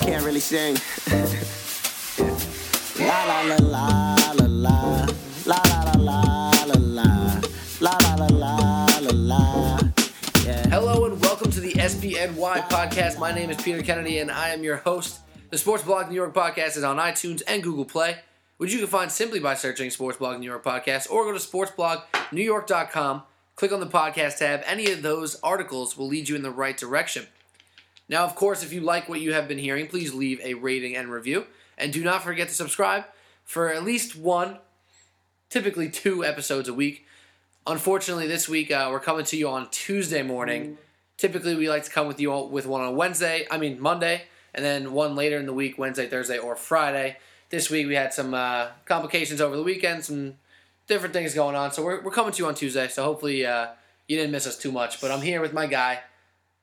can't 0.00 0.24
really 0.24 0.40
sing. 0.40 0.76
la 2.98 3.24
la 3.24 3.40
la 3.42 3.56
la 3.56 4.14
la 4.32 4.46
la 4.46 4.80
la 5.44 5.60
la 5.60 5.92
la 5.96 6.22
la 6.64 6.74
la 6.74 7.40
la 7.80 7.98
la 7.98 8.14
la 8.14 8.26
la 8.28 8.98
la 9.00 9.10
la. 9.12 9.78
Hello 10.70 11.04
and 11.04 11.20
welcome 11.20 11.50
to 11.50 11.60
the 11.60 11.72
SBNY 11.72 12.68
podcast. 12.68 13.18
My 13.18 13.32
name 13.32 13.50
is 13.50 13.58
Peter 13.58 13.82
Kennedy 13.82 14.18
and 14.18 14.30
I 14.30 14.50
am 14.50 14.64
your 14.64 14.76
host. 14.76 15.20
The 15.50 15.58
Sports 15.58 15.82
Blog 15.84 16.08
New 16.08 16.14
York 16.14 16.32
podcast 16.32 16.76
is 16.76 16.84
on 16.84 16.96
iTunes 16.96 17.42
and 17.46 17.62
Google 17.62 17.84
Play, 17.84 18.16
which 18.56 18.72
you 18.72 18.78
can 18.78 18.88
find 18.88 19.12
simply 19.12 19.38
by 19.38 19.54
searching 19.54 19.90
Sports 19.90 20.16
Blog 20.16 20.40
New 20.40 20.46
York 20.46 20.64
podcast 20.64 21.10
or 21.10 21.24
go 21.24 21.32
to 21.32 21.38
sportsblognewyork.com, 21.38 23.22
click 23.54 23.72
on 23.72 23.80
the 23.80 23.86
podcast 23.86 24.38
tab. 24.38 24.62
Any 24.64 24.90
of 24.92 25.02
those 25.02 25.38
articles 25.40 25.98
will 25.98 26.06
lead 26.08 26.28
you 26.28 26.36
in 26.36 26.42
the 26.42 26.50
right 26.50 26.76
direction. 26.76 27.26
Now, 28.10 28.24
of 28.24 28.34
course, 28.34 28.64
if 28.64 28.72
you 28.72 28.80
like 28.80 29.08
what 29.08 29.20
you 29.20 29.32
have 29.34 29.46
been 29.46 29.56
hearing, 29.56 29.86
please 29.86 30.12
leave 30.12 30.40
a 30.40 30.54
rating 30.54 30.96
and 30.96 31.12
review. 31.12 31.46
And 31.78 31.92
do 31.92 32.02
not 32.02 32.24
forget 32.24 32.48
to 32.48 32.54
subscribe 32.54 33.04
for 33.44 33.72
at 33.72 33.84
least 33.84 34.16
one, 34.16 34.58
typically 35.48 35.88
two 35.88 36.24
episodes 36.24 36.68
a 36.68 36.74
week. 36.74 37.06
Unfortunately, 37.68 38.26
this 38.26 38.48
week 38.48 38.72
uh, 38.72 38.88
we're 38.90 38.98
coming 38.98 39.24
to 39.26 39.36
you 39.36 39.48
on 39.48 39.70
Tuesday 39.70 40.22
morning. 40.22 40.76
Typically, 41.18 41.54
we 41.54 41.68
like 41.68 41.84
to 41.84 41.90
come 41.90 42.08
with 42.08 42.18
you 42.18 42.32
all- 42.32 42.48
with 42.48 42.66
one 42.66 42.80
on 42.80 42.96
Wednesday, 42.96 43.46
I 43.48 43.58
mean 43.58 43.80
Monday, 43.80 44.22
and 44.54 44.64
then 44.64 44.92
one 44.92 45.14
later 45.14 45.38
in 45.38 45.46
the 45.46 45.52
week, 45.52 45.78
Wednesday, 45.78 46.08
Thursday, 46.08 46.36
or 46.38 46.56
Friday. 46.56 47.16
This 47.50 47.70
week 47.70 47.86
we 47.86 47.94
had 47.94 48.12
some 48.12 48.34
uh, 48.34 48.68
complications 48.86 49.40
over 49.40 49.56
the 49.56 49.62
weekend, 49.62 50.04
some 50.04 50.34
different 50.88 51.12
things 51.12 51.32
going 51.32 51.54
on. 51.54 51.70
So 51.70 51.84
we're, 51.84 52.02
we're 52.02 52.10
coming 52.10 52.32
to 52.32 52.42
you 52.42 52.48
on 52.48 52.56
Tuesday. 52.56 52.88
So 52.88 53.04
hopefully 53.04 53.46
uh, 53.46 53.68
you 54.08 54.16
didn't 54.16 54.32
miss 54.32 54.48
us 54.48 54.58
too 54.58 54.72
much. 54.72 55.00
But 55.00 55.12
I'm 55.12 55.22
here 55.22 55.40
with 55.40 55.52
my 55.52 55.66
guy 55.66 56.00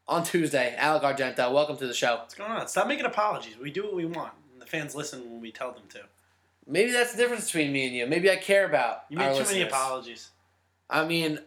on 0.08 0.24
Tuesday, 0.24 0.76
Alec 0.78 1.04
Argento. 1.04 1.52
Welcome 1.52 1.78
to 1.78 1.88
the 1.88 1.94
show. 1.94 2.18
What's 2.18 2.36
going 2.36 2.52
on? 2.52 2.68
Stop 2.68 2.88
making 2.88 3.06
apologies. 3.06 3.56
We 3.62 3.72
do 3.72 3.84
what 3.84 3.96
we 3.96 4.06
want. 4.06 4.34
And 4.54 4.62
the 4.62 4.66
fans 4.66 4.96
listen 4.96 5.30
when 5.30 5.42
we 5.42 5.52
tell 5.52 5.72
them 5.72 5.84
to. 5.90 6.00
Maybe 6.66 6.92
that's 6.92 7.14
the 7.14 7.18
difference 7.18 7.46
between 7.46 7.72
me 7.72 7.88
and 7.88 7.96
you. 7.96 8.06
Maybe 8.08 8.30
I 8.30 8.36
care 8.36 8.66
about 8.66 9.04
You 9.10 9.18
make 9.18 9.36
too 9.38 9.44
many 9.44 9.62
apologies. 9.62 10.30
I 10.90 11.06
mean, 11.06 11.40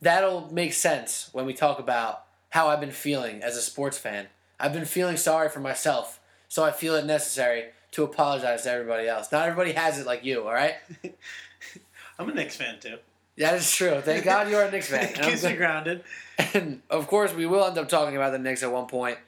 that'll 0.00 0.52
make 0.52 0.72
sense 0.72 1.30
when 1.32 1.46
we 1.46 1.54
talk 1.54 1.78
about 1.78 2.24
how 2.50 2.68
I've 2.68 2.80
been 2.80 2.90
feeling 2.90 3.42
as 3.42 3.56
a 3.56 3.62
sports 3.62 3.98
fan. 3.98 4.26
I've 4.58 4.72
been 4.72 4.84
feeling 4.84 5.16
sorry 5.16 5.48
for 5.48 5.60
myself, 5.60 6.20
so 6.48 6.64
I 6.64 6.72
feel 6.72 6.94
it 6.94 7.04
necessary 7.04 7.66
to 7.92 8.04
apologize 8.04 8.62
to 8.62 8.70
everybody 8.70 9.08
else. 9.08 9.30
Not 9.30 9.46
everybody 9.46 9.72
has 9.72 9.98
it 9.98 10.06
like 10.06 10.24
you, 10.24 10.42
all 10.46 10.52
right? 10.52 10.74
I'm 12.18 12.28
a 12.28 12.34
Knicks 12.34 12.56
fan 12.56 12.80
too. 12.80 12.98
That 13.36 13.54
is 13.54 13.70
true. 13.70 14.00
Thank 14.00 14.24
God 14.24 14.50
you're 14.50 14.62
a 14.62 14.70
Knicks 14.70 14.88
fan. 14.90 15.12
Keeps 15.14 15.44
me 15.44 15.54
grounded. 15.54 16.02
And 16.38 16.82
of 16.90 17.06
course, 17.06 17.34
we 17.34 17.46
will 17.46 17.64
end 17.64 17.78
up 17.78 17.88
talking 17.88 18.16
about 18.16 18.32
the 18.32 18.38
Knicks 18.38 18.62
at 18.62 18.72
one 18.72 18.86
point. 18.86 19.18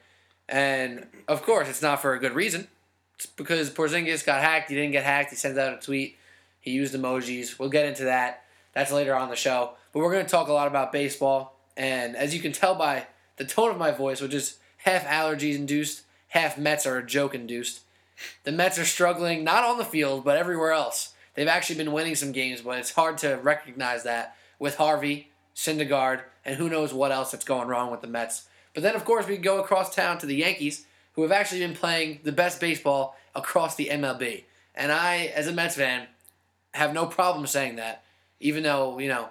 And 0.47 1.07
of 1.27 1.43
course, 1.43 1.69
it's 1.69 1.81
not 1.81 2.01
for 2.01 2.13
a 2.13 2.19
good 2.19 2.33
reason. 2.33 2.67
It's 3.15 3.25
because 3.25 3.69
Porzingis 3.69 4.25
got 4.25 4.41
hacked. 4.41 4.69
He 4.69 4.75
didn't 4.75 4.91
get 4.91 5.03
hacked. 5.03 5.29
He 5.29 5.35
sent 5.35 5.57
out 5.57 5.73
a 5.73 5.81
tweet. 5.81 6.17
He 6.59 6.71
used 6.71 6.93
emojis. 6.93 7.59
We'll 7.59 7.69
get 7.69 7.85
into 7.85 8.05
that. 8.05 8.43
That's 8.73 8.91
later 8.91 9.15
on 9.15 9.29
the 9.29 9.35
show. 9.35 9.71
But 9.91 9.99
we're 9.99 10.11
going 10.11 10.25
to 10.25 10.31
talk 10.31 10.47
a 10.47 10.53
lot 10.53 10.67
about 10.67 10.91
baseball. 10.91 11.57
And 11.77 12.15
as 12.15 12.33
you 12.33 12.41
can 12.41 12.51
tell 12.51 12.75
by 12.75 13.07
the 13.37 13.45
tone 13.45 13.71
of 13.71 13.77
my 13.77 13.91
voice, 13.91 14.21
which 14.21 14.33
is 14.33 14.57
half 14.77 15.05
allergies 15.05 15.55
induced, 15.55 16.03
half 16.29 16.57
Mets 16.57 16.85
are 16.85 16.97
a 16.97 17.05
joke 17.05 17.35
induced, 17.35 17.81
the 18.43 18.51
Mets 18.51 18.77
are 18.77 18.85
struggling 18.85 19.43
not 19.43 19.63
on 19.63 19.77
the 19.77 19.85
field, 19.85 20.23
but 20.23 20.37
everywhere 20.37 20.71
else. 20.71 21.13
They've 21.33 21.47
actually 21.47 21.77
been 21.77 21.93
winning 21.93 22.15
some 22.15 22.31
games, 22.31 22.61
but 22.61 22.77
it's 22.77 22.91
hard 22.91 23.17
to 23.19 23.35
recognize 23.35 24.03
that 24.03 24.35
with 24.59 24.75
Harvey, 24.75 25.30
Syndergaard, 25.55 26.21
and 26.45 26.55
who 26.55 26.69
knows 26.69 26.93
what 26.93 27.11
else 27.11 27.31
that's 27.31 27.45
going 27.45 27.67
wrong 27.67 27.91
with 27.91 28.01
the 28.01 28.07
Mets. 28.07 28.47
But 28.73 28.83
then, 28.83 28.95
of 28.95 29.05
course, 29.05 29.27
we 29.27 29.37
go 29.37 29.59
across 29.59 29.93
town 29.93 30.17
to 30.19 30.25
the 30.25 30.35
Yankees, 30.35 30.85
who 31.13 31.23
have 31.23 31.31
actually 31.31 31.59
been 31.59 31.75
playing 31.75 32.19
the 32.23 32.31
best 32.31 32.59
baseball 32.59 33.15
across 33.35 33.75
the 33.75 33.89
MLB. 33.91 34.45
And 34.75 34.91
I, 34.91 35.31
as 35.35 35.47
a 35.47 35.51
Mets 35.51 35.75
fan, 35.75 36.07
have 36.73 36.93
no 36.93 37.05
problem 37.05 37.45
saying 37.47 37.75
that, 37.75 38.03
even 38.39 38.63
though, 38.63 38.97
you 38.99 39.09
know, 39.09 39.29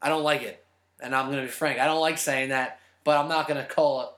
I 0.00 0.08
don't 0.08 0.22
like 0.22 0.42
it. 0.42 0.64
And 1.00 1.14
I'm 1.14 1.26
going 1.26 1.38
to 1.38 1.44
be 1.44 1.48
frank, 1.48 1.80
I 1.80 1.86
don't 1.86 2.00
like 2.00 2.18
saying 2.18 2.50
that, 2.50 2.78
but 3.02 3.18
I'm 3.18 3.28
not 3.28 3.48
going 3.48 3.60
to 3.60 3.68
call 3.68 4.02
it, 4.02 4.08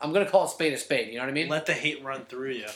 I'm 0.00 0.12
going 0.12 0.26
to 0.26 0.30
call 0.30 0.44
a 0.44 0.48
spade 0.48 0.74
a 0.74 0.78
spade, 0.78 1.08
you 1.08 1.14
know 1.14 1.20
what 1.20 1.30
I 1.30 1.32
mean? 1.32 1.48
Let 1.48 1.64
the 1.64 1.72
hate 1.72 2.04
run 2.04 2.26
through 2.26 2.52
you. 2.52 2.66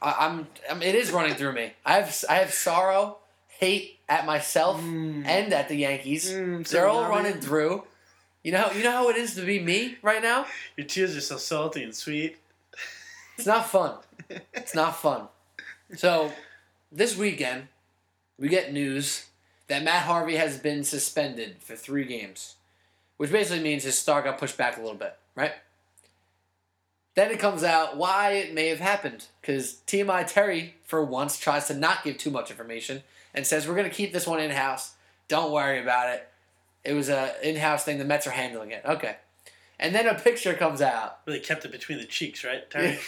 I, 0.00 0.26
I'm, 0.26 0.46
I'm. 0.70 0.82
It 0.82 0.94
is 0.94 1.10
running 1.10 1.34
through 1.34 1.52
me. 1.52 1.72
I 1.84 1.94
have. 1.94 2.24
I 2.28 2.36
have 2.36 2.52
sorrow, 2.52 3.18
hate 3.58 3.98
at 4.08 4.24
myself 4.24 4.80
Mm. 4.80 5.26
and 5.26 5.52
at 5.52 5.68
the 5.68 5.74
Yankees. 5.76 6.30
Mm, 6.30 6.66
They're 6.68 6.86
all 6.86 7.08
running 7.08 7.40
through. 7.40 7.84
You 8.44 8.52
know. 8.52 8.70
You 8.72 8.82
know 8.84 8.92
how 8.92 9.08
it 9.10 9.16
is 9.16 9.34
to 9.34 9.42
be 9.44 9.58
me 9.58 9.98
right 10.00 10.22
now. 10.22 10.46
Your 10.76 10.86
tears 10.86 11.16
are 11.16 11.20
so 11.20 11.36
salty 11.36 11.82
and 11.82 11.94
sweet. 11.94 12.38
It's 13.36 13.46
not 13.46 13.68
fun. 13.68 13.96
It's 14.54 14.74
not 14.74 14.96
fun. 14.96 15.28
So, 15.96 16.32
this 16.92 17.16
weekend, 17.16 17.68
we 18.38 18.48
get 18.48 18.72
news 18.74 19.26
that 19.68 19.82
Matt 19.82 20.02
Harvey 20.02 20.36
has 20.36 20.58
been 20.58 20.84
suspended 20.84 21.56
for 21.60 21.74
three 21.76 22.04
games, 22.04 22.56
which 23.16 23.32
basically 23.32 23.62
means 23.62 23.84
his 23.84 23.98
star 23.98 24.20
got 24.22 24.36
pushed 24.38 24.56
back 24.58 24.76
a 24.76 24.80
little 24.80 24.96
bit, 24.98 25.16
right? 25.34 25.52
Then 27.14 27.30
it 27.30 27.38
comes 27.40 27.64
out 27.64 27.96
why 27.96 28.32
it 28.32 28.52
may 28.54 28.68
have 28.68 28.80
happened, 28.80 29.26
because 29.40 29.80
TMI 29.86 30.26
Terry, 30.26 30.74
for 30.84 31.02
once, 31.02 31.38
tries 31.38 31.66
to 31.68 31.74
not 31.74 32.04
give 32.04 32.18
too 32.18 32.30
much 32.30 32.50
information 32.50 33.02
and 33.34 33.46
says, 33.46 33.66
We're 33.66 33.74
going 33.74 33.88
to 33.88 33.94
keep 33.94 34.12
this 34.12 34.26
one 34.26 34.40
in 34.40 34.50
house. 34.50 34.94
Don't 35.28 35.52
worry 35.52 35.80
about 35.80 36.14
it. 36.14 36.28
It 36.84 36.94
was 36.94 37.08
a 37.08 37.34
in 37.42 37.56
house 37.56 37.84
thing. 37.84 37.98
The 37.98 38.04
Mets 38.04 38.26
are 38.26 38.32
handling 38.32 38.70
it. 38.70 38.82
Okay. 38.84 39.16
And 39.80 39.94
then 39.94 40.06
a 40.08 40.14
picture 40.14 40.54
comes 40.54 40.82
out 40.82 41.20
Really 41.26 41.40
kept 41.40 41.64
it 41.64 41.70
between 41.70 41.98
the 41.98 42.04
cheeks, 42.04 42.44
right, 42.44 42.68
Terry? 42.68 42.98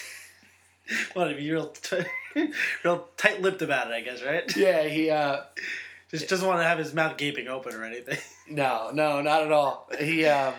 To 1.15 1.35
be 1.35 1.51
real, 1.51 1.69
t- 1.69 2.05
real 2.85 3.09
tight-lipped 3.17 3.63
about 3.63 3.89
it, 3.89 3.95
I 3.95 4.01
guess, 4.01 4.23
right? 4.23 4.57
yeah, 4.57 4.85
he 4.85 5.11
uh 5.11 5.43
Just 6.11 6.29
doesn't 6.29 6.47
want 6.47 6.61
to 6.61 6.65
have 6.65 6.79
his 6.79 6.95
mouth 6.95 7.17
gaping 7.17 7.49
open 7.49 7.75
or 7.75 7.85
anything. 7.85 8.19
no, 8.51 8.91
no, 8.93 9.21
not 9.21 9.43
at 9.43 9.53
all. 9.53 9.89
He 9.99 10.27
um 10.27 10.55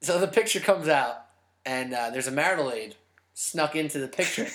so 0.00 0.18
the 0.18 0.28
picture 0.28 0.60
comes 0.60 0.88
out 0.88 1.24
and 1.66 1.92
uh, 1.92 2.10
there's 2.10 2.28
a 2.28 2.32
marital 2.32 2.70
aid 2.70 2.94
snuck 3.34 3.74
into 3.74 3.98
the 3.98 4.08
picture 4.08 4.46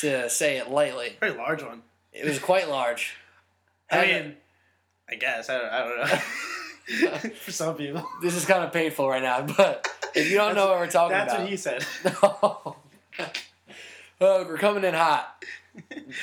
to 0.00 0.30
say 0.30 0.58
it 0.58 0.70
lightly. 0.70 1.16
Very 1.20 1.36
large 1.36 1.62
one. 1.62 1.82
It 2.14 2.24
was 2.24 2.38
quite 2.38 2.68
large. 2.68 3.14
I 3.90 4.06
mean, 4.06 4.36
I 5.10 5.16
guess 5.16 5.50
I 5.50 5.58
don't. 5.58 5.70
I 5.70 5.78
don't 5.80 5.98
know. 5.98 7.30
For 7.40 7.50
some 7.50 7.76
people, 7.76 8.06
this 8.22 8.34
is 8.34 8.44
kind 8.44 8.62
of 8.62 8.72
painful 8.72 9.08
right 9.08 9.22
now, 9.22 9.42
but 9.42 9.88
if 10.14 10.30
you 10.30 10.36
don't 10.36 10.54
know 10.54 10.68
what 10.68 10.78
we're 10.78 10.90
talking 10.90 11.12
that's 11.12 11.32
about, 11.32 11.38
that's 11.38 11.42
what 11.42 11.50
he 11.50 11.56
said. 11.56 12.76
oh, 14.20 14.46
we're 14.46 14.58
coming 14.58 14.84
in 14.84 14.94
hot 14.94 15.44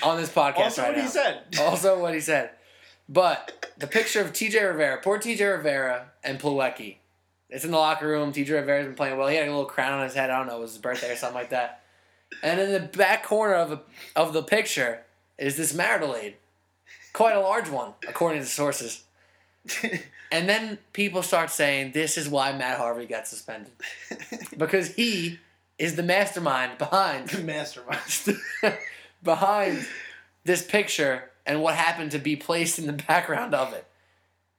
on 0.03 0.17
this 0.17 0.29
podcast 0.29 0.57
also, 0.57 0.81
right 0.83 0.89
what 0.89 0.97
now. 0.97 1.03
he 1.03 1.09
said. 1.09 1.43
also 1.59 1.99
what 1.99 2.13
he 2.13 2.19
said. 2.19 2.51
But 3.09 3.73
the 3.77 3.87
picture 3.87 4.21
of 4.21 4.33
TJ 4.33 4.65
Rivera, 4.71 5.01
poor 5.01 5.19
TJ 5.19 5.57
Rivera 5.57 6.11
and 6.23 6.39
Plawecki. 6.39 6.97
It's 7.49 7.65
in 7.65 7.71
the 7.71 7.77
locker 7.77 8.07
room. 8.07 8.31
TJ 8.31 8.49
Rivera's 8.51 8.85
been 8.85 8.95
playing 8.95 9.17
well. 9.17 9.27
He 9.27 9.35
had 9.35 9.47
a 9.47 9.51
little 9.51 9.65
crown 9.65 9.93
on 9.93 10.03
his 10.03 10.13
head. 10.13 10.29
I 10.29 10.37
don't 10.37 10.47
know, 10.47 10.57
it 10.57 10.61
was 10.61 10.71
his 10.73 10.81
birthday 10.81 11.11
or 11.11 11.15
something 11.15 11.35
like 11.35 11.49
that. 11.49 11.81
And 12.43 12.59
in 12.61 12.71
the 12.71 12.79
back 12.79 13.23
corner 13.23 13.55
of, 13.55 13.69
the 13.71 13.81
of 14.15 14.31
the 14.31 14.43
picture 14.43 15.01
is 15.41 15.57
this 15.57 15.73
marital 15.73 16.15
aid. 16.15 16.35
Quite 17.13 17.35
a 17.35 17.41
large 17.41 17.69
one, 17.69 17.93
according 18.07 18.41
to 18.41 18.47
sources. 18.47 19.03
And 20.31 20.47
then 20.47 20.77
people 20.93 21.23
start 21.23 21.51
saying 21.51 21.91
this 21.91 22.17
is 22.17 22.29
why 22.29 22.53
Matt 22.53 22.77
Harvey 22.77 23.05
got 23.05 23.27
suspended. 23.27 23.73
Because 24.57 24.95
he 24.95 25.39
is 25.77 25.97
the 25.97 26.03
mastermind 26.03 26.77
behind 26.77 27.27
the 27.29 27.43
Mastermind. 27.43 28.39
behind 29.23 29.85
this 30.45 30.65
picture 30.65 31.29
and 31.45 31.61
what 31.61 31.75
happened 31.75 32.11
to 32.11 32.19
be 32.19 32.37
placed 32.37 32.79
in 32.79 32.87
the 32.87 32.93
background 32.93 33.53
of 33.53 33.73
it. 33.73 33.85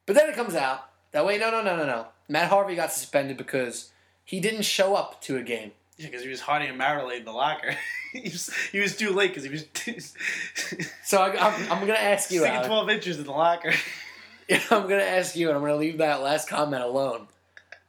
But 0.05 0.15
then 0.15 0.29
it 0.29 0.37
comes 0.37 0.55
out 0.55 0.91
that 1.13 1.25
wait, 1.25 1.41
no, 1.41 1.51
no, 1.51 1.63
no, 1.63 1.75
no, 1.75 1.87
no. 1.87 2.09
Matt 2.29 2.51
Harvey 2.51 2.75
got 2.75 2.93
suspended 2.93 3.39
because 3.39 3.93
he 4.25 4.41
didn't 4.41 4.63
show 4.63 4.95
up 4.95 5.23
to 5.23 5.39
a 5.39 5.43
game. 5.43 5.73
Yeah, 6.03 6.09
because 6.09 6.25
he 6.25 6.29
was 6.29 6.41
hiding 6.41 6.71
a 6.71 6.75
marital 6.75 7.11
aid 7.11 7.21
in 7.21 7.25
the 7.25 7.33
locker. 7.33 7.77
he, 8.13 8.23
was, 8.23 8.53
he 8.73 8.81
was 8.81 8.97
too 8.97 9.11
late 9.11 9.29
because 9.29 9.45
he 9.45 9.51
was 9.51 9.65
Too... 9.73 9.97
So 11.05 11.23
I, 11.23 11.29
I'm, 11.37 11.73
I'm 11.73 11.87
going 11.87 11.99
to 11.99 12.03
ask 12.03 12.31
you, 12.31 12.41
sticking. 12.41 12.65
12 12.65 12.91
inches 12.91 13.19
in 13.19 13.25
the 13.25 13.31
locker. 13.31 13.73
I'm 14.71 14.89
going 14.89 15.01
to 15.01 15.09
ask 15.09 15.37
you, 15.37 15.49
and 15.49 15.57
I'm 15.57 15.63
going 15.63 15.73
to 15.73 15.79
leave 15.79 15.99
that 15.99 16.21
last 16.21 16.49
comment 16.49 16.83
alone. 16.83 17.29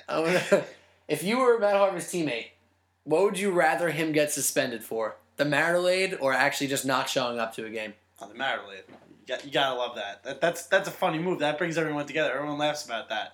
I'm 0.08 0.26
gonna, 0.26 0.64
if 1.08 1.24
you 1.24 1.40
were 1.40 1.58
Matt 1.58 1.76
Harvey's 1.76 2.06
teammate, 2.06 2.48
what 3.04 3.24
would 3.24 3.40
you 3.40 3.52
rather 3.52 3.90
him 3.90 4.12
get 4.12 4.32
suspended 4.32 4.84
for? 4.84 5.16
The 5.38 5.46
marital 5.46 5.88
aid 5.88 6.18
or 6.20 6.34
actually 6.34 6.68
just 6.68 6.86
not 6.86 7.10
showing 7.10 7.40
up 7.40 7.56
to 7.56 7.66
a 7.66 7.70
game? 7.70 7.94
Oh, 8.22 8.28
the 8.28 8.36
marital 8.36 8.72
aid. 8.72 8.84
You, 8.88 9.28
got, 9.28 9.46
you 9.46 9.52
gotta 9.52 9.80
love 9.80 9.96
that. 9.96 10.24
that. 10.26 10.42
That's 10.42 10.68
that's 10.68 10.88
a 10.88 10.92
funny 10.92 11.18
move. 11.18 11.40
That 11.40 11.58
brings 11.58 11.78
everyone 11.78 12.06
together. 12.06 12.34
Everyone 12.34 12.58
laughs 12.58 12.86
about 12.86 13.10
that. 13.10 13.34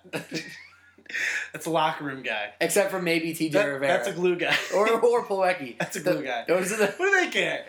that's 1.54 1.66
a 1.66 1.70
locker 1.70 2.04
room 2.04 2.22
guy. 2.24 2.52
Except 2.62 2.92
for 2.92 3.02
maybe 3.02 3.34
TJ 3.34 3.52
That- 3.54 3.66
Rivera. 3.66 3.88
that's 3.88 4.08
a 4.08 4.14
glue 4.14 4.36
guy. 4.38 4.56
or, 4.76 4.90
or 4.90 5.26
Plawecki. 5.26 5.78
That's 5.80 5.96
a 5.96 6.02
glue 6.02 6.18
The- 6.18 6.24
guy. 6.24 6.46
It 6.48 6.52
was, 6.54 6.70
the, 6.78 6.88
what 6.98 6.98
do 6.98 7.12
they 7.12 7.30
care? 7.32 7.66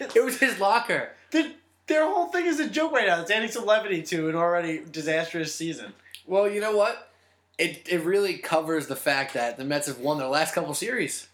it 0.00 0.24
was 0.24 0.38
his 0.38 0.58
locker. 0.58 1.10
their, 1.30 1.52
their 1.86 2.04
whole 2.06 2.26
thing 2.28 2.46
is 2.46 2.58
a 2.60 2.68
joke 2.68 2.92
right 2.92 3.06
now. 3.06 3.20
It's 3.22 3.30
adding 3.30 3.50
some 3.50 3.64
levity 3.66 4.02
to 4.02 4.28
an 4.28 4.34
already 4.36 4.82
disastrous 4.90 5.54
season. 5.54 5.92
Well, 6.26 6.48
you 6.48 6.60
know 6.60 6.76
what? 6.76 7.12
It 7.58 7.86
it 7.88 8.02
really 8.04 8.36
covers 8.36 8.86
the 8.86 8.96
fact 8.96 9.32
that 9.34 9.56
the 9.56 9.64
Mets 9.64 9.86
have 9.86 9.98
won 9.98 10.18
their 10.18 10.26
last 10.28 10.54
couple 10.54 10.74
series. 10.74 11.28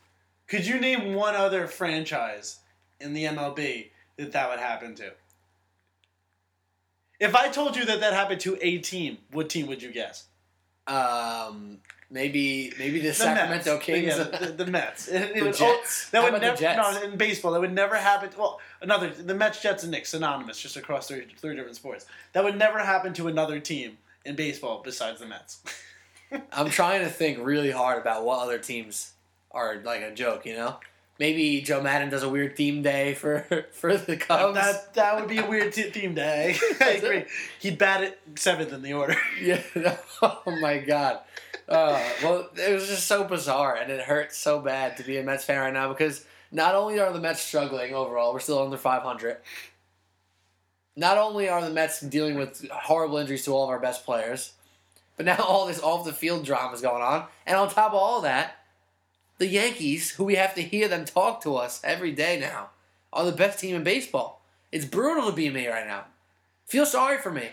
Could 0.47 0.67
you 0.67 0.79
name 0.79 1.15
one 1.15 1.35
other 1.35 1.67
franchise 1.67 2.59
in 3.01 3.13
the 3.15 3.25
MLB 3.25 3.89
that 4.19 4.31
that 4.33 4.49
would 4.51 4.61
happen 4.61 4.95
to? 4.97 5.13
If 7.19 7.35
I 7.35 7.49
told 7.49 7.77
you 7.77 7.85
that 7.87 8.01
that 8.01 8.13
happened 8.13 8.41
to 8.43 8.59
a 8.61 8.79
team, 8.79 9.19
what 9.31 9.49
team 9.49 9.67
would 9.67 9.83
you 9.83 9.93
guess? 9.93 10.27
Um, 10.87 11.79
maybe 12.11 12.73
maybe 12.79 13.01
the, 13.01 13.15
Sacramento 13.15 13.75
Mets. 13.75 13.85
Kings. 13.85 14.07
Yeah, 14.07 14.25
the, 14.25 14.65
the 14.65 14.67
Mets. 14.67 15.09
It, 15.13 15.15
it 15.23 15.35
The 15.37 15.45
would- 15.47 15.55
Jets. 15.57 16.11
that 16.11 16.25
How 16.25 16.31
would 16.33 16.41
never. 16.43 16.63
No, 16.63 17.03
in 17.03 17.17
baseball, 17.17 17.53
that 17.53 17.61
would 17.61 17.73
never 17.73 17.97
happen. 17.97 18.31
Well, 18.37 18.61
another 18.81 19.11
the 19.11 19.35
Mets, 19.35 19.61
Jets, 19.63 19.83
and 19.83 19.93
Knicks 19.93 20.11
synonymous, 20.11 20.61
just 20.61 20.77
across 20.77 21.09
three 21.09 21.27
three 21.39 21.55
different 21.57 21.77
sports. 21.77 22.07
That 22.33 22.45
would 22.45 22.59
never 22.59 22.81
happen 22.81 23.13
to 23.15 23.29
another 23.29 23.61
team 23.61 23.99
in 24.25 24.35
baseball 24.37 24.83
besides 24.85 25.21
the 25.21 25.27
Mets. 25.27 25.63
I'm 26.53 26.71
trying 26.71 27.03
to 27.03 27.11
think 27.11 27.39
really 27.43 27.71
hard 27.71 28.01
about 28.01 28.25
what 28.25 28.41
other 28.43 28.59
teams 28.59 29.13
are 29.51 29.77
like 29.85 30.01
a 30.03 30.13
joke. 30.15 30.47
You 30.47 30.55
know, 30.57 30.77
maybe 31.19 31.61
Joe 31.61 31.81
Maddon 31.81 32.09
does 32.11 32.23
a 32.23 32.29
weird 32.29 32.57
theme 32.57 32.83
day 32.83 33.15
for 33.15 33.67
for 33.73 33.97
the 33.97 34.17
Cubs. 34.17 34.55
that 34.55 34.95
that 34.95 35.17
would 35.21 35.29
be 35.29 35.39
a 35.39 35.47
weird 35.49 35.73
t- 35.73 35.91
team 35.91 36.15
day. 36.15 36.57
I 36.81 36.91
agree. 36.91 37.25
He'd 37.61 37.79
bat 37.79 38.03
it 38.03 38.19
seventh 38.37 38.73
in 38.73 38.83
the 38.83 38.93
order. 38.95 39.17
Yeah. 39.41 39.63
Oh 40.23 40.43
my 40.61 40.79
god. 40.79 41.21
Uh, 41.69 42.03
well, 42.23 42.49
it 42.57 42.73
was 42.73 42.89
just 42.89 43.07
so 43.07 43.25
bizarre, 43.25 43.77
and 43.77 43.91
it 43.91 44.01
hurts 44.01 44.37
so 44.37 44.61
bad 44.61 44.97
to 44.99 45.03
be 45.05 45.17
a 45.19 45.23
Mets 45.23 45.45
fan 45.45 45.61
right 45.61 45.73
now 45.73 45.89
because 45.89 46.25
not 46.51 46.75
only 46.75 47.01
are 47.01 47.13
the 47.13 47.21
Mets 47.21 47.41
struggling 47.41 47.95
overall, 47.95 48.33
we're 48.33 48.41
still 48.41 48.63
under 48.63 48.77
500. 48.77 49.39
Not 50.97 51.17
only 51.17 51.49
are 51.49 51.63
the 51.63 51.71
Mets 51.71 52.01
dealing 52.01 52.35
with 52.37 52.69
horrible 52.71 53.17
injuries 53.19 53.45
to 53.47 53.53
all 53.55 53.65
of 53.65 53.71
our 53.71 53.79
best 53.79 54.05
players, 54.05 54.53
but 55.17 55.25
now 55.25 55.37
all 55.37 55.67
this 55.67 55.81
off 55.81 56.05
the 56.05 56.13
field 56.13 56.45
drama 56.45 56.75
is 56.75 56.83
going 56.83 57.03
on, 57.03 57.27
and 57.47 57.57
on 57.57 57.69
top 57.71 57.93
of 57.93 57.95
all 57.99 58.21
that, 58.23 58.57
the 59.43 59.49
Yankees, 59.49 60.11
who 60.13 60.23
we 60.23 60.37
have 60.37 60.55
to 60.55 60.63
hear 60.63 60.87
them 60.87 61.05
talk 61.05 61.43
to 61.43 61.57
us 61.57 61.81
every 61.83 62.13
day 62.13 62.39
now, 62.39 62.71
are 63.13 63.25
the 63.25 63.33
best 63.33 63.59
team 63.59 63.75
in 63.75 63.83
baseball. 63.83 64.41
It's 64.71 64.85
brutal 64.85 65.29
to 65.29 65.35
be 65.35 65.51
me 65.51 65.67
right 65.67 65.85
now. 65.85 66.05
Feel 66.67 66.87
sorry 66.87 67.19
for 67.19 67.33
me. 67.33 67.49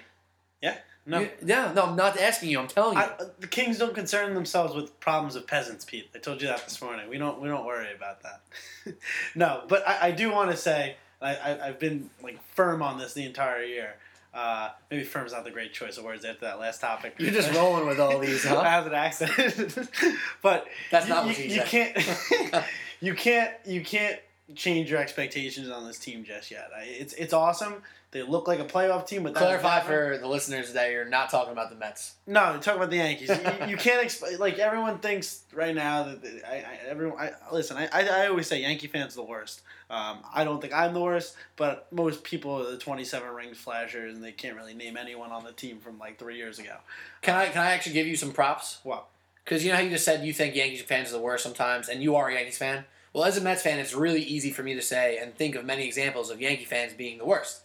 Yeah. 0.61 0.77
No. 1.07 1.21
You- 1.21 1.31
yeah, 1.43 1.71
no, 1.73 1.85
I'm 1.85 1.95
not 1.95 2.19
asking 2.19 2.49
you. 2.51 2.59
I'm 2.59 2.67
telling 2.67 2.95
you. 2.95 3.03
I, 3.03 3.09
the 3.39 3.47
Kings 3.47 3.79
don't 3.79 3.95
concern 3.95 4.35
themselves 4.35 4.75
with 4.75 4.99
problems 4.99 5.35
of 5.35 5.47
peasants, 5.47 5.83
Pete. 5.83 6.11
I 6.13 6.19
told 6.19 6.43
you 6.43 6.47
that 6.47 6.63
this 6.63 6.79
morning. 6.79 7.09
We 7.09 7.17
don't 7.17 7.41
we 7.41 7.47
don't 7.47 7.65
worry 7.65 7.87
about 7.95 8.21
that. 8.21 8.41
no, 9.33 9.63
but 9.67 9.87
I, 9.87 10.09
I 10.09 10.11
do 10.11 10.31
want 10.31 10.51
to 10.51 10.57
say 10.57 10.95
I, 11.19 11.35
I 11.35 11.67
I've 11.69 11.79
been 11.79 12.11
like 12.21 12.37
firm 12.53 12.83
on 12.83 12.99
this 12.99 13.13
the 13.15 13.25
entire 13.25 13.63
year. 13.63 13.95
Uh, 14.33 14.69
maybe 14.91 15.03
firm's 15.03 15.31
not 15.31 15.43
the 15.43 15.49
great 15.51 15.73
choice 15.73 15.97
of 15.97 16.03
words 16.03 16.23
after 16.23 16.41
that 16.45 16.59
last 16.59 16.81
topic. 16.81 17.15
You're 17.17 17.31
just 17.31 17.51
rolling 17.53 17.87
with 17.87 17.99
all 17.99 18.19
these, 18.19 18.43
huh? 18.45 18.59
I 18.63 18.69
have 18.69 18.85
an 18.85 18.93
accent, 18.93 19.31
but 20.43 20.67
That's 20.91 21.07
you, 21.07 21.13
not 21.13 21.25
what 21.25 21.37
you, 21.37 21.49
she 21.49 21.55
you 21.55 21.65
said. 21.65 21.95
can't 21.95 22.65
you 23.01 23.15
can't 23.15 23.53
you 23.65 23.81
can't 23.83 24.19
change 24.55 24.89
your 24.91 24.99
expectations 24.99 25.69
on 25.69 25.85
this 25.85 25.97
team 25.99 26.23
just 26.23 26.51
yet. 26.51 26.69
It's 26.83 27.13
it's 27.13 27.33
awesome. 27.33 27.81
They 28.11 28.23
look 28.23 28.47
like 28.47 28.59
a 28.59 28.65
playoff 28.65 29.05
team, 29.05 29.21
but 29.23 29.33
that- 29.35 29.39
Clarify 29.39 29.75
that- 29.79 29.85
for 29.85 30.17
the 30.19 30.27
listeners 30.27 30.73
that 30.73 30.91
you're 30.91 31.05
not 31.05 31.29
talking 31.29 31.51
about 31.51 31.69
the 31.69 31.75
Mets. 31.75 32.15
no, 32.25 32.57
talk 32.59 32.75
about 32.75 32.89
the 32.89 32.97
Yankees. 32.97 33.29
you, 33.29 33.67
you 33.67 33.77
can't 33.77 34.05
exp- 34.07 34.39
like 34.39 34.57
everyone 34.59 34.97
thinks 34.99 35.41
right 35.53 35.75
now 35.75 36.03
that 36.03 36.21
the, 36.23 36.41
I, 36.47 36.55
I 36.57 36.77
everyone. 36.87 37.19
I, 37.19 37.31
listen, 37.51 37.77
I, 37.77 37.87
I 37.91 38.23
I 38.23 38.27
always 38.27 38.47
say 38.47 38.61
Yankee 38.61 38.87
fans 38.87 39.15
the 39.15 39.23
worst. 39.23 39.61
Um, 39.89 40.19
I 40.33 40.43
don't 40.43 40.61
think 40.61 40.73
I'm 40.73 40.93
the 40.93 40.99
worst, 40.99 41.35
but 41.55 41.91
most 41.91 42.23
people 42.23 42.61
are 42.61 42.71
the 42.71 42.77
27 42.77 43.27
rings 43.33 43.57
flashers, 43.57 44.13
and 44.13 44.23
they 44.23 44.31
can't 44.31 44.55
really 44.55 44.75
name 44.75 44.97
anyone 44.97 45.31
on 45.31 45.43
the 45.43 45.51
team 45.51 45.79
from 45.79 45.97
like 45.97 46.19
three 46.19 46.37
years 46.37 46.59
ago. 46.59 46.75
Can 47.21 47.35
I 47.35 47.47
can 47.47 47.61
I 47.61 47.71
actually 47.71 47.93
give 47.93 48.05
you 48.05 48.15
some 48.15 48.31
props? 48.31 48.79
Wow. 48.83 49.05
Because 49.43 49.63
you 49.63 49.71
know 49.71 49.77
how 49.77 49.81
you 49.81 49.89
just 49.89 50.05
said 50.05 50.23
you 50.23 50.33
think 50.33 50.55
Yankees 50.55 50.83
fans 50.83 51.09
are 51.09 51.13
the 51.13 51.19
worst 51.19 51.43
sometimes, 51.43 51.89
and 51.89 52.03
you 52.03 52.15
are 52.15 52.29
a 52.29 52.33
Yankees 52.35 52.59
fan. 52.59 52.85
Well, 53.13 53.23
as 53.23 53.37
a 53.37 53.41
Mets 53.41 53.63
fan, 53.63 53.79
it's 53.79 53.95
really 53.95 54.21
easy 54.21 54.51
for 54.51 54.61
me 54.61 54.75
to 54.75 54.81
say 54.81 55.17
and 55.17 55.33
think 55.33 55.55
of 55.55 55.65
many 55.65 55.87
examples 55.87 56.29
of 56.29 56.39
Yankee 56.39 56.65
fans 56.65 56.93
being 56.93 57.17
the 57.17 57.25
worst. 57.25 57.61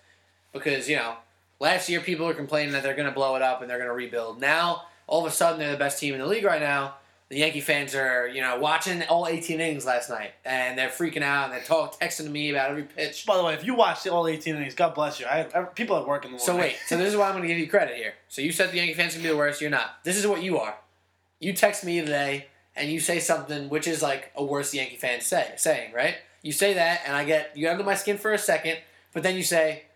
Because 0.54 0.88
you 0.88 0.96
know, 0.96 1.16
last 1.60 1.90
year 1.90 2.00
people 2.00 2.24
were 2.24 2.32
complaining 2.32 2.72
that 2.72 2.82
they're 2.82 2.94
going 2.94 3.08
to 3.08 3.14
blow 3.14 3.36
it 3.36 3.42
up 3.42 3.60
and 3.60 3.68
they're 3.68 3.78
going 3.78 3.90
to 3.90 3.94
rebuild. 3.94 4.40
Now, 4.40 4.84
all 5.06 5.26
of 5.26 5.30
a 5.30 5.34
sudden, 5.34 5.58
they're 5.58 5.72
the 5.72 5.76
best 5.76 6.00
team 6.00 6.14
in 6.14 6.20
the 6.20 6.26
league 6.26 6.44
right 6.44 6.62
now. 6.62 6.94
The 7.34 7.40
Yankee 7.40 7.62
fans 7.62 7.96
are, 7.96 8.28
you 8.28 8.40
know, 8.40 8.60
watching 8.60 9.02
all 9.08 9.26
18 9.26 9.60
innings 9.60 9.84
last 9.84 10.08
night, 10.08 10.34
and 10.44 10.78
they're 10.78 10.88
freaking 10.88 11.22
out 11.22 11.46
and 11.46 11.52
they're 11.52 11.64
talk, 11.64 12.00
texting 12.00 12.26
to 12.26 12.30
me 12.30 12.50
about 12.50 12.70
every 12.70 12.84
pitch. 12.84 13.26
By 13.26 13.36
the 13.36 13.42
way, 13.42 13.54
if 13.54 13.64
you 13.64 13.74
watched 13.74 14.06
all 14.06 14.28
18 14.28 14.54
innings, 14.54 14.76
God 14.76 14.94
bless 14.94 15.18
you. 15.18 15.26
I 15.26 15.48
I- 15.52 15.62
people 15.64 15.96
at 15.96 16.06
work 16.06 16.24
in 16.24 16.30
the 16.30 16.38
morning. 16.38 16.46
So 16.46 16.56
wait, 16.56 16.76
so 16.86 16.96
this 16.96 17.08
is 17.08 17.16
why 17.16 17.26
I'm 17.26 17.32
going 17.32 17.42
to 17.42 17.48
give 17.48 17.58
you 17.58 17.66
credit 17.66 17.96
here. 17.96 18.14
So 18.28 18.40
you 18.40 18.52
said 18.52 18.70
the 18.70 18.76
Yankee 18.76 18.94
fans 18.94 19.14
can 19.14 19.22
be 19.24 19.30
the 19.30 19.36
worst. 19.36 19.60
You're 19.60 19.68
not. 19.68 20.04
This 20.04 20.16
is 20.16 20.28
what 20.28 20.44
you 20.44 20.58
are. 20.60 20.76
You 21.40 21.54
text 21.54 21.82
me 21.82 21.98
today 22.00 22.46
and 22.76 22.88
you 22.88 23.00
say 23.00 23.18
something 23.18 23.68
which 23.68 23.88
is 23.88 24.00
like 24.00 24.30
a 24.36 24.44
worse 24.44 24.72
Yankee 24.72 24.94
fan 24.94 25.20
say 25.20 25.54
saying 25.56 25.92
right. 25.92 26.14
You 26.42 26.52
say 26.52 26.74
that 26.74 27.00
and 27.04 27.16
I 27.16 27.24
get 27.24 27.56
you 27.56 27.68
under 27.68 27.82
my 27.82 27.96
skin 27.96 28.16
for 28.16 28.32
a 28.32 28.38
second, 28.38 28.78
but 29.12 29.24
then 29.24 29.34
you 29.34 29.42
say, 29.42 29.86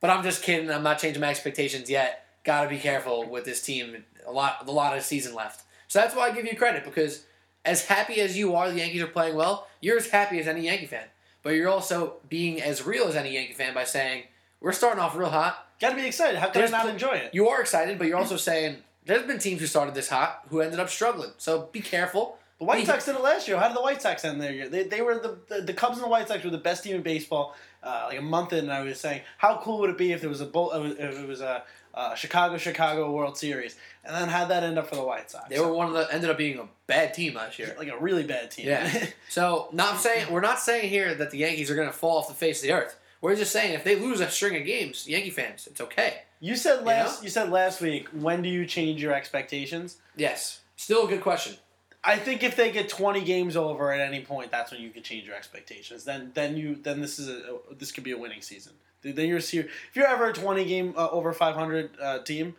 "But 0.00 0.10
I'm 0.10 0.24
just 0.24 0.42
kidding. 0.42 0.72
I'm 0.72 0.82
not 0.82 0.98
changing 0.98 1.20
my 1.20 1.30
expectations 1.30 1.88
yet. 1.88 2.26
Got 2.42 2.64
to 2.64 2.68
be 2.68 2.78
careful 2.78 3.28
with 3.28 3.44
this 3.44 3.62
team. 3.62 4.04
A 4.26 4.32
lot, 4.32 4.66
a 4.66 4.72
lot 4.72 4.96
of 4.96 5.04
season 5.04 5.36
left." 5.36 5.60
So 5.88 6.00
that's 6.00 6.14
why 6.14 6.28
I 6.28 6.32
give 6.32 6.44
you 6.46 6.56
credit 6.56 6.84
because 6.84 7.24
as 7.64 7.86
happy 7.86 8.20
as 8.20 8.36
you 8.36 8.54
are, 8.54 8.70
the 8.70 8.78
Yankees 8.78 9.02
are 9.02 9.06
playing 9.06 9.36
well. 9.36 9.68
You're 9.80 9.96
as 9.96 10.08
happy 10.08 10.38
as 10.40 10.46
any 10.46 10.62
Yankee 10.62 10.86
fan, 10.86 11.06
but 11.42 11.50
you're 11.50 11.68
also 11.68 12.16
being 12.28 12.60
as 12.60 12.84
real 12.84 13.06
as 13.06 13.16
any 13.16 13.32
Yankee 13.34 13.54
fan 13.54 13.74
by 13.74 13.84
saying 13.84 14.24
we're 14.60 14.72
starting 14.72 15.00
off 15.00 15.16
real 15.16 15.30
hot. 15.30 15.66
Got 15.80 15.90
to 15.90 15.96
be 15.96 16.06
excited. 16.06 16.38
How 16.38 16.48
can 16.50 16.60
There's 16.60 16.72
I 16.72 16.78
not 16.78 16.82
pl- 16.84 16.92
enjoy 16.92 17.12
it? 17.12 17.34
You 17.34 17.48
are 17.48 17.60
excited, 17.60 17.98
but 17.98 18.06
you're 18.06 18.18
also 18.18 18.36
saying 18.36 18.78
there's 19.06 19.26
been 19.26 19.38
teams 19.38 19.60
who 19.60 19.66
started 19.66 19.94
this 19.94 20.08
hot 20.08 20.42
who 20.48 20.60
ended 20.60 20.80
up 20.80 20.88
struggling. 20.88 21.30
So 21.38 21.68
be 21.72 21.80
careful. 21.80 22.38
The 22.58 22.64
White 22.64 22.86
Sox 22.86 23.04
did 23.04 23.16
it 23.16 23.20
last 23.20 23.48
year. 23.48 23.58
How 23.58 23.66
did 23.68 23.76
the 23.76 23.82
White 23.82 24.00
Sox 24.00 24.24
end 24.24 24.40
their 24.40 24.52
year? 24.52 24.68
They, 24.68 24.84
they 24.84 25.02
were 25.02 25.18
the, 25.18 25.38
the 25.48 25.62
the 25.62 25.72
Cubs 25.74 25.96
and 25.96 26.04
the 26.04 26.08
White 26.08 26.28
Sox 26.28 26.44
were 26.44 26.50
the 26.50 26.58
best 26.58 26.84
team 26.84 26.94
in 26.96 27.02
baseball. 27.02 27.54
Uh, 27.82 28.06
like 28.08 28.18
a 28.18 28.22
month 28.22 28.52
in, 28.54 28.60
and 28.60 28.72
I 28.72 28.80
was 28.82 28.98
saying, 28.98 29.20
how 29.36 29.60
cool 29.62 29.80
would 29.80 29.90
it 29.90 29.98
be 29.98 30.12
if 30.12 30.22
there 30.22 30.30
was 30.30 30.40
a 30.40 30.46
bull, 30.46 30.70
if 30.72 31.18
it 31.18 31.28
was 31.28 31.42
a 31.42 31.64
uh, 31.94 32.14
Chicago 32.14 32.56
Chicago 32.58 33.10
World 33.10 33.36
Series, 33.38 33.76
and 34.04 34.14
then 34.14 34.28
had 34.28 34.48
that 34.48 34.62
end 34.62 34.78
up 34.78 34.88
for 34.88 34.96
the 34.96 35.02
White 35.04 35.30
Sox? 35.30 35.48
They 35.48 35.60
were 35.60 35.72
one 35.72 35.88
of 35.88 35.92
the 35.94 36.12
ended 36.12 36.30
up 36.30 36.38
being 36.38 36.58
a 36.58 36.68
bad 36.86 37.14
team 37.14 37.34
last 37.34 37.58
year. 37.58 37.74
like 37.78 37.88
a 37.88 37.98
really 37.98 38.24
bad 38.24 38.50
team. 38.50 38.66
Yeah. 38.66 39.06
So 39.28 39.68
not 39.72 39.98
saying 39.98 40.30
we're 40.32 40.40
not 40.40 40.60
saying 40.60 40.88
here 40.90 41.14
that 41.14 41.30
the 41.32 41.38
Yankees 41.38 41.70
are 41.70 41.74
going 41.74 41.88
to 41.88 41.94
fall 41.94 42.18
off 42.18 42.28
the 42.28 42.34
face 42.34 42.58
of 42.62 42.68
the 42.68 42.72
earth. 42.72 42.98
We're 43.20 43.34
just 43.34 43.52
saying 43.52 43.72
if 43.74 43.84
they 43.84 43.96
lose 43.96 44.20
a 44.20 44.30
string 44.30 44.56
of 44.56 44.64
games, 44.66 45.08
Yankee 45.08 45.30
fans, 45.30 45.66
it's 45.66 45.80
okay. 45.80 46.22
you 46.40 46.56
said 46.56 46.84
last 46.84 47.20
know? 47.20 47.24
you 47.24 47.30
said 47.30 47.50
last 47.50 47.80
week. 47.80 48.08
When 48.12 48.42
do 48.42 48.48
you 48.48 48.66
change 48.66 49.02
your 49.02 49.14
expectations? 49.14 49.96
Yes. 50.14 50.60
Still 50.76 51.06
a 51.06 51.08
good 51.08 51.22
question. 51.22 51.56
I 52.06 52.16
think 52.16 52.42
if 52.42 52.54
they 52.56 52.70
get 52.70 52.88
twenty 52.88 53.24
games 53.24 53.56
over 53.56 53.90
at 53.92 54.00
any 54.00 54.20
point, 54.20 54.50
that's 54.50 54.70
when 54.70 54.80
you 54.82 54.90
can 54.90 55.02
change 55.02 55.26
your 55.26 55.36
expectations. 55.36 56.04
Then 56.04 56.32
then 56.34 56.56
you 56.56 56.74
then 56.76 57.00
this 57.00 57.18
is 57.18 57.28
a 57.28 57.58
this 57.76 57.92
could 57.92 58.04
be 58.04 58.12
a 58.12 58.18
winning 58.18 58.42
season. 58.42 58.72
Then 59.02 59.28
you're 59.28 59.38
if 59.38 59.90
you're 59.94 60.06
ever 60.06 60.28
a 60.28 60.32
twenty 60.32 60.64
game 60.64 60.94
uh, 60.96 61.08
over 61.10 61.32
five 61.32 61.54
hundred 61.54 61.90
uh, 62.00 62.20
team, 62.22 62.56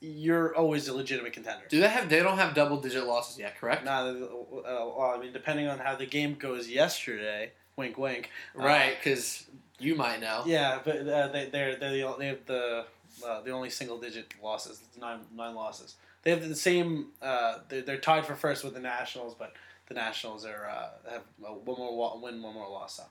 you're 0.00 0.54
always 0.54 0.88
a 0.88 0.94
legitimate 0.94 1.32
contender. 1.32 1.64
Do 1.68 1.80
they 1.80 1.88
have? 1.88 2.08
They 2.08 2.22
don't 2.22 2.38
have 2.38 2.54
double 2.54 2.80
digit 2.80 3.06
losses 3.06 3.38
yet, 3.38 3.58
correct? 3.58 3.84
Now, 3.84 4.06
uh, 4.08 4.14
well, 4.62 5.14
I 5.16 5.20
mean, 5.20 5.32
depending 5.32 5.68
on 5.68 5.78
how 5.78 5.96
the 5.96 6.06
game 6.06 6.34
goes 6.34 6.68
yesterday, 6.68 7.52
wink, 7.76 7.96
wink. 7.98 8.30
uh, 8.58 8.62
Right, 8.62 8.96
because 8.98 9.46
you 9.78 9.94
might 9.94 10.20
know. 10.20 10.42
yeah, 10.46 10.78
but 10.84 11.06
uh, 11.08 11.28
they 11.28 11.46
they're, 11.46 11.76
they're 11.76 11.90
the, 11.90 12.14
they 12.18 12.26
have 12.28 12.46
the 12.46 12.84
uh, 13.26 13.40
the 13.42 13.50
only 13.50 13.70
single 13.70 13.98
digit 13.98 14.34
losses. 14.42 14.80
It's 14.88 14.98
nine 14.98 15.20
nine 15.34 15.54
losses. 15.54 15.96
They 16.26 16.32
have 16.32 16.48
the 16.48 16.56
same. 16.56 17.10
Uh, 17.22 17.58
they're, 17.68 17.82
they're 17.82 17.98
tied 17.98 18.26
for 18.26 18.34
first 18.34 18.64
with 18.64 18.74
the 18.74 18.80
Nationals, 18.80 19.36
but 19.38 19.52
the 19.86 19.94
Nationals 19.94 20.44
are 20.44 20.68
uh, 20.68 20.88
have 21.12 21.22
one 21.38 21.78
more 21.78 22.20
win, 22.20 22.42
one 22.42 22.52
more 22.52 22.68
loss. 22.68 22.96
So. 22.96 23.04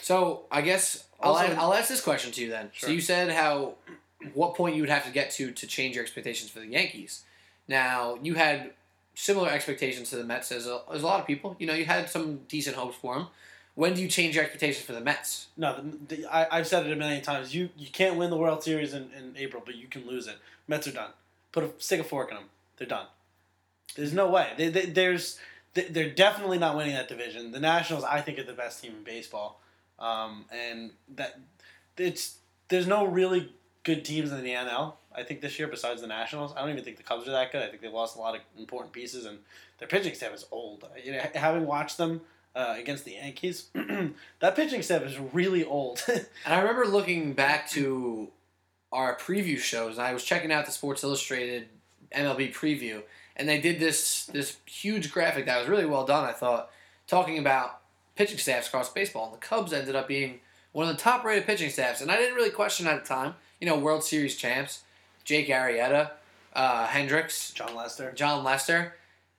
So 0.00 0.46
I 0.50 0.62
guess 0.62 1.04
I'll, 1.20 1.32
Also- 1.32 1.44
add- 1.52 1.58
I'll 1.58 1.74
ask 1.74 1.90
this 1.90 2.00
question 2.00 2.32
to 2.32 2.40
you 2.40 2.48
then. 2.48 2.70
Sure. 2.72 2.88
So 2.88 2.92
you 2.94 3.02
said 3.02 3.30
how 3.30 3.74
what 4.32 4.54
point 4.54 4.74
you 4.74 4.80
would 4.80 4.88
have 4.88 5.04
to 5.04 5.10
get 5.12 5.30
to 5.32 5.52
to 5.52 5.66
change 5.66 5.96
your 5.96 6.02
expectations 6.02 6.48
for 6.50 6.60
the 6.60 6.66
Yankees. 6.66 7.24
Now 7.68 8.18
you 8.22 8.36
had 8.36 8.70
similar 9.14 9.50
expectations 9.50 10.08
to 10.08 10.16
the 10.16 10.24
Mets 10.24 10.50
as 10.50 10.66
a, 10.66 10.80
as 10.90 11.02
a 11.02 11.06
lot 11.06 11.20
of 11.20 11.26
people. 11.26 11.56
You 11.58 11.66
know, 11.66 11.74
you 11.74 11.84
had 11.84 12.08
some 12.08 12.38
decent 12.48 12.74
hopes 12.76 12.96
for 12.96 13.16
them. 13.16 13.26
When 13.74 13.92
do 13.92 14.00
you 14.00 14.08
change 14.08 14.34
your 14.34 14.44
expectations 14.44 14.84
for 14.86 14.94
the 14.94 15.00
Mets? 15.02 15.48
No, 15.58 15.76
the, 15.76 16.16
the, 16.16 16.26
I, 16.26 16.58
I've 16.58 16.66
said 16.66 16.86
it 16.86 16.92
a 16.92 16.96
million 16.96 17.22
times. 17.22 17.54
You 17.54 17.68
you 17.76 17.88
can't 17.92 18.16
win 18.16 18.30
the 18.30 18.38
World 18.38 18.62
Series 18.62 18.94
in, 18.94 19.10
in 19.16 19.34
April, 19.36 19.62
but 19.66 19.74
you 19.74 19.88
can 19.88 20.06
lose 20.06 20.26
it. 20.26 20.36
Mets 20.68 20.86
are 20.88 20.92
done. 20.92 21.10
Put 21.52 21.64
a 21.64 21.70
stick 21.78 22.00
a 22.00 22.04
fork 22.04 22.30
in 22.30 22.36
them. 22.36 22.44
They're 22.76 22.86
done. 22.86 23.06
There's 23.96 24.12
no 24.12 24.28
way. 24.30 24.52
They, 24.56 24.68
they, 24.68 24.86
there's 24.86 25.38
they- 25.74 25.88
they're 25.88 26.10
definitely 26.10 26.58
not 26.58 26.76
winning 26.76 26.94
that 26.94 27.08
division. 27.08 27.52
The 27.52 27.60
Nationals, 27.60 28.04
I 28.04 28.20
think, 28.20 28.38
are 28.38 28.44
the 28.44 28.52
best 28.52 28.82
team 28.82 28.92
in 28.98 29.02
baseball, 29.04 29.60
um, 29.98 30.44
and 30.52 30.92
that 31.16 31.38
it's 31.96 32.36
there's 32.68 32.86
no 32.86 33.04
really 33.06 33.52
good 33.82 34.04
teams 34.04 34.30
in 34.32 34.42
the 34.42 34.50
NL. 34.50 34.94
I 35.12 35.24
think 35.24 35.40
this 35.40 35.58
year, 35.58 35.66
besides 35.66 36.00
the 36.02 36.06
Nationals, 36.06 36.52
I 36.56 36.60
don't 36.60 36.70
even 36.70 36.84
think 36.84 36.96
the 36.96 37.02
Cubs 37.02 37.26
are 37.26 37.32
that 37.32 37.50
good. 37.50 37.62
I 37.62 37.68
think 37.68 37.82
they 37.82 37.88
lost 37.88 38.16
a 38.16 38.20
lot 38.20 38.36
of 38.36 38.42
important 38.56 38.92
pieces, 38.92 39.26
and 39.26 39.38
their 39.78 39.88
pitching 39.88 40.14
staff 40.14 40.32
is 40.32 40.46
old. 40.52 40.84
You 41.04 41.12
know, 41.12 41.22
having 41.34 41.66
watched 41.66 41.98
them 41.98 42.20
uh, 42.54 42.76
against 42.78 43.04
the 43.04 43.12
Yankees, 43.12 43.66
that 44.40 44.54
pitching 44.54 44.82
staff 44.82 45.02
is 45.02 45.18
really 45.18 45.64
old. 45.64 46.04
And 46.08 46.26
I 46.46 46.60
remember 46.60 46.86
looking 46.86 47.32
back 47.32 47.68
to 47.70 48.28
our 48.92 49.16
preview 49.16 49.58
shows, 49.58 49.98
and 49.98 50.06
I 50.06 50.12
was 50.12 50.24
checking 50.24 50.52
out 50.52 50.66
the 50.66 50.72
Sports 50.72 51.04
Illustrated 51.04 51.68
MLB 52.14 52.52
preview, 52.52 53.02
and 53.36 53.48
they 53.48 53.60
did 53.60 53.78
this 53.78 54.26
this 54.26 54.56
huge 54.66 55.12
graphic 55.12 55.46
that 55.46 55.58
was 55.58 55.68
really 55.68 55.86
well 55.86 56.04
done. 56.04 56.24
I 56.24 56.32
thought 56.32 56.70
talking 57.06 57.38
about 57.38 57.80
pitching 58.20 58.38
staffs 58.38 58.68
across 58.68 58.92
baseball. 58.92 59.24
And 59.24 59.34
the 59.34 59.38
Cubs 59.38 59.72
ended 59.72 59.96
up 59.96 60.06
being 60.06 60.40
one 60.72 60.88
of 60.88 60.96
the 60.96 61.02
top 61.02 61.24
rated 61.24 61.46
pitching 61.46 61.70
staffs. 61.70 62.02
And 62.02 62.10
I 62.10 62.16
didn't 62.16 62.34
really 62.34 62.50
question 62.50 62.86
at 62.86 63.02
the 63.02 63.08
time. 63.08 63.34
You 63.60 63.66
know, 63.66 63.78
World 63.78 64.04
Series 64.04 64.36
champs, 64.36 64.82
Jake 65.24 65.48
Arrieta, 65.48 66.10
uh, 66.54 66.86
Hendricks, 66.86 67.50
Jon 67.52 67.74
Lester. 67.74 68.12
Jon 68.12 68.44
Lester. 68.44 68.94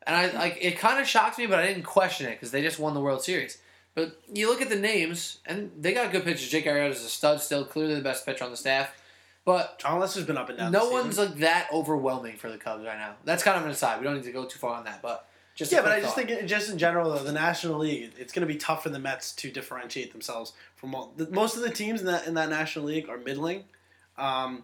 And 0.06 0.16
I 0.16 0.32
like 0.32 0.58
it 0.60 0.80
kind 0.80 1.00
of 1.00 1.08
shocked 1.08 1.38
me, 1.38 1.46
but 1.46 1.60
I 1.60 1.68
didn't 1.68 1.84
question 1.84 2.28
it 2.28 2.32
because 2.32 2.50
they 2.50 2.64
just 2.64 2.80
won 2.80 2.96
the 2.96 3.02
World 3.02 3.24
Series. 3.24 3.60
But 3.94 4.20
you 4.34 4.50
look 4.50 4.62
at 4.62 4.70
the 4.70 4.80
names, 4.80 5.40
and 5.46 5.70
they 5.78 5.94
got 5.94 6.12
good 6.12 6.24
pitchers. 6.24 6.50
Jake 6.50 6.66
Arrieta 6.66 6.90
is 6.90 7.04
a 7.04 7.10
stud, 7.10 7.40
still 7.40 7.66
clearly 7.66 7.94
the 7.94 8.02
best 8.02 8.26
pitcher 8.26 8.44
on 8.44 8.52
the 8.52 8.58
staff. 8.58 9.00
But 9.44 9.80
Jon 9.80 10.00
Lester's 10.00 10.26
been 10.26 10.38
up 10.38 10.50
and 10.50 10.58
down. 10.58 10.72
no 10.72 10.90
one's 10.90 11.18
like 11.18 11.38
that 11.38 11.68
overwhelming 11.74 12.38
for 12.38 12.50
the 12.52 12.58
Cubs 12.58 12.86
right 12.86 12.98
now. 12.98 13.16
That's 13.26 13.42
kind 13.42 13.58
of 13.58 13.66
an 13.66 13.72
aside. 13.72 14.00
We 14.00 14.06
don't 14.06 14.16
need 14.16 14.24
to 14.26 14.32
go 14.32 14.46
too 14.46 14.60
far 14.60 14.76
on 14.76 14.84
that, 14.84 15.02
but 15.02 15.28
just 15.56 15.72
Yeah, 15.72 15.82
but 15.82 15.92
I 15.92 16.00
just 16.00 16.16
thought. 16.16 16.28
think, 16.28 16.48
just 16.48 16.70
in 16.70 16.78
general, 16.78 17.12
though, 17.12 17.24
the 17.24 17.32
National 17.32 17.80
League, 17.80 18.12
it's 18.20 18.32
going 18.34 18.48
to 18.48 18.52
be 18.54 18.58
tough 18.60 18.84
for 18.84 18.90
the 18.90 19.00
Mets 19.00 19.34
to 19.34 19.52
differentiate 19.52 20.12
themselves 20.12 20.54
from 20.76 20.94
all. 20.94 21.14
The, 21.18 21.30
most 21.30 21.56
of 21.56 21.64
the 21.64 21.72
teams 21.72 22.02
in 22.02 22.06
that 22.06 22.28
in 22.28 22.36
that 22.36 22.50
National 22.50 22.86
League 22.86 23.10
are 23.10 23.18
middling, 23.18 23.64
um, 24.18 24.64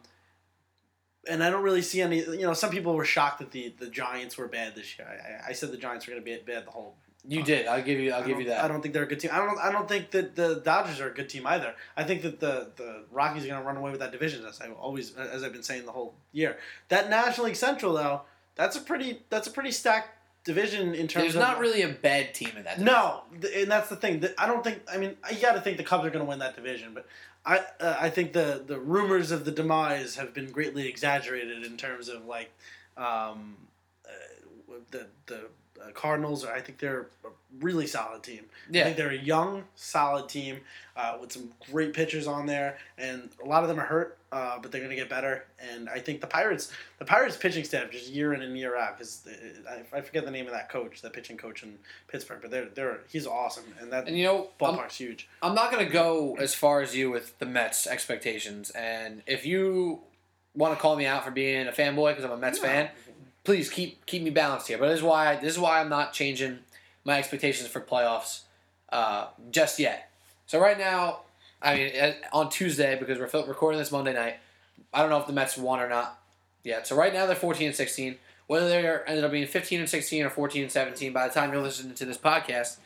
and 1.28 1.44
I 1.44 1.50
don't 1.50 1.64
really 1.64 1.82
see 1.82 2.02
any. 2.02 2.20
You 2.20 2.44
know, 2.44 2.54
some 2.54 2.70
people 2.70 2.94
were 2.96 3.04
shocked 3.06 3.40
that 3.40 3.52
the, 3.52 3.74
the 3.80 3.90
Giants 3.90 4.38
were 4.38 4.48
bad 4.48 4.76
this 4.76 4.98
year. 4.98 5.08
I, 5.08 5.50
I 5.50 5.54
said 5.54 5.72
the 5.72 5.78
Giants 5.78 6.08
were 6.08 6.12
going 6.12 6.24
to 6.24 6.26
be 6.26 6.38
bad 6.46 6.66
the 6.66 6.72
whole. 6.72 6.96
You 7.26 7.44
did. 7.44 7.68
I'll 7.68 7.82
give 7.82 8.00
you. 8.00 8.12
I'll 8.12 8.24
I 8.24 8.28
give 8.28 8.40
you 8.40 8.48
that. 8.48 8.64
I 8.64 8.68
don't 8.68 8.82
think 8.82 8.94
they're 8.94 9.04
a 9.04 9.08
good 9.08 9.20
team. 9.20 9.32
I 9.34 9.38
don't. 9.40 9.60
I 9.60 9.72
don't 9.72 9.88
think 9.88 10.12
that 10.12 10.36
the 10.36 10.62
Dodgers 10.64 11.00
are 11.00 11.10
a 11.10 11.14
good 11.14 11.30
team 11.30 11.46
either. 11.48 11.74
I 11.96 12.04
think 12.04 12.22
that 12.24 12.40
the 12.40 12.72
the 12.76 13.04
Rockies 13.12 13.44
are 13.46 13.48
going 13.48 13.62
to 13.62 13.66
run 13.66 13.78
away 13.78 13.92
with 13.92 14.00
that 14.00 14.12
division. 14.12 14.46
As 14.46 14.62
I 14.62 14.70
always, 14.70 15.16
as 15.16 15.44
I've 15.44 15.54
been 15.54 15.64
saying 15.64 15.86
the 15.86 15.92
whole 15.92 16.14
year. 16.32 16.58
That 16.90 17.10
National 17.10 17.48
League 17.48 17.56
Central 17.56 17.94
though, 17.94 18.22
that's 18.56 18.76
a 18.76 18.82
pretty 18.82 19.24
that's 19.30 19.48
a 19.48 19.52
pretty 19.52 19.72
stacked 19.72 20.10
division 20.44 20.96
in 20.96 21.08
terms 21.08 21.16
of 21.28 21.34
There's 21.34 21.36
of 21.36 21.42
not 21.42 21.60
really 21.60 21.82
a 21.82 21.90
bad 21.90 22.34
team 22.34 22.52
in 22.56 22.64
that. 22.64 22.80
no, 22.80 23.24
th- 23.42 23.64
and 23.64 23.70
that's 23.70 23.90
the 23.90 23.98
thing. 23.98 24.24
I 24.38 24.48
don't 24.48 24.64
think. 24.64 24.82
I 24.92 24.98
mean, 24.98 25.18
you 25.30 25.42
got 25.42 25.54
to 25.54 25.62
think 25.62 25.78
the 25.78 25.84
Cubs 25.84 26.06
are 26.06 26.10
going 26.10 26.24
to 26.24 26.30
win 26.30 26.40
that 26.40 26.56
division, 26.56 26.94
but 26.94 27.06
I 27.46 27.60
uh, 27.82 27.98
I 28.00 28.10
think 28.10 28.34
the 28.34 28.64
the 28.66 28.80
rumors 28.80 29.32
of 29.32 29.44
the 29.44 29.52
demise 29.52 30.16
have 30.16 30.34
been 30.34 30.52
greatly 30.52 30.88
exaggerated 30.88 31.66
in 31.66 31.76
terms 31.76 32.08
of 32.08 32.26
like 32.26 32.52
um, 32.96 33.58
uh, 34.06 34.76
the 34.92 35.08
the 35.26 35.42
uh, 35.82 35.92
Cardinals. 35.92 36.46
Are, 36.46 36.54
I 36.54 36.62
think 36.62 36.80
they're 36.80 37.08
a 37.26 37.30
really 37.60 37.88
solid 37.88 38.24
team. 38.24 38.46
Yeah. 38.70 38.82
I 38.82 38.84
think 38.86 38.98
they're 38.98 39.10
a 39.12 39.18
young, 39.18 39.64
solid 39.76 40.28
team 40.30 40.62
uh, 40.96 41.18
with 41.20 41.32
some 41.32 41.52
great 41.72 41.94
pitchers 41.94 42.28
on 42.28 42.46
there, 42.46 42.78
and 42.98 43.30
a 43.44 43.48
lot 43.48 43.64
of 43.64 43.70
them 43.70 43.80
are 43.80 43.86
hurt, 43.86 44.18
uh, 44.32 44.60
but 44.60 44.72
they're 44.72 44.82
going 44.82 44.90
to 44.90 44.96
get 44.96 45.10
better. 45.10 45.46
And 45.74 45.88
I 45.90 46.00
think 46.00 46.22
the 46.22 46.28
Pirates, 46.28 46.72
the 47.00 47.06
Pirates 47.06 47.38
pitching 47.38 47.64
staff, 47.64 47.90
just 47.92 48.10
year 48.10 48.34
in 48.34 48.42
and 48.42 48.58
year 48.58 48.76
out, 48.76 48.98
because 48.98 49.28
I, 49.70 49.98
I 49.98 50.02
forget 50.02 50.26
the 50.26 50.32
name 50.32 50.46
of 50.48 50.52
that 50.54 50.70
coach, 50.70 51.02
that 51.02 51.14
pitching 51.14 51.38
coach 51.38 51.64
in 51.64 51.78
Pittsburgh, 52.08 52.40
but 52.42 52.52
they're 52.52 52.66
they're 52.74 53.00
he's 53.10 53.26
awesome, 53.28 53.64
and 53.80 53.92
that 53.92 54.08
And 54.08 54.18
you 54.18 54.26
know, 54.26 54.50
I'm, 54.62 54.76
ballpark's 54.76 54.98
huge. 54.98 55.28
I'm 55.42 55.56
not 55.56 55.72
gonna 55.72 55.90
go 55.90 56.36
as 56.40 56.54
far 56.54 56.82
as 56.82 56.96
you 56.96 57.10
with 57.12 57.38
the 57.40 57.46
Mets 57.46 57.88
expectations. 57.88 58.70
And 58.72 59.22
if 59.28 59.46
you 59.46 60.02
want 60.56 60.74
to 60.74 60.82
call 60.82 60.96
me 60.96 61.06
out 61.06 61.24
for 61.24 61.30
being 61.32 61.68
a 61.68 61.72
fanboy 61.72 62.10
because 62.12 62.26
I'm 62.26 62.32
a 62.32 62.38
Mets 62.38 62.60
No. 62.60 62.68
fan, 62.68 62.90
please 63.48 63.70
keep 63.70 64.06
keep 64.06 64.22
me 64.22 64.30
balanced 64.30 64.68
here. 64.68 64.78
But 64.78 64.90
this 64.90 64.98
is 64.98 65.04
why 65.04 65.38
this 65.38 65.54
is 65.54 65.60
why 65.60 65.80
I'm 65.80 65.88
not 65.88 66.12
changing 66.12 66.60
my 67.06 67.18
expectations 67.18 67.70
for 67.70 67.80
playoffs 67.80 68.42
uh, 68.92 69.28
just 69.52 69.80
yet. 69.80 70.12
So 70.48 70.60
right 70.60 70.78
now, 70.78 71.22
I 71.62 71.76
mean, 71.76 71.92
uh, 71.96 72.12
on 72.34 72.50
Tuesday 72.50 72.98
because 73.00 73.18
we're 73.18 73.46
recording 73.46 73.80
this 73.80 73.90
Monday 73.90 74.14
night, 74.14 74.36
I 74.94 75.00
don't 75.00 75.10
know 75.10 75.18
if 75.18 75.28
the 75.28 75.34
Mets 75.34 75.58
won 75.58 75.80
or 75.80 75.88
not 75.88 76.20
yet. 76.66 76.88
So 76.88 76.98
right 76.98 77.14
now 77.14 77.26
they're 77.26 77.38
14 77.38 77.68
and 77.68 77.76
16. 77.76 78.18
Whether 78.48 78.68
they 78.68 78.86
ended 79.08 79.24
up 79.24 79.32
being 79.32 79.48
15 79.48 79.80
and 79.80 79.90
16 79.90 80.26
or 80.26 80.30
14 80.30 80.64
and 80.64 80.72
17, 80.72 81.14
by 81.14 81.30
the 81.30 81.34
time 81.34 81.54
you're 81.54 81.62
listening 81.62 81.96
to 81.96 82.06
this 82.06 82.18
podcast, 82.18 82.80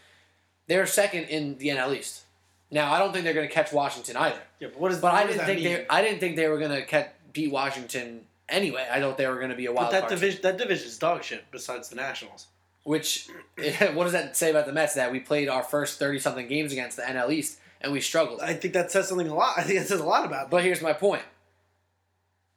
they're 0.67 0.85
second 0.85 1.23
in 1.23 1.57
the 1.57 1.69
NL 1.69 1.97
East. 1.97 2.21
Now 2.69 2.93
I 2.93 2.99
don't 2.99 3.11
think 3.11 3.23
they're 3.25 3.33
going 3.33 3.47
to 3.47 3.53
catch 3.53 3.73
Washington 3.73 4.15
either. 4.15 4.41
Yeah, 4.59 4.67
but 4.67 4.79
what 4.79 4.91
is? 4.91 4.99
But 4.99 5.13
what 5.13 5.23
I 5.23 5.25
didn't 5.25 5.45
think 5.47 5.63
mean? 5.63 5.73
they 5.73 5.87
I 5.89 6.03
didn't 6.03 6.19
think 6.19 6.35
they 6.35 6.47
were 6.47 6.59
going 6.59 6.69
to 6.69 6.85
catch, 6.85 7.09
beat 7.33 7.51
Washington 7.51 8.25
anyway. 8.51 8.85
I 8.91 8.99
thought 8.99 9.17
they 9.17 9.27
were 9.27 9.37
going 9.37 9.49
to 9.49 9.55
be 9.55 9.65
a 9.65 9.71
But 9.71 9.75
wild 9.81 9.93
that 9.93 9.99
card. 10.01 10.09
team. 10.09 10.19
division, 10.19 10.41
that 10.43 10.57
division 10.57 10.87
is 10.87 10.97
dog 10.99 11.23
shit. 11.23 11.45
Besides 11.51 11.89
the 11.89 11.95
Nationals, 11.95 12.47
Which, 12.83 13.27
what 13.93 14.03
does 14.03 14.11
that 14.13 14.35
say 14.37 14.49
about 14.51 14.65
the 14.65 14.73
Mets? 14.73 14.93
That 14.95 15.11
we 15.11 15.19
played 15.19 15.49
our 15.49 15.63
first 15.63 15.97
thirty 15.99 16.19
something 16.19 16.47
games 16.47 16.71
against 16.71 16.97
the 16.97 17.03
NL 17.03 17.31
East 17.31 17.59
and 17.81 17.91
we 17.91 17.99
struggled. 18.01 18.41
I 18.41 18.53
think 18.53 18.73
that 18.73 18.91
says 18.91 19.07
something 19.09 19.27
a 19.27 19.33
lot. 19.35 19.57
I 19.57 19.63
think 19.63 19.79
that 19.79 19.87
says 19.87 19.99
a 19.99 20.05
lot 20.05 20.25
about. 20.25 20.43
Them. 20.43 20.49
But 20.51 20.63
here's 20.63 20.81
my 20.81 20.93
point: 20.93 21.23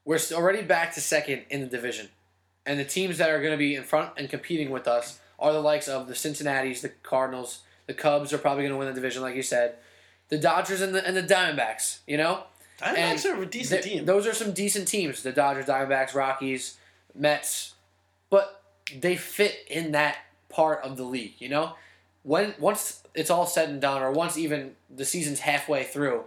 we're 0.04 0.18
already 0.32 0.62
back 0.62 0.94
to 0.94 1.00
second 1.00 1.44
in 1.50 1.60
the 1.60 1.66
division, 1.66 2.10
and 2.66 2.78
the 2.78 2.84
teams 2.84 3.18
that 3.18 3.30
are 3.30 3.40
going 3.40 3.52
to 3.52 3.58
be 3.58 3.74
in 3.74 3.82
front 3.84 4.10
and 4.16 4.28
competing 4.28 4.70
with 4.70 4.86
us 4.86 5.18
are 5.38 5.52
the 5.52 5.60
likes 5.60 5.88
of 5.88 6.06
the 6.08 6.14
Cincinnati's, 6.14 6.82
the 6.82 6.90
Cardinals, 6.90 7.60
the 7.86 7.94
Cubs 7.94 8.32
are 8.32 8.38
probably 8.38 8.62
going 8.62 8.72
to 8.72 8.78
win 8.78 8.88
the 8.88 8.94
division, 8.94 9.22
like 9.22 9.34
you 9.34 9.42
said, 9.42 9.76
the 10.28 10.38
Dodgers 10.38 10.80
and 10.80 10.94
the 10.94 11.06
and 11.06 11.16
the 11.16 11.22
Diamondbacks. 11.22 11.98
You 12.06 12.18
know, 12.18 12.44
Diamondbacks 12.80 13.24
are 13.26 13.42
a 13.42 13.46
decent 13.46 13.82
Th- 13.82 13.94
team. 13.94 14.04
Those 14.04 14.26
are 14.26 14.34
some 14.34 14.52
decent 14.52 14.88
teams. 14.88 15.22
The 15.22 15.32
Dodgers, 15.32 15.66
Diamondbacks, 15.66 16.14
Rockies, 16.14 16.76
Mets, 17.14 17.74
but 18.30 18.62
they 18.96 19.16
fit 19.16 19.56
in 19.68 19.92
that 19.92 20.16
part 20.48 20.82
of 20.84 20.96
the 20.96 21.04
league. 21.04 21.34
You 21.38 21.48
know, 21.48 21.74
when 22.22 22.54
once 22.58 23.02
it's 23.14 23.30
all 23.30 23.46
said 23.46 23.68
and 23.68 23.80
done, 23.80 24.02
or 24.02 24.10
once 24.10 24.36
even 24.36 24.74
the 24.94 25.04
season's 25.04 25.40
halfway 25.40 25.84
through, 25.84 26.24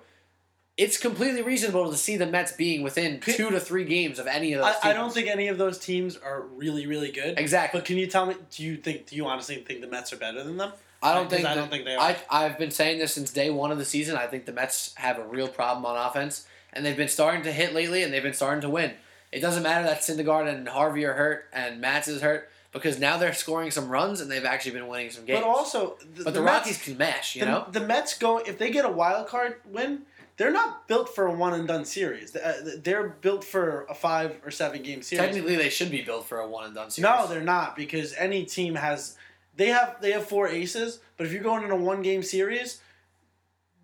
it's 0.77 0.97
completely 0.97 1.41
reasonable 1.41 1.89
to 1.91 1.97
see 1.97 2.17
the 2.17 2.27
Mets 2.27 2.51
being 2.53 2.83
within 2.83 3.19
two 3.19 3.49
to 3.49 3.59
three 3.59 3.83
games 3.83 4.19
of 4.19 4.27
any 4.27 4.53
of 4.53 4.61
those. 4.63 4.75
I, 4.83 4.91
I 4.91 4.93
don't 4.93 5.13
think 5.13 5.27
any 5.27 5.47
of 5.47 5.57
those 5.57 5.79
teams 5.79 6.15
are 6.17 6.41
really, 6.41 6.85
really 6.85 7.11
good. 7.11 7.37
exactly. 7.39 7.79
But 7.79 7.85
can 7.85 7.97
you 7.97 8.07
tell 8.07 8.25
me? 8.25 8.35
Do 8.51 8.63
you 8.63 8.77
think? 8.77 9.07
Do 9.07 9.15
you 9.15 9.25
honestly 9.25 9.55
think 9.57 9.81
the 9.81 9.87
Mets 9.87 10.13
are 10.13 10.17
better 10.17 10.43
than 10.43 10.57
them? 10.57 10.71
I 11.01 11.13
don't 11.13 11.29
think. 11.29 11.45
I 11.45 11.55
don't 11.55 11.69
think 11.69 11.85
they 11.85 11.95
are. 11.95 12.01
I, 12.01 12.17
I've 12.29 12.57
been 12.57 12.71
saying 12.71 12.99
this 12.99 13.13
since 13.13 13.31
day 13.31 13.49
one 13.49 13.71
of 13.71 13.77
the 13.77 13.85
season. 13.85 14.15
I 14.17 14.27
think 14.27 14.45
the 14.45 14.51
Mets 14.53 14.93
have 14.95 15.19
a 15.19 15.23
real 15.23 15.47
problem 15.47 15.85
on 15.85 15.95
offense, 15.95 16.47
and 16.73 16.85
they've 16.85 16.97
been 16.97 17.07
starting 17.07 17.43
to 17.43 17.51
hit 17.51 17.73
lately, 17.73 18.03
and 18.03 18.11
they've 18.11 18.23
been 18.23 18.33
starting 18.33 18.61
to 18.61 18.69
win. 18.69 18.93
It 19.31 19.41
doesn't 19.41 19.63
matter 19.63 19.83
that 19.85 20.01
Syndergaard 20.01 20.47
and 20.47 20.67
Harvey 20.67 21.05
are 21.05 21.13
hurt 21.13 21.45
and 21.51 21.81
Matz 21.81 22.07
is 22.07 22.21
hurt 22.21 22.49
because 22.71 22.99
now 22.99 23.17
they're 23.17 23.33
scoring 23.33 23.71
some 23.71 23.89
runs 23.89 24.21
and 24.21 24.31
they've 24.31 24.45
actually 24.45 24.71
been 24.71 24.87
winning 24.87 25.09
some 25.09 25.25
games. 25.25 25.41
But 25.41 25.47
also, 25.47 25.97
the, 26.15 26.23
But 26.23 26.33
the, 26.33 26.41
Mets- 26.41 26.59
Rockies 26.65 26.81
can 26.81 26.97
mash, 26.97 27.35
you 27.35 27.41
the, 27.41 27.47
know. 27.47 27.65
the 27.71 27.81
Mets 27.81 28.17
go 28.17 28.37
if 28.37 28.57
they 28.57 28.71
get 28.71 28.85
a 28.85 28.89
wild 28.89 29.27
card 29.27 29.57
win. 29.65 30.03
They're 30.37 30.51
not 30.51 30.87
built 30.87 31.09
for 31.13 31.25
a 31.25 31.31
one 31.33 31.55
and 31.55 31.67
done 31.67 31.83
series. 31.83 32.35
Uh, 32.35 32.77
They're 32.83 33.09
built 33.09 33.43
for 33.43 33.87
a 33.89 33.95
five 33.95 34.37
or 34.45 34.51
seven 34.51 34.83
game 34.83 35.01
series. 35.01 35.25
Technically, 35.25 35.55
they 35.55 35.69
should 35.69 35.89
be 35.89 36.03
built 36.03 36.27
for 36.27 36.39
a 36.39 36.47
one 36.47 36.65
and 36.65 36.75
done 36.75 36.91
series. 36.91 37.09
No, 37.09 37.25
they're 37.25 37.41
not 37.41 37.75
because 37.75 38.13
any 38.15 38.45
team 38.45 38.75
has 38.75 39.17
they 39.57 39.67
have 39.67 39.97
they 40.01 40.11
have 40.11 40.25
four 40.25 40.47
aces, 40.47 40.99
but 41.17 41.27
if 41.27 41.33
you're 41.33 41.43
going 41.43 41.63
in 41.63 41.71
a 41.71 41.75
one 41.75 42.01
game 42.01 42.23
series, 42.23 42.79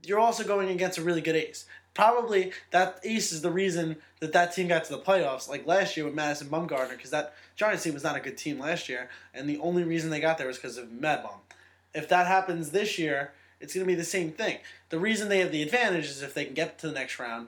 you're 0.04 0.20
also 0.20 0.44
going 0.44 0.70
against 0.70 0.98
a 0.98 1.02
really 1.02 1.22
good 1.22 1.36
ace. 1.36 1.66
Probably 1.94 2.52
that 2.72 3.00
ace 3.04 3.32
is 3.32 3.42
the 3.42 3.52
reason 3.52 3.98
that 4.20 4.34
that 4.34 4.54
team 4.56 4.68
got 4.68 4.86
to 4.86 4.92
the 4.92 5.00
playoffs, 5.00 5.48
like 5.50 5.68
last 5.68 5.96
year 5.98 6.06
with 6.06 6.16
Madison 6.16 6.48
Bumgarner, 6.48 6.92
because 6.92 7.12
that 7.12 7.34
Giants 7.56 7.84
team 7.84 7.94
was 7.94 8.04
not 8.04 8.16
a 8.16 8.20
good 8.20 8.38
team 8.38 8.60
last 8.60 8.90
year, 8.90 9.10
and 9.34 9.48
the 9.48 9.60
only 9.60 9.84
reason 9.84 10.10
they 10.10 10.20
got 10.20 10.38
there 10.38 10.48
was 10.48 10.58
because 10.58 10.78
of 10.78 10.92
Mad 10.92 11.22
Bum. 11.22 11.40
If 11.94 12.10
that 12.10 12.26
happens 12.26 12.72
this 12.72 12.98
year, 12.98 13.34
it's 13.60 13.74
going 13.74 13.86
to 13.86 13.88
be 13.88 13.96
the 13.96 14.04
same 14.04 14.32
thing. 14.32 14.58
The 14.90 15.00
reason 15.00 15.30
they 15.30 15.40
have 15.40 15.52
the 15.52 15.62
advantage 15.62 16.06
is 16.06 16.22
if 16.22 16.34
they 16.34 16.46
can 16.46 16.54
get 16.54 16.80
to 16.80 16.88
the 16.88 16.94
next 16.94 17.20
round, 17.20 17.48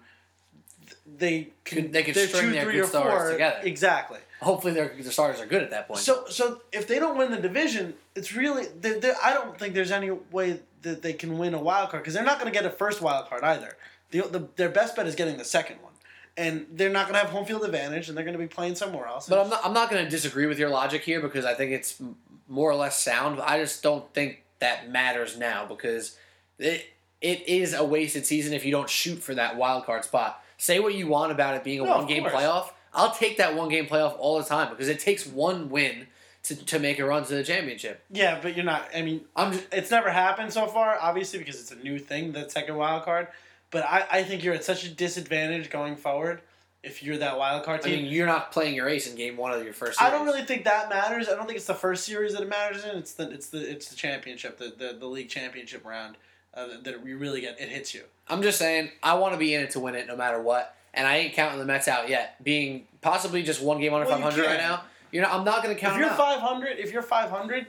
they 1.05 1.49
can 1.63 1.91
They 1.91 2.03
can 2.03 2.13
string 2.13 2.49
two, 2.49 2.51
their 2.51 2.71
good 2.71 2.85
stars 2.87 3.31
together. 3.31 3.59
Exactly. 3.63 4.19
Hopefully, 4.41 4.73
their 4.73 4.93
the 4.97 5.11
starters 5.11 5.39
are 5.39 5.45
good 5.45 5.63
at 5.63 5.71
that 5.71 5.87
point. 5.87 6.01
So, 6.01 6.25
so 6.27 6.61
if 6.71 6.87
they 6.87 6.99
don't 6.99 7.17
win 7.17 7.31
the 7.31 7.39
division, 7.39 7.93
it's 8.15 8.35
really. 8.35 8.65
They're, 8.79 8.99
they're, 8.99 9.15
I 9.23 9.33
don't 9.33 9.57
think 9.57 9.73
there's 9.73 9.91
any 9.91 10.11
way 10.11 10.59
that 10.81 11.01
they 11.01 11.13
can 11.13 11.37
win 11.37 11.53
a 11.53 11.61
wild 11.61 11.89
card 11.89 12.03
because 12.03 12.13
they're 12.13 12.23
not 12.23 12.39
going 12.39 12.51
to 12.51 12.57
get 12.57 12.65
a 12.65 12.69
first 12.69 13.01
wild 13.01 13.29
card 13.29 13.43
either. 13.43 13.77
The, 14.11 14.21
the, 14.21 14.47
their 14.55 14.69
best 14.69 14.95
bet 14.95 15.07
is 15.07 15.15
getting 15.15 15.37
the 15.37 15.45
second 15.45 15.77
one, 15.81 15.93
and 16.37 16.67
they're 16.71 16.91
not 16.91 17.07
going 17.07 17.15
to 17.15 17.21
have 17.21 17.29
home 17.29 17.45
field 17.45 17.63
advantage, 17.63 18.09
and 18.09 18.17
they're 18.17 18.25
going 18.25 18.37
to 18.37 18.43
be 18.43 18.47
playing 18.47 18.75
somewhere 18.75 19.07
else. 19.07 19.27
But 19.27 19.39
I'm 19.39 19.49
not. 19.49 19.65
I'm 19.65 19.73
not 19.73 19.89
going 19.89 20.03
to 20.03 20.09
disagree 20.09 20.47
with 20.47 20.59
your 20.59 20.69
logic 20.69 21.03
here 21.03 21.21
because 21.21 21.45
I 21.45 21.53
think 21.53 21.71
it's 21.71 22.01
more 22.47 22.69
or 22.69 22.75
less 22.75 23.01
sound. 23.01 23.39
I 23.41 23.59
just 23.59 23.81
don't 23.81 24.13
think 24.13 24.43
that 24.59 24.89
matters 24.91 25.37
now 25.37 25.65
because 25.65 26.17
it 26.59 26.85
it 27.21 27.47
is 27.47 27.73
a 27.73 27.83
wasted 27.83 28.25
season 28.25 28.53
if 28.53 28.65
you 28.65 28.71
don't 28.71 28.89
shoot 28.89 29.23
for 29.23 29.33
that 29.35 29.55
wild 29.55 29.85
card 29.85 30.03
spot. 30.03 30.43
Say 30.57 30.79
what 30.79 30.93
you 30.93 31.07
want 31.07 31.31
about 31.31 31.55
it 31.55 31.63
being 31.63 31.79
a 31.79 31.83
No, 31.83 31.97
one 31.97 32.05
game 32.05 32.23
playoff. 32.23 32.69
I'll 32.95 33.11
take 33.13 33.37
that 33.37 33.55
one 33.55 33.69
game 33.69 33.85
playoff 33.87 34.15
all 34.17 34.37
the 34.39 34.45
time 34.45 34.69
because 34.69 34.87
it 34.87 34.99
takes 34.99 35.25
one 35.27 35.69
win 35.69 36.07
to, 36.43 36.55
to 36.55 36.79
make 36.79 36.99
a 36.99 37.05
run 37.05 37.23
to 37.25 37.33
the 37.35 37.43
championship. 37.43 38.03
yeah, 38.11 38.39
but 38.41 38.55
you're 38.55 38.65
not. 38.65 38.87
I 38.95 39.01
mean, 39.01 39.21
I'm 39.35 39.51
just, 39.53 39.65
it's 39.71 39.91
never 39.91 40.09
happened 40.11 40.53
so 40.53 40.67
far, 40.67 40.97
obviously, 41.01 41.39
because 41.39 41.59
it's 41.59 41.71
a 41.71 41.75
new 41.75 41.97
thing, 41.99 42.31
the 42.31 42.47
second 42.49 42.75
wild 42.77 43.03
card. 43.03 43.27
But 43.71 43.83
I, 43.85 44.05
I 44.11 44.23
think 44.23 44.43
you're 44.43 44.53
at 44.53 44.63
such 44.63 44.85
a 44.85 44.89
disadvantage 44.89 45.69
going 45.69 45.95
forward 45.95 46.41
if 46.83 47.01
you're 47.01 47.17
that 47.17 47.37
wild 47.39 47.63
card 47.65 47.81
I 47.81 47.83
team. 47.89 48.03
mean, 48.03 48.11
you're 48.13 48.27
not 48.27 48.51
playing 48.51 48.75
your 48.75 48.87
ace 48.87 49.07
in 49.09 49.15
game 49.17 49.37
one 49.37 49.51
of 49.53 49.63
your 49.63 49.73
first. 49.73 49.99
I 50.01 50.11
don't 50.11 50.25
really 50.27 50.43
think 50.43 50.65
that 50.65 50.87
matters. 50.87 51.27
I 51.27 51.35
don't 51.35 51.47
think 51.47 51.57
it's 51.57 51.65
the 51.65 51.73
first 51.73 52.05
series 52.05 52.33
that 52.33 52.43
it 52.43 52.47
matters 52.49 52.85
in. 52.85 52.95
It's 52.95 53.13
the 53.13 53.29
it's 53.31 53.49
the 53.49 53.57
it's 53.69 53.89
the 53.89 53.95
championship, 53.95 54.59
the 54.59 54.71
the, 54.77 54.95
the 54.99 55.07
league 55.07 55.29
championship 55.29 55.83
round 55.83 56.15
uh, 56.53 56.67
that- 56.67 56.83
that 56.83 57.05
you 57.05 57.17
really 57.17 57.41
get. 57.41 57.59
It 57.59 57.69
hits 57.69 57.93
you. 57.95 58.03
I'm 58.29 58.43
just 58.43 58.59
saying 58.59 58.91
I 59.01 59.15
want 59.15 59.33
to 59.33 59.39
be 59.39 59.55
in 59.55 59.61
it 59.63 59.71
to 59.71 59.79
win 59.79 59.95
it 59.95 60.05
no 60.07 60.15
matter 60.15 60.39
what, 60.39 60.75
and 60.95 61.05
I 61.07 61.17
ain't 61.17 61.33
counting 61.33 61.59
the 61.59 61.65
Mets 61.65 61.87
out 61.87 62.09
yet. 62.09 62.43
Being 62.43 62.87
possibly 63.01 63.43
just 63.43 63.61
one 63.61 63.79
game 63.79 63.93
under 63.93 64.07
Well, 64.07 64.17
500 64.17 64.45
right 64.45 64.57
now, 64.57 64.83
you 65.11 65.21
know, 65.21 65.27
I'm 65.29 65.43
not 65.45 65.63
going 65.63 65.75
to 65.75 65.79
count 65.79 65.95
if 65.95 65.99
you're 66.01 66.09
out. 66.09 66.17
500, 66.17 66.79
if 66.79 66.91
you're 66.91 67.01
500, 67.01 67.67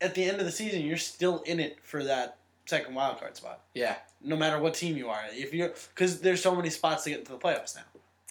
at 0.00 0.14
the 0.14 0.24
end 0.24 0.38
of 0.40 0.46
the 0.46 0.52
season, 0.52 0.82
you're 0.82 0.96
still 0.96 1.40
in 1.42 1.60
it 1.60 1.78
for 1.82 2.02
that 2.04 2.36
second 2.66 2.94
wild 2.94 3.18
card 3.20 3.36
spot. 3.36 3.60
Yeah. 3.74 3.96
No 4.22 4.36
matter 4.36 4.58
what 4.58 4.74
team 4.74 4.96
you 4.96 5.08
are, 5.08 5.20
if 5.32 5.52
you're 5.54 5.72
because 5.94 6.20
there's 6.20 6.42
so 6.42 6.54
many 6.54 6.70
spots 6.70 7.04
to 7.04 7.10
get 7.10 7.18
into 7.20 7.32
the 7.32 7.38
playoffs 7.38 7.74
now. 7.76 7.82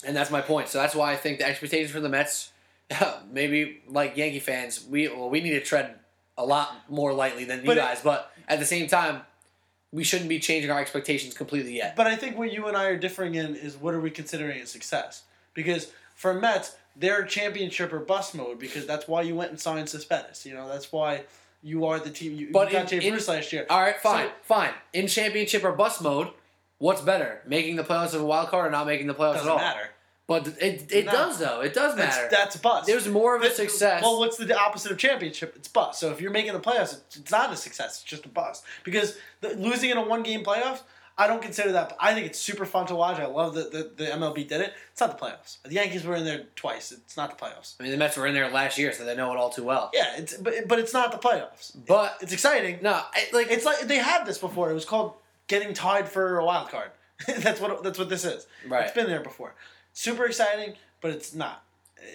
And 0.06 0.16
that's 0.16 0.32
my 0.32 0.42
point. 0.42 0.68
So 0.70 0.78
that's 0.78 0.96
why 0.96 1.12
I 1.12 1.16
think 1.18 1.40
the 1.40 1.46
expectations 1.48 1.92
for 1.92 2.00
the 2.00 2.10
Mets, 2.10 2.52
maybe 3.32 3.82
like 3.88 4.16
Yankee 4.18 4.40
fans, 4.40 4.86
we 4.90 5.08
well, 5.08 5.30
we 5.30 5.42
need 5.42 5.52
to 5.52 5.62
tread 5.62 5.96
a 6.38 6.46
lot 6.46 6.90
more 6.90 7.12
lightly 7.14 7.44
than 7.46 7.60
you 7.62 7.66
But 7.66 7.78
it- 7.78 7.82
guys. 7.82 8.02
But 8.02 8.32
at 8.48 8.60
the 8.60 8.66
same 8.66 8.88
time, 8.88 9.22
we 9.92 10.04
shouldn't 10.04 10.30
be 10.30 10.40
changing 10.40 10.70
our 10.72 10.80
expectations 10.80 11.34
completely 11.34 11.76
yet. 11.78 11.96
But 11.96 12.08
I 12.08 12.16
think 12.16 12.38
what 12.38 12.52
you 12.54 12.68
and 12.68 12.78
I 12.78 12.86
are 12.86 12.98
differing 12.98 13.36
in 13.36 13.56
is 13.56 13.76
what 13.78 13.94
are 13.94 14.00
we 14.00 14.12
considering 14.12 14.62
a 14.62 14.66
success? 14.66 15.24
Because 15.54 15.92
for 16.16 16.34
Mets, 16.34 16.76
they're 16.96 17.24
championship 17.24 17.92
or 17.92 18.00
bust 18.00 18.36
mode 18.36 18.60
because 18.60 18.86
that's 18.86 19.08
why 19.08 19.22
you 19.22 19.36
went 19.36 19.52
and 19.52 19.60
signed 19.60 19.90
Cespedes. 19.90 20.46
You 20.46 20.54
know, 20.54 20.68
that's 20.68 20.92
why 20.92 21.24
you 21.64 21.86
are 21.86 22.00
the 22.00 22.10
team. 22.12 22.36
You, 22.36 22.50
But 22.52 22.72
you 22.72 22.78
got 22.78 22.88
Jay 22.88 23.10
Bruce 23.10 23.28
last 23.28 23.52
year. 23.52 23.66
All 23.70 23.82
right, 23.82 23.98
fine, 24.00 24.28
So- 24.28 24.32
fine. 24.44 24.74
In 24.94 25.08
championship 25.08 25.64
or 25.64 25.72
bust 25.72 26.02
mode, 26.02 26.30
what's 26.78 27.02
better, 27.02 27.42
making 27.46 27.76
the 27.76 27.84
playoffs 27.84 28.14
of 28.14 28.22
a 28.22 28.26
wild 28.26 28.50
card 28.50 28.68
or 28.68 28.72
not 28.72 28.86
making 28.86 29.08
the 29.08 29.16
playoffs 29.16 29.38
at 29.38 29.48
all? 29.48 29.58
matter. 29.58 29.90
But 30.30 30.48
it 30.62 30.92
it 30.92 31.06
No. 31.08 31.12
does 31.12 31.40
though. 31.40 31.60
It 31.62 31.74
does 31.74 31.96
That's, 31.96 32.16
matter. 32.16 32.28
that's 32.30 32.56
a 32.56 32.60
bust. 32.60 32.86
There's 32.88 33.08
more 33.08 33.36
of 33.36 33.42
a 33.42 33.50
success. 33.50 34.02
Well, 34.04 34.20
what's 34.20 34.38
the 34.38 34.58
opposite 34.58 34.92
of 34.92 34.98
championship? 35.00 35.54
It's 35.58 35.68
bust. 35.68 36.00
So 36.00 36.12
if 36.12 36.22
you're 36.22 36.32
making 36.32 36.54
the 36.54 36.60
playoffs, 36.60 36.94
it's- 37.18 37.32
not 37.32 37.52
a 37.52 37.58
success. 37.58 37.96
It's 37.96 38.04
just 38.04 38.26
a 38.26 38.30
bust. 38.30 38.64
Because 38.84 39.18
the, 39.42 39.50
losing 39.56 39.90
in 39.90 39.98
a 39.98 40.04
one 40.04 40.22
game 40.24 40.44
playoff, 40.46 40.82
I 41.18 41.28
don't 41.28 41.42
consider 41.42 41.72
that. 41.74 41.98
I 42.00 42.14
think 42.14 42.28
it's 42.28 42.40
super 42.40 42.64
fun 42.66 42.86
to 42.88 42.96
watch. 42.96 43.20
I 43.20 43.26
love 43.26 43.56
that 43.56 43.72
the, 43.74 43.92
the 43.98 44.10
MLB 44.12 44.48
did 44.48 44.62
it. 44.62 44.74
It's 44.92 45.02
not 45.02 45.18
the 45.18 45.26
playoffs. 45.26 45.58
The 45.64 45.74
Yankees 45.74 46.06
were 46.06 46.16
in 46.16 46.24
there 46.24 46.44
twice. 46.56 46.92
It's 46.94 47.18
not 47.18 47.38
the 47.38 47.44
playoffs. 47.46 47.74
I 47.80 47.84
mean, 47.84 47.92
the 47.92 47.98
Mets 47.98 48.16
were 48.16 48.26
in 48.28 48.34
there 48.36 48.50
last 48.50 48.78
year, 48.78 48.94
so 48.94 49.04
they 49.04 49.16
know 49.18 49.34
it 49.34 49.38
all 49.38 49.50
too 49.50 49.64
well. 49.66 49.90
Yeah, 49.94 50.16
it's 50.16 50.36
but 50.38 50.54
but 50.68 50.78
it's 50.80 50.94
not 50.94 51.12
the 51.12 51.18
playoffs. 51.18 51.72
But 51.88 52.18
It's 52.22 52.32
exciting. 52.32 52.80
no, 52.84 53.02
like 53.34 53.48
It's 53.50 53.66
like 53.66 53.80
they 53.82 53.98
had 53.98 54.26
this 54.26 54.38
before. 54.38 54.70
It 54.72 54.76
was 54.76 54.86
called 54.86 55.14
getting 55.48 55.74
tied 55.74 56.08
for 56.08 56.38
a 56.38 56.46
wild 56.46 56.70
card. 56.70 56.92
that's 57.40 57.60
what 57.60 57.84
that's 57.84 57.98
what 58.00 58.08
this 58.10 58.24
is. 58.24 58.48
Right. 58.68 58.86
It's 58.86 58.94
been 58.94 59.08
there 59.08 59.20
before. 59.22 59.56
Super 59.94 60.26
exciting, 60.26 60.76
but 61.02 61.12
it's 61.12 61.34
not. 61.34 61.64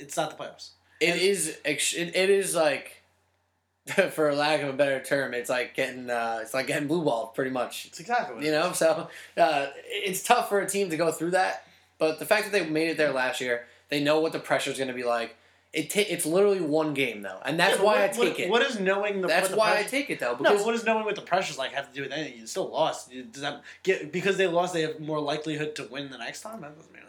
It's 0.00 0.16
not 0.16 0.36
the 0.36 0.42
playoffs. 0.42 0.70
It 1.00 1.16
is. 1.16 1.58
ex- 1.64 1.92
It, 1.94 2.14
it 2.16 2.30
is 2.30 2.54
like, 2.54 3.02
for 4.12 4.34
lack 4.34 4.62
of 4.62 4.68
a 4.70 4.72
better 4.72 5.02
term, 5.02 5.34
it's 5.34 5.50
like 5.50 5.74
getting. 5.74 6.08
Uh, 6.08 6.38
it's 6.42 6.54
like 6.54 6.66
getting 6.66 6.88
blue 6.88 7.04
balled, 7.04 7.34
pretty 7.34 7.50
much. 7.50 7.86
It's 7.86 8.00
exactly 8.00 8.36
what 8.36 8.44
You 8.44 8.52
know, 8.52 8.72
so 8.72 9.08
uh, 9.36 9.66
it's 9.86 10.22
tough 10.22 10.48
for 10.48 10.60
a 10.60 10.68
team 10.68 10.90
to 10.90 10.96
go 10.96 11.10
through 11.12 11.32
that. 11.32 11.66
But 11.98 12.18
the 12.18 12.26
fact 12.26 12.44
that 12.44 12.52
they 12.52 12.68
made 12.68 12.88
it 12.88 12.96
there 12.96 13.12
last 13.12 13.40
year, 13.40 13.66
they 13.88 14.02
know 14.02 14.20
what 14.20 14.32
the 14.32 14.38
pressure 14.40 14.70
is 14.70 14.78
going 14.78 14.88
to 14.88 14.94
be 14.94 15.04
like. 15.04 15.36
It 15.72 15.90
ta- 15.90 16.04
it's 16.08 16.24
literally 16.24 16.60
one 16.60 16.94
game 16.94 17.22
though, 17.22 17.40
and 17.44 17.58
that's 17.58 17.78
Yeah, 17.78 17.84
why 17.84 17.92
what- 17.94 18.02
I 18.02 18.08
take 18.08 18.18
what- 18.18 18.38
it. 18.40 18.48
What 18.48 18.62
is 18.62 18.78
knowing 18.78 19.20
the? 19.20 19.26
that's 19.28 19.48
the 19.48 19.56
why 19.56 19.76
I 19.76 19.82
take 19.82 20.08
it 20.08 20.20
though, 20.20 20.36
because 20.36 20.58
but 20.58 20.66
what 20.66 20.72
does 20.72 20.84
knowing 20.84 21.04
what 21.04 21.16
the 21.16 21.20
pressure's 21.22 21.58
like 21.58 21.72
have 21.72 21.88
to 21.88 21.94
do 21.94 22.02
with 22.02 22.12
anything? 22.12 22.38
You 22.38 22.46
still 22.46 22.68
lost. 22.70 23.12
You- 23.12 23.24
Does 23.24 23.42
that 23.42 23.60
get 23.82 24.12
because 24.12 24.36
they 24.36 24.46
lost? 24.46 24.72
They 24.72 24.82
have 24.82 25.00
more 25.00 25.18
likelihood 25.20 25.74
to 25.76 25.84
win 25.90 26.10
the 26.10 26.18
next 26.18 26.42
time. 26.42 26.60
That 26.60 26.76
doesn't 26.76 26.92
really. 26.92 27.04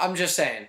I'm 0.00 0.14
just 0.14 0.34
saying, 0.34 0.66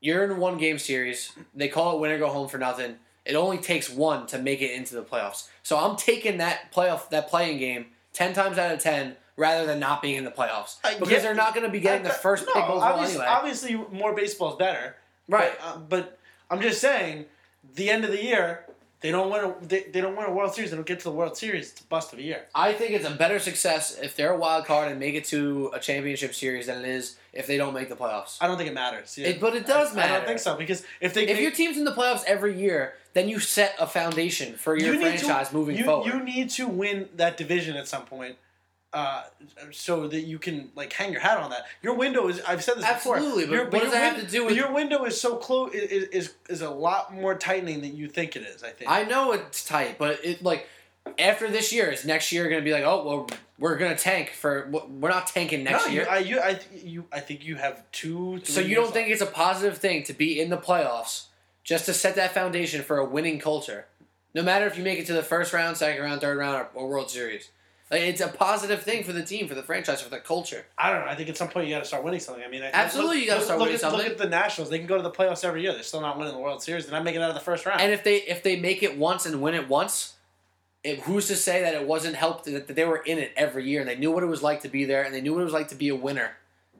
you're 0.00 0.24
in 0.24 0.30
a 0.30 0.34
one 0.34 0.58
game 0.58 0.78
series. 0.78 1.32
They 1.54 1.68
call 1.68 1.96
it 1.96 2.00
win 2.00 2.10
or 2.10 2.18
go 2.18 2.28
home 2.28 2.48
for 2.48 2.58
nothing. 2.58 2.96
It 3.24 3.34
only 3.34 3.58
takes 3.58 3.90
one 3.90 4.26
to 4.28 4.38
make 4.38 4.62
it 4.62 4.72
into 4.72 4.94
the 4.94 5.02
playoffs. 5.02 5.48
So 5.62 5.76
I'm 5.76 5.96
taking 5.96 6.38
that 6.38 6.72
playoff 6.72 7.10
that 7.10 7.28
play-in 7.28 7.58
game 7.58 7.86
ten 8.12 8.32
times 8.32 8.56
out 8.58 8.72
of 8.72 8.80
ten 8.80 9.16
rather 9.36 9.66
than 9.66 9.80
not 9.80 10.00
being 10.00 10.16
in 10.16 10.24
the 10.24 10.30
playoffs 10.30 10.76
because 10.82 11.08
get- 11.08 11.22
they're 11.22 11.34
not 11.34 11.54
going 11.54 11.66
to 11.66 11.72
be 11.72 11.80
getting 11.80 12.04
the 12.04 12.10
first 12.10 12.46
no, 12.46 12.52
pick 12.54 12.62
overall 12.64 12.80
obviously, 12.82 13.16
anyway. 13.16 13.26
obviously, 13.28 13.74
more 13.98 14.14
baseball 14.14 14.52
is 14.52 14.56
better. 14.56 14.96
Right. 15.28 15.52
But, 15.58 15.66
uh, 15.66 15.78
but 15.88 16.18
I'm 16.50 16.60
just 16.62 16.80
saying, 16.80 17.26
the 17.74 17.90
end 17.90 18.04
of 18.04 18.10
the 18.12 18.22
year, 18.22 18.64
they 19.00 19.10
don't 19.10 19.30
win. 19.30 19.44
A, 19.44 19.54
they, 19.66 19.82
they 19.84 20.00
don't 20.00 20.16
win 20.16 20.26
a 20.26 20.32
World 20.32 20.54
Series. 20.54 20.70
They 20.70 20.76
don't 20.76 20.86
get 20.86 20.98
to 21.00 21.04
the 21.04 21.12
World 21.12 21.36
Series. 21.36 21.70
It's 21.72 21.80
a 21.80 21.84
bust 21.84 22.12
of 22.12 22.18
a 22.18 22.22
year. 22.22 22.44
I 22.54 22.72
think 22.72 22.92
it's 22.92 23.06
a 23.06 23.10
better 23.10 23.38
success 23.38 23.98
if 24.00 24.16
they're 24.16 24.32
a 24.32 24.36
wild 24.38 24.64
card 24.64 24.90
and 24.90 24.98
make 24.98 25.14
it 25.14 25.24
to 25.26 25.70
a 25.74 25.78
championship 25.78 26.34
series 26.34 26.66
than 26.66 26.84
it 26.84 26.88
is 26.88 27.16
if 27.32 27.46
they 27.46 27.56
don't 27.58 27.74
make 27.74 27.88
the 27.88 27.96
playoffs. 27.96 28.38
I 28.40 28.46
don't 28.46 28.56
think 28.56 28.70
it 28.70 28.74
matters. 28.74 29.16
Yeah. 29.18 29.28
It- 29.28 29.40
but 29.40 29.54
it 29.54 29.66
does 29.66 29.94
I, 29.96 30.04
I 30.04 30.08
don't 30.08 30.26
think 30.26 30.38
so 30.38 30.56
because 30.56 30.82
if 31.00 31.12
they 31.14 31.24
If 31.28 31.36
they- 31.36 31.42
your 31.42 31.50
team's 31.50 31.76
in 31.76 31.84
the 31.84 31.92
playoffs 31.92 32.24
every 32.26 32.58
year, 32.58 32.94
then 33.12 33.28
you 33.28 33.38
set 33.38 33.74
a 33.78 33.86
foundation 33.86 34.54
for 34.54 34.76
your 34.76 34.94
you 34.94 35.00
franchise 35.00 35.50
to, 35.50 35.54
moving 35.54 35.76
you, 35.76 35.84
forward. 35.84 36.06
You 36.06 36.22
need 36.22 36.50
to 36.50 36.66
win 36.66 37.08
that 37.16 37.36
division 37.36 37.76
at 37.76 37.88
some 37.88 38.04
point, 38.04 38.36
uh, 38.96 39.24
so 39.72 40.08
that 40.08 40.22
you 40.22 40.38
can 40.38 40.70
like 40.74 40.90
hang 40.90 41.12
your 41.12 41.20
hat 41.20 41.36
on 41.36 41.50
that. 41.50 41.66
Your 41.82 41.94
window 41.94 42.28
is. 42.28 42.40
I've 42.40 42.64
said 42.64 42.78
this 42.78 42.84
Absolutely, 42.86 43.44
before. 43.44 43.46
but 43.46 43.52
Your- 43.52 43.64
what 43.70 43.82
does 43.82 43.92
that 43.92 44.14
have 44.14 44.24
to 44.24 44.30
do 44.30 44.46
with- 44.46 44.56
your 44.56 44.72
window 44.72 45.04
is 45.04 45.20
so 45.20 45.36
close? 45.36 45.74
Is, 45.74 46.04
is 46.04 46.34
is 46.48 46.62
a 46.62 46.70
lot 46.70 47.12
more 47.12 47.34
tightening 47.34 47.82
than 47.82 47.94
you 47.94 48.08
think 48.08 48.36
it 48.36 48.42
is. 48.42 48.62
I 48.62 48.70
think. 48.70 48.90
I 48.90 49.02
know 49.02 49.32
it's 49.32 49.62
tight, 49.64 49.98
but 49.98 50.24
it 50.24 50.42
like 50.42 50.66
after 51.18 51.46
this 51.46 51.74
year 51.74 51.90
is 51.90 52.06
next 52.06 52.32
year 52.32 52.48
going 52.48 52.62
to 52.62 52.64
be 52.64 52.72
like, 52.72 52.84
oh 52.84 53.04
well, 53.04 53.28
we're 53.58 53.76
going 53.76 53.94
to 53.94 54.02
tank 54.02 54.30
for 54.30 54.66
we're 54.70 55.10
not 55.10 55.26
tanking 55.26 55.62
next 55.62 55.88
no, 55.88 55.92
year. 55.92 56.04
You, 56.04 56.08
I, 56.08 56.18
you, 56.18 56.40
I, 56.40 56.60
you, 56.72 57.04
I 57.12 57.20
think 57.20 57.44
you 57.44 57.56
have 57.56 57.82
two. 57.92 58.40
so 58.44 58.62
you 58.62 58.76
don't 58.76 58.94
think 58.94 59.10
it's 59.10 59.20
a 59.20 59.26
positive 59.26 59.76
thing 59.76 60.04
to 60.04 60.14
be 60.14 60.40
in 60.40 60.48
the 60.48 60.56
playoffs 60.56 61.26
just 61.64 61.84
to 61.84 61.92
set 61.92 62.14
that 62.14 62.32
foundation 62.32 62.82
for 62.82 62.96
a 62.96 63.04
winning 63.04 63.38
culture, 63.38 63.84
no 64.34 64.42
matter 64.42 64.66
if 64.66 64.78
you 64.78 64.84
make 64.84 64.98
it 64.98 65.06
to 65.06 65.12
the 65.12 65.22
first 65.22 65.52
round, 65.52 65.76
second 65.76 66.02
round, 66.02 66.22
third 66.22 66.38
round, 66.38 66.54
or, 66.56 66.68
or 66.74 66.88
World 66.88 67.10
Series. 67.10 67.50
Like, 67.90 68.00
it's 68.00 68.20
a 68.20 68.28
positive 68.28 68.82
thing 68.82 69.04
for 69.04 69.12
the 69.12 69.22
team, 69.22 69.46
for 69.46 69.54
the 69.54 69.62
franchise, 69.62 70.02
for 70.02 70.10
the 70.10 70.18
culture. 70.18 70.66
I 70.76 70.92
don't 70.92 71.04
know. 71.04 71.10
I 71.10 71.14
think 71.14 71.28
at 71.28 71.36
some 71.36 71.48
point 71.48 71.68
you 71.68 71.74
got 71.74 71.80
to 71.80 71.84
start 71.84 72.02
winning 72.02 72.18
something. 72.18 72.42
I 72.42 72.48
mean, 72.48 72.62
Absolutely, 72.62 73.16
look- 73.16 73.24
you 73.24 73.30
gotta 73.30 73.44
start 73.44 73.58
look 73.60 73.66
winning 73.66 73.74
at, 73.76 73.80
something. 73.80 73.98
Look 74.00 74.10
at 74.10 74.18
the 74.18 74.28
Nationals. 74.28 74.70
They 74.70 74.78
can 74.78 74.88
go 74.88 74.96
to 74.96 75.02
the 75.02 75.10
playoffs 75.10 75.44
every 75.44 75.62
year. 75.62 75.72
They're 75.72 75.84
still 75.84 76.00
not 76.00 76.18
winning 76.18 76.34
the 76.34 76.40
World 76.40 76.62
Series. 76.62 76.86
They're 76.86 76.94
not 76.94 77.04
making 77.04 77.20
it 77.20 77.24
out 77.24 77.30
of 77.30 77.36
the 77.36 77.40
first 77.42 77.64
round. 77.64 77.80
And 77.80 77.92
if 77.92 78.02
they 78.02 78.16
if 78.16 78.42
they 78.42 78.58
make 78.58 78.82
it 78.82 78.98
once 78.98 79.24
and 79.24 79.40
win 79.40 79.54
it 79.54 79.68
once, 79.68 80.14
it, 80.82 81.00
who's 81.00 81.28
to 81.28 81.36
say 81.36 81.62
that 81.62 81.74
it 81.74 81.86
wasn't 81.86 82.16
helped 82.16 82.46
that 82.46 82.66
they 82.66 82.84
were 82.84 82.98
in 82.98 83.18
it 83.18 83.32
every 83.36 83.68
year 83.68 83.80
and 83.80 83.88
they 83.88 83.96
knew 83.96 84.10
what 84.10 84.24
it 84.24 84.26
was 84.26 84.42
like 84.42 84.62
to 84.62 84.68
be 84.68 84.84
there 84.84 85.02
and 85.04 85.14
they 85.14 85.20
knew 85.20 85.32
what 85.34 85.40
it 85.40 85.44
was 85.44 85.52
like 85.52 85.68
to 85.68 85.74
be 85.76 85.88
a 85.88 85.94
winner 85.96 86.32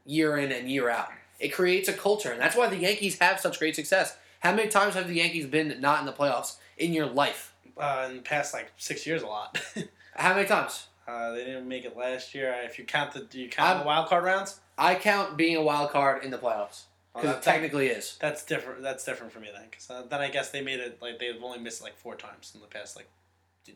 year 0.05 0.37
in 0.37 0.51
and 0.51 0.69
year 0.71 0.91
out. 0.91 1.11
It 1.39 1.49
creates 1.51 1.89
a 1.89 1.93
culture, 1.93 2.33
and 2.33 2.41
that's 2.41 2.57
why 2.57 2.67
the 2.69 2.77
Yankees 2.79 3.19
have 3.19 3.39
such 3.41 3.59
great 3.59 3.77
success. 3.77 4.17
How 4.41 4.55
many 4.55 4.69
times 4.69 4.95
have 4.95 5.07
the 5.07 5.15
Yankees 5.15 5.47
been 5.47 5.81
not 5.81 6.01
in 6.01 6.07
the 6.07 6.13
playoffs 6.13 6.57
in 6.77 6.93
your 6.93 7.07
life? 7.07 7.53
uh, 7.79 8.07
in 8.09 8.17
the 8.17 8.23
past 8.23 8.55
like 8.55 8.73
six 8.77 9.07
years, 9.07 9.23
a 9.23 9.27
lot. 9.27 9.61
How 10.15 10.35
many 10.35 10.47
times? 10.49 10.87
Uh, 11.07 11.33
they 11.33 11.45
didn't 11.45 11.69
make 11.69 11.85
it 11.85 11.97
last 11.97 12.35
year. 12.35 12.55
If 12.65 12.79
you 12.79 12.85
count 12.85 13.13
the, 13.13 13.21
do 13.21 13.41
you 13.41 13.49
count 13.49 13.69
I'm- 13.71 13.79
the 13.81 13.87
wild 13.87 14.09
card 14.09 14.25
rounds? 14.25 14.61
I 14.79 14.95
count 14.95 15.37
being 15.39 15.57
a 15.57 15.63
wild 15.63 15.91
card 15.91 16.23
in 16.23 16.31
the 16.31 16.37
playoffs 16.39 16.83
because 17.15 17.31
that- 17.31 17.37
it 17.39 17.43
technically 17.43 17.87
is. 17.89 18.19
That's 18.21 18.45
different. 18.45 18.83
That's 18.83 19.05
different 19.05 19.33
for 19.33 19.41
me 19.41 19.49
then, 19.53 19.65
because 19.71 19.89
uh, 19.91 20.03
then 20.09 20.21
I 20.21 20.29
guess 20.29 20.51
they 20.51 20.61
made 20.61 20.81
it 20.81 20.99
like 21.01 21.19
they've 21.19 21.43
only 21.43 21.59
missed 21.61 21.81
it 21.81 21.85
like 21.85 21.97
four 21.97 22.15
times 22.15 22.53
in 22.55 22.61
the 22.61 22.67
past 22.67 22.95
like 22.97 23.09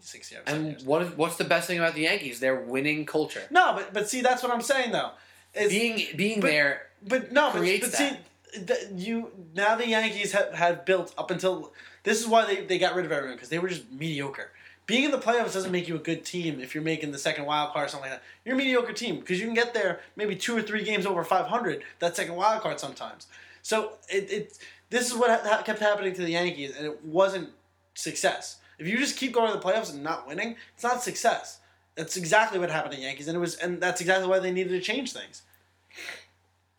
six 0.01 0.31
years. 0.31 0.45
And 0.47 0.67
years. 0.67 0.85
what 0.85 1.03
is, 1.03 1.11
what's 1.17 1.37
the 1.37 1.45
best 1.45 1.67
thing 1.67 1.79
about 1.79 1.95
the 1.95 2.03
Yankees? 2.03 2.39
Their 2.41 2.57
winning 2.61 3.07
culture. 3.07 3.43
No, 3.51 3.73
but 3.75 3.93
but 3.95 4.09
see, 4.11 4.21
that's 4.21 4.43
what 4.43 4.53
I'm 4.53 4.61
saying 4.61 4.93
though. 4.93 5.11
It's, 5.55 5.73
Being 5.73 6.17
being 6.17 6.41
but- 6.41 6.47
there 6.49 6.83
But 7.07 7.33
no, 7.33 7.51
but, 7.53 7.63
but 7.63 7.93
see, 7.93 8.11
the, 8.55 8.93
you 8.95 9.33
now 9.55 9.75
the 9.77 9.89
Yankees 9.89 10.33
have, 10.33 10.53
have 10.55 10.85
built 10.85 11.15
up 11.17 11.31
until 11.31 11.73
this 12.03 12.21
is 12.21 12.29
why 12.29 12.45
they, 12.45 12.65
they 12.67 12.79
got 12.79 12.95
rid 12.95 13.05
of 13.07 13.11
everyone 13.13 13.37
because 13.37 13.49
they 13.49 13.59
were 13.59 13.69
just 13.69 13.91
mediocre. 13.91 14.51
Being 14.87 15.05
in 15.05 15.11
the 15.11 15.19
playoffs 15.19 15.53
doesn't 15.53 15.71
make 15.71 15.87
you 15.87 15.95
a 15.95 16.01
good 16.01 16.25
team 16.25 16.61
if 16.61 16.75
you're 16.75 16.83
making 16.83 17.13
the 17.13 17.19
second 17.19 17.47
wild 17.47 17.73
card 17.73 17.87
or 17.87 17.89
something 17.89 18.11
like 18.11 18.21
that. 18.21 18.27
You're 18.45 18.57
a 18.57 18.59
mediocre 18.59 18.93
team 18.93 19.21
because 19.21 19.39
you 19.39 19.47
can 19.47 19.55
get 19.55 19.73
there 19.73 20.01
maybe 20.17 20.35
two 20.35 20.57
or 20.57 20.63
three 20.63 20.83
games 20.83 21.07
over 21.07 21.23
500 21.23 21.83
that 22.01 22.17
second 22.17 22.35
wild 22.35 22.63
card 22.63 22.81
sometimes. 22.81 23.29
So 23.63 23.93
it, 24.09 24.31
it 24.33 24.59
this 24.91 25.09
is 25.09 25.17
what 25.17 25.31
ha- 25.47 25.63
kept 25.63 25.79
happening 25.79 26.13
to 26.15 26.23
the 26.23 26.33
Yankees 26.33 26.77
and 26.77 26.87
it 26.87 27.05
wasn't 27.05 27.51
success. 27.95 28.59
If 28.79 28.89
you 28.89 28.99
just 28.99 29.17
keep 29.17 29.33
going 29.33 29.53
to 29.53 29.59
the 29.59 29.63
playoffs 29.63 29.93
and 29.93 30.03
not 30.03 30.27
winning, 30.27 30.57
it's 30.75 30.83
not 30.83 31.03
success. 31.03 31.61
That's 31.95 32.17
exactly 32.17 32.59
what 32.59 32.71
happened 32.71 32.93
to 32.93 32.97
the 32.97 33.05
Yankees 33.05 33.29
and 33.29 33.37
it 33.37 33.41
was 33.41 33.55
and 33.57 33.81
that's 33.81 34.01
exactly 34.01 34.29
why 34.29 34.41
they 34.41 34.51
needed 34.51 34.71
to 34.71 34.81
change 34.81 35.13
things. 35.13 35.43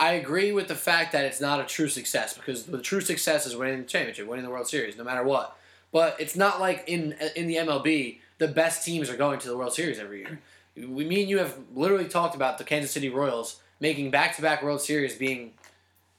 I 0.02 0.14
agree 0.14 0.52
with 0.52 0.68
the 0.68 0.76
fact 0.76 1.12
that 1.12 1.26
it's 1.26 1.40
not 1.40 1.60
a 1.60 1.64
true 1.64 1.88
success 1.88 2.34
because 2.34 2.64
the 2.64 2.82
true 2.82 3.02
success 3.02 3.46
is 3.46 3.56
winning 3.56 3.84
the 3.84 3.88
championship, 3.88 4.28
winning 4.28 4.44
the 4.44 4.50
World 4.50 4.68
Series, 4.68 4.98
no 4.98 5.04
matter 5.04 5.24
what. 5.24 5.56
But 5.92 6.16
it's 6.20 6.36
not 6.36 6.60
like 6.60 6.84
in 6.88 7.16
in 7.36 7.48
the 7.48 7.56
MLB, 7.56 8.20
the 8.38 8.48
best 8.48 8.86
teams 8.86 9.10
are 9.10 9.18
going 9.18 9.40
to 9.40 9.48
the 9.48 9.58
World 9.58 9.74
Series 9.74 10.00
every 10.00 10.20
year. 10.20 10.40
We, 10.76 11.06
me 11.06 11.22
and 11.22 11.30
you 11.30 11.40
have 11.40 11.58
literally 11.76 12.08
talked 12.08 12.34
about 12.34 12.58
the 12.58 12.64
Kansas 12.64 12.92
City 12.92 13.10
Royals 13.10 13.60
making 13.82 14.12
back 14.12 14.36
to 14.38 14.42
back 14.42 14.64
World 14.64 14.82
Series 14.82 15.16
being 15.16 15.52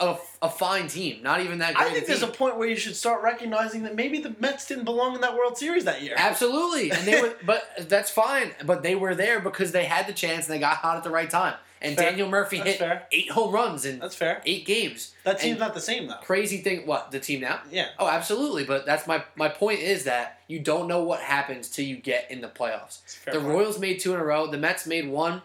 a, 0.02 0.16
a 0.42 0.48
fine 0.50 0.88
team, 0.88 1.22
not 1.22 1.40
even 1.40 1.58
that 1.58 1.74
great. 1.74 1.88
I 1.88 1.92
think 1.92 2.06
there's 2.06 2.22
a 2.22 2.28
point 2.28 2.58
where 2.58 2.68
you 2.68 2.76
should 2.76 2.96
start 2.96 3.22
recognizing 3.22 3.84
that 3.84 3.94
maybe 3.94 4.20
the 4.20 4.34
Mets 4.40 4.66
didn't 4.66 4.84
belong 4.84 5.14
in 5.14 5.20
that 5.20 5.36
World 5.36 5.56
Series 5.56 5.84
that 5.84 6.02
year. 6.02 6.14
Absolutely, 6.18 6.90
and 6.90 7.06
they 7.06 7.22
were, 7.22 7.34
but 7.46 7.88
that's 7.88 8.10
fine. 8.10 8.50
But 8.64 8.82
they 8.82 8.94
were 8.94 9.14
there 9.14 9.40
because 9.40 9.72
they 9.72 9.84
had 9.84 10.06
the 10.06 10.12
chance 10.12 10.46
and 10.46 10.54
they 10.54 10.58
got 10.58 10.78
hot 10.78 10.96
at 10.96 11.04
the 11.04 11.10
right 11.10 11.30
time. 11.30 11.54
And 11.82 11.96
Fair. 11.96 12.10
Daniel 12.10 12.28
Murphy 12.28 12.58
That's 12.58 12.70
hit 12.70 12.78
fair. 12.78 13.06
eight 13.12 13.30
home 13.30 13.52
runs 13.52 13.84
in 13.84 13.98
That's 13.98 14.14
fair. 14.14 14.40
eight 14.46 14.64
games. 14.64 15.12
That 15.24 15.40
team's 15.40 15.52
And- 15.52 15.60
not 15.60 15.74
the 15.74 15.80
same 15.80 16.06
though. 16.06 16.14
crazy 16.22 16.58
thing. 16.58 16.86
What 16.86 17.10
the 17.10 17.18
team 17.20 17.40
now? 17.40 17.60
Yeah. 17.70 17.88
Oh, 17.98 18.06
absolutely. 18.08 18.64
But 18.64 18.86
that's 18.86 19.06
my 19.06 19.24
my 19.34 19.48
point 19.48 19.80
is 19.80 20.04
that 20.04 20.40
you 20.48 20.60
don't 20.60 20.86
know 20.88 21.02
what 21.02 21.20
happens 21.20 21.68
till 21.68 21.84
you 21.84 21.96
get 21.96 22.30
in 22.30 22.40
the 22.40 22.48
playoffs. 22.48 23.00
It's 23.04 23.16
a 23.16 23.18
fair 23.18 23.34
The 23.34 23.40
point. 23.40 23.52
Royals 23.52 23.78
made 23.78 23.98
two 24.00 24.14
in 24.14 24.20
a 24.20 24.24
row. 24.24 24.46
The 24.46 24.58
Mets 24.58 24.86
made 24.86 25.08
one. 25.08 25.42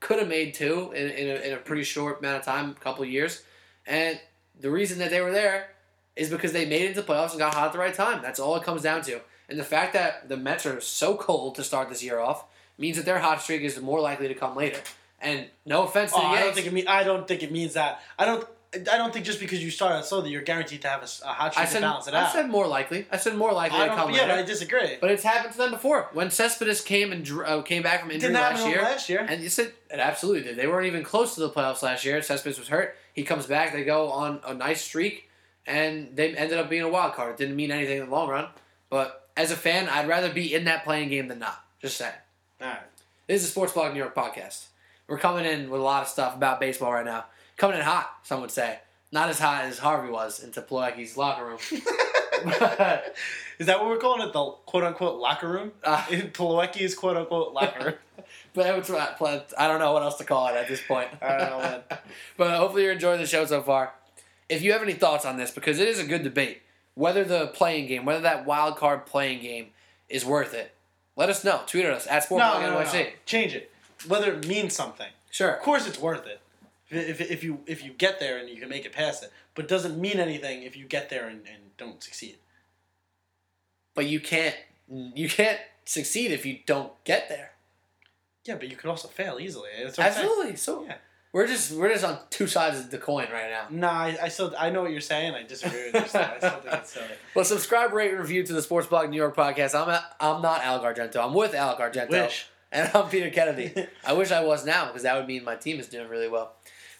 Could 0.00 0.18
have 0.20 0.28
made 0.28 0.54
two 0.54 0.92
in, 0.92 1.08
in, 1.10 1.28
a, 1.28 1.40
in 1.40 1.52
a 1.54 1.56
pretty 1.56 1.82
short 1.84 2.20
amount 2.20 2.38
of 2.38 2.44
time, 2.44 2.70
a 2.70 2.74
couple 2.74 3.02
of 3.02 3.08
years. 3.10 3.42
And 3.86 4.20
the 4.60 4.70
reason 4.70 4.98
that 5.00 5.10
they 5.10 5.20
were 5.20 5.32
there 5.32 5.70
is 6.14 6.28
because 6.30 6.52
they 6.52 6.66
made 6.66 6.82
it 6.82 6.88
into 6.90 7.00
the 7.00 7.06
playoffs 7.12 7.30
and 7.30 7.38
got 7.38 7.54
hot 7.54 7.66
at 7.68 7.72
the 7.72 7.78
right 7.78 7.94
time. 7.94 8.20
That's 8.22 8.38
all 8.38 8.54
it 8.56 8.62
comes 8.62 8.82
down 8.82 9.02
to. 9.02 9.20
And 9.48 9.58
the 9.58 9.64
fact 9.64 9.94
that 9.94 10.28
the 10.28 10.36
Mets 10.36 10.66
are 10.66 10.80
so 10.80 11.16
cold 11.16 11.54
to 11.56 11.64
start 11.64 11.88
this 11.88 12.02
year 12.02 12.18
off 12.20 12.44
means 12.76 12.96
that 12.96 13.06
their 13.06 13.18
hot 13.20 13.40
streak 13.42 13.62
is 13.62 13.80
more 13.80 14.00
likely 14.00 14.28
to 14.28 14.34
come 14.34 14.54
later. 14.54 14.78
And 15.20 15.46
no 15.66 15.82
offense 15.84 16.12
to 16.12 16.18
Oh, 16.18 16.20
the 16.20 16.26
I 16.26 16.40
don't 16.42 16.54
think 16.54 16.66
it 16.66 16.72
mean. 16.72 16.86
I 16.88 17.02
don't 17.04 17.26
think 17.26 17.42
it 17.42 17.50
means 17.52 17.74
that. 17.74 18.00
I 18.18 18.24
don't. 18.24 18.46
I 18.74 18.98
don't 18.98 19.14
think 19.14 19.24
just 19.24 19.40
because 19.40 19.64
you 19.64 19.70
start 19.70 19.92
out 19.92 20.04
slow 20.04 20.20
that 20.20 20.28
you're 20.28 20.42
guaranteed 20.42 20.82
to 20.82 20.88
have 20.88 21.02
a 21.02 21.26
hot 21.26 21.56
I 21.56 21.64
streak 21.64 21.80
to 21.80 21.88
balance 21.88 22.06
it 22.06 22.12
I 22.12 22.20
out. 22.20 22.26
I 22.28 22.32
said 22.32 22.50
more 22.50 22.66
likely. 22.66 23.06
I 23.10 23.16
said 23.16 23.34
more 23.34 23.52
likely 23.54 23.78
I 23.78 23.84
to 23.84 23.86
don't. 23.88 23.96
come 23.96 24.10
Yeah, 24.10 24.16
later. 24.22 24.28
but 24.34 24.38
I 24.40 24.42
disagree. 24.42 24.98
But 25.00 25.10
it's 25.10 25.22
happened 25.22 25.52
to 25.52 25.58
them 25.58 25.70
before. 25.70 26.10
When 26.12 26.30
Cespedes 26.30 26.82
came 26.82 27.10
and 27.10 27.26
uh, 27.46 27.62
came 27.62 27.82
back 27.82 28.02
from 28.02 28.10
injury 28.10 28.30
last 28.34 28.66
year, 28.66 28.82
last 28.82 29.08
year. 29.08 29.26
and 29.26 29.42
you 29.42 29.48
said 29.48 29.72
it 29.90 29.98
absolutely 29.98 30.42
did. 30.42 30.56
They 30.56 30.66
weren't 30.66 30.86
even 30.86 31.02
close 31.02 31.34
to 31.36 31.40
the 31.40 31.48
playoffs 31.48 31.82
last 31.82 32.04
year. 32.04 32.20
Cespedes 32.20 32.58
was 32.58 32.68
hurt. 32.68 32.94
He 33.14 33.22
comes 33.24 33.46
back. 33.46 33.72
They 33.72 33.84
go 33.84 34.10
on 34.10 34.40
a 34.46 34.52
nice 34.52 34.82
streak, 34.82 35.30
and 35.66 36.14
they 36.14 36.36
ended 36.36 36.58
up 36.58 36.68
being 36.68 36.82
a 36.82 36.90
wild 36.90 37.14
card. 37.14 37.30
It 37.32 37.36
didn't 37.38 37.56
mean 37.56 37.70
anything 37.72 37.98
in 38.00 38.04
the 38.04 38.14
long 38.14 38.28
run. 38.28 38.48
But 38.90 39.30
as 39.34 39.50
a 39.50 39.56
fan, 39.56 39.88
I'd 39.88 40.08
rather 40.08 40.30
be 40.30 40.54
in 40.54 40.64
that 40.64 40.84
play-in 40.84 41.08
game 41.08 41.28
than 41.28 41.38
not. 41.38 41.64
Just 41.80 41.96
saying. 41.96 42.12
All 42.60 42.68
right. 42.68 42.80
This 43.26 43.42
is 43.42 43.48
a 43.48 43.50
Sports 43.50 43.72
Blog 43.72 43.94
New 43.94 43.98
York 43.98 44.14
podcast. 44.14 44.66
We're 45.08 45.18
coming 45.18 45.46
in 45.46 45.70
with 45.70 45.80
a 45.80 45.84
lot 45.84 46.02
of 46.02 46.08
stuff 46.08 46.36
about 46.36 46.60
baseball 46.60 46.92
right 46.92 47.04
now. 47.04 47.24
Coming 47.56 47.78
in 47.78 47.82
hot, 47.82 48.10
some 48.22 48.42
would 48.42 48.50
say. 48.50 48.78
Not 49.10 49.30
as 49.30 49.38
hot 49.38 49.64
as 49.64 49.78
Harvey 49.78 50.10
was 50.10 50.44
into 50.44 50.60
Plawecki's 50.60 51.16
locker 51.16 51.46
room. 51.46 51.58
Is 53.58 53.66
that 53.66 53.80
what 53.80 53.86
we're 53.88 53.98
calling 53.98 54.28
it? 54.28 54.32
The 54.32 54.44
quote 54.66 54.84
unquote 54.84 55.18
locker 55.18 55.48
room? 55.48 55.72
uh, 55.82 56.04
In 56.10 56.30
Plawecki's 56.30 56.94
quote 56.94 57.16
unquote 57.16 57.54
locker 57.54 57.84
room. 57.84 57.94
but 58.54 58.66
it's, 58.78 59.54
I 59.58 59.66
don't 59.66 59.80
know 59.80 59.92
what 59.92 60.02
else 60.02 60.18
to 60.18 60.24
call 60.24 60.48
it 60.48 60.56
at 60.56 60.68
this 60.68 60.82
point. 60.86 61.08
I 61.22 61.38
don't 61.38 61.50
know, 61.50 61.58
man. 61.58 61.82
but 62.36 62.56
hopefully 62.58 62.82
you're 62.84 62.92
enjoying 62.92 63.20
the 63.20 63.26
show 63.26 63.46
so 63.46 63.62
far. 63.62 63.94
If 64.48 64.62
you 64.62 64.72
have 64.72 64.82
any 64.82 64.92
thoughts 64.92 65.24
on 65.24 65.36
this, 65.36 65.50
because 65.50 65.78
it 65.78 65.88
is 65.88 65.98
a 65.98 66.04
good 66.04 66.22
debate, 66.22 66.62
whether 66.94 67.24
the 67.24 67.48
play-in 67.48 67.86
game, 67.86 68.04
whether 68.04 68.20
that 68.20 68.44
wild 68.44 68.76
card 68.76 69.06
play-in 69.06 69.40
game 69.40 69.68
is 70.08 70.24
worth 70.24 70.52
it, 70.54 70.74
let 71.16 71.28
us 71.28 71.44
know. 71.44 71.62
Tweet 71.66 71.84
at 71.84 71.92
us 71.92 72.06
at 72.06 72.30
No, 72.30 72.36
no, 72.36 72.60
no, 72.60 72.82
no. 72.82 73.06
Change 73.26 73.54
it. 73.54 73.72
Whether 74.06 74.32
it 74.34 74.46
means 74.46 74.74
something. 74.74 75.08
Sure. 75.30 75.50
Of 75.52 75.62
course, 75.62 75.86
it's 75.86 75.98
worth 75.98 76.26
it. 76.26 76.40
If, 76.90 77.20
if, 77.20 77.30
if 77.30 77.44
you 77.44 77.60
if 77.66 77.84
you 77.84 77.90
get 77.92 78.18
there 78.20 78.38
and 78.38 78.48
you 78.48 78.56
can 78.56 78.68
make 78.68 78.86
it 78.86 78.92
past 78.92 79.22
it, 79.22 79.32
but 79.54 79.64
it 79.66 79.68
doesn't 79.68 80.00
mean 80.00 80.18
anything 80.20 80.62
if 80.62 80.76
you 80.76 80.84
get 80.86 81.10
there 81.10 81.26
and, 81.28 81.40
and 81.46 81.76
don't 81.76 82.02
succeed. 82.02 82.36
But 83.94 84.06
you 84.06 84.20
can't 84.20 84.54
you 84.88 85.28
can't 85.28 85.58
succeed 85.84 86.30
if 86.30 86.46
you 86.46 86.58
don't 86.66 86.92
get 87.04 87.28
there. 87.28 87.52
Yeah, 88.46 88.54
but 88.56 88.70
you 88.70 88.76
could 88.76 88.88
also 88.88 89.08
fail 89.08 89.38
easily. 89.40 89.68
That's 89.82 89.98
what 89.98 90.06
I'm 90.06 90.12
saying. 90.14 90.26
Absolutely. 90.26 90.56
So 90.56 90.84
Yeah. 90.86 90.94
we're 91.32 91.46
just 91.46 91.72
we're 91.72 91.92
just 91.92 92.04
on 92.04 92.18
two 92.30 92.46
sides 92.46 92.78
of 92.78 92.90
the 92.90 92.96
coin 92.96 93.26
right 93.30 93.50
now. 93.50 93.66
Nah, 93.68 93.92
I, 93.92 94.18
I 94.22 94.28
still 94.28 94.54
I 94.58 94.70
know 94.70 94.80
what 94.82 94.92
you're 94.92 95.00
saying. 95.02 95.34
I 95.34 95.42
disagree 95.42 95.90
with 95.92 95.94
you. 96.02 96.08
Still. 96.08 96.22
I 96.22 96.38
still 96.38 96.50
think 96.60 96.74
it's 96.74 96.92
silly. 96.92 97.06
Well, 97.34 97.44
subscribe, 97.44 97.92
rate, 97.92 98.12
and 98.12 98.20
review 98.20 98.42
to 98.44 98.52
the 98.54 98.62
Sports 98.62 98.86
Blog 98.86 99.10
New 99.10 99.16
York 99.18 99.36
podcast. 99.36 99.74
I'm 99.78 99.88
a, 99.90 100.02
I'm 100.20 100.40
not 100.40 100.62
Alec 100.64 100.96
Argento. 100.96 101.22
I'm 101.22 101.34
with 101.34 101.54
Alec 101.54 101.78
Argento. 101.78 102.10
Wish. 102.10 102.46
And 102.70 102.90
I'm 102.94 103.08
Peter 103.08 103.30
Kennedy. 103.30 103.72
I 104.04 104.12
wish 104.12 104.30
I 104.30 104.44
was 104.44 104.64
now 104.64 104.86
because 104.86 105.02
that 105.02 105.16
would 105.16 105.26
mean 105.26 105.44
my 105.44 105.56
team 105.56 105.80
is 105.80 105.88
doing 105.88 106.08
really 106.08 106.28
well. 106.28 106.52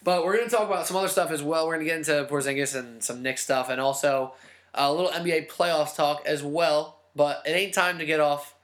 But 0.03 0.25
we're 0.25 0.37
going 0.37 0.49
to 0.49 0.55
talk 0.55 0.67
about 0.67 0.87
some 0.87 0.97
other 0.97 1.07
stuff 1.07 1.29
as 1.29 1.43
well. 1.43 1.67
We're 1.67 1.75
going 1.75 1.85
to 1.85 1.91
get 1.91 1.97
into 1.97 2.27
Porzingis 2.31 2.75
and 2.75 3.03
some 3.03 3.21
Knicks 3.21 3.43
stuff 3.43 3.69
and 3.69 3.79
also 3.79 4.33
a 4.73 4.91
little 4.91 5.11
NBA 5.11 5.49
playoffs 5.49 5.95
talk 5.95 6.23
as 6.25 6.41
well. 6.41 7.01
But 7.15 7.43
it 7.45 7.51
ain't 7.51 7.73
time 7.73 7.99
to 7.99 8.05
get 8.05 8.19
off 8.19 8.55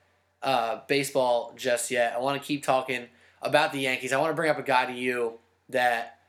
uh, 0.41 0.79
baseball 0.87 1.53
just 1.55 1.91
yet. 1.91 2.13
I 2.13 2.19
want 2.19 2.41
to 2.41 2.47
keep 2.47 2.63
talking 2.63 3.07
about 3.41 3.71
the 3.73 3.79
Yankees. 3.79 4.13
I 4.13 4.19
want 4.19 4.31
to 4.31 4.35
bring 4.35 4.49
up 4.49 4.57
a 4.57 4.63
guy 4.63 4.85
to 4.85 4.93
you 4.93 5.33
that 5.69 6.19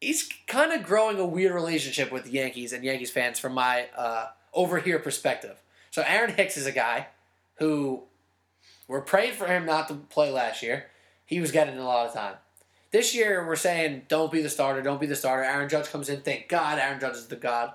he's 0.00 0.28
kind 0.46 0.72
of 0.72 0.82
growing 0.82 1.18
a 1.18 1.26
weird 1.26 1.54
relationship 1.54 2.10
with 2.10 2.24
the 2.24 2.30
Yankees 2.30 2.72
and 2.72 2.82
Yankees 2.82 3.10
fans 3.10 3.38
from 3.38 3.52
my 3.54 3.88
uh, 3.96 4.28
over 4.52 4.78
here 4.78 4.98
perspective. 4.98 5.62
So 5.90 6.02
Aaron 6.06 6.34
Hicks 6.34 6.56
is 6.56 6.66
a 6.66 6.72
guy 6.72 7.08
who 7.56 8.04
we're 8.88 9.00
praying 9.00 9.34
for 9.34 9.46
him 9.46 9.66
not 9.66 9.88
to 9.88 9.94
play 9.94 10.30
last 10.30 10.62
year. 10.62 10.86
He 11.24 11.40
was 11.40 11.52
getting 11.52 11.78
a 11.78 11.84
lot 11.84 12.06
of 12.06 12.14
time. 12.14 12.34
This 12.90 13.14
year 13.14 13.44
we're 13.46 13.56
saying 13.56 14.02
don't 14.08 14.30
be 14.30 14.42
the 14.42 14.50
starter, 14.50 14.82
don't 14.82 15.00
be 15.00 15.06
the 15.06 15.16
starter. 15.16 15.42
Aaron 15.42 15.68
Judge 15.68 15.88
comes 15.90 16.08
in. 16.08 16.20
Thank 16.20 16.48
God 16.48 16.78
Aaron 16.78 17.00
Judge 17.00 17.16
is 17.16 17.26
the 17.26 17.36
god. 17.36 17.72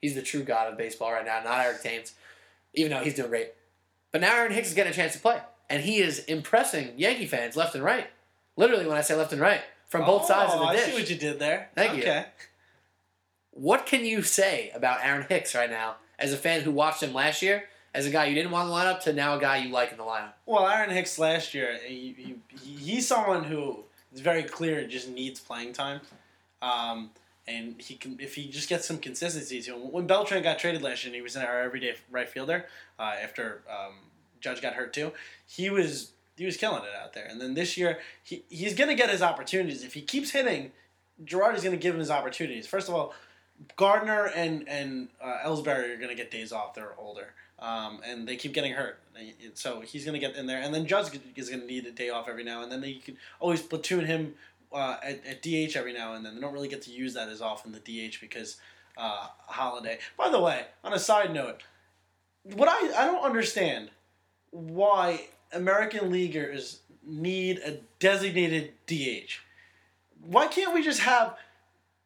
He's 0.00 0.14
the 0.14 0.22
true 0.22 0.42
god 0.42 0.70
of 0.72 0.78
baseball 0.78 1.12
right 1.12 1.24
now, 1.24 1.42
not 1.44 1.64
Eric 1.64 1.82
Thames, 1.82 2.14
even 2.74 2.90
though 2.92 3.02
he's 3.02 3.14
doing 3.14 3.28
great. 3.28 3.52
But 4.12 4.20
now 4.20 4.34
Aaron 4.34 4.52
Hicks 4.52 4.68
is 4.68 4.74
getting 4.74 4.92
a 4.92 4.96
chance 4.96 5.12
to 5.14 5.18
play, 5.18 5.40
and 5.68 5.82
he 5.82 5.98
is 5.98 6.20
impressing 6.20 6.92
Yankee 6.96 7.26
fans 7.26 7.56
left 7.56 7.74
and 7.74 7.84
right. 7.84 8.06
Literally, 8.56 8.86
when 8.86 8.96
I 8.96 9.02
say 9.02 9.14
left 9.14 9.32
and 9.32 9.40
right, 9.42 9.60
from 9.88 10.06
both 10.06 10.22
oh, 10.24 10.28
sides 10.28 10.52
of 10.54 10.60
the 10.60 10.66
Oh, 10.66 10.72
dish. 10.72 10.82
I 10.82 10.90
see 10.90 10.94
what 10.94 11.10
you 11.10 11.16
did 11.16 11.38
there. 11.38 11.70
Thank 11.74 11.96
you. 11.96 12.02
okay. 12.02 12.26
What 13.50 13.84
can 13.86 14.04
you 14.04 14.22
say 14.22 14.70
about 14.74 15.00
Aaron 15.02 15.26
Hicks 15.28 15.54
right 15.54 15.70
now 15.70 15.96
as 16.18 16.32
a 16.32 16.36
fan 16.36 16.62
who 16.62 16.70
watched 16.70 17.02
him 17.02 17.12
last 17.12 17.42
year, 17.42 17.64
as 17.96 18.06
a 18.06 18.10
guy 18.10 18.26
you 18.26 18.34
didn't 18.34 18.50
want 18.50 18.68
in 18.68 18.70
the 18.70 18.76
lineup 18.76 19.00
to 19.00 19.12
now 19.12 19.36
a 19.36 19.40
guy 19.40 19.56
you 19.56 19.70
like 19.70 19.90
in 19.90 19.96
the 19.96 20.04
lineup? 20.04 20.32
Well, 20.44 20.68
Aaron 20.68 20.90
Hicks 20.90 21.18
last 21.18 21.54
year, 21.54 21.78
he, 21.84 22.14
he, 22.16 22.56
he's 22.58 23.08
someone 23.08 23.44
who 23.44 23.84
is 24.12 24.20
very 24.20 24.42
clear 24.42 24.86
just 24.86 25.08
needs 25.08 25.40
playing 25.40 25.72
time. 25.72 26.00
Um, 26.60 27.10
and 27.48 27.80
he 27.80 27.94
can 27.94 28.18
if 28.20 28.34
he 28.34 28.48
just 28.48 28.68
gets 28.68 28.86
some 28.86 28.98
consistency 28.98 29.62
to 29.62 29.74
him. 29.74 29.92
When 29.92 30.06
Beltran 30.06 30.42
got 30.42 30.58
traded 30.58 30.82
last 30.82 31.04
year, 31.04 31.14
he 31.14 31.22
was 31.22 31.36
in 31.36 31.42
our 31.42 31.62
everyday 31.62 31.94
right 32.10 32.28
fielder 32.28 32.66
uh, 32.98 33.14
after 33.22 33.62
um, 33.70 33.94
Judge 34.40 34.60
got 34.60 34.74
hurt 34.74 34.92
too. 34.92 35.12
He 35.46 35.70
was 35.70 36.10
he 36.36 36.44
was 36.44 36.56
killing 36.56 36.82
it 36.82 36.90
out 37.00 37.14
there. 37.14 37.26
And 37.26 37.40
then 37.40 37.54
this 37.54 37.76
year, 37.76 37.98
he 38.22 38.42
he's 38.48 38.74
gonna 38.74 38.96
get 38.96 39.10
his 39.10 39.22
opportunities 39.22 39.84
if 39.84 39.94
he 39.94 40.02
keeps 40.02 40.30
hitting. 40.30 40.72
Girardi 41.24 41.56
is 41.56 41.64
gonna 41.64 41.76
give 41.76 41.94
him 41.94 42.00
his 42.00 42.10
opportunities. 42.10 42.66
First 42.66 42.88
of 42.88 42.94
all, 42.94 43.14
Gardner 43.76 44.26
and 44.34 44.68
and 44.68 45.08
uh, 45.22 45.38
Ellsbury 45.44 45.94
are 45.94 45.96
gonna 45.98 46.16
get 46.16 46.30
days 46.30 46.52
off. 46.52 46.74
They're 46.74 46.94
older, 46.98 47.34
um, 47.58 48.00
and 48.04 48.26
they 48.28 48.36
keep 48.36 48.52
getting 48.52 48.72
hurt. 48.72 49.00
So 49.54 49.80
he's 49.80 50.04
gonna 50.04 50.18
get 50.18 50.36
in 50.36 50.46
there, 50.46 50.60
and 50.60 50.74
then 50.74 50.86
Judge 50.86 51.18
is 51.36 51.50
gonna 51.50 51.64
need 51.64 51.86
a 51.86 51.90
day 51.90 52.10
off 52.10 52.28
every 52.28 52.44
now 52.44 52.62
and 52.62 52.70
then. 52.70 52.80
They 52.80 52.94
can 52.94 53.16
always 53.40 53.62
platoon 53.62 54.04
him 54.04 54.34
uh, 54.72 54.96
at, 55.02 55.24
at 55.26 55.42
DH 55.42 55.76
every 55.76 55.92
now 55.92 56.14
and 56.14 56.24
then. 56.24 56.34
They 56.34 56.40
don't 56.40 56.52
really 56.52 56.68
get 56.68 56.82
to 56.82 56.90
use 56.90 57.14
that 57.14 57.28
as 57.28 57.40
often 57.40 57.72
the 57.72 57.80
DH 57.80 58.20
because 58.20 58.56
uh, 58.96 59.28
Holliday. 59.46 59.98
By 60.16 60.28
the 60.28 60.40
way, 60.40 60.66
on 60.84 60.92
a 60.92 60.98
side 60.98 61.32
note, 61.32 61.62
what 62.42 62.68
I 62.68 63.02
I 63.02 63.06
don't 63.06 63.24
understand 63.24 63.90
why 64.50 65.28
American 65.52 66.10
leaguers 66.10 66.80
need 67.04 67.58
a 67.58 67.78
designated 67.98 68.72
DH. 68.86 69.40
Why 70.24 70.46
can't 70.48 70.74
we 70.74 70.82
just 70.82 71.00
have 71.00 71.36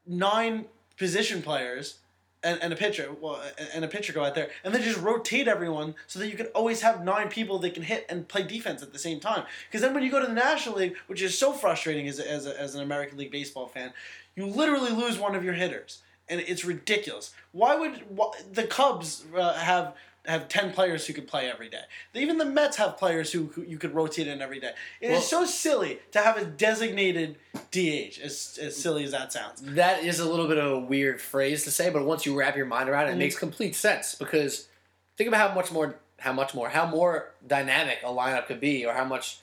nine 0.07 0.67
position 0.99 1.43
players 1.43 2.00
and, 2.43 2.63
and 2.63 2.73
a 2.73 2.77
pitcher 2.77 3.11
well 3.21 3.43
and 3.75 3.85
a 3.85 3.89
pitcher 3.89 4.13
go 4.13 4.25
out 4.25 4.35
there 4.35 4.51
and 4.65 4.75
then 4.75 4.83
just 4.83 5.01
rotate 5.01 5.49
everyone 5.49 5.95
so 6.07 6.19
that 6.19 6.29
you 6.29 6.37
can 6.37 6.47
always 6.47 6.83
have 6.83 7.05
nine 7.05 7.29
people 7.29 7.59
that 7.59 7.75
can 7.75 7.83
hit 7.83 8.07
and 8.09 8.29
play 8.29 8.43
defense 8.43 8.83
at 8.83 8.93
the 8.93 8.99
same 8.99 9.21
time. 9.21 9.45
Because 9.69 9.83
then 9.83 9.95
when 9.95 10.03
you 10.03 10.11
go 10.11 10.21
to 10.21 10.27
the 10.27 10.33
national 10.33 10.77
league 10.77 10.97
which 11.07 11.23
is 11.23 11.39
so 11.39 11.53
frustrating 11.53 12.09
as, 12.09 12.19
a, 12.19 12.31
as, 12.31 12.47
a, 12.47 12.61
as 12.61 12.75
an 12.75 12.83
american 12.83 13.19
league 13.19 13.31
baseball 13.31 13.67
fan 13.67 13.93
you 14.35 14.47
literally 14.47 14.91
lose 14.91 15.19
one 15.19 15.35
of 15.35 15.45
your 15.45 15.55
hitters 15.55 16.03
and 16.31 16.41
it's 16.41 16.65
ridiculous. 16.65 17.35
Why 17.53 17.77
would 17.77 18.05
why, 18.09 18.31
the 18.51 18.63
cubs 18.63 19.25
uh, 19.37 19.55
have 19.55 19.95
have 20.31 20.49
10 20.49 20.73
players 20.73 21.07
who 21.07 21.13
could 21.13 21.27
play 21.29 21.51
every 21.51 21.69
day. 21.69 21.83
Even 22.15 22.39
the 22.39 22.45
Mets 22.45 22.77
have 22.77 22.97
players 22.97 23.33
who, 23.33 23.47
who 23.47 23.63
you 23.63 23.77
could 23.79 23.95
rotate 23.95 24.27
in 24.27 24.41
every 24.41 24.61
day. 24.61 24.73
It 25.01 25.07
is 25.11 25.13
Well- 25.13 25.21
so 25.23 25.45
silly 25.45 25.99
to 26.13 26.21
have 26.21 26.37
a 26.37 26.45
designated 26.45 27.37
DH, 27.71 28.19
as, 28.23 28.59
as 28.63 28.77
silly 28.77 29.05
as 29.05 29.11
that 29.13 29.33
sounds. 29.33 29.61
That 29.63 30.05
is 30.05 30.21
a 30.21 30.29
little 30.29 30.49
bit 30.49 30.59
of 30.59 30.73
a 30.73 30.79
weird 30.79 31.21
phrase 31.21 31.65
to 31.65 31.71
say, 31.71 31.91
but 31.91 32.05
once 32.05 32.25
you 32.27 32.39
wrap 32.39 32.57
your 32.57 32.67
mind 32.67 32.89
around 32.89 33.09
it, 33.09 33.11
it 33.11 33.15
Mm. 33.15 33.19
makes 33.19 33.37
complete 33.39 33.75
sense 33.77 34.15
because 34.15 34.69
think 35.17 35.29
about 35.29 35.49
how 35.51 35.55
much 35.55 35.71
more, 35.73 35.97
how 36.19 36.33
much 36.33 36.55
more, 36.55 36.69
how 36.69 36.87
more 36.87 37.35
dynamic 37.47 37.99
a 38.03 38.09
lineup 38.09 38.47
could 38.47 38.61
be, 38.61 38.85
or 38.87 38.95
how 38.95 39.05
much 39.05 39.39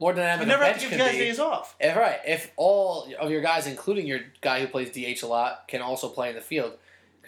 more 0.00 0.12
dynamic 0.12 0.42
You 0.46 0.52
never 0.52 0.64
have 0.64 0.78
to 0.80 0.88
give 0.88 0.98
guys 0.98 1.12
be. 1.12 1.18
days 1.18 1.38
off. 1.40 1.74
If 1.80 1.96
right, 1.96 2.20
if 2.26 2.52
all 2.56 3.12
of 3.18 3.30
your 3.30 3.40
guys, 3.40 3.66
including 3.66 4.06
your 4.06 4.20
guy 4.40 4.60
who 4.60 4.68
plays 4.68 4.90
DH 4.90 5.22
a 5.22 5.26
lot, 5.26 5.66
can 5.66 5.82
also 5.82 6.08
play 6.08 6.28
in 6.30 6.36
the 6.36 6.40
field, 6.40 6.74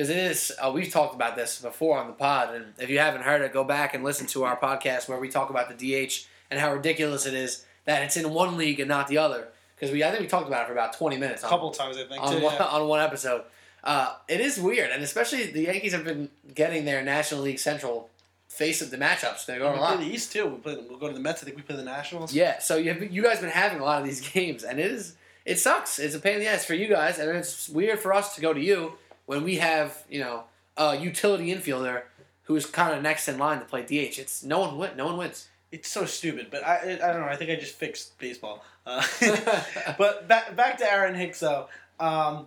because 0.01 0.09
it 0.09 0.17
is. 0.17 0.51
Uh, 0.59 0.73
we've 0.73 0.91
talked 0.91 1.15
about 1.15 1.37
this 1.37 1.61
before 1.61 1.99
on 1.99 2.07
the 2.07 2.15
pod, 2.15 2.55
and 2.55 2.73
if 2.79 2.89
you 2.89 2.99
haven't 2.99 3.21
heard 3.21 3.43
it, 3.43 3.53
go 3.53 3.65
back 3.65 3.93
and 3.93 4.03
listen 4.03 4.27
to 4.29 4.45
our 4.45 4.57
podcast 4.59 5.11
where 5.11 5.21
we 5.21 5.29
talk 5.29 5.51
about 5.51 5.69
the 5.69 6.07
DH 6.07 6.25
and 6.51 6.59
how 6.59 6.73
ridiculous 6.73 7.27
it 7.27 7.35
is 7.35 7.67
that 7.85 8.03
it's 8.03 8.17
in 8.17 8.33
one 8.33 8.57
league 8.57 8.81
and 8.81 8.89
not 8.89 9.09
the 9.09 9.19
other. 9.19 9.49
Because 9.77 9.93
we, 9.93 10.03
I 10.03 10.09
think 10.09 10.23
we 10.23 10.27
talked 10.27 10.47
about 10.49 10.63
it 10.63 10.67
for 10.69 10.73
about 10.73 10.95
twenty 10.95 11.19
minutes. 11.19 11.43
A 11.43 11.45
on- 11.45 11.51
couple 11.51 11.71
times, 11.73 11.99
I 11.99 12.05
think. 12.05 12.23
on 12.23 12.33
too, 12.33 12.43
one, 12.43 12.55
yeah. 12.55 12.65
on 12.65 12.89
one 12.89 13.01
episode. 13.01 13.43
Uh, 13.85 14.15
it 14.27 14.41
is 14.41 14.59
weird, 14.59 14.91
and 14.91 15.03
especially 15.03 15.51
the 15.51 15.65
Yankees 15.65 15.93
have 15.93 16.05
been 16.05 16.31
getting 16.55 16.87
their 16.87 17.03
National 17.03 17.43
League 17.43 17.59
Central 17.59 18.09
face 18.49 18.81
of 18.81 18.91
the 18.91 18.97
matchups. 18.97 19.45
They're 19.45 19.59
going 19.59 19.75
we 19.75 19.81
a 19.81 19.83
lot. 19.83 19.97
play 19.97 20.09
the 20.09 20.15
East 20.15 20.33
too. 20.33 20.47
We 20.47 20.57
play. 20.61 20.79
We'll 20.89 20.99
go 20.99 21.09
to 21.09 21.15
the 21.15 21.21
Mets. 21.21 21.43
I 21.43 21.45
think 21.45 21.59
we 21.59 21.63
play 21.63 21.77
the 21.77 21.85
Nationals. 21.85 22.33
Yeah, 22.33 22.59
so 22.61 22.79
you 22.79 22.95
have, 22.95 23.13
you 23.13 23.23
guys 23.23 23.41
been 23.41 23.51
having 23.51 23.81
a 23.81 23.85
lot 23.85 24.01
of 24.01 24.07
these 24.07 24.21
games, 24.33 24.65
and 24.65 24.81
it 24.81 24.91
is 24.91 25.15
it 25.45 25.59
sucks. 25.59 25.99
It's 25.99 26.15
a 26.15 26.21
pain 26.21 26.37
in 26.37 26.41
the 26.41 26.47
ass 26.47 26.65
for 26.65 26.73
you 26.73 26.89
guys, 26.89 27.19
and 27.19 27.29
it's 27.37 27.69
weird 27.69 27.99
for 27.99 28.15
us 28.15 28.35
to 28.37 28.41
go 28.41 28.55
to 28.55 28.61
you 28.61 28.95
when 29.31 29.45
we 29.45 29.59
have 29.59 30.03
you 30.11 30.19
know 30.19 30.43
a 30.77 30.97
utility 30.97 31.55
infielder 31.55 32.03
who's 32.43 32.67
kind 32.67 32.97
of 32.97 33.01
next 33.01 33.29
in 33.29 33.39
line 33.39 33.61
to 33.61 33.65
play 33.65 33.83
DH. 33.83 34.19
It's 34.19 34.43
no 34.43 34.59
one 34.59 34.77
win, 34.77 34.97
no 34.97 35.07
one 35.07 35.17
wins. 35.19 35.47
It's 35.71 35.89
so 35.89 36.05
stupid, 36.05 36.49
but 36.51 36.67
I, 36.67 36.75
I 36.75 37.11
I 37.11 37.13
don't 37.13 37.21
know. 37.21 37.29
I 37.29 37.37
think 37.37 37.49
I 37.49 37.55
just 37.55 37.77
fixed 37.77 38.19
baseball. 38.19 38.65
Uh, 38.85 39.05
but 39.99 40.27
back 40.27 40.57
back 40.57 40.79
to 40.79 40.93
Aaron 40.93 41.15
Hicks 41.15 41.39
though. 41.39 41.69
Um, 42.01 42.47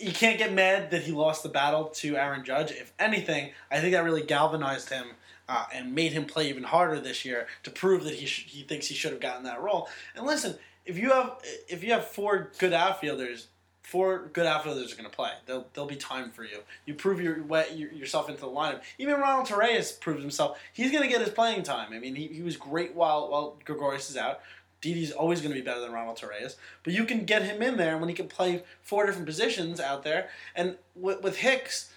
you 0.00 0.10
can't 0.10 0.36
get 0.36 0.52
mad 0.52 0.90
that 0.90 1.02
he 1.02 1.12
lost 1.12 1.44
the 1.44 1.48
battle 1.48 1.84
to 1.84 2.16
Aaron 2.16 2.44
Judge. 2.44 2.72
If 2.72 2.92
anything, 2.98 3.52
I 3.70 3.78
think 3.78 3.92
that 3.92 4.02
really 4.02 4.24
galvanized 4.24 4.90
him 4.90 5.12
uh, 5.48 5.66
and 5.72 5.94
made 5.94 6.10
him 6.10 6.24
play 6.24 6.48
even 6.48 6.64
harder 6.64 6.98
this 6.98 7.24
year 7.24 7.46
to 7.62 7.70
prove 7.70 8.02
that 8.02 8.14
he 8.14 8.26
sh- 8.26 8.46
he 8.48 8.64
thinks 8.64 8.88
he 8.88 8.96
should 8.96 9.12
have 9.12 9.20
gotten 9.20 9.44
that 9.44 9.62
role. 9.62 9.88
And 10.16 10.26
listen, 10.26 10.56
if 10.84 10.98
you 10.98 11.10
have 11.10 11.36
if 11.68 11.84
you 11.84 11.92
have 11.92 12.08
four 12.08 12.50
good 12.58 12.72
outfielders, 12.72 13.46
four 13.84 14.30
good 14.32 14.46
outfielders 14.46 14.92
are 14.92 14.96
going 14.96 15.08
to 15.08 15.14
play. 15.14 15.30
There'll 15.46 15.66
there'll 15.72 15.88
be 15.88 15.94
time 15.96 16.32
for 16.32 16.42
you. 16.42 16.60
You 16.86 16.94
prove 16.94 17.20
your, 17.20 17.38
yourself 17.68 18.28
into 18.28 18.40
the 18.40 18.48
lineup. 18.48 18.80
Even 18.98 19.20
Ronald 19.20 19.46
Torreyes 19.46 20.00
proves 20.00 20.20
himself. 20.20 20.58
He's 20.72 20.90
going 20.90 21.04
to 21.04 21.08
get 21.08 21.20
his 21.20 21.30
playing 21.30 21.62
time. 21.62 21.92
I 21.92 22.00
mean, 22.00 22.16
he, 22.16 22.26
he 22.26 22.42
was 22.42 22.56
great 22.56 22.94
while 22.94 23.30
while 23.30 23.56
Gregorius 23.64 24.10
is 24.10 24.16
out. 24.16 24.40
Didi's 24.80 25.12
always 25.12 25.40
going 25.40 25.54
to 25.54 25.58
be 25.58 25.64
better 25.64 25.80
than 25.80 25.92
Ronald 25.92 26.18
Torreyes, 26.18 26.56
but 26.82 26.92
you 26.92 27.04
can 27.06 27.24
get 27.24 27.42
him 27.42 27.62
in 27.62 27.78
there 27.78 27.96
when 27.96 28.10
he 28.10 28.14
can 28.14 28.28
play 28.28 28.64
four 28.82 29.06
different 29.06 29.26
positions 29.26 29.80
out 29.80 30.02
there. 30.02 30.28
And 30.54 30.76
with, 30.94 31.22
with 31.22 31.38
Hicks, 31.38 31.90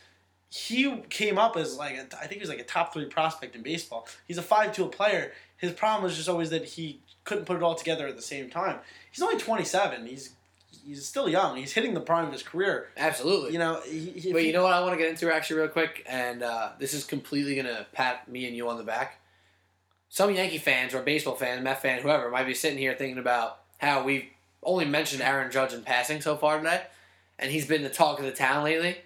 he 0.50 1.02
came 1.10 1.38
up 1.38 1.58
as 1.58 1.76
like 1.76 1.96
a, 1.96 2.08
I 2.18 2.28
think 2.28 2.34
he 2.34 2.40
was 2.40 2.50
like 2.50 2.60
a 2.60 2.64
top 2.64 2.94
three 2.94 3.06
prospect 3.06 3.56
in 3.56 3.62
baseball. 3.62 4.08
He's 4.26 4.38
a 4.38 4.42
five 4.42 4.72
tool 4.72 4.88
player. 4.88 5.34
His 5.58 5.74
problem 5.74 6.04
was 6.04 6.16
just 6.16 6.30
always 6.30 6.50
that 6.52 6.64
he 6.64 7.02
couldn't 7.26 7.44
put 7.44 7.58
it 7.58 7.64
all 7.64 7.76
together 7.76 8.08
at 8.08 8.16
the 8.16 8.22
same 8.22 8.50
time. 8.50 8.80
He's 9.12 9.22
only 9.22 9.38
twenty 9.38 9.66
seven. 9.66 10.06
He's 10.06 10.37
he's 10.88 11.06
still 11.06 11.28
young. 11.28 11.58
He's 11.58 11.74
hitting 11.74 11.94
the 11.94 12.00
prime 12.00 12.26
of 12.26 12.32
his 12.32 12.44
career. 12.44 12.88
Absolutely. 12.96 13.54
You 13.54 13.60
know, 13.60 13.82
he, 13.86 14.00
he, 14.12 14.32
But 14.32 14.46
you 14.46 14.54
know 14.54 14.64
what 14.64 14.74
I 14.74 14.82
want 14.82 14.94
to 14.94 14.98
get 14.98 15.10
into 15.10 15.34
actually 15.34 15.60
real 15.60 15.68
quick, 15.68 16.06
and 16.08 16.42
uh, 16.42 16.72
this 16.80 16.94
is 16.94 17.04
completely 17.04 17.56
gonna 17.56 17.86
pat 17.92 18.28
me 18.28 18.48
and 18.48 18.56
you 18.56 18.70
on 18.70 18.78
the 18.78 18.84
back. 18.84 19.20
Some 20.10 20.34
Yankee 20.34 20.58
fans 20.58 20.94
or 20.94 21.02
baseball 21.02 21.36
fans, 21.36 21.62
Met 21.62 21.82
fan, 21.82 22.02
whoever, 22.02 22.32
might 22.32 22.46
be 22.46 22.54
sitting 22.54 22.80
here 22.80 22.96
thinking 22.96 23.20
about 23.20 23.60
how 23.80 24.04
we've 24.04 24.26
only 24.64 24.86
mentioned 24.86 25.22
Aaron 25.22 25.52
Judge 25.52 25.74
in 25.74 25.84
passing 25.84 26.22
so 26.22 26.38
far 26.38 26.58
today, 26.58 26.84
and 27.38 27.52
he's 27.52 27.68
been 27.68 27.84
the 27.84 27.90
talk 27.90 28.20
of 28.20 28.26
the 28.26 28.32
town 28.32 28.64
lately. 28.64 28.98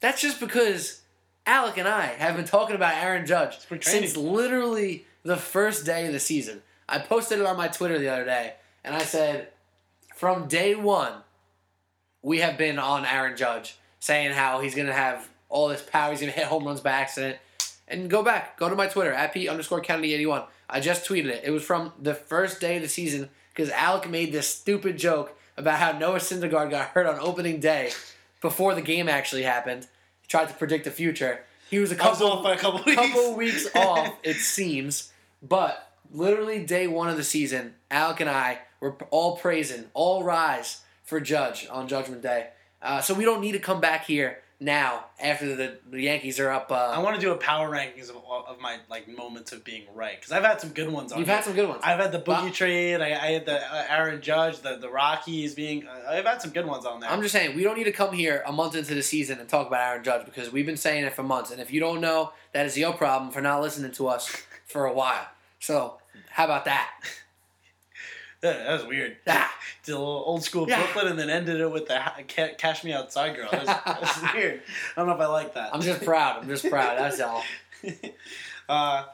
That's 0.00 0.20
just 0.20 0.40
because 0.40 1.02
Alec 1.46 1.78
and 1.78 1.86
I 1.86 2.06
have 2.06 2.34
been 2.34 2.44
talking 2.44 2.74
about 2.74 2.94
Aaron 2.94 3.24
Judge 3.24 3.58
since 3.82 4.16
literally 4.16 5.06
the 5.22 5.36
first 5.36 5.86
day 5.86 6.06
of 6.06 6.12
the 6.12 6.20
season. 6.20 6.62
I 6.88 6.98
posted 6.98 7.38
it 7.38 7.46
on 7.46 7.56
my 7.56 7.68
Twitter 7.68 7.98
the 7.98 8.08
other 8.08 8.24
day, 8.24 8.54
and 8.82 8.94
I 8.94 9.02
said, 9.02 9.48
from 10.22 10.46
day 10.46 10.76
one, 10.76 11.14
we 12.22 12.38
have 12.38 12.56
been 12.56 12.78
on 12.78 13.04
Aaron 13.04 13.36
Judge 13.36 13.76
saying 13.98 14.30
how 14.30 14.60
he's 14.60 14.72
gonna 14.72 14.92
have 14.92 15.28
all 15.48 15.66
this 15.66 15.82
power, 15.82 16.12
he's 16.12 16.20
gonna 16.20 16.30
hit 16.30 16.44
home 16.44 16.64
runs 16.64 16.80
by 16.80 16.92
accident. 16.92 17.38
And 17.88 18.08
go 18.08 18.22
back, 18.22 18.56
go 18.56 18.68
to 18.68 18.76
my 18.76 18.86
Twitter 18.86 19.12
at 19.12 19.34
P 19.34 19.48
underscore 19.48 19.80
Kennedy 19.80 20.14
eighty 20.14 20.26
one. 20.26 20.44
I 20.70 20.78
just 20.78 21.04
tweeted 21.04 21.24
it. 21.24 21.42
It 21.42 21.50
was 21.50 21.64
from 21.64 21.92
the 22.00 22.14
first 22.14 22.60
day 22.60 22.76
of 22.76 22.82
the 22.82 22.88
season 22.88 23.30
because 23.52 23.68
Alec 23.70 24.08
made 24.08 24.30
this 24.30 24.46
stupid 24.46 24.96
joke 24.96 25.36
about 25.56 25.80
how 25.80 25.90
Noah 25.90 26.20
Syndergaard 26.20 26.70
got 26.70 26.90
hurt 26.90 27.06
on 27.06 27.18
opening 27.18 27.58
day 27.58 27.90
before 28.40 28.76
the 28.76 28.80
game 28.80 29.08
actually 29.08 29.42
happened. 29.42 29.88
He 30.20 30.28
tried 30.28 30.46
to 30.50 30.54
predict 30.54 30.84
the 30.84 30.92
future. 30.92 31.40
He 31.68 31.80
was 31.80 31.90
a 31.90 32.00
I 32.00 32.10
was 32.10 32.22
off 32.22 32.44
by 32.44 32.54
a 32.54 32.58
couple 32.58 32.80
weeks. 32.86 32.94
couple 32.94 33.34
weeks 33.34 33.66
off, 33.74 34.14
it 34.22 34.36
seems. 34.36 35.12
But 35.42 35.84
literally 36.12 36.64
day 36.64 36.86
one 36.86 37.08
of 37.08 37.16
the 37.16 37.24
season, 37.24 37.74
Alec 37.90 38.20
and 38.20 38.30
I 38.30 38.60
were 38.82 38.96
all 39.10 39.36
praising, 39.36 39.86
all 39.94 40.22
rise 40.24 40.80
for 41.04 41.20
Judge 41.20 41.66
on 41.70 41.88
Judgment 41.88 42.20
Day. 42.20 42.48
Uh, 42.82 43.00
so 43.00 43.14
we 43.14 43.24
don't 43.24 43.40
need 43.40 43.52
to 43.52 43.58
come 43.60 43.80
back 43.80 44.04
here 44.06 44.38
now 44.58 45.04
after 45.20 45.54
the, 45.56 45.78
the 45.90 46.00
Yankees 46.02 46.38
are 46.40 46.50
up. 46.50 46.70
I 46.70 46.94
Uh, 46.96 47.02
want 47.02 47.14
to 47.14 47.20
do 47.20 47.30
a 47.32 47.36
power 47.36 47.70
rankings 47.70 48.10
of, 48.10 48.16
of 48.16 48.60
my 48.60 48.78
like 48.90 49.06
moments 49.08 49.52
of 49.52 49.62
being 49.64 49.84
right 49.94 50.16
because 50.16 50.32
I've 50.32 50.44
had 50.44 50.60
some 50.60 50.70
good 50.70 50.90
ones 50.90 51.12
on. 51.12 51.18
you've 51.18 51.28
here. 51.28 51.36
had 51.36 51.44
some 51.44 51.54
good 51.54 51.68
ones. 51.68 51.80
I've 51.84 51.98
had 52.00 52.10
the 52.12 52.18
Boogie 52.20 52.46
Wow. 52.46 52.50
trade. 52.52 53.00
I, 53.00 53.06
I 53.10 53.30
had 53.32 53.46
the 53.46 53.56
uh, 53.60 53.86
Aaron 53.88 54.20
Judge, 54.20 54.58
the 54.60 54.76
the 54.76 54.88
Rockies 54.88 55.54
being. 55.54 55.86
Uh, 55.86 56.10
I've 56.10 56.24
had 56.24 56.42
some 56.42 56.50
good 56.52 56.66
ones 56.66 56.84
on 56.84 57.00
there. 57.00 57.10
I'm 57.10 57.22
just 57.22 57.32
saying, 57.32 57.54
we 57.56 57.62
don't 57.62 57.76
need 57.76 57.84
to 57.84 57.92
come 57.92 58.12
here 58.12 58.42
a 58.46 58.52
month 58.52 58.74
into 58.76 58.94
the 58.94 59.02
season 59.02 59.38
and 59.40 59.48
talk 59.48 59.66
about 59.68 59.80
Aaron 59.80 60.04
Judge 60.04 60.24
because 60.24 60.50
we've 60.52 60.66
been 60.66 60.76
saying 60.76 61.04
it 61.04 61.12
for 61.14 61.22
months. 61.22 61.50
And 61.52 61.60
if 61.60 61.72
you 61.72 61.78
don't 61.80 62.00
know, 62.00 62.32
that 62.52 62.66
is 62.66 62.76
your 62.78 62.92
problem 62.92 63.30
for 63.32 63.40
not 63.40 63.60
listening 63.62 63.92
to 63.92 64.08
us 64.08 64.26
for 64.66 64.86
a 64.86 64.92
while. 64.92 65.26
So, 65.60 65.98
how 66.30 66.44
about 66.46 66.64
that? 66.66 66.90
That 68.66 68.72
was 68.72 68.84
weird. 68.86 69.16
Ah. 69.26 69.52
Did 69.84 69.92
a 69.94 69.98
little 69.98 70.22
old 70.26 70.42
school 70.42 70.68
Yeah. 70.68 70.82
Brooklyn 70.82 71.06
and 71.08 71.18
then 71.18 71.30
ended 71.30 71.60
it 71.60 71.70
with 71.70 71.86
the 71.86 72.00
"Cash 72.58 72.82
Me 72.84 72.92
Outside" 72.92 73.36
girl. 73.36 73.48
That 73.50 73.60
was, 74.00 74.20
that 74.20 74.32
weird. 74.36 74.62
I 74.96 75.00
don't 75.00 75.08
know 75.08 75.14
if 75.14 75.20
I 75.20 75.26
like 75.26 75.54
that. 75.54 75.74
I'm 75.74 75.80
just 75.80 76.04
proud. 76.04 76.42
I'm 76.42 76.48
just 76.48 76.68
proud. 76.68 76.98
That's 76.98 77.20
all. 77.20 77.42
uh, 78.68 79.04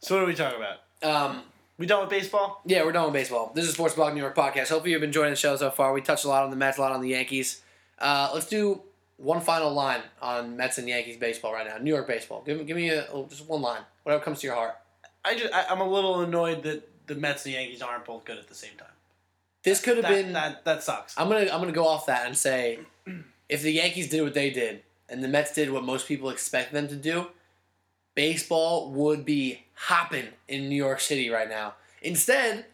so 0.00 0.14
what 0.16 0.24
are 0.24 0.26
we 0.26 0.34
talking 0.34 0.58
about? 0.58 0.78
Um, 1.02 1.42
We 1.78 1.86
done 1.86 2.00
with 2.00 2.10
baseball? 2.10 2.60
Yeah, 2.66 2.84
we're 2.84 2.92
done 2.92 3.04
with 3.04 3.12
baseball. 3.14 3.52
This 3.54 3.66
is 3.66 3.74
Sports 3.74 3.94
Blog 3.94 4.14
New 4.14 4.20
York 4.20 4.34
podcast. 4.36 4.68
Hopefully, 4.68 4.92
you've 4.92 5.00
been 5.00 5.08
enjoying 5.10 5.30
the 5.30 5.36
show 5.36 5.56
so 5.56 5.70
far. 5.70 5.92
We 5.92 6.00
touched 6.02 6.24
a 6.24 6.28
lot 6.28 6.44
on 6.44 6.50
the 6.50 6.56
Mets, 6.56 6.78
a 6.78 6.80
lot 6.82 6.92
on 6.92 7.00
the 7.00 7.08
Yankees. 7.10 7.62
Uh, 7.98 8.30
let's 8.34 8.46
do 8.46 8.82
one 9.18 9.40
final 9.40 9.72
line 9.72 10.00
on 10.22 10.56
Mets 10.56 10.78
and 10.78 10.88
Yankees 10.88 11.16
baseball 11.18 11.52
right 11.52 11.66
now. 11.66 11.76
New 11.78 11.90
York 11.92 12.06
baseball. 12.06 12.42
Give 12.44 12.58
me, 12.58 12.64
give 12.64 12.76
me 12.76 12.88
a, 12.90 13.06
just 13.28 13.46
one 13.46 13.60
line, 13.62 13.82
whatever 14.04 14.22
comes 14.24 14.40
to 14.40 14.46
your 14.46 14.56
heart. 14.56 14.74
I 15.24 15.34
just 15.34 15.52
I, 15.54 15.66
I'm 15.70 15.80
a 15.80 15.88
little 15.88 16.20
annoyed 16.22 16.62
that 16.62 16.88
the 17.10 17.16
Mets 17.20 17.44
and 17.44 17.52
the 17.54 17.58
Yankees 17.58 17.82
aren't 17.82 18.04
both 18.04 18.24
good 18.24 18.38
at 18.38 18.48
the 18.48 18.54
same 18.54 18.76
time. 18.78 18.88
This 19.62 19.80
could 19.82 19.96
have 19.98 20.04
That, 20.04 20.10
been. 20.22 20.32
that 20.32 20.64
that 20.64 20.82
sucks. 20.82 21.18
I'm 21.18 21.28
gonna 21.28 21.40
I'm 21.52 21.60
gonna 21.60 21.72
go 21.72 21.86
off 21.86 22.06
that 22.06 22.24
and 22.26 22.36
say, 22.36 22.78
if 23.48 23.62
the 23.62 23.72
Yankees 23.72 24.08
did 24.08 24.22
what 24.22 24.32
they 24.32 24.50
did 24.50 24.82
and 25.08 25.22
the 25.22 25.28
Mets 25.28 25.52
did 25.52 25.70
what 25.70 25.84
most 25.84 26.06
people 26.08 26.30
expect 26.30 26.72
them 26.72 26.88
to 26.88 26.96
do, 26.96 27.26
baseball 28.14 28.90
would 28.92 29.24
be 29.24 29.64
hopping 29.74 30.28
in 30.48 30.68
New 30.68 30.76
York 30.76 31.00
City 31.00 31.28
right 31.28 31.48
now. 31.48 31.74
Instead, 32.00 32.64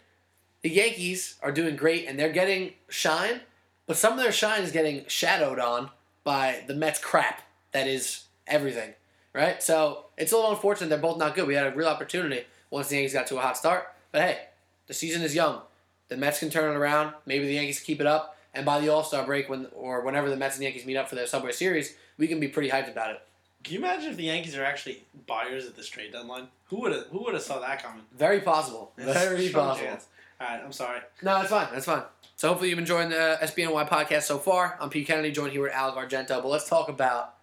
the 0.63 0.71
Yankees 0.71 1.37
are 1.43 1.51
doing 1.51 1.77
great 1.77 2.07
and 2.07 2.19
they're 2.19 2.33
getting 2.33 2.75
shine, 2.89 3.41
but 3.87 3.97
some 3.97 4.13
of 4.13 4.19
their 4.19 4.33
shine 4.33 4.63
is 4.63 4.71
getting 4.71 5.05
shadowed 5.09 5.59
on 5.59 5.91
by 6.25 6.63
the 6.67 6.75
Mets 6.75 6.99
crap 7.01 7.43
that 7.73 7.87
is 7.89 8.25
everything. 8.47 8.93
Right? 9.33 9.63
So 9.63 10.07
it's 10.17 10.33
a 10.33 10.37
little 10.37 10.53
unfortunate 10.53 10.89
they're 10.89 10.99
both 10.99 11.19
not 11.19 11.35
good. 11.35 11.47
We 11.47 11.55
had 11.55 11.67
a 11.73 11.77
real 11.77 11.89
opportunity 11.89 12.45
once 12.71 12.89
the 12.89 12.97
Yankees 12.97 13.13
got 13.13 13.27
to 13.29 13.39
a 13.39 13.41
hot 13.41 13.57
start. 13.57 13.93
But 14.13 14.23
hey, 14.23 14.39
the 14.87 14.95
season 14.95 15.23
is 15.23 15.35
young. 15.35 15.61
The 16.09 16.17
Mets 16.17 16.39
can 16.39 16.51
turn 16.51 16.73
it 16.73 16.77
around. 16.77 17.15
Maybe 17.27 17.47
the 17.47 17.55
Yankees 17.55 17.81
keep 17.81 18.01
it 18.01 18.07
up. 18.07 18.37
And 18.55 18.65
by 18.65 18.81
the 18.81 18.89
All 18.89 19.05
Star 19.05 19.25
break, 19.27 19.49
when 19.49 19.67
or 19.75 20.01
whenever 20.03 20.31
the 20.31 20.37
Mets 20.37 20.57
and 20.57 20.65
Yankees 20.65 20.87
meet 20.87 20.97
up 20.97 21.09
for 21.09 21.15
their 21.15 21.27
Subway 21.27 21.53
Series, 21.53 21.95
we 22.17 22.27
can 22.27 22.41
be 22.41 22.49
pretty 22.49 22.71
hyped 22.71 22.91
about 22.91 23.11
it. 23.11 23.21
Can 23.63 23.75
you 23.75 23.79
imagine 23.81 24.11
if 24.11 24.17
the 24.17 24.25
Yankees 24.25 24.57
are 24.57 24.65
actually 24.65 25.05
buyers 25.27 25.67
at 25.67 25.77
this 25.77 25.89
trade 25.89 26.13
deadline? 26.13 26.49
Who 26.67 26.81
would 26.83 26.93
have 26.93 27.07
Who 27.07 27.25
would 27.25 27.35
have 27.35 27.43
saw 27.43 27.59
that 27.61 27.83
coming? 27.83 28.05
Very 28.17 28.41
possible. 28.41 28.93
Very 28.97 29.49
possible. 29.51 29.87
chance. 29.87 30.07
All 30.41 30.47
right, 30.47 30.63
I'm 30.65 30.73
sorry. 30.73 31.01
No, 31.23 31.41
it's 31.41 31.51
fine. 31.51 31.69
That's 31.73 31.87
fine. 31.87 32.03
So 32.37 32.49
hopefully 32.49 32.69
you've 32.71 32.79
enjoyed 32.79 33.11
the 33.11 33.39
SBNY 33.43 33.89
podcast 33.89 34.23
so 34.23 34.39
far. 34.39 34.77
I'm 34.81 34.91
Pete 34.91 35.07
Kennedy, 35.07 35.33
joined 35.33 35.53
here 35.53 35.63
with 35.63 35.73
Alec 35.73 35.97
Argento. 35.97 36.43
But 36.43 36.49
let's 36.49 36.69
talk 36.69 36.89
about 36.89 37.35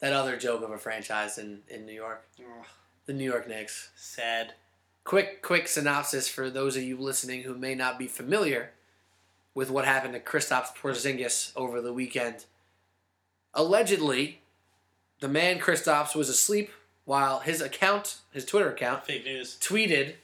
that 0.00 0.14
other 0.14 0.36
joke 0.36 0.62
of 0.62 0.70
a 0.70 0.78
franchise 0.78 1.36
in, 1.36 1.60
in 1.68 1.84
New 1.84 1.92
York, 1.92 2.26
the 3.06 3.12
New 3.12 3.24
York 3.30 3.46
Knicks. 3.46 3.90
sad. 3.94 4.54
Quick, 5.04 5.42
quick 5.42 5.66
synopsis 5.66 6.28
for 6.28 6.50
those 6.50 6.76
of 6.76 6.82
you 6.82 6.96
listening 6.96 7.42
who 7.42 7.54
may 7.54 7.74
not 7.74 7.98
be 7.98 8.06
familiar 8.06 8.70
with 9.54 9.70
what 9.70 9.84
happened 9.84 10.14
to 10.14 10.20
Kristaps 10.20 10.74
Porzingis 10.74 11.52
over 11.56 11.80
the 11.80 11.92
weekend. 11.92 12.44
Allegedly, 13.54 14.40
the 15.20 15.28
man 15.28 15.58
Kristaps 15.58 16.14
was 16.14 16.28
asleep 16.28 16.70
while 17.04 17.40
his 17.40 17.60
account, 17.60 18.18
his 18.30 18.44
Twitter 18.44 18.70
account, 18.70 19.04
Fake 19.04 19.24
news. 19.24 19.56
tweeted 19.60 20.14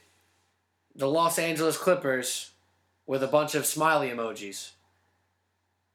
the 0.95 1.07
Los 1.07 1.37
Angeles 1.37 1.77
Clippers 1.77 2.51
with 3.05 3.23
a 3.23 3.27
bunch 3.27 3.55
of 3.55 3.65
smiley 3.65 4.09
emojis. 4.09 4.71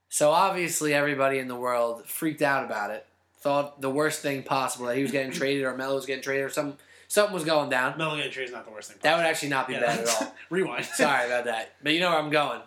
So 0.08 0.30
obviously 0.30 0.92
everybody 0.92 1.38
in 1.38 1.48
the 1.48 1.56
world 1.56 2.06
freaked 2.06 2.42
out 2.42 2.64
about 2.64 2.90
it. 2.90 3.06
Thought 3.38 3.80
the 3.80 3.90
worst 3.90 4.20
thing 4.20 4.42
possible 4.42 4.86
that 4.86 4.96
he 4.96 5.02
was 5.02 5.10
getting 5.10 5.32
traded 5.32 5.64
or 5.64 5.76
Melo 5.76 5.96
was 5.96 6.06
getting 6.06 6.22
traded 6.22 6.44
or 6.44 6.50
some 6.50 6.76
something 7.12 7.34
was 7.34 7.44
going 7.44 7.68
down. 7.68 7.98
Getting 7.98 8.18
traded 8.30 8.44
is 8.48 8.52
not 8.52 8.64
the 8.64 8.70
worst 8.72 8.90
thing. 8.90 8.98
That 9.02 9.16
would 9.16 9.26
actually 9.26 9.50
not 9.50 9.68
be 9.68 9.74
Yeah. 9.74 9.80
bad 9.80 10.00
at 10.00 10.08
all. 10.08 10.34
Rewind. 10.50 10.84
Sorry 10.94 11.26
about 11.26 11.44
that. 11.44 11.74
But 11.82 11.92
you 11.92 12.00
know 12.00 12.10
where 12.10 12.18
I'm 12.18 12.30
going. 12.30 12.60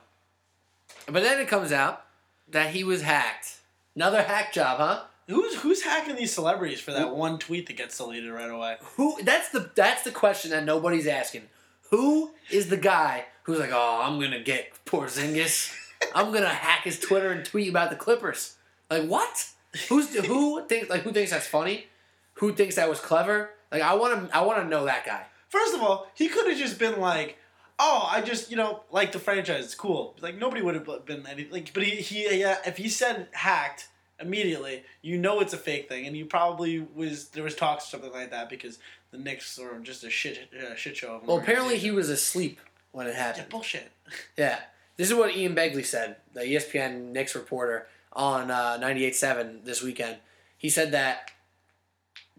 But 1.07 1.23
then 1.23 1.39
it 1.39 1.47
comes 1.47 1.71
out 1.71 2.03
that 2.49 2.69
he 2.71 2.83
was 2.83 3.01
hacked. 3.01 3.57
Another 3.95 4.21
hack 4.21 4.53
job, 4.53 4.77
huh? 4.77 5.03
Who's 5.27 5.55
who's 5.55 5.81
hacking 5.81 6.15
these 6.15 6.31
celebrities 6.31 6.79
for 6.79 6.91
that 6.91 7.15
one 7.15 7.39
tweet 7.39 7.65
that 7.67 7.77
gets 7.77 7.97
deleted 7.97 8.31
right 8.31 8.49
away? 8.49 8.75
Who 8.97 9.17
that's 9.23 9.49
the 9.49 9.71
that's 9.73 10.03
the 10.03 10.11
question 10.11 10.51
that 10.51 10.63
nobody's 10.63 11.07
asking. 11.07 11.43
Who 11.89 12.31
is 12.51 12.69
the 12.69 12.77
guy 12.77 13.25
who's 13.43 13.57
like, 13.59 13.71
"Oh, 13.73 14.01
I'm 14.03 14.19
going 14.19 14.31
to 14.31 14.39
get 14.41 14.73
Porzingis. 14.85 15.73
I'm 16.13 16.27
going 16.31 16.43
to 16.43 16.49
hack 16.49 16.83
his 16.83 16.99
Twitter 16.99 17.31
and 17.31 17.43
tweet 17.43 17.69
about 17.69 17.89
the 17.89 17.95
Clippers." 17.95 18.57
Like, 18.91 19.07
what? 19.07 19.47
Who's 19.89 20.13
who 20.15 20.63
thinks 20.67 20.89
like 20.91 21.01
who 21.01 21.11
thinks 21.11 21.31
that's 21.31 21.47
funny? 21.47 21.87
Who 22.35 22.53
thinks 22.53 22.75
that 22.75 22.87
was 22.89 22.99
clever? 22.99 23.49
Like 23.71 23.81
I 23.81 23.93
want 23.95 24.29
to 24.29 24.35
I 24.35 24.41
want 24.41 24.59
to 24.61 24.65
know 24.67 24.85
that 24.85 25.05
guy. 25.05 25.25
First 25.49 25.73
of 25.73 25.81
all, 25.81 26.07
he 26.15 26.27
could 26.27 26.47
have 26.47 26.57
just 26.57 26.77
been 26.79 26.99
like, 26.99 27.37
"Oh, 27.79 28.07
I 28.11 28.21
just 28.21 28.49
you 28.51 28.57
know 28.57 28.81
like 28.91 29.11
the 29.11 29.19
franchise. 29.19 29.65
It's 29.65 29.75
cool." 29.75 30.15
Like 30.21 30.37
nobody 30.37 30.61
would 30.61 30.75
have 30.75 31.05
been 31.05 31.25
any 31.27 31.47
like. 31.49 31.73
But 31.73 31.83
he 31.83 31.95
he 31.97 32.39
yeah, 32.39 32.57
if 32.65 32.77
he 32.77 32.89
said 32.89 33.27
hacked 33.31 33.87
immediately, 34.19 34.83
you 35.01 35.17
know 35.17 35.39
it's 35.39 35.53
a 35.53 35.57
fake 35.57 35.89
thing, 35.89 36.05
and 36.07 36.15
you 36.15 36.25
probably 36.25 36.79
was 36.93 37.29
there 37.29 37.43
was 37.43 37.55
talks 37.55 37.85
or 37.85 37.89
something 37.91 38.11
like 38.11 38.31
that 38.31 38.49
because 38.49 38.79
the 39.11 39.17
Knicks 39.17 39.57
are 39.59 39.79
just 39.79 40.03
a 40.03 40.09
shit 40.09 40.49
uh, 40.59 40.75
shit 40.75 40.97
show. 40.97 41.15
Of 41.15 41.27
Well, 41.27 41.37
apparently 41.37 41.77
he 41.77 41.91
was 41.91 42.09
asleep 42.09 42.59
when 42.91 43.07
it 43.07 43.11
yeah 43.11 43.23
happened. 43.27 43.49
bullshit. 43.49 43.91
Yeah. 44.37 44.59
This 44.97 45.09
is 45.09 45.15
what 45.17 45.35
Ian 45.35 45.53
Begley 45.55 45.83
said, 45.85 46.15
the 46.33 46.39
ESPN 46.39 47.11
Knicks 47.11 47.35
reporter 47.35 47.85
on 48.13 48.49
uh, 48.49 48.77
98.7 48.79 49.65
this 49.65 49.83
weekend. 49.83 50.19
He 50.57 50.69
said 50.69 50.93
that 50.93 51.31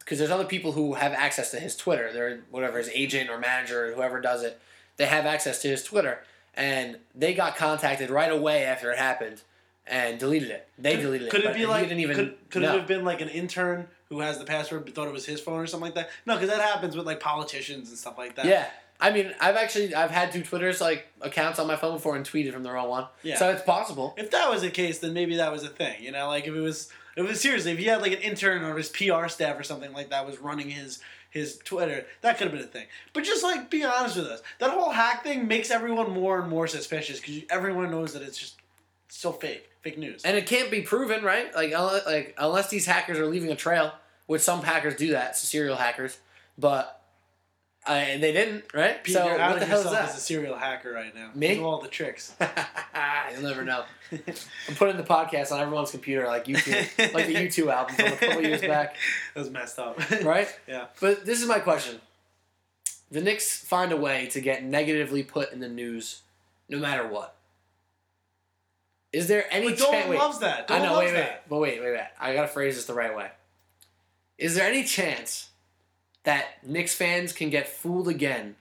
because 0.07 0.19
there's 0.21 0.31
other 0.31 0.45
people 0.45 0.71
who 0.73 0.95
have 0.95 1.13
access 1.13 1.51
to 1.51 1.59
his 1.59 1.77
Twitter. 1.77 2.13
They're 2.13 2.41
whatever 2.51 2.79
his 2.79 2.89
agent 2.95 3.29
or 3.29 3.39
manager 3.39 3.89
or 3.89 3.93
whoever 3.93 4.21
does 4.21 4.45
it. 4.45 4.61
They 4.99 5.07
have 5.07 5.27
access 5.27 5.61
to 5.63 5.69
his 5.69 5.83
Twitter, 5.83 6.21
and 6.55 6.99
they 7.13 7.35
got 7.35 7.57
contacted 7.57 8.09
right 8.09 8.31
away 8.31 8.65
after 8.65 8.93
it 8.93 8.99
happened 8.99 9.43
and 9.85 10.19
deleted 10.19 10.51
it. 10.51 10.69
They 10.79 10.95
Could- 10.95 11.03
deleted 11.03 11.27
it. 11.27 11.31
Could 11.31 11.45
it. 11.45 11.55
be 11.57 11.67
like? 11.67 11.89
didn't 11.89 12.01
even 12.01 12.15
could 12.17 12.37
could 12.51 12.63
it 12.63 12.71
have 12.71 12.87
been 12.87 13.05
like 13.05 13.21
an 13.21 13.29
intern 13.29 13.89
who 14.09 14.21
has 14.21 14.39
the 14.39 14.45
password 14.45 14.85
but 14.85 14.95
thought 14.95 15.09
it 15.09 15.13
was 15.13 15.27
his 15.27 15.41
phone 15.41 15.59
or 15.61 15.67
something 15.67 15.87
like 15.87 15.97
that? 15.97 16.11
No, 16.25 16.35
because 16.35 16.51
that 16.51 16.61
happens 16.61 16.97
with 16.97 17.05
like 17.05 17.19
politicians 17.21 17.89
and 17.89 17.99
stuff 17.99 18.17
like 18.17 18.37
that. 18.37 18.47
Yeah. 18.47 18.67
I 18.99 19.11
mean, 19.11 19.35
I've 19.41 19.57
actually 19.57 19.95
I've 19.95 20.11
had 20.11 20.33
two 20.33 20.43
Twitter's 20.43 20.81
like 20.81 21.07
accounts 21.21 21.59
on 21.59 21.67
my 21.67 21.77
phone 21.77 21.95
before 21.97 22.17
and 22.17 22.25
tweeted 22.25 22.53
from 22.53 22.63
the 22.63 22.71
wrong 22.73 22.89
one. 22.89 23.07
Yeah. 23.23 23.37
So 23.37 23.51
it's 23.51 23.63
possible. 23.63 24.15
If 24.17 24.31
that 24.31 24.49
was 24.49 24.63
the 24.63 24.71
case, 24.71 25.01
then 25.01 25.13
maybe 25.13 25.37
that 25.37 25.53
was 25.53 25.65
a 25.65 25.69
thing. 25.69 26.03
You 26.03 26.13
know, 26.13 26.29
like 26.29 26.47
if 26.47 26.55
it 26.55 26.61
was, 26.61 26.89
it 27.17 27.23
was 27.23 27.41
seriously, 27.41 27.73
if 27.73 27.79
he 27.79 27.87
had 27.87 28.03
like 28.03 28.13
an 28.13 28.21
intern 28.21 28.63
or 28.63 28.77
his 28.77 28.91
PR 28.91 29.29
staff 29.29 29.59
or 29.59 29.63
something 29.63 29.93
like 29.93 30.11
that 30.11 30.27
was 30.27 30.39
running 30.39 30.71
his 30.71 31.01
his 31.31 31.59
Twitter, 31.65 32.07
that 32.21 32.39
could 32.39 32.47
have 32.47 32.53
been 32.53 32.65
a 32.65 32.67
thing. 32.67 32.87
But 33.13 33.25
just 33.25 33.43
like 33.43 33.71
be 33.71 33.85
honest 33.85 34.17
with 34.17 34.27
us, 34.27 34.43
that 34.59 34.71
whole 34.71 34.91
hack 34.91 35.23
thing 35.23 35.49
makes 35.49 35.71
everyone 35.71 36.11
more 36.11 36.41
and 36.41 36.49
more 36.49 36.67
suspicious 36.67 37.21
because 37.21 37.43
everyone 37.51 37.91
knows 37.91 38.13
that 38.13 38.23
it's 38.23 38.39
just 38.39 38.57
so 39.09 39.33
fake, 39.33 39.69
fake 39.83 39.99
news. 39.99 40.25
And 40.25 40.37
it 40.37 40.47
can't 40.47 40.71
be 40.71 40.83
proven, 40.83 41.25
right? 41.25 41.55
Like 41.55 41.73
like 42.07 42.35
unless 42.39 42.69
these 42.69 42.87
hackers 42.87 43.19
are 43.19 43.27
leaving 43.27 43.51
a 43.51 43.57
trail, 43.57 43.93
which 44.27 44.43
some 44.43 44.63
hackers 44.63 44.97
do 44.97 45.13
that, 45.13 45.37
serial 45.37 45.77
hackers, 45.77 46.19
but 46.59 46.96
uh, 47.87 47.95
they 47.95 48.33
didn't, 48.33 48.65
right? 48.75 49.03
Pete, 49.03 49.15
so 49.15 49.25
you're 49.25 49.33
what 49.35 49.41
outing 49.41 49.61
the 49.61 49.67
hell 49.67 49.81
is 49.83 49.91
that? 49.91 50.09
as 50.11 50.17
a 50.17 50.21
serial 50.21 50.57
hacker 50.57 50.93
right 50.93 51.15
now. 51.15 51.31
Me? 51.35 51.55
Do 51.55 51.65
all 51.65 51.81
the 51.81 51.89
tricks. 51.89 52.35
You'll 53.33 53.43
never 53.43 53.65
know. 53.65 53.85
I'm 54.13 54.75
putting 54.77 54.97
the 54.97 55.03
podcast 55.03 55.53
on 55.53 55.61
everyone's 55.61 55.91
computer, 55.91 56.27
like 56.27 56.47
YouTube, 56.47 57.15
like 57.15 57.27
the 57.27 57.35
U2 57.47 57.73
album 57.73 57.95
from 57.97 58.07
a 58.07 58.17
couple 58.17 58.43
years 58.43 58.61
back, 58.61 58.97
That 59.35 59.41
was 59.41 59.51
messed 59.51 59.79
up. 59.79 59.99
right? 60.25 60.49
Yeah. 60.69 60.87
But 61.01 61.25
this 61.27 61.41
is 61.43 61.49
my 61.49 61.59
question: 61.61 62.01
The 63.11 63.21
Knicks 63.21 63.59
find 63.65 63.93
a 63.93 63.97
way 63.97 64.27
to 64.29 64.41
get 64.41 64.65
negatively 64.65 65.23
put 65.23 65.53
in 65.53 65.61
the 65.61 65.69
news, 65.69 66.23
no 66.69 66.79
matter 66.79 67.07
what. 67.07 67.35
Is 69.13 69.29
there 69.29 69.47
any 69.51 69.71
But 69.71 69.79
chance? 69.79 69.91
Dolan 69.91 70.09
wait, 70.11 70.19
loves 70.19 70.39
that. 70.41 70.65
I 70.71 70.79
Dolan 70.79 70.83
know. 70.83 70.93
loves 70.95 71.07
Wait, 71.07 71.15
wait, 71.15 71.21
that. 71.21 71.49
but 71.49 71.59
wait, 71.59 71.81
wait, 71.81 71.93
wait. 71.93 72.01
I 72.21 72.35
gotta 72.35 72.49
phrase 72.49 72.75
this 72.77 72.85
the 72.87 72.95
right 72.95 73.17
way. 73.17 73.31
Is 74.39 74.55
there 74.55 74.69
any 74.69 74.85
chance 74.85 75.49
that 76.27 76.63
Knicks 76.63 76.95
fans 76.95 77.33
can 77.33 77.51
get 77.51 77.69
fooled 77.69 78.09
again 78.09 78.57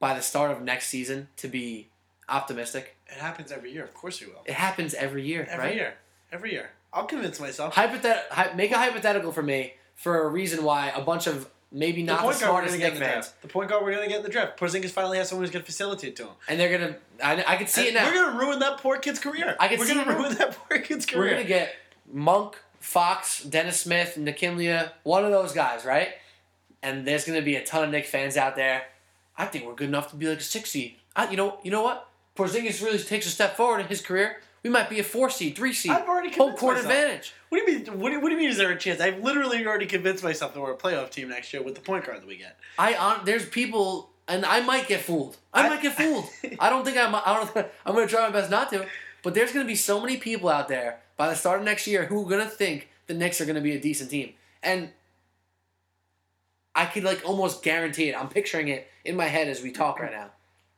by 0.00 0.14
the 0.14 0.20
start 0.22 0.50
of 0.50 0.60
next 0.62 0.86
season 0.88 1.28
to 1.36 1.48
be 1.48 1.88
optimistic? 2.28 2.96
It 3.06 3.18
happens 3.18 3.52
every 3.52 3.72
year. 3.72 3.84
Of 3.84 3.94
course 3.94 4.18
he 4.18 4.26
will. 4.26 4.42
It 4.46 4.54
happens 4.54 4.94
every 4.94 5.24
year, 5.24 5.46
Every 5.50 5.64
right? 5.66 5.74
year. 5.74 5.94
Every 6.32 6.52
year. 6.52 6.70
I'll 6.92 7.04
convince 7.06 7.38
myself. 7.40 7.74
Hypothet- 7.74 8.28
hy- 8.30 8.52
make 8.54 8.72
a 8.72 8.78
hypothetical 8.78 9.32
for 9.32 9.42
me 9.42 9.74
for 9.94 10.24
a 10.24 10.28
reason 10.28 10.64
why 10.64 10.88
a 10.94 11.00
bunch 11.02 11.26
of 11.26 11.48
maybe 11.70 12.02
not 12.02 12.18
the, 12.18 12.22
point 12.24 12.40
guard 12.40 12.52
we're 12.52 12.68
smartest 12.68 12.78
Knicks 12.78 12.98
the 12.98 13.04
fans, 13.04 13.26
draft. 13.28 13.42
The 13.42 13.48
point 13.48 13.70
guard 13.70 13.84
we're 13.84 13.94
gonna 13.94 14.08
get 14.08 14.18
in 14.18 14.22
the 14.22 14.28
draft. 14.28 14.58
Porzingis 14.58 14.90
finally 14.90 15.18
has 15.18 15.28
someone 15.28 15.44
who's 15.44 15.52
gonna 15.52 15.64
facilitate 15.64 16.16
to 16.16 16.24
him. 16.24 16.32
and 16.48 16.58
they're 16.60 16.76
gonna. 16.78 16.96
I, 17.22 17.44
I 17.54 17.56
can 17.56 17.66
see 17.66 17.88
it 17.88 17.94
now. 17.94 18.06
We're 18.06 18.14
gonna 18.14 18.38
ruin 18.38 18.58
that 18.60 18.78
poor 18.78 18.96
kid's 18.98 19.18
career. 19.18 19.54
I 19.60 19.68
can 19.68 19.78
we're 19.78 19.86
see 19.86 19.94
gonna 19.94 20.16
ruin 20.16 20.34
that 20.36 20.56
poor 20.68 20.78
kid's 20.80 21.06
career. 21.06 21.22
We're 21.24 21.30
gonna 21.36 21.44
get 21.44 21.74
Monk, 22.12 22.56
Fox, 22.80 23.42
Dennis 23.44 23.80
Smith, 23.80 24.16
Nikilia, 24.18 24.90
one 25.02 25.24
of 25.24 25.30
those 25.30 25.52
guys, 25.52 25.84
right? 25.86 26.08
And 26.82 27.06
there's 27.06 27.24
gonna 27.24 27.42
be 27.42 27.56
a 27.56 27.64
ton 27.64 27.84
of 27.84 27.90
Knicks 27.90 28.10
fans 28.10 28.36
out 28.36 28.56
there. 28.56 28.84
I 29.38 29.46
think 29.46 29.64
we're 29.66 29.74
good 29.74 29.88
enough 29.88 30.10
to 30.10 30.16
be 30.16 30.26
like 30.28 30.38
a 30.38 30.42
six 30.42 30.70
seed. 30.70 30.96
I, 31.16 31.30
you 31.30 31.36
know, 31.36 31.58
you 31.62 31.70
know 31.70 31.82
what? 31.82 32.08
Porzingis 32.36 32.82
really 32.82 32.98
takes 32.98 33.26
a 33.26 33.30
step 33.30 33.56
forward 33.56 33.80
in 33.80 33.86
his 33.86 34.00
career. 34.00 34.40
We 34.62 34.70
might 34.70 34.88
be 34.88 35.00
a 35.00 35.04
four 35.04 35.28
seed, 35.28 35.56
three 35.56 35.72
seed, 35.72 35.90
I've 35.90 36.08
already 36.08 36.28
home 36.28 36.36
convinced 36.54 36.60
court 36.60 36.74
myself. 36.76 36.92
advantage. 36.92 37.34
What 37.48 37.58
do 37.66 37.70
you 37.72 37.78
mean? 37.78 37.98
What 38.00 38.08
do 38.10 38.14
you, 38.16 38.20
what 38.20 38.28
do 38.28 38.34
you 38.34 38.40
mean? 38.40 38.50
Is 38.50 38.56
there 38.58 38.70
a 38.70 38.78
chance? 38.78 39.00
I've 39.00 39.18
literally 39.18 39.66
already 39.66 39.86
convinced 39.86 40.22
myself 40.22 40.54
that 40.54 40.60
we're 40.60 40.72
a 40.72 40.76
playoff 40.76 41.10
team 41.10 41.28
next 41.28 41.52
year 41.52 41.62
with 41.62 41.74
the 41.74 41.80
point 41.80 42.04
guard 42.06 42.20
that 42.20 42.26
we 42.28 42.36
get. 42.36 42.56
I 42.78 42.94
on 42.94 43.24
there's 43.24 43.44
people, 43.46 44.10
and 44.28 44.44
I 44.46 44.60
might 44.60 44.86
get 44.86 45.00
fooled. 45.00 45.36
I, 45.52 45.66
I- 45.66 45.68
might 45.68 45.82
get 45.82 45.94
fooled. 45.96 46.26
I 46.60 46.70
don't 46.70 46.84
think 46.84 46.96
I'm. 46.96 47.14
I 47.14 47.22
don't. 47.54 47.66
I'm 47.86 47.94
gonna 47.94 48.06
try 48.06 48.20
my 48.26 48.30
best 48.32 48.50
not 48.50 48.70
to. 48.70 48.86
But 49.24 49.34
there's 49.34 49.52
gonna 49.52 49.66
be 49.66 49.74
so 49.74 50.00
many 50.00 50.16
people 50.16 50.48
out 50.48 50.68
there 50.68 51.00
by 51.16 51.28
the 51.28 51.34
start 51.36 51.58
of 51.58 51.64
next 51.64 51.86
year 51.86 52.06
who 52.06 52.24
are 52.24 52.30
gonna 52.30 52.46
think 52.48 52.88
the 53.08 53.14
Knicks 53.14 53.40
are 53.40 53.46
gonna 53.46 53.60
be 53.60 53.72
a 53.76 53.80
decent 53.80 54.10
team, 54.10 54.32
and 54.62 54.90
I 56.74 56.86
could 56.86 57.04
like 57.04 57.22
almost 57.24 57.62
guarantee 57.62 58.08
it. 58.08 58.14
I'm 58.14 58.28
picturing 58.28 58.68
it 58.68 58.88
in 59.04 59.16
my 59.16 59.26
head 59.26 59.48
as 59.48 59.62
we 59.62 59.72
talk 59.72 60.00
right 60.00 60.12
now. 60.12 60.30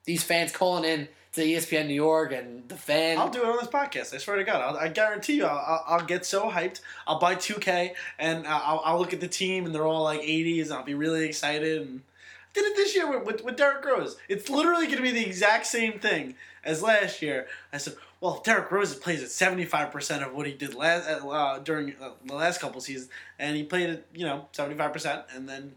These 0.05 0.23
fans 0.23 0.53
calling 0.53 0.85
in 0.85 1.09
to 1.35 1.43
ESPN 1.43 1.89
New 1.89 1.95
York 1.95 2.33
and 2.33 2.69
the 2.69 2.77
fan. 2.77 3.19
I'll 3.19 3.31
do 3.31 3.43
it 3.43 3.47
on 3.47 3.57
this 3.57 3.69
podcast. 3.69 4.15
I 4.15 4.19
swear 4.19 4.37
to 4.37 4.45
God. 4.45 4.61
I'll, 4.61 4.77
I 4.77 4.89
guarantee 4.89 5.37
you, 5.37 5.47
I'll, 5.47 5.85
I'll, 5.87 6.05
get 6.05 6.25
so 6.25 6.51
hyped. 6.51 6.81
I'll 7.07 7.19
buy 7.19 7.35
2K 7.35 7.93
and 8.19 8.47
I'll, 8.47 8.81
I'll 8.85 8.99
look 8.99 9.13
at 9.13 9.21
the 9.21 9.29
team 9.29 9.67
and 9.67 9.75
they're 9.75 9.87
all 9.87 10.05
like 10.05 10.21
80s 10.21 10.65
and 10.65 10.75
I'll 10.75 10.85
be 10.85 10.95
really 10.95 11.27
excited. 11.27 11.83
And 11.83 12.03
I 12.03 12.61
did 12.61 12.65
it 12.67 12.77
this 12.77 12.95
year 12.95 13.11
with, 13.11 13.27
with, 13.27 13.45
with 13.45 13.57
Derrick 13.57 13.85
Rose. 13.85 14.17
It's 14.29 14.49
literally 14.49 14.87
going 14.87 14.99
to 14.99 15.03
be 15.03 15.11
the 15.11 15.27
exact 15.27 15.67
same 15.67 15.99
thing 15.99 16.37
as 16.63 16.83
last 16.83 17.21
year. 17.21 17.47
I 17.73 17.79
said, 17.79 17.97
well, 18.21 18.41
Derrick 18.45 18.71
Rose 18.71 18.95
plays 18.95 19.23
at 19.23 19.29
75% 19.29 20.27
of 20.27 20.35
what 20.35 20.47
he 20.47 20.53
did 20.53 20.75
last 20.75 21.09
uh, 21.09 21.59
during 21.59 21.95
uh, 22.01 22.11
the 22.25 22.35
last 22.35 22.61
couple 22.61 22.81
seasons, 22.81 23.11
and 23.39 23.57
he 23.57 23.65
played 23.65 23.91
at, 23.91 24.07
you 24.15 24.25
know, 24.25 24.49
75%, 24.55 25.25
and 25.35 25.49
then 25.49 25.75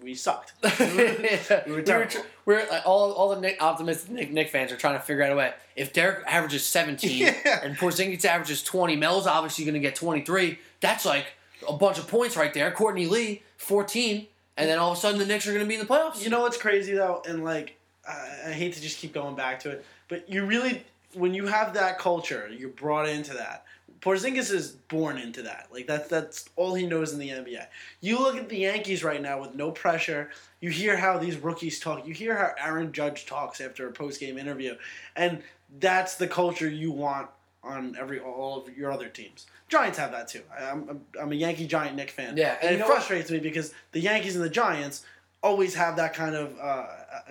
we 0.00 0.14
sucked. 0.14 0.52
we 0.80 1.72
were 1.72 1.82
tr- 1.82 2.18
we're 2.44 2.66
like, 2.68 2.86
all 2.86 3.12
all 3.12 3.28
the 3.34 3.40
Knick, 3.40 3.58
optimistic 3.60 4.10
Knick, 4.10 4.32
Knick 4.32 4.48
fans 4.50 4.72
are 4.72 4.76
trying 4.76 4.94
to 4.94 5.00
figure 5.00 5.22
out 5.22 5.32
a 5.32 5.36
way. 5.36 5.52
If 5.76 5.92
Derrick 5.92 6.24
averages 6.26 6.64
seventeen 6.64 7.18
Yeah. 7.44 7.60
and 7.62 7.76
Porzingis 7.76 8.24
averages 8.24 8.62
twenty, 8.62 8.96
Melo's 8.96 9.26
obviously 9.26 9.64
going 9.64 9.74
to 9.74 9.80
get 9.80 9.94
twenty 9.94 10.22
three. 10.24 10.58
That's 10.80 11.04
like 11.04 11.26
a 11.68 11.72
bunch 11.72 11.98
of 11.98 12.08
points 12.08 12.36
right 12.36 12.52
there. 12.52 12.70
Courtney 12.70 13.06
Lee 13.06 13.42
fourteen, 13.56 14.26
and 14.56 14.68
then 14.68 14.78
all 14.78 14.92
of 14.92 14.98
a 14.98 15.00
sudden 15.00 15.18
the 15.18 15.26
Knicks 15.26 15.46
are 15.46 15.52
going 15.52 15.64
to 15.64 15.68
be 15.68 15.74
in 15.74 15.80
the 15.80 15.86
playoffs. 15.86 16.22
You 16.22 16.30
know 16.30 16.40
what's 16.40 16.56
crazy 16.56 16.94
though, 16.94 17.22
and 17.28 17.44
like 17.44 17.76
I, 18.08 18.28
I 18.48 18.52
hate 18.52 18.74
to 18.74 18.80
just 18.80 18.98
keep 18.98 19.12
going 19.12 19.34
back 19.36 19.60
to 19.60 19.70
it, 19.70 19.84
but 20.08 20.28
you 20.28 20.44
really 20.46 20.84
when 21.14 21.34
you 21.34 21.46
have 21.46 21.74
that 21.74 21.98
culture, 21.98 22.50
you're 22.50 22.70
brought 22.70 23.08
into 23.08 23.34
that. 23.34 23.64
Porzingis 24.02 24.52
is 24.52 24.72
born 24.72 25.16
into 25.16 25.42
that. 25.42 25.68
Like 25.72 25.86
that's 25.86 26.08
that's 26.08 26.50
all 26.56 26.74
he 26.74 26.86
knows 26.86 27.12
in 27.12 27.20
the 27.20 27.28
NBA. 27.28 27.66
You 28.00 28.18
look 28.18 28.36
at 28.36 28.48
the 28.48 28.58
Yankees 28.58 29.04
right 29.04 29.22
now 29.22 29.40
with 29.40 29.54
no 29.54 29.70
pressure. 29.70 30.30
You 30.60 30.70
hear 30.70 30.96
how 30.96 31.18
these 31.18 31.36
rookies 31.36 31.78
talk. 31.78 32.06
You 32.06 32.12
hear 32.12 32.36
how 32.36 32.52
Aaron 32.58 32.92
Judge 32.92 33.26
talks 33.26 33.60
after 33.60 33.86
a 33.86 33.92
post 33.92 34.18
game 34.18 34.38
interview, 34.38 34.74
and 35.14 35.42
that's 35.78 36.16
the 36.16 36.26
culture 36.26 36.68
you 36.68 36.90
want 36.90 37.28
on 37.62 37.96
every 37.96 38.18
all 38.18 38.60
of 38.60 38.76
your 38.76 38.90
other 38.90 39.08
teams. 39.08 39.46
Giants 39.68 39.98
have 39.98 40.10
that 40.10 40.26
too. 40.26 40.42
I'm, 40.60 40.88
I'm, 40.88 41.00
I'm 41.20 41.32
a 41.32 41.36
Yankee 41.36 41.68
Giant 41.68 41.94
Knick 41.94 42.10
fan. 42.10 42.36
Yeah, 42.36 42.56
and 42.60 42.72
and 42.72 42.80
it 42.80 42.80
what? 42.80 42.88
frustrates 42.88 43.30
me 43.30 43.38
because 43.38 43.72
the 43.92 44.00
Yankees 44.00 44.34
and 44.34 44.44
the 44.44 44.50
Giants 44.50 45.04
always 45.44 45.74
have 45.76 45.96
that 45.96 46.12
kind 46.12 46.34
of 46.34 46.58
uh, 46.60 46.86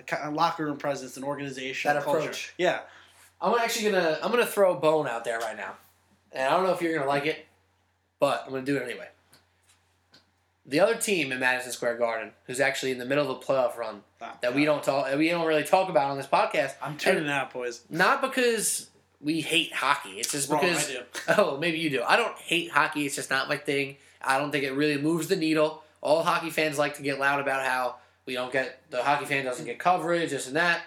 a, 0.10 0.30
a 0.30 0.32
locker 0.32 0.66
room 0.66 0.78
presence 0.78 1.18
and 1.18 1.26
organization. 1.26 1.94
That 1.94 2.02
culture. 2.04 2.20
approach. 2.20 2.54
Yeah. 2.58 2.80
I'm 3.42 3.58
actually 3.60 3.92
gonna 3.92 4.20
I'm 4.24 4.32
gonna 4.32 4.46
throw 4.46 4.76
a 4.76 4.80
bone 4.80 5.08
out 5.08 5.26
there 5.26 5.40
right 5.40 5.58
now, 5.58 5.74
and 6.32 6.44
I 6.48 6.50
don't 6.56 6.64
know 6.66 6.74
if 6.74 6.82
you're 6.82 6.94
gonna 6.94 7.10
like 7.10 7.26
it, 7.26 7.46
but 8.20 8.44
I'm 8.46 8.52
gonna 8.52 8.66
do 8.66 8.78
it 8.78 8.84
anyway. 8.84 9.08
The 10.66 10.80
other 10.80 10.96
team 10.96 11.32
in 11.32 11.40
Madison 11.40 11.72
Square 11.72 11.98
Garden, 11.98 12.32
who's 12.46 12.60
actually 12.60 12.92
in 12.92 13.00
the 13.00 13.06
middle 13.06 13.30
of 13.30 13.38
a 13.38 13.40
playoff 13.42 13.78
run 13.78 14.02
Ah, 14.22 14.38
that 14.42 14.54
we 14.54 14.64
don't 14.64 14.84
talk, 14.84 15.14
we 15.18 15.30
don't 15.30 15.48
really 15.48 15.64
talk 15.64 15.90
about 15.90 16.12
on 16.12 16.18
this 16.18 16.28
podcast, 16.28 16.74
I'm 16.82 16.98
tuning 16.98 17.28
out, 17.30 17.52
boys. 17.52 17.82
not 17.90 18.22
because 18.22 18.90
we 19.20 19.42
hate 19.42 19.74
hockey. 19.74 20.12
It's 20.12 20.32
just 20.32 20.50
Wrong, 20.50 20.62
because 20.62 20.90
I 20.90 20.94
do. 20.94 21.00
oh 21.42 21.58
maybe 21.58 21.80
you 21.80 21.90
do. 21.90 22.04
I 22.04 22.16
don't 22.16 22.38
hate 22.38 22.72
hockey. 22.72 23.06
It's 23.06 23.16
just 23.16 23.30
not 23.30 23.50
my 23.50 23.58
thing. 23.58 23.98
I 24.22 24.38
don't 24.38 24.52
think 24.52 24.64
it 24.64 24.72
really 24.74 25.02
moves 25.02 25.28
the 25.28 25.36
needle. 25.36 25.84
All 26.02 26.24
hockey 26.24 26.50
fans 26.52 26.78
like 26.78 26.96
to 26.98 27.02
get 27.04 27.20
loud 27.20 27.40
about 27.40 27.66
how 27.66 27.96
we 28.26 28.34
don't 28.34 28.54
get 28.54 28.82
the 28.92 29.04
hockey 29.04 29.26
fan 29.26 29.44
doesn't 29.46 29.66
get 29.66 29.80
coverage, 29.80 30.30
this 30.30 30.46
and 30.48 30.56
that. 30.56 30.82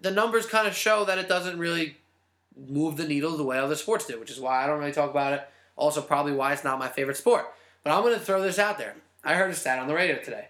The 0.00 0.10
numbers 0.10 0.44
kind 0.46 0.66
of 0.66 0.74
show 0.74 1.04
that 1.04 1.18
it 1.18 1.28
doesn't 1.28 1.58
really 1.58 1.96
move 2.56 2.96
the 2.96 3.06
needle 3.06 3.36
the 3.36 3.44
way 3.44 3.58
other 3.58 3.74
sports 3.74 4.06
do, 4.06 4.18
which 4.18 4.30
is 4.30 4.40
why 4.40 4.62
I 4.62 4.66
don't 4.66 4.78
really 4.78 4.92
talk 4.92 5.10
about 5.10 5.32
it. 5.32 5.48
Also, 5.76 6.00
probably 6.00 6.32
why 6.32 6.52
it's 6.52 6.64
not 6.64 6.78
my 6.78 6.88
favorite 6.88 7.16
sport. 7.16 7.46
But 7.82 7.92
I'm 7.92 8.02
going 8.02 8.14
to 8.14 8.20
throw 8.20 8.42
this 8.42 8.58
out 8.58 8.78
there. 8.78 8.94
I 9.24 9.34
heard 9.34 9.50
a 9.50 9.54
stat 9.54 9.78
on 9.78 9.88
the 9.88 9.94
radio 9.94 10.16
today. 10.16 10.48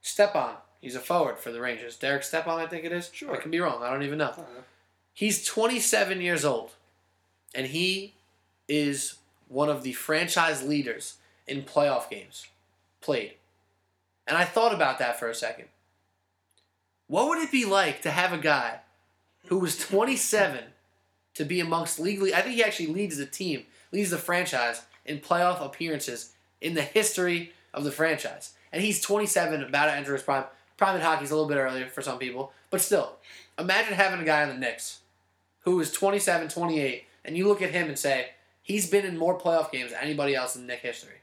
Stepan, 0.00 0.56
he's 0.80 0.94
a 0.94 1.00
forward 1.00 1.38
for 1.38 1.50
the 1.50 1.60
Rangers. 1.60 1.96
Derek 1.96 2.22
Stepan, 2.22 2.58
I 2.58 2.66
think 2.66 2.84
it 2.84 2.92
is. 2.92 3.10
Sure. 3.12 3.32
I 3.32 3.38
can 3.38 3.50
be 3.50 3.60
wrong. 3.60 3.82
I 3.82 3.90
don't 3.90 4.02
even 4.02 4.18
know. 4.18 4.28
Uh-huh. 4.28 4.62
He's 5.12 5.44
27 5.44 6.20
years 6.20 6.44
old, 6.44 6.70
and 7.54 7.66
he 7.66 8.14
is 8.68 9.16
one 9.48 9.68
of 9.68 9.82
the 9.82 9.92
franchise 9.92 10.62
leaders 10.62 11.16
in 11.46 11.62
playoff 11.62 12.08
games 12.08 12.46
played. 13.00 13.34
And 14.26 14.38
I 14.38 14.44
thought 14.44 14.72
about 14.72 14.98
that 15.00 15.18
for 15.18 15.28
a 15.28 15.34
second. 15.34 15.66
What 17.08 17.28
would 17.28 17.38
it 17.38 17.50
be 17.50 17.64
like 17.64 18.02
to 18.02 18.10
have 18.10 18.32
a 18.32 18.38
guy 18.38 18.80
who 19.46 19.58
was 19.58 19.76
27 19.76 20.64
to 21.34 21.44
be 21.44 21.60
amongst 21.60 21.98
legally? 21.98 22.34
I 22.34 22.42
think 22.42 22.54
he 22.54 22.64
actually 22.64 22.88
leads 22.88 23.16
the 23.16 23.26
team, 23.26 23.64
leads 23.92 24.10
the 24.10 24.18
franchise 24.18 24.82
in 25.04 25.18
playoff 25.18 25.64
appearances 25.64 26.32
in 26.60 26.74
the 26.74 26.82
history 26.82 27.52
of 27.72 27.84
the 27.84 27.92
franchise. 27.92 28.54
And 28.72 28.82
he's 28.82 29.00
27, 29.00 29.62
about 29.62 29.86
to 29.86 29.94
enter 29.94 30.12
his 30.12 30.22
prime. 30.22 30.44
Prime 30.76 30.96
in 30.96 31.02
hockey's 31.02 31.30
a 31.30 31.34
little 31.34 31.48
bit 31.48 31.58
earlier 31.58 31.86
for 31.86 32.00
some 32.00 32.18
people, 32.18 32.52
but 32.70 32.80
still, 32.80 33.16
imagine 33.58 33.92
having 33.92 34.20
a 34.20 34.24
guy 34.24 34.42
on 34.42 34.48
the 34.48 34.54
Knicks 34.54 35.00
who 35.60 35.78
is 35.80 35.92
27, 35.92 36.48
28, 36.48 37.04
and 37.24 37.36
you 37.36 37.46
look 37.46 37.60
at 37.60 37.70
him 37.70 37.88
and 37.88 37.98
say, 37.98 38.30
he's 38.62 38.88
been 38.88 39.04
in 39.04 39.18
more 39.18 39.38
playoff 39.38 39.70
games 39.70 39.90
than 39.92 40.00
anybody 40.00 40.34
else 40.34 40.56
in 40.56 40.66
Knick 40.66 40.80
history. 40.80 41.16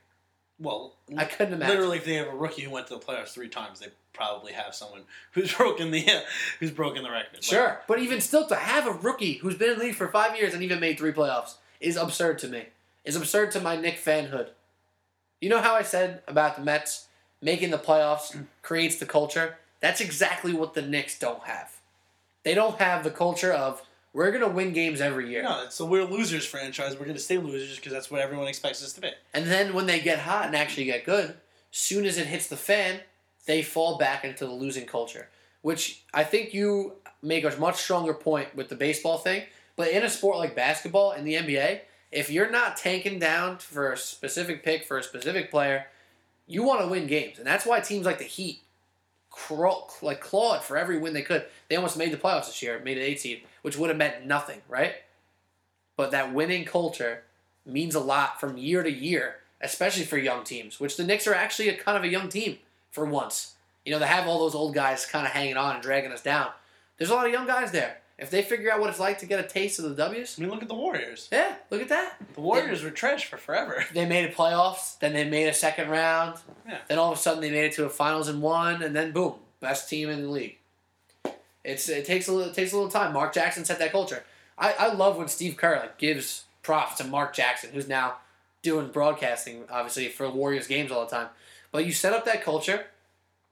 Well, 0.60 0.94
I 1.16 1.26
couldn't 1.26 1.54
imagine. 1.54 1.76
literally, 1.76 1.98
if 1.98 2.06
they 2.06 2.16
have 2.16 2.28
a 2.28 2.36
rookie 2.36 2.64
who 2.64 2.72
went 2.72 2.88
to 2.88 2.96
the 2.96 3.00
playoffs 3.00 3.30
three 3.30 3.50
times, 3.50 3.80
they 3.80 3.88
probably 4.18 4.52
have 4.54 4.76
someone 4.76 5.02
who's 5.32 5.54
broken 5.54 5.92
the 5.92 6.06
who's 6.60 6.72
broken 6.72 7.04
the 7.04 7.12
record. 7.12 7.36
Like, 7.36 7.44
Sure, 7.44 7.82
but 7.88 8.00
even 8.00 8.20
still, 8.20 8.48
to 8.48 8.56
have 8.56 8.88
a 8.88 8.92
rookie 8.92 9.34
who's 9.34 9.56
been 9.56 9.72
in 9.72 9.80
the 9.80 9.86
league 9.86 9.96
for 9.96 10.08
five 10.08 10.36
years 10.36 10.54
and 10.54 10.64
even 10.64 10.80
made 10.80 10.98
three 10.98 11.14
playoffs 11.14 11.56
is 11.80 11.96
absurd 11.96 12.40
to 12.40 12.48
me. 12.48 12.66
Is 13.06 13.16
absurd 13.16 13.52
to 13.52 13.62
my 13.62 13.76
Knick 13.78 13.98
fanhood. 14.04 14.50
You 15.40 15.50
know 15.50 15.62
how 15.62 15.76
I 15.76 15.84
said 15.84 16.24
about 16.28 16.58
the 16.58 16.64
Mets 16.64 17.08
making 17.42 17.70
the 17.70 17.78
playoffs 17.78 18.46
creates 18.64 18.98
the 18.98 19.06
culture? 19.06 19.58
That's 19.80 20.02
exactly 20.02 20.54
what 20.54 20.74
the 20.74 20.82
Knicks 20.82 21.18
don't 21.18 21.44
have. 21.44 21.78
They 22.44 22.56
don't 22.56 22.80
have 22.80 23.04
the 23.04 23.12
culture 23.12 23.54
of 23.54 23.84
we're 24.14 24.32
gonna 24.32 24.48
win 24.48 24.74
games 24.74 25.00
every 25.00 25.30
year. 25.30 25.44
No, 25.44 25.66
so 25.70 25.86
we're 25.86 26.02
a 26.02 26.06
losers 26.06 26.46
franchise. 26.46 26.94
We're 26.94 27.06
going 27.06 27.18
to 27.18 27.22
stay 27.22 27.38
losers 27.38 27.76
because 27.76 27.94
that's 27.94 28.10
what 28.10 28.20
everyone 28.20 28.48
expects 28.48 28.84
us 28.84 28.94
to 28.94 29.02
be. 29.02 29.12
And 29.34 29.46
then 29.46 29.76
when 29.76 29.86
they 29.86 30.00
get 30.00 30.20
hot 30.20 30.48
and 30.48 30.56
actually 30.56 30.86
get 30.86 31.06
good, 31.06 31.36
soon 31.72 32.06
as 32.06 32.18
it 32.18 32.26
hits 32.26 32.48
the 32.48 32.58
fan, 32.58 33.02
they 33.48 33.64
fall 33.64 33.98
back 33.98 34.24
into 34.24 34.46
the 34.46 34.52
losing 34.52 34.86
culture. 34.86 35.30
Which 35.62 36.04
I 36.14 36.24
think 36.24 36.54
you 36.54 36.94
make 37.22 37.44
a 37.44 37.56
much 37.60 37.78
stronger 37.78 38.14
point 38.14 38.56
with 38.56 38.70
the 38.70 38.76
baseball 38.76 39.18
thing. 39.18 39.44
But 39.76 39.90
in 39.90 40.04
a 40.04 40.10
sport 40.10 40.38
like 40.38 40.56
basketball 40.56 41.14
in 41.14 41.24
the 41.24 41.34
NBA, 41.34 41.82
if 42.12 42.30
you're 42.30 42.50
not 42.50 42.78
tanking 42.78 43.20
down 43.20 43.58
for 43.58 43.92
a 43.92 43.98
specific 43.98 44.64
pick 44.64 44.86
for 44.86 44.98
a 44.98 45.04
specific 45.04 45.52
player, 45.52 45.88
you 46.46 46.64
want 46.64 46.82
to 46.82 46.88
win 46.88 47.08
games, 47.08 47.38
and 47.38 47.46
that's 47.46 47.66
why 47.66 47.80
teams 47.82 48.06
like 48.06 48.20
the 48.20 48.24
Heat 48.24 48.62
crawl, 49.30 49.92
like 50.02 50.22
clawed 50.22 50.64
for 50.64 50.78
every 50.78 50.98
win 50.98 51.14
they 51.14 51.22
could. 51.22 51.46
They 51.68 51.76
almost 51.76 51.98
made 51.98 52.12
the 52.12 52.18
playoffs 52.18 52.46
this 52.46 52.64
year, 52.64 52.80
made 52.80 52.98
an 52.98 53.04
eight 53.04 53.20
seed, 53.20 53.44
which 53.62 53.78
would 53.78 53.90
have 53.90 53.98
meant 53.98 54.26
nothing, 54.26 54.62
right? 54.70 54.96
But 55.98 56.12
that 56.12 56.34
winning 56.34 56.64
culture 56.64 57.24
means 57.66 57.96
a 57.96 58.00
lot 58.00 58.40
from 58.40 58.58
year 58.58 58.82
to 58.84 58.92
year, 58.92 59.38
especially 59.60 60.06
for 60.06 60.18
young 60.18 60.44
teams. 60.44 60.80
Which 60.80 60.96
the 60.96 61.04
Knicks 61.04 61.28
are 61.28 61.34
actually 61.34 61.70
a 61.70 61.78
kind 61.78 61.98
of 61.98 62.04
a 62.04 62.08
young 62.08 62.30
team 62.30 62.58
for 62.98 63.06
once. 63.06 63.54
You 63.86 63.94
know, 63.94 64.00
they 64.00 64.08
have 64.08 64.28
all 64.28 64.40
those 64.40 64.56
old 64.56 64.74
guys 64.74 65.06
kind 65.06 65.26
of 65.26 65.32
hanging 65.32 65.56
on 65.56 65.76
and 65.76 65.84
dragging 65.84 66.12
us 66.12 66.24
down. 66.24 66.50
There's 66.98 67.12
a 67.12 67.14
lot 67.14 67.28
of 67.28 67.32
young 67.32 67.46
guys 67.48 67.72
there. 67.72 67.98
If 68.18 68.32
they 68.32 68.42
figure 68.42 68.72
out 68.72 68.80
what 68.80 68.90
it's 68.90 69.00
like 69.00 69.20
to 69.20 69.28
get 69.28 69.40
a 69.40 69.48
taste 69.48 69.78
of 69.78 69.86
the 69.86 69.94
W's, 69.96 70.38
I 70.38 70.42
mean, 70.42 70.50
look 70.50 70.64
at 70.64 70.68
the 70.68 70.74
Warriors. 70.74 71.30
yeah, 71.32 71.54
look 71.70 71.84
at 71.84 71.90
that. 71.90 72.16
The 72.34 72.42
Warriors 72.42 72.82
were 72.84 72.90
trash 72.90 73.26
for 73.28 73.38
forever. 73.38 73.86
They 73.94 74.08
made 74.08 74.26
a 74.26 74.34
playoffs, 74.34 74.98
then 74.98 75.14
they 75.14 75.24
made 75.30 75.48
a 75.48 75.54
second 75.54 75.90
round, 75.92 76.40
Yeah. 76.68 76.80
then 76.88 76.98
all 76.98 77.12
of 77.12 77.18
a 77.20 77.22
sudden 77.22 77.42
they 77.42 77.52
made 77.52 77.66
it 77.66 77.74
to 77.74 77.86
a 77.86 77.90
finals 77.90 78.28
and 78.28 78.42
won, 78.42 78.82
and 78.82 78.96
then 78.96 79.12
boom, 79.12 79.36
best 79.60 79.88
team 79.88 80.10
in 80.10 80.24
the 80.24 80.30
league. 80.30 80.58
It's 81.64 81.88
it 81.90 82.06
takes 82.06 82.28
a 82.28 82.34
little 82.34 82.50
it 82.50 82.56
takes 82.56 82.72
a 82.72 82.76
little 82.76 82.90
time. 82.92 83.14
Mark 83.14 83.34
Jackson 83.34 83.66
set 83.66 83.78
that 83.80 83.92
culture. 83.92 84.24
I, 84.58 84.74
I 84.80 84.94
love 84.94 85.18
when 85.18 85.28
Steve 85.28 85.56
Kerr 85.58 85.76
like 85.80 85.98
gives 86.00 86.46
props 86.64 86.96
to 86.98 87.04
Mark 87.04 87.34
Jackson, 87.36 87.70
who's 87.74 87.88
now 87.88 88.16
doing 88.64 88.88
broadcasting, 88.90 89.64
obviously 89.70 90.08
for 90.08 90.30
Warriors 90.30 90.66
games 90.68 90.92
all 90.92 91.06
the 91.06 91.12
time. 91.16 91.28
But 91.78 91.86
you 91.86 91.92
set 91.92 92.14
up 92.14 92.26
that 92.26 92.44
culture, 92.44 92.88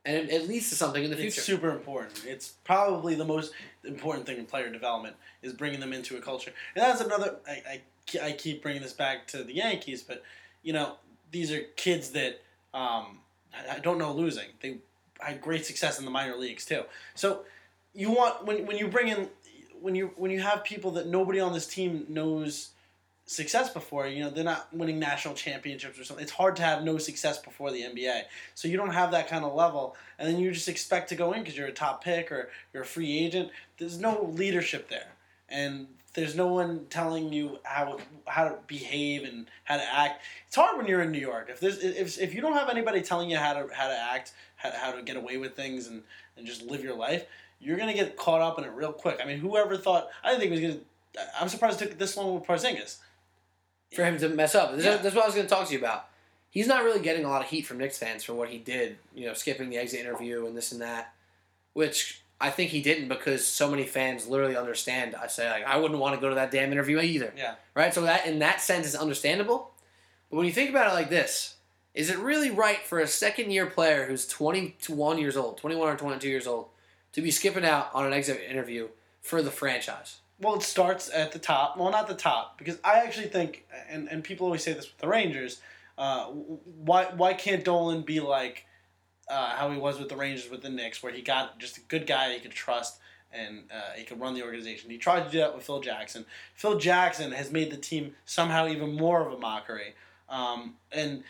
and 0.03 0.17
it, 0.17 0.31
it 0.31 0.47
leads 0.47 0.69
to 0.69 0.75
something 0.75 1.03
in 1.03 1.11
the 1.11 1.15
future. 1.15 1.27
It's 1.37 1.43
super 1.43 1.69
important. 1.69 2.23
It's 2.25 2.53
probably 2.63 3.13
the 3.13 3.23
most 3.23 3.53
important 3.83 4.25
thing 4.25 4.39
in 4.39 4.47
player 4.47 4.71
development 4.71 5.15
is 5.43 5.53
bringing 5.53 5.79
them 5.79 5.93
into 5.93 6.17
a 6.17 6.21
culture. 6.21 6.51
And 6.73 6.83
that's 6.83 7.01
another. 7.01 7.35
I, 7.47 7.51
I, 7.69 8.19
I 8.23 8.31
keep 8.31 8.63
bringing 8.63 8.81
this 8.81 8.93
back 8.93 9.27
to 9.27 9.43
the 9.43 9.53
Yankees, 9.53 10.01
but 10.01 10.23
you 10.63 10.73
know 10.73 10.95
these 11.29 11.51
are 11.51 11.61
kids 11.75 12.09
that 12.13 12.41
um, 12.73 13.19
I 13.69 13.77
don't 13.77 13.99
know 13.99 14.11
losing. 14.11 14.47
They 14.59 14.79
had 15.19 15.39
great 15.39 15.63
success 15.63 15.99
in 15.99 16.05
the 16.05 16.09
minor 16.09 16.35
leagues 16.35 16.65
too. 16.65 16.81
So 17.13 17.45
you 17.93 18.09
want 18.09 18.43
when 18.43 18.65
when 18.65 18.77
you 18.77 18.87
bring 18.87 19.09
in 19.09 19.29
when 19.79 19.93
you 19.93 20.13
when 20.15 20.31
you 20.31 20.41
have 20.41 20.63
people 20.63 20.89
that 20.93 21.05
nobody 21.05 21.39
on 21.39 21.53
this 21.53 21.67
team 21.67 22.07
knows 22.09 22.71
success 23.27 23.71
before 23.73 24.07
you 24.07 24.23
know 24.23 24.29
they're 24.29 24.43
not 24.43 24.71
winning 24.71 24.99
national 24.99 25.33
championships 25.33 25.99
or 25.99 26.03
something. 26.03 26.23
It's 26.23 26.31
hard 26.31 26.55
to 26.57 26.63
have 26.63 26.83
no 26.83 26.97
success 26.97 27.39
before 27.39 27.71
the 27.71 27.81
nba 27.81 28.23
so 28.53 28.67
you 28.67 28.77
don't 28.77 28.93
have 28.93 29.11
that 29.11 29.27
kind 29.27 29.43
of 29.43 29.55
level. 29.55 29.95
And 30.19 30.27
then 30.27 30.39
you 30.39 30.51
just 30.51 30.69
expect 30.69 31.09
to 31.09 31.15
go 31.15 31.33
in 31.33 31.41
because 31.41 31.57
you're 31.57 31.67
a 31.67 31.71
top 31.71 32.03
pick 32.03 32.31
or 32.31 32.49
you're 32.73 32.83
a 32.83 32.85
free 32.85 33.17
agent. 33.17 33.49
There's 33.77 33.99
no 33.99 34.31
leadership 34.33 34.89
there. 34.89 35.07
And 35.49 35.87
there's 36.13 36.35
no 36.35 36.47
one 36.47 36.85
telling 36.89 37.33
you 37.33 37.59
how 37.63 37.99
how 38.27 38.45
to 38.45 38.57
behave 38.67 39.23
and 39.23 39.47
how 39.63 39.77
to 39.77 39.83
act. 39.83 40.21
It's 40.47 40.55
hard 40.55 40.77
when 40.77 40.85
you're 40.85 41.01
in 41.01 41.11
new 41.11 41.19
york. 41.19 41.49
If 41.49 41.59
there's 41.59 41.79
if, 41.79 42.19
if 42.19 42.35
you 42.35 42.41
don't 42.41 42.53
have 42.53 42.69
anybody 42.69 43.01
telling 43.01 43.29
you 43.29 43.37
how 43.37 43.53
to 43.53 43.73
how 43.73 43.87
to 43.87 43.97
act 43.97 44.33
how, 44.55 44.71
how 44.71 44.91
to 44.91 45.01
get 45.01 45.17
away 45.17 45.37
with 45.37 45.55
things 45.55 45.87
and 45.87 46.03
and 46.37 46.45
just 46.45 46.61
live 46.61 46.83
your 46.83 46.95
life 46.95 47.25
you're 47.59 47.77
gonna 47.77 47.93
get 47.93 48.17
caught 48.17 48.41
up 48.41 48.59
in 48.59 48.65
it 48.65 48.71
real 48.73 48.91
quick. 48.91 49.19
I 49.21 49.25
mean 49.25 49.39
whoever 49.39 49.77
thought 49.77 50.09
i 50.23 50.29
didn't 50.29 50.41
think 50.41 50.51
it 50.51 50.67
was 50.67 50.75
gonna 50.75 51.27
i'm 51.39 51.49
surprised 51.49 51.81
it 51.81 51.89
took 51.89 51.97
this 51.97 52.15
long 52.15 52.35
with 52.35 52.43
Porzingis. 52.43 52.97
For 53.93 54.03
him 54.05 54.17
to 54.19 54.29
mess 54.29 54.55
up. 54.55 54.75
This- 54.75 54.85
Yeah. 54.85 54.97
That's 54.97 55.15
what 55.15 55.23
I 55.23 55.27
was 55.27 55.35
going 55.35 55.47
to 55.47 55.53
talk 55.53 55.67
to 55.67 55.73
you 55.73 55.79
about. 55.79 56.07
He's 56.49 56.67
not 56.67 56.83
really 56.83 57.01
getting 57.01 57.25
a 57.25 57.29
lot 57.29 57.41
of 57.41 57.49
heat 57.49 57.63
from 57.63 57.77
Knicks 57.79 57.97
fans 57.97 58.23
for 58.23 58.33
what 58.33 58.49
he 58.49 58.57
did, 58.57 58.97
you 59.13 59.25
know, 59.27 59.33
skipping 59.33 59.69
the 59.69 59.77
exit 59.77 59.99
interview 59.99 60.45
and 60.45 60.55
this 60.55 60.71
and 60.71 60.81
that, 60.81 61.13
which 61.73 62.21
I 62.39 62.49
think 62.49 62.71
he 62.71 62.81
didn't 62.81 63.09
because 63.09 63.45
so 63.45 63.69
many 63.69 63.83
fans 63.85 64.27
literally 64.27 64.55
understand. 64.55 65.15
I 65.15 65.27
say 65.27 65.49
like 65.49 65.65
I 65.65 65.77
wouldn't 65.77 65.99
want 65.99 66.15
to 66.15 66.21
go 66.21 66.29
to 66.29 66.35
that 66.35 66.51
damn 66.51 66.71
interview 66.71 66.99
either, 66.99 67.33
Yeah. 67.35 67.55
right? 67.73 67.93
So 67.93 68.01
that 68.03 68.25
in 68.25 68.39
that 68.39 68.61
sense 68.61 68.85
is 68.87 68.95
understandable. 68.95 69.71
But 70.29 70.37
when 70.37 70.45
you 70.45 70.53
think 70.53 70.69
about 70.69 70.89
it 70.91 70.93
like 70.93 71.09
this, 71.09 71.55
is 71.93 72.09
it 72.09 72.17
really 72.19 72.51
right 72.51 72.79
for 72.85 72.99
a 72.99 73.07
second 73.07 73.51
year 73.51 73.65
player 73.65 74.05
who's 74.05 74.25
21 74.27 75.17
years 75.17 75.35
old, 75.37 75.57
21 75.57 75.89
or 75.89 75.97
22 75.97 76.27
years 76.27 76.47
old, 76.47 76.67
to 77.13 77.21
be 77.21 77.31
skipping 77.31 77.65
out 77.65 77.89
on 77.93 78.05
an 78.05 78.13
exit 78.13 78.41
interview 78.49 78.87
for 79.21 79.41
the 79.41 79.51
franchise? 79.51 80.17
Well, 80.39 80.55
it 80.55 80.63
starts 80.63 81.09
at 81.13 81.31
the 81.31 81.39
top. 81.39 81.77
Well, 81.77 81.91
not 81.91 82.07
the 82.07 82.13
top, 82.13 82.57
because 82.57 82.77
I 82.83 82.99
actually 82.99 83.27
think, 83.27 83.65
and, 83.89 84.09
and 84.09 84.23
people 84.23 84.45
always 84.45 84.63
say 84.63 84.73
this 84.73 84.85
with 84.85 84.97
the 84.97 85.07
Rangers. 85.07 85.61
Uh, 85.97 86.25
why 86.25 87.05
why 87.15 87.33
can't 87.33 87.63
Dolan 87.63 88.01
be 88.01 88.19
like 88.19 88.65
uh, 89.29 89.55
how 89.55 89.71
he 89.71 89.77
was 89.77 89.97
with 89.97 90.09
the 90.09 90.17
Rangers 90.17 90.49
with 90.49 90.61
the 90.61 90.69
Knicks, 90.69 91.01
where 91.01 91.13
he 91.13 91.21
got 91.21 91.57
just 91.57 91.77
a 91.77 91.81
good 91.81 92.05
guy 92.05 92.33
he 92.33 92.39
could 92.39 92.51
trust 92.51 92.99
and 93.31 93.63
uh, 93.71 93.93
he 93.95 94.03
could 94.03 94.19
run 94.19 94.33
the 94.33 94.43
organization. 94.43 94.89
He 94.89 94.97
tried 94.97 95.25
to 95.25 95.31
do 95.31 95.39
that 95.39 95.55
with 95.55 95.65
Phil 95.65 95.81
Jackson. 95.81 96.25
Phil 96.53 96.77
Jackson 96.79 97.31
has 97.31 97.51
made 97.51 97.71
the 97.71 97.77
team 97.77 98.15
somehow 98.25 98.67
even 98.67 98.95
more 98.95 99.25
of 99.25 99.33
a 99.33 99.37
mockery, 99.37 99.95
um, 100.29 100.75
and 100.91 101.23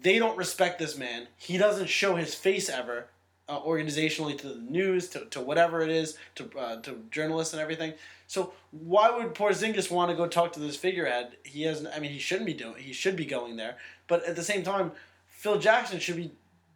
they 0.00 0.18
don't 0.18 0.36
respect 0.38 0.78
this 0.78 0.96
man. 0.96 1.28
He 1.36 1.58
doesn't 1.58 1.88
show 1.88 2.16
his 2.16 2.34
face 2.34 2.68
ever. 2.68 3.08
Uh, 3.48 3.60
organizationally 3.62 4.38
to 4.38 4.46
the 4.46 4.60
news 4.60 5.08
to, 5.08 5.24
to 5.24 5.40
whatever 5.40 5.80
it 5.80 5.90
is 5.90 6.16
to 6.36 6.48
uh, 6.56 6.80
to 6.82 7.02
journalists 7.10 7.52
and 7.52 7.60
everything 7.60 7.92
so 8.30 8.52
why 8.70 9.10
would 9.10 9.34
Porzingis 9.34 9.90
want 9.90 10.12
to 10.12 10.16
go 10.16 10.28
talk 10.28 10.52
to 10.52 10.60
this 10.60 10.76
figurehead? 10.76 11.32
He 11.42 11.64
has. 11.64 11.84
I 11.84 11.98
mean, 11.98 12.12
he 12.12 12.20
shouldn't 12.20 12.46
be 12.46 12.54
doing. 12.54 12.76
He 12.76 12.92
should 12.92 13.16
be 13.16 13.24
going 13.24 13.56
there. 13.56 13.76
But 14.06 14.24
at 14.24 14.36
the 14.36 14.44
same 14.44 14.62
time, 14.62 14.92
Phil 15.26 15.58
Jackson 15.58 15.98
should 15.98 16.14
be 16.14 16.30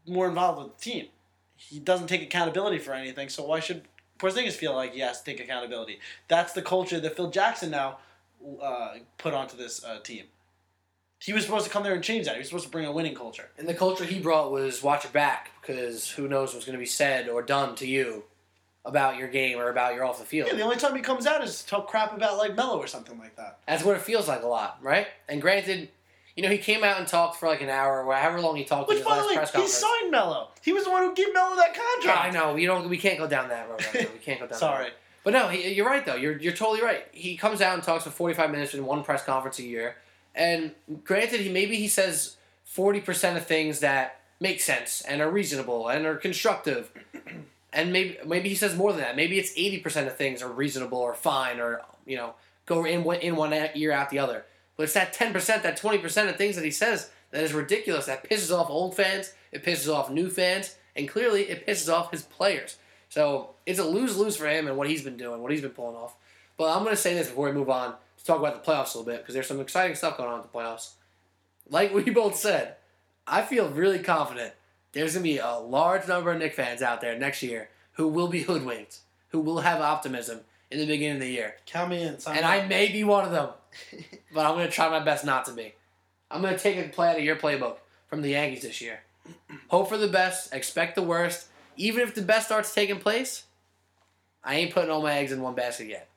more 0.04 0.26
involved 0.26 0.60
with 0.60 0.76
the 0.76 0.82
team. 0.82 1.06
He 1.54 1.78
doesn't 1.78 2.08
take 2.08 2.22
accountability 2.22 2.80
for 2.80 2.92
anything. 2.92 3.28
So 3.28 3.44
why 3.44 3.60
should 3.60 3.82
Porzingis 4.18 4.54
feel 4.54 4.74
like 4.74 4.94
he 4.94 4.98
has 4.98 5.22
to 5.22 5.24
take 5.24 5.38
accountability? 5.38 6.00
That's 6.26 6.54
the 6.54 6.60
culture 6.60 6.98
that 6.98 7.14
Phil 7.14 7.30
Jackson 7.30 7.70
now 7.70 7.98
uh, 8.60 8.94
put 9.18 9.32
onto 9.32 9.56
this 9.56 9.84
uh, 9.84 10.00
team. 10.00 10.24
He 11.20 11.32
was 11.32 11.44
supposed 11.44 11.66
to 11.66 11.70
come 11.70 11.84
there 11.84 11.94
and 11.94 12.02
change 12.02 12.26
that. 12.26 12.34
He 12.34 12.40
was 12.40 12.48
supposed 12.48 12.64
to 12.64 12.70
bring 12.72 12.84
a 12.84 12.90
winning 12.90 13.14
culture. 13.14 13.50
And 13.58 13.68
the 13.68 13.74
culture 13.74 14.04
he 14.04 14.18
brought 14.18 14.50
was 14.50 14.82
watch 14.82 15.04
your 15.04 15.12
back 15.12 15.52
because 15.60 16.10
who 16.10 16.26
knows 16.26 16.52
what's 16.52 16.66
going 16.66 16.76
to 16.76 16.82
be 16.82 16.84
said 16.84 17.28
or 17.28 17.42
done 17.42 17.76
to 17.76 17.86
you 17.86 18.24
about 18.84 19.16
your 19.16 19.28
game 19.28 19.58
or 19.58 19.70
about 19.70 19.94
your 19.94 20.04
off 20.04 20.18
the 20.18 20.24
field. 20.24 20.48
Yeah, 20.48 20.56
the 20.56 20.62
only 20.62 20.76
time 20.76 20.94
he 20.94 21.00
comes 21.00 21.26
out 21.26 21.42
is 21.42 21.62
to 21.62 21.66
talk 21.66 21.88
crap 21.88 22.14
about 22.14 22.36
like 22.36 22.54
Melo 22.54 22.78
or 22.78 22.86
something 22.86 23.18
like 23.18 23.36
that. 23.36 23.58
That's 23.66 23.82
what 23.84 23.96
it 23.96 24.02
feels 24.02 24.28
like 24.28 24.42
a 24.42 24.46
lot, 24.46 24.78
right? 24.82 25.06
And 25.28 25.40
granted, 25.40 25.88
you 26.36 26.42
know, 26.42 26.50
he 26.50 26.58
came 26.58 26.84
out 26.84 26.98
and 26.98 27.06
talked 27.06 27.36
for 27.36 27.48
like 27.48 27.62
an 27.62 27.70
hour 27.70 28.04
or 28.04 28.14
however 28.14 28.40
long 28.40 28.56
he 28.56 28.64
talked 28.64 28.88
Which, 28.88 28.98
his 28.98 29.06
by 29.06 29.16
the 29.16 29.24
last 29.24 29.54
way, 29.54 29.62
he 29.62 29.68
signed 29.68 30.10
Melo. 30.10 30.48
He 30.62 30.72
was 30.72 30.84
the 30.84 30.90
one 30.90 31.02
who 31.02 31.14
gave 31.14 31.32
Melo 31.32 31.56
that 31.56 31.70
Yeah, 31.74 31.82
contract. 31.94 32.26
I 32.26 32.30
know. 32.30 32.56
You 32.56 32.66
don't. 32.66 32.88
We 32.88 32.98
can't 32.98 33.18
go 33.18 33.26
down 33.26 33.48
that 33.48 33.68
road. 33.70 33.84
Right. 33.94 34.10
We 34.12 34.18
can't 34.18 34.40
go 34.40 34.46
down. 34.46 34.50
that 34.50 34.58
Sorry. 34.58 34.88
But 35.22 35.32
no, 35.32 35.48
he, 35.48 35.72
you're 35.72 35.86
right 35.86 36.04
though. 36.04 36.16
You're 36.16 36.36
you're 36.36 36.52
totally 36.52 36.82
right. 36.82 37.06
He 37.12 37.36
comes 37.36 37.62
out 37.62 37.74
and 37.74 37.82
talks 37.82 38.04
for 38.04 38.10
45 38.10 38.50
minutes 38.50 38.74
in 38.74 38.84
one 38.84 39.02
press 39.04 39.24
conference 39.24 39.58
a 39.58 39.62
year. 39.62 39.96
And 40.34 40.72
granted, 41.04 41.40
he 41.40 41.48
maybe 41.48 41.76
he 41.76 41.88
says 41.88 42.36
40% 42.76 43.36
of 43.36 43.46
things 43.46 43.80
that 43.80 44.20
make 44.40 44.60
sense 44.60 45.00
and 45.02 45.22
are 45.22 45.30
reasonable 45.30 45.88
and 45.88 46.04
are 46.04 46.16
constructive. 46.16 46.90
And 47.74 47.92
maybe 47.92 48.16
maybe 48.24 48.48
he 48.48 48.54
says 48.54 48.76
more 48.76 48.92
than 48.92 49.00
that. 49.02 49.16
Maybe 49.16 49.38
it's 49.38 49.52
80% 49.52 50.06
of 50.06 50.16
things 50.16 50.42
are 50.42 50.48
reasonable 50.48 50.98
or 50.98 51.12
fine 51.12 51.58
or 51.58 51.82
you 52.06 52.16
know 52.16 52.34
go 52.66 52.84
in 52.84 53.04
one 53.04 53.18
in 53.18 53.36
one 53.36 53.52
ear 53.74 53.92
out 53.92 54.10
the 54.10 54.20
other. 54.20 54.44
But 54.76 54.84
it's 54.84 54.94
that 54.94 55.14
10%, 55.14 55.62
that 55.62 55.80
20% 55.80 56.28
of 56.28 56.36
things 56.36 56.56
that 56.56 56.64
he 56.64 56.70
says 56.70 57.10
that 57.30 57.42
is 57.42 57.52
ridiculous. 57.52 58.06
That 58.06 58.28
pisses 58.28 58.56
off 58.56 58.70
old 58.70 58.96
fans. 58.96 59.32
It 59.52 59.64
pisses 59.64 59.92
off 59.92 60.10
new 60.10 60.30
fans, 60.30 60.76
and 60.96 61.08
clearly 61.08 61.42
it 61.42 61.66
pisses 61.66 61.92
off 61.92 62.10
his 62.10 62.22
players. 62.22 62.76
So 63.08 63.50
it's 63.66 63.78
a 63.78 63.84
lose 63.84 64.16
lose 64.16 64.36
for 64.36 64.48
him 64.48 64.66
and 64.66 64.76
what 64.76 64.88
he's 64.88 65.02
been 65.02 65.16
doing, 65.16 65.42
what 65.42 65.52
he's 65.52 65.60
been 65.60 65.70
pulling 65.70 65.96
off. 65.96 66.16
But 66.56 66.74
I'm 66.74 66.82
going 66.84 66.94
to 66.94 67.00
say 67.00 67.14
this 67.14 67.28
before 67.28 67.46
we 67.46 67.52
move 67.52 67.70
on 67.70 67.94
to 68.18 68.24
talk 68.24 68.38
about 68.38 68.64
the 68.64 68.70
playoffs 68.70 68.94
a 68.94 68.98
little 68.98 69.12
bit 69.12 69.22
because 69.22 69.34
there's 69.34 69.46
some 69.46 69.60
exciting 69.60 69.96
stuff 69.96 70.16
going 70.16 70.30
on 70.30 70.40
with 70.40 70.50
the 70.50 70.58
playoffs. 70.58 70.90
Like 71.68 71.92
we 71.94 72.02
both 72.10 72.36
said, 72.36 72.76
I 73.26 73.42
feel 73.42 73.68
really 73.68 74.00
confident 74.00 74.52
there's 74.94 75.14
going 75.14 75.24
to 75.24 75.30
be 75.30 75.38
a 75.38 75.56
large 75.56 76.08
number 76.08 76.32
of 76.32 76.38
Knick 76.38 76.54
fans 76.54 76.80
out 76.80 77.00
there 77.00 77.18
next 77.18 77.42
year 77.42 77.68
who 77.92 78.08
will 78.08 78.28
be 78.28 78.42
hoodwinked, 78.44 79.00
who 79.28 79.40
will 79.40 79.60
have 79.60 79.80
optimism 79.80 80.40
in 80.70 80.78
the 80.78 80.86
beginning 80.86 81.16
of 81.16 81.20
the 81.20 81.30
year. 81.30 81.56
Count 81.66 81.90
me 81.90 82.02
in. 82.02 82.18
Sign 82.18 82.36
And 82.36 82.46
I 82.46 82.66
may 82.66 82.90
be 82.90 83.04
one 83.04 83.24
of 83.24 83.32
them, 83.32 83.50
but 84.34 84.46
I'm 84.46 84.54
going 84.54 84.66
to 84.66 84.72
try 84.72 84.88
my 84.88 85.04
best 85.04 85.24
not 85.24 85.44
to 85.46 85.52
be. 85.52 85.74
I'm 86.30 86.40
going 86.40 86.54
to 86.54 86.60
take 86.60 86.78
a 86.78 86.88
play 86.88 87.10
out 87.10 87.18
of 87.18 87.24
your 87.24 87.36
playbook 87.36 87.76
from 88.08 88.22
the 88.22 88.30
Yankees 88.30 88.62
this 88.62 88.80
year. 88.80 89.00
Hope 89.68 89.88
for 89.88 89.98
the 89.98 90.08
best, 90.08 90.54
expect 90.54 90.94
the 90.94 91.02
worst. 91.02 91.48
Even 91.76 92.02
if 92.02 92.14
the 92.14 92.22
best 92.22 92.46
starts 92.46 92.72
taking 92.72 92.98
place, 92.98 93.44
I 94.44 94.56
ain't 94.56 94.72
putting 94.72 94.90
all 94.90 95.02
my 95.02 95.14
eggs 95.14 95.32
in 95.32 95.42
one 95.42 95.54
basket 95.54 95.88
yet. 95.88 96.08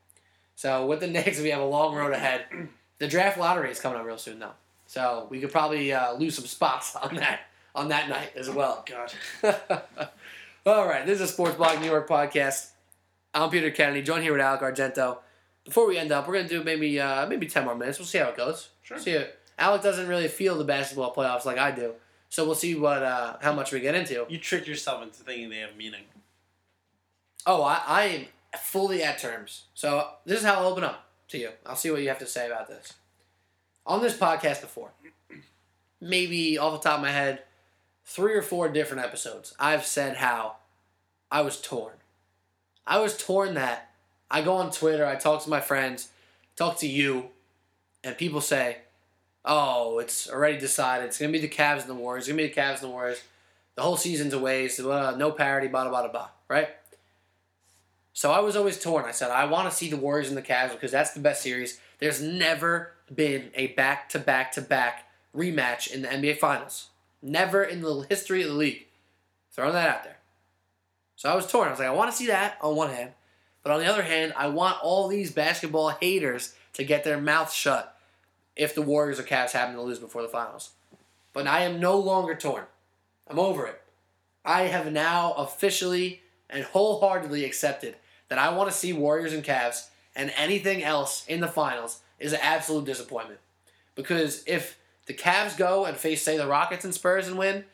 So 0.55 0.85
with 0.85 0.99
the 0.99 1.07
Knicks, 1.07 1.41
we 1.41 1.49
have 1.49 1.61
a 1.61 1.65
long 1.65 1.95
road 1.95 2.13
ahead. 2.13 2.45
The 2.99 3.07
draft 3.07 3.37
lottery 3.37 3.69
is 3.69 3.79
coming 3.79 3.99
up 3.99 4.07
real 4.07 4.17
soon, 4.17 4.39
though. 4.39 4.53
So 4.87 5.27
we 5.29 5.39
could 5.39 5.51
probably 5.51 5.93
uh, 5.93 6.13
lose 6.15 6.33
some 6.33 6.47
spots 6.47 6.95
on 6.95 7.13
that 7.17 7.41
on 7.77 7.89
that 7.89 8.09
night 8.09 8.31
as 8.35 8.49
well. 8.49 8.83
God. 8.85 9.13
All 10.65 10.85
right, 10.87 11.05
this 11.05 11.21
is 11.21 11.29
a 11.29 11.31
Sports 11.31 11.55
Blog 11.55 11.79
New 11.79 11.85
York 11.85 12.09
podcast. 12.09 12.71
I'm 13.35 13.51
Peter 13.51 13.69
Kennedy, 13.69 14.01
joined 14.01 14.23
here 14.23 14.31
with 14.33 14.41
Alec 14.41 14.61
Argento. 14.61 15.19
Before 15.63 15.87
we 15.87 15.97
end 15.97 16.11
up, 16.11 16.27
we're 16.27 16.33
gonna 16.33 16.49
do 16.49 16.63
maybe 16.63 16.99
uh, 16.99 17.27
maybe 17.27 17.45
ten 17.45 17.65
more 17.65 17.75
minutes. 17.75 17.99
We'll 17.99 18.07
see 18.07 18.17
how 18.17 18.29
it 18.29 18.35
goes. 18.35 18.69
Sure. 18.81 18.97
See 18.97 19.11
it. 19.11 19.37
Alec 19.59 19.83
doesn't 19.83 20.07
really 20.07 20.27
feel 20.27 20.57
the 20.57 20.63
basketball 20.63 21.13
playoffs 21.13 21.45
like 21.45 21.59
I 21.59 21.69
do, 21.71 21.93
so 22.29 22.45
we'll 22.45 22.55
see 22.55 22.73
what 22.73 23.03
uh, 23.03 23.37
how 23.41 23.53
much 23.53 23.71
we 23.71 23.79
get 23.79 23.93
into. 23.93 24.25
You 24.27 24.39
trick 24.39 24.65
yourself 24.65 25.03
into 25.03 25.21
thinking 25.23 25.49
they 25.49 25.57
have 25.57 25.77
meaning. 25.77 26.05
Oh, 27.45 27.61
I, 27.61 27.81
I 27.85 28.03
am 28.03 28.25
fully 28.59 29.03
at 29.03 29.19
terms. 29.19 29.65
So 29.75 30.09
this 30.25 30.39
is 30.39 30.45
how 30.45 30.55
I'll 30.55 30.67
open 30.67 30.83
up 30.83 31.05
to 31.29 31.37
you. 31.37 31.51
I'll 31.65 31.75
see 31.75 31.91
what 31.91 32.01
you 32.01 32.09
have 32.09 32.19
to 32.19 32.25
say 32.25 32.47
about 32.47 32.67
this. 32.67 32.93
On 33.85 34.01
this 34.01 34.17
podcast 34.17 34.61
before, 34.61 34.89
maybe 36.01 36.57
off 36.57 36.81
the 36.81 36.89
top 36.89 36.97
of 36.97 37.03
my 37.03 37.11
head, 37.11 37.43
three 38.07 38.33
or 38.33 38.41
four 38.41 38.69
different 38.69 39.03
episodes, 39.03 39.53
I've 39.59 39.85
said 39.85 40.15
how 40.15 40.55
I 41.29 41.41
was 41.41 41.61
torn. 41.61 41.93
I 42.87 42.99
was 42.99 43.17
torn 43.17 43.53
that 43.55 43.91
I 44.31 44.41
go 44.41 44.55
on 44.55 44.71
Twitter, 44.71 45.05
I 45.05 45.15
talk 45.15 45.43
to 45.43 45.49
my 45.49 45.59
friends, 45.59 46.09
talk 46.55 46.77
to 46.79 46.87
you, 46.87 47.27
and 48.03 48.17
people 48.17 48.41
say, 48.41 48.77
oh, 49.43 49.99
it's 49.99 50.29
already 50.29 50.57
decided. 50.57 51.05
It's 51.07 51.19
going 51.19 51.31
to 51.31 51.37
be 51.37 51.45
the 51.45 51.53
Cavs 51.53 51.81
and 51.81 51.89
the 51.89 51.95
Warriors. 51.95 52.23
It's 52.23 52.29
going 52.29 52.37
to 52.37 52.43
be 52.43 52.49
the 52.49 52.59
Cavs 52.59 52.81
and 52.81 52.89
the 52.89 52.93
Warriors. 52.93 53.21
The 53.75 53.81
whole 53.81 53.97
season's 53.97 54.33
a 54.33 54.39
waste. 54.39 54.79
No 54.79 55.31
parity, 55.31 55.67
blah, 55.67 55.87
blah, 55.87 56.01
blah, 56.01 56.11
blah, 56.11 56.29
right? 56.47 56.69
So 58.13 58.31
I 58.31 58.39
was 58.39 58.55
always 58.55 58.81
torn. 58.81 59.05
I 59.05 59.11
said, 59.11 59.31
I 59.31 59.45
want 59.45 59.69
to 59.69 59.75
see 59.75 59.89
the 59.89 59.97
Warriors 59.97 60.29
and 60.29 60.37
the 60.37 60.41
Cavs 60.41 60.71
because 60.71 60.91
that's 60.91 61.11
the 61.11 61.19
best 61.19 61.41
series. 61.41 61.79
There's 61.99 62.21
never 62.21 62.93
been 63.13 63.51
a 63.53 63.67
back 63.67 64.09
to 64.09 64.19
back 64.19 64.53
to 64.53 64.61
back 64.61 65.09
rematch 65.35 65.91
in 65.91 66.01
the 66.01 66.07
NBA 66.07 66.37
Finals. 66.37 66.87
Never 67.21 67.63
in 67.63 67.81
the 67.81 68.05
history 68.09 68.41
of 68.41 68.49
the 68.49 68.55
league. 68.55 68.87
Throwing 69.51 69.73
that 69.73 69.89
out 69.89 70.03
there. 70.03 70.17
So 71.15 71.29
I 71.29 71.35
was 71.35 71.51
torn. 71.51 71.67
I 71.67 71.71
was 71.71 71.79
like, 71.79 71.87
I 71.87 71.93
want 71.93 72.11
to 72.11 72.17
see 72.17 72.27
that 72.27 72.57
on 72.61 72.75
one 72.75 72.91
hand. 72.91 73.11
But 73.63 73.73
on 73.73 73.79
the 73.79 73.87
other 73.87 74.03
hand, 74.03 74.33
I 74.37 74.47
want 74.47 74.81
all 74.83 75.07
these 75.07 75.31
basketball 75.31 75.89
haters 75.89 76.53
to 76.73 76.83
get 76.83 77.03
their 77.03 77.19
mouths 77.19 77.53
shut 77.53 77.97
if 78.55 78.73
the 78.75 78.81
Warriors 78.81 79.19
or 79.19 79.23
Cavs 79.23 79.51
happen 79.51 79.75
to 79.75 79.81
lose 79.81 79.99
before 79.99 80.21
the 80.21 80.27
finals. 80.27 80.71
But 81.33 81.47
I 81.47 81.63
am 81.63 81.79
no 81.79 81.97
longer 81.97 82.35
torn. 82.35 82.63
I'm 83.27 83.39
over 83.39 83.65
it. 83.67 83.81
I 84.45 84.63
have 84.63 84.91
now 84.91 85.33
officially 85.33 86.21
and 86.49 86.63
wholeheartedly 86.63 87.43
accepted 87.43 87.95
that 88.29 88.39
I 88.39 88.55
want 88.55 88.69
to 88.71 88.77
see 88.77 88.93
Warriors 88.93 89.33
and 89.33 89.43
Cavs, 89.43 89.87
and 90.15 90.31
anything 90.35 90.83
else 90.83 91.25
in 91.27 91.41
the 91.41 91.47
finals 91.47 92.01
is 92.19 92.33
an 92.33 92.39
absolute 92.41 92.85
disappointment. 92.85 93.39
Because 93.95 94.43
if 94.47 94.77
the 95.07 95.13
Cavs 95.13 95.57
go 95.57 95.85
and 95.85 95.97
face, 95.97 96.21
say, 96.21 96.37
the 96.37 96.47
Rockets 96.47 96.85
and 96.85 96.93
Spurs 96.93 97.27
and 97.27 97.37
win, 97.37 97.65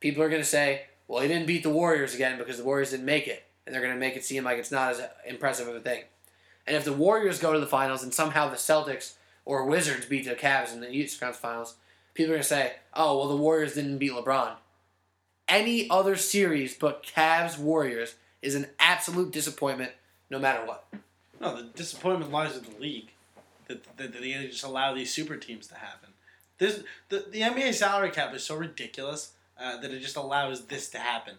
people 0.00 0.22
are 0.22 0.28
going 0.28 0.42
to 0.42 0.48
say, 0.48 0.82
well, 1.08 1.20
he 1.20 1.28
didn't 1.28 1.46
beat 1.46 1.62
the 1.62 1.70
Warriors 1.70 2.14
again 2.14 2.38
because 2.38 2.56
the 2.56 2.64
Warriors 2.64 2.90
didn't 2.90 3.06
make 3.06 3.28
it. 3.28 3.44
And 3.66 3.74
they're 3.74 3.82
going 3.82 3.94
to 3.94 4.00
make 4.00 4.16
it 4.16 4.24
seem 4.24 4.44
like 4.44 4.58
it's 4.58 4.70
not 4.70 4.92
as 4.92 5.02
impressive 5.26 5.66
of 5.66 5.74
a 5.74 5.80
thing. 5.80 6.04
And 6.66 6.76
if 6.76 6.84
the 6.84 6.92
Warriors 6.92 7.40
go 7.40 7.52
to 7.52 7.60
the 7.60 7.66
finals 7.66 8.02
and 8.02 8.14
somehow 8.14 8.48
the 8.48 8.56
Celtics 8.56 9.14
or 9.44 9.66
Wizards 9.66 10.06
beat 10.06 10.24
the 10.24 10.34
Cavs 10.34 10.72
in 10.72 10.80
the 10.80 10.90
Eastern 10.90 11.26
Conference 11.26 11.40
Finals, 11.40 11.74
people 12.14 12.32
are 12.32 12.36
going 12.36 12.42
to 12.42 12.48
say, 12.48 12.74
oh, 12.94 13.18
well, 13.18 13.28
the 13.28 13.36
Warriors 13.36 13.74
didn't 13.74 13.98
beat 13.98 14.12
LeBron. 14.12 14.52
Any 15.48 15.88
other 15.90 16.16
series 16.16 16.76
but 16.76 17.04
Cavs 17.04 17.58
Warriors 17.58 18.14
is 18.42 18.54
an 18.54 18.66
absolute 18.78 19.32
disappointment 19.32 19.92
no 20.30 20.38
matter 20.38 20.64
what. 20.64 20.86
No, 21.40 21.56
the 21.56 21.64
disappointment 21.64 22.32
lies 22.32 22.54
with 22.54 22.72
the 22.72 22.80
league. 22.80 23.10
That, 23.68 23.84
that, 23.96 24.12
that 24.12 24.20
they 24.20 24.32
just 24.46 24.64
allow 24.64 24.94
these 24.94 25.12
super 25.12 25.36
teams 25.36 25.66
to 25.68 25.74
happen. 25.74 26.05
This, 26.58 26.82
the, 27.08 27.26
the 27.30 27.40
NBA 27.40 27.74
salary 27.74 28.10
cap 28.10 28.34
is 28.34 28.44
so 28.44 28.56
ridiculous 28.56 29.32
uh, 29.60 29.78
that 29.80 29.90
it 29.90 30.00
just 30.00 30.16
allows 30.16 30.66
this 30.66 30.88
to 30.90 30.98
happen. 30.98 31.34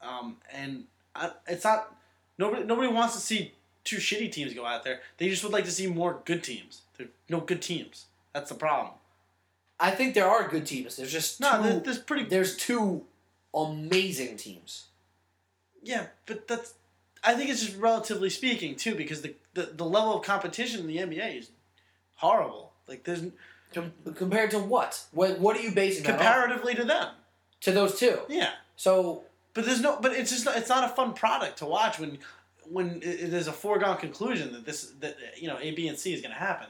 Um, 0.00 0.36
and 0.52 0.84
I, 1.14 1.30
it's 1.46 1.64
not 1.64 1.94
nobody 2.38 2.64
nobody 2.64 2.88
wants 2.88 3.14
to 3.14 3.20
see 3.20 3.52
two 3.84 3.96
shitty 3.96 4.30
teams 4.32 4.54
go 4.54 4.66
out 4.66 4.84
there. 4.84 5.00
They 5.18 5.28
just 5.28 5.42
would 5.44 5.52
like 5.52 5.64
to 5.64 5.70
see 5.70 5.86
more 5.86 6.20
good 6.24 6.42
teams. 6.42 6.82
There 6.96 7.06
are 7.06 7.10
no 7.28 7.40
good 7.40 7.62
teams. 7.62 8.06
That's 8.32 8.48
the 8.48 8.56
problem. 8.56 8.94
I 9.78 9.90
think 9.90 10.14
there 10.14 10.28
are 10.28 10.48
good 10.48 10.66
teams. 10.66 10.96
There's 10.96 11.12
just 11.12 11.40
No, 11.40 11.62
two, 11.62 11.80
there's 11.80 11.98
pretty. 11.98 12.24
there's 12.24 12.56
two 12.56 13.04
amazing 13.54 14.36
teams. 14.36 14.86
Yeah, 15.82 16.06
but 16.26 16.46
that's. 16.48 16.74
I 17.24 17.34
think 17.34 17.50
it's 17.50 17.64
just 17.64 17.78
relatively 17.78 18.30
speaking 18.30 18.74
too, 18.74 18.94
because 18.96 19.22
the, 19.22 19.34
the, 19.54 19.70
the 19.74 19.84
level 19.84 20.16
of 20.18 20.24
competition 20.24 20.80
in 20.80 20.86
the 20.88 20.96
NBA 20.96 21.38
is 21.38 21.50
horrible. 22.16 22.72
Like 22.88 23.04
there's 23.04 23.22
Com- 23.74 23.92
compared 24.14 24.50
to 24.52 24.58
what? 24.58 25.02
What 25.12 25.38
what 25.38 25.56
are 25.56 25.60
you 25.62 25.72
basing 25.72 26.02
that 26.04 26.12
on? 26.12 26.18
comparatively 26.18 26.74
to 26.74 26.84
them. 26.84 27.08
To 27.62 27.72
those 27.72 27.98
two. 27.98 28.20
Yeah, 28.28 28.50
So 28.76 29.22
but 29.54 29.64
there's 29.64 29.80
no. 29.80 29.98
But 30.00 30.12
it's 30.12 30.30
just 30.30 30.44
not, 30.44 30.56
it's 30.56 30.68
not 30.68 30.84
a 30.84 30.88
fun 30.88 31.12
product 31.14 31.58
to 31.58 31.66
watch 31.66 31.98
when 31.98 32.18
when 32.68 33.00
is 33.02 33.46
a 33.48 33.52
foregone 33.52 33.98
conclusion 33.98 34.52
that 34.52 34.64
this 34.64 34.92
that 35.00 35.16
you 35.36 35.48
know 35.48 35.58
A 35.60 35.70
B 35.72 35.88
and 35.88 35.98
C 35.98 36.12
is 36.12 36.20
going 36.20 36.32
to 36.32 36.38
happen. 36.38 36.68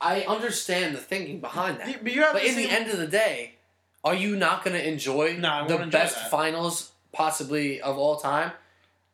I 0.00 0.22
understand 0.22 0.94
the 0.94 0.98
thinking 1.00 1.40
behind 1.40 1.78
that. 1.80 2.02
But 2.04 2.12
you 2.12 2.22
have 2.22 2.34
But 2.34 2.44
in 2.44 2.56
the 2.56 2.64
same- 2.64 2.72
end 2.82 2.90
of 2.90 2.98
the 2.98 3.06
day, 3.06 3.54
are 4.02 4.14
you 4.14 4.36
not 4.36 4.64
going 4.64 4.76
to 4.76 4.86
enjoy 4.86 5.36
No, 5.38 5.48
I 5.48 5.56
won't 5.58 5.68
the 5.68 5.74
enjoy 5.82 5.90
best 5.90 6.14
that. 6.16 6.30
finals 6.30 6.92
possibly 7.12 7.80
of 7.80 7.96
all 7.96 8.16
time 8.16 8.52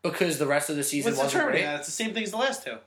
because 0.02 0.38
the 0.38 0.46
rest 0.46 0.68
of 0.70 0.76
the 0.76 0.82
season 0.82 1.12
What's 1.12 1.22
wasn't 1.24 1.32
determining 1.42 1.62
great? 1.62 1.70
that? 1.72 1.76
It's 1.80 1.86
the 1.86 1.92
same 1.92 2.12
thing 2.14 2.24
as 2.24 2.30
the 2.32 2.38
last 2.38 2.64
two. 2.64 2.78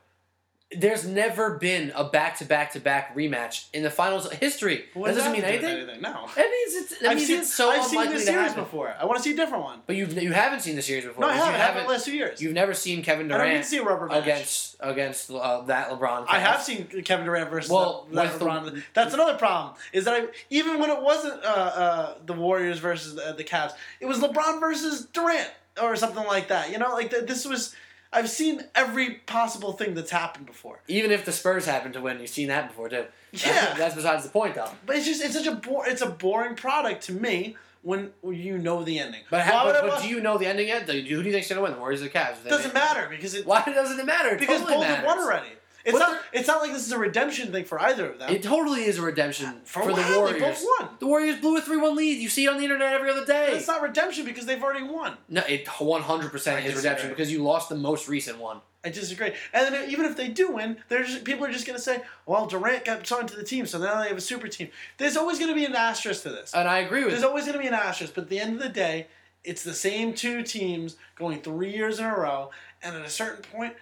There's 0.78 1.06
never 1.08 1.58
been 1.58 1.92
a 1.96 2.04
back 2.04 2.38
to 2.40 2.46
back 2.46 2.72
to 2.74 2.80
back 2.80 3.16
rematch 3.16 3.66
in 3.74 3.84
the 3.84 3.90
finals 3.90 4.32
history. 4.34 4.86
What 4.94 5.08
that 5.08 5.14
does 5.16 5.18
doesn't 5.24 5.32
mean 5.34 5.42
have 5.44 5.54
to 5.54 5.60
do 5.60 5.68
anything. 5.68 5.88
with 5.88 6.02
No. 6.02 6.28
That 6.36 6.50
means 6.50 6.74
it's, 6.76 7.00
that 7.00 7.10
I've 7.10 7.16
means 7.18 7.28
seen, 7.28 7.40
it's 7.40 7.54
so 7.54 7.70
I've 7.70 7.84
seen 7.84 8.00
unlikely 8.00 8.14
this 8.16 8.26
to 8.26 8.32
series 8.32 8.48
happen. 8.50 8.64
before. 8.64 8.96
I 9.00 9.06
want 9.06 9.18
to 9.18 9.24
see 9.24 9.34
a 9.34 9.36
different 9.36 9.64
one. 9.64 9.80
But 9.86 9.96
you've 9.96 10.14
you 10.22 10.32
haven't 10.32 10.62
seen 10.62 10.76
the 10.76 10.82
series 10.82 11.06
before. 11.06 11.22
No, 11.22 11.28
I 11.30 11.34
haven't. 11.36 11.50
You 11.54 11.56
I 11.56 11.66
haven't 11.66 11.84
the 11.84 11.90
last 11.90 12.06
two 12.06 12.16
years. 12.16 12.42
You've 12.42 12.54
never 12.54 12.74
seen 12.74 13.04
Kevin 13.04 13.28
Durant. 13.28 13.44
I 13.50 13.54
don't 13.54 13.62
to 13.64 13.68
see 13.68 13.78
a 13.78 13.84
rubber 13.84 14.08
match. 14.08 14.24
against 14.24 14.76
against 14.80 15.32
uh, 15.32 15.62
that 15.64 15.90
LeBron. 15.90 16.26
I 16.28 16.40
have 16.40 16.62
seen 16.62 16.86
Kevin 17.04 17.26
Durant 17.26 17.50
versus 17.50 17.72
Well, 17.72 18.08
the, 18.10 18.16
that 18.16 18.32
with 18.34 18.40
the- 18.40 18.46
LeBron. 18.46 18.84
That's 18.94 19.14
another 19.14 19.38
problem. 19.38 19.76
Is 19.94 20.06
that 20.06 20.14
I, 20.14 20.26
even 20.50 20.80
when 20.80 20.90
it 20.90 21.02
wasn't 21.02 21.44
uh, 21.44 21.48
uh, 21.48 22.14
the 22.26 22.34
Warriors 22.34 22.80
versus 22.80 23.16
the, 23.16 23.34
the 23.38 23.44
Cavs, 23.44 23.72
it 24.00 24.06
was 24.06 24.20
LeBron 24.20 24.60
versus 24.60 25.06
Durant 25.14 25.50
or 25.82 25.96
something 25.96 26.26
like 26.26 26.50
that. 26.50 26.72
You 26.72 26.78
know, 26.78 26.92
like 26.94 27.10
th- 27.10 27.26
this 27.26 27.46
was. 27.46 27.76
I've 28.14 28.30
seen 28.30 28.64
every 28.76 29.16
possible 29.26 29.74
thing 29.74 29.93
that's 29.93 30.11
happened 30.11 30.45
before. 30.45 30.80
Even 30.88 31.11
if 31.11 31.26
the 31.26 31.32
Spurs 31.32 31.66
happen 31.66 31.91
to 31.93 32.01
win, 32.01 32.20
you've 32.20 32.30
seen 32.30 32.47
that 32.49 32.68
before 32.70 32.89
too. 32.89 33.05
That's, 33.32 33.45
Yeah. 33.45 33.74
that's 33.78 33.95
besides 33.95 34.24
the 34.24 34.30
point 34.30 34.55
though. 34.55 34.70
But 34.86 34.95
it's 34.97 35.05
just 35.05 35.24
it's 35.24 35.34
such 35.34 35.47
a 35.47 35.55
bore, 35.55 35.88
it's 35.88 36.01
a 36.01 36.09
boring 36.09 36.55
product 36.55 37.03
to 37.03 37.14
me 37.14 37.55
when, 37.82 38.11
you 38.24 38.57
know 38.57 38.84
the 38.84 38.97
ending. 38.99 39.22
But, 39.30 39.41
how, 39.41 39.66
but, 39.66 39.82
but 39.86 40.01
do 40.01 40.07
you 40.07 40.22
know 40.22 40.38
the 40.38 40.45
ending 40.45 40.70
yet? 40.70 40.88
Do 40.88 40.97
you- 40.97 41.18
Who 41.18 41.22
do 41.24 41.28
you 41.30 41.34
think's 41.34 41.49
gonna 41.49 41.61
win? 41.61 41.74
The 41.74 41.78
Warriors 41.80 42.01
or 42.01 42.05
the 42.05 42.11
Cavs? 42.11 42.45
It 42.45 42.49
doesn't 42.49 42.74
matter 42.74 43.07
because 43.09 43.34
it 43.34 43.45
Why 43.45 43.61
doesn't 43.66 43.99
it 43.99 44.05
matter? 44.05 44.30
It 44.36 44.39
because 44.39 44.61
totally 44.61 44.78
both 44.78 44.86
have 44.86 45.03
matters. 45.03 45.07
won 45.07 45.20
already. 45.20 45.49
It's 45.86 45.92
But 45.92 46.00
not 46.00 46.22
it's 46.32 46.48
not 46.48 46.62
like 46.62 46.72
this 46.72 46.86
is 46.86 46.92
a 46.94 46.98
redemption 46.98 47.52
thing 47.52 47.66
for 47.66 47.80
either 47.82 48.10
of 48.12 48.20
them. 48.20 48.30
It 48.30 48.42
totally 48.42 48.86
is 48.86 48.98
a 48.98 49.02
redemption 49.02 49.62
For 49.66 49.84
for, 49.84 49.90
a 49.90 49.94
the 49.94 50.02
while, 50.02 50.18
Warriors. 50.20 50.34
they 50.42 50.48
both 50.50 50.66
won. 50.80 50.90
The 51.00 51.08
Warriors 51.08 51.40
blew 51.42 51.58
a 51.58 51.62
three-one 51.62 51.96
lead. 51.96 52.22
You 52.22 52.30
see 52.30 52.46
it 52.46 52.50
on 52.50 52.58
the 52.58 52.64
internet 52.64 52.94
every 52.94 53.10
other 53.10 53.26
day. 53.26 53.52
it's 53.52 53.68
not 53.68 53.82
redemption 53.82 54.24
because 54.26 54.46
they've 54.46 54.64
already 54.64 54.84
won. 54.86 55.18
no, 55.28 55.42
it 55.48 55.68
one 55.80 56.02
hundred 56.04 56.32
percent 56.32 56.66
is 56.66 56.76
redemption 56.76 57.10
because 57.10 57.32
you 57.32 57.44
lost 57.44 57.68
the 57.70 57.76
most 57.76 58.08
recent 58.08 58.38
one. 58.40 58.62
I 58.86 58.90
disagree. 58.90 59.32
And 59.54 59.74
then 59.74 59.90
even 59.90 60.06
if 60.06 60.18
they 60.18 60.28
do 60.28 60.52
win, 60.52 60.76
there's 60.90 61.18
people 61.20 61.46
are 61.46 61.52
just 61.52 61.66
going 61.66 61.78
to 61.78 61.84
say, 61.84 62.02
"Well, 62.26 62.48
Durant 62.48 62.84
got 62.86 63.06
signed 63.08 63.30
to 63.30 63.36
the 63.36 63.44
team, 63.44 63.66
so 63.66 63.78
now 63.78 64.02
they 64.02 64.10
have 64.10 64.18
a 64.18 64.22
super 64.22 64.48
team." 64.50 64.70
There's 64.98 65.16
always 65.18 65.38
going 65.40 65.50
to 65.50 65.56
be 65.56 65.64
an 65.66 65.74
asterisk 65.76 66.24
to 66.24 66.30
this. 66.30 66.54
And 66.54 66.68
I 66.68 66.80
agree 66.80 67.02
with 67.04 67.12
There's 67.12 67.22
you. 67.24 67.28
always 67.30 67.46
going 67.46 67.54
to 67.58 67.62
be 67.62 67.68
an 67.68 67.74
asterisk, 67.74 68.14
but 68.14 68.26
at 68.26 68.30
the 68.30 68.40
end 68.40 68.56
of 68.56 68.62
the 68.62 68.68
day, 68.70 69.08
it's 69.44 69.64
the 69.64 69.74
same 69.74 70.14
two 70.14 70.44
teams 70.44 70.96
going 71.18 71.42
three 71.42 71.74
years 71.74 72.00
in 72.00 72.06
a 72.06 72.18
row, 72.18 72.52
and 72.82 72.96
at 72.96 73.06
a 73.06 73.10
certain 73.10 73.44
point, 73.44 73.76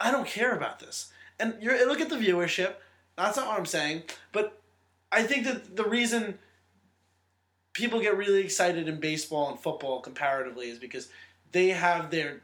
I 0.00 0.10
don't 0.10 0.26
care 0.26 0.54
about 0.54 0.80
this. 0.80 1.11
And 1.42 1.60
you're 1.60 1.88
look 1.88 2.00
at 2.00 2.08
the 2.08 2.16
viewership. 2.16 2.74
That's 3.16 3.36
not 3.36 3.48
what 3.48 3.58
I'm 3.58 3.66
saying, 3.66 4.04
but 4.30 4.60
I 5.10 5.24
think 5.24 5.44
that 5.44 5.76
the 5.76 5.84
reason 5.84 6.38
people 7.72 8.00
get 8.00 8.16
really 8.16 8.42
excited 8.44 8.88
in 8.88 9.00
baseball 9.00 9.50
and 9.50 9.58
football 9.58 10.00
comparatively 10.00 10.70
is 10.70 10.78
because 10.78 11.08
they 11.50 11.70
have 11.70 12.12
their 12.12 12.42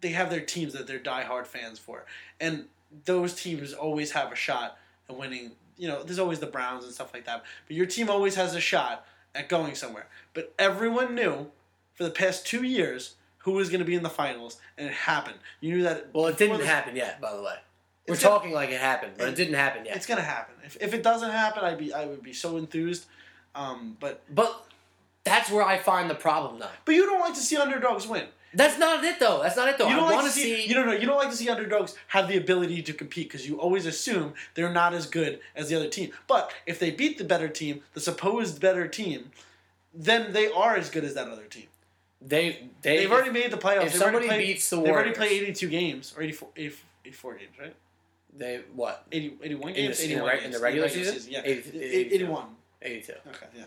they 0.00 0.08
have 0.08 0.30
their 0.30 0.40
teams 0.40 0.72
that 0.72 0.88
they're 0.88 0.98
diehard 0.98 1.46
fans 1.46 1.78
for, 1.78 2.06
and 2.40 2.64
those 3.04 3.34
teams 3.34 3.72
always 3.72 4.10
have 4.10 4.32
a 4.32 4.36
shot 4.36 4.78
at 5.08 5.16
winning. 5.16 5.52
You 5.76 5.86
know, 5.86 6.02
there's 6.02 6.18
always 6.18 6.40
the 6.40 6.46
Browns 6.46 6.84
and 6.84 6.92
stuff 6.92 7.14
like 7.14 7.26
that, 7.26 7.44
but 7.68 7.76
your 7.76 7.86
team 7.86 8.10
always 8.10 8.34
has 8.34 8.56
a 8.56 8.60
shot 8.60 9.06
at 9.36 9.48
going 9.48 9.76
somewhere. 9.76 10.06
But 10.34 10.52
everyone 10.58 11.14
knew 11.14 11.52
for 11.94 12.02
the 12.02 12.10
past 12.10 12.46
two 12.46 12.64
years 12.64 13.14
who 13.38 13.52
was 13.52 13.68
going 13.70 13.78
to 13.78 13.84
be 13.84 13.94
in 13.94 14.02
the 14.02 14.10
finals, 14.10 14.60
and 14.76 14.88
it 14.88 14.92
happened. 14.92 15.38
You 15.60 15.76
knew 15.76 15.82
that. 15.84 16.08
Well, 16.12 16.26
it 16.26 16.36
didn't 16.36 16.58
the- 16.58 16.66
happen 16.66 16.96
yet, 16.96 17.20
by 17.20 17.36
the 17.36 17.42
way. 17.42 17.54
We're 18.06 18.14
gonna- 18.16 18.26
talking 18.28 18.52
like 18.52 18.70
it 18.70 18.80
happened, 18.80 19.14
but 19.16 19.28
it 19.28 19.34
didn't 19.34 19.54
happen 19.54 19.86
yet. 19.86 19.96
It's 19.96 20.06
gonna 20.06 20.20
happen. 20.22 20.54
If, 20.64 20.76
if 20.80 20.94
it 20.94 21.02
doesn't 21.02 21.30
happen, 21.30 21.64
I'd 21.64 21.78
be 21.78 21.92
I 21.92 22.04
would 22.06 22.22
be 22.22 22.32
so 22.32 22.56
enthused. 22.56 23.06
Um, 23.54 23.96
but 24.00 24.22
But 24.34 24.64
that's 25.24 25.50
where 25.50 25.64
I 25.64 25.78
find 25.78 26.10
the 26.10 26.14
problem 26.14 26.58
though. 26.58 26.68
but 26.84 26.94
you 26.94 27.06
don't 27.06 27.20
like 27.20 27.34
to 27.34 27.40
see 27.40 27.56
underdogs 27.56 28.06
win. 28.06 28.26
That's 28.52 28.78
not 28.78 29.02
it 29.02 29.18
though. 29.18 29.42
That's 29.42 29.56
not 29.56 29.68
it 29.68 29.78
though. 29.78 29.88
You 29.88 29.94
I 29.94 29.96
don't 29.96 30.04
like 30.06 30.14
want 30.16 30.26
to 30.28 30.32
see, 30.32 30.64
you 30.66 30.74
don't 30.74 30.86
know 30.86 30.92
you 30.92 31.06
don't 31.06 31.16
like 31.16 31.30
to 31.30 31.36
see 31.36 31.48
underdogs 31.48 31.96
have 32.08 32.28
the 32.28 32.36
ability 32.36 32.82
to 32.82 32.92
compete 32.92 33.28
because 33.28 33.48
you 33.48 33.58
always 33.60 33.84
assume 33.86 34.34
they're 34.54 34.72
not 34.72 34.92
as 34.94 35.06
good 35.06 35.40
as 35.56 35.68
the 35.70 35.74
other 35.76 35.88
team. 35.88 36.10
But 36.28 36.52
if 36.66 36.78
they 36.78 36.90
beat 36.90 37.18
the 37.18 37.24
better 37.24 37.48
team, 37.48 37.82
the 37.94 38.00
supposed 38.00 38.60
better 38.60 38.86
team, 38.86 39.32
then 39.92 40.32
they 40.32 40.50
are 40.52 40.76
as 40.76 40.88
good 40.90 41.04
as 41.04 41.14
that 41.14 41.26
other 41.28 41.44
team. 41.46 41.66
they 42.20 42.68
they 42.82 42.98
They've 42.98 43.10
already 43.12 43.30
made 43.30 43.50
the 43.50 43.56
playoffs. 43.56 43.86
if 43.86 43.92
They've 43.94 44.02
already 44.02 44.14
somebody 44.14 44.26
played, 44.28 44.46
beats 44.46 44.70
the 44.70 44.76
they've 44.80 44.92
already 44.92 45.12
played 45.12 45.42
82 45.42 45.68
games 45.68 46.14
or 46.16 46.22
84, 46.22 46.48
84 46.56 47.34
games, 47.34 47.52
right? 47.60 47.74
They 48.36 48.60
what 48.74 49.06
80, 49.12 49.38
81 49.42 49.68
In 49.70 49.74
games. 49.76 50.00
in 50.00 50.08
the 50.08 50.14
81 50.14 50.28
reg- 50.28 50.36
in 50.38 50.42
games 50.44 50.56
the 50.56 50.62
regular 50.62 50.88
season? 50.88 51.32
yeah, 51.32 51.42
80 51.44 51.80
80, 51.82 52.14
81. 52.14 52.44
eighty 52.82 53.02
two. 53.02 53.12
Okay, 53.28 53.46
yeah. 53.56 53.64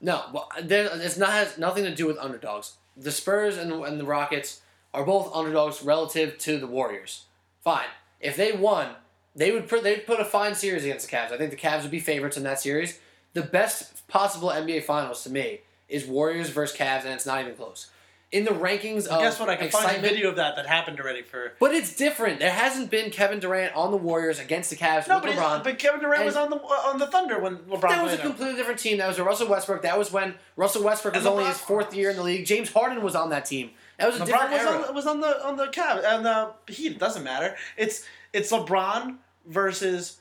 No, 0.00 0.24
well, 0.32 0.48
there, 0.62 0.88
it's 0.94 1.18
not 1.18 1.30
has 1.30 1.58
nothing 1.58 1.84
to 1.84 1.94
do 1.94 2.06
with 2.06 2.18
underdogs. 2.18 2.74
The 2.96 3.10
Spurs 3.12 3.56
and 3.58 3.70
the, 3.70 3.82
and 3.82 4.00
the 4.00 4.04
Rockets 4.04 4.62
are 4.94 5.04
both 5.04 5.30
underdogs 5.34 5.82
relative 5.82 6.38
to 6.38 6.58
the 6.58 6.66
Warriors. 6.66 7.24
Fine, 7.62 7.86
if 8.20 8.36
they 8.36 8.52
won, 8.52 8.88
they 9.36 9.50
would 9.52 9.68
put 9.68 9.82
they'd 9.84 10.06
put 10.06 10.18
a 10.20 10.24
fine 10.24 10.54
series 10.54 10.84
against 10.84 11.08
the 11.08 11.14
Cavs. 11.16 11.32
I 11.32 11.36
think 11.38 11.50
the 11.50 11.56
Cavs 11.56 11.82
would 11.82 11.90
be 11.90 12.00
favorites 12.00 12.36
in 12.36 12.42
that 12.44 12.60
series. 12.60 12.98
The 13.34 13.42
best 13.42 14.08
possible 14.08 14.48
NBA 14.48 14.82
Finals 14.84 15.22
to 15.24 15.30
me 15.30 15.60
is 15.88 16.06
Warriors 16.06 16.48
versus 16.50 16.76
Cavs, 16.76 17.04
and 17.04 17.12
it's 17.12 17.26
not 17.26 17.40
even 17.42 17.54
close. 17.54 17.90
In 18.32 18.44
the 18.44 18.52
rankings 18.52 19.08
of 19.08 19.20
Guess 19.22 19.40
what? 19.40 19.48
I 19.48 19.56
can 19.56 19.70
find 19.70 19.84
a 19.84 19.88
excitement, 19.88 20.14
video 20.14 20.30
of 20.30 20.36
that 20.36 20.54
that 20.54 20.64
happened 20.64 21.00
already 21.00 21.22
for. 21.22 21.52
but 21.58 21.74
it's 21.74 21.96
different. 21.96 22.38
There 22.38 22.52
hasn't 22.52 22.88
been 22.88 23.10
Kevin 23.10 23.40
Durant 23.40 23.74
on 23.74 23.90
the 23.90 23.96
Warriors 23.96 24.38
against 24.38 24.70
the 24.70 24.76
Cavs 24.76 25.08
No, 25.08 25.16
with 25.18 25.24
but, 25.24 25.32
LeBron. 25.34 25.64
but 25.64 25.78
Kevin 25.80 25.98
Durant 26.00 26.18
And- 26.20 26.26
was 26.26 26.36
on 26.36 26.48
the 26.48 26.56
uh, 26.56 26.68
on 26.86 26.98
the 27.00 27.08
Thunder 27.08 27.40
when 27.40 27.56
LeBron 27.58 27.88
That 27.88 28.04
was 28.04 28.12
a 28.12 28.16
him. 28.18 28.22
completely 28.28 28.54
different 28.54 28.78
team. 28.78 28.98
That 28.98 29.08
was 29.08 29.18
a 29.18 29.24
Russell 29.24 29.48
Westbrook. 29.48 29.82
That 29.82 29.98
was 29.98 30.12
when 30.12 30.36
Russell 30.54 30.84
Westbrook 30.84 31.14
was 31.14 31.24
And 31.26 31.32
only 31.32 31.44
his 31.46 31.58
fourth 31.58 31.92
year 31.92 32.10
in 32.10 32.16
the 32.16 32.22
league. 32.22 32.46
James 32.46 32.72
Harden 32.72 33.02
was 33.02 33.16
on 33.16 33.30
that 33.30 33.46
team. 33.46 33.70
That 33.98 34.06
was 34.06 34.16
a 34.20 34.20
LeBron 34.20 34.26
different 34.26 34.50
was 34.52 34.60
era. 34.60 34.88
on, 34.88 34.94
was 34.94 35.06
on 35.08 35.20
the 35.20 35.46
on 35.46 35.56
the 35.56 35.66
Cavs 35.66 36.04
and 36.04 36.24
the 36.24 36.52
Heat. 36.72 37.00
Doesn't 37.00 37.24
matter. 37.24 37.56
It's 37.76 38.04
it's 38.32 38.52
LeBron 38.52 39.16
versus 39.44 40.18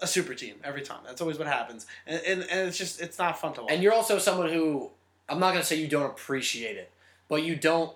a 0.00 0.08
super 0.08 0.34
team 0.34 0.56
every 0.64 0.82
time. 0.82 1.00
That's 1.06 1.20
always 1.20 1.38
what 1.38 1.46
happens, 1.46 1.86
and 2.06 2.20
and, 2.26 2.42
and 2.50 2.68
it's 2.68 2.76
just 2.78 3.00
it's 3.00 3.16
not 3.18 3.38
fun 3.38 3.52
to 3.54 3.62
watch. 3.62 3.70
and 3.70 3.80
you're 3.80 3.92
also 3.92 4.18
someone 4.18 4.48
who 4.50 4.90
I'm 5.30 5.38
not 5.38 5.52
gonna 5.52 5.64
say 5.64 5.76
you 5.76 5.88
don't 5.88 6.06
appreciate 6.06 6.76
it, 6.76 6.90
but 7.28 7.42
you 7.44 7.56
don't 7.56 7.92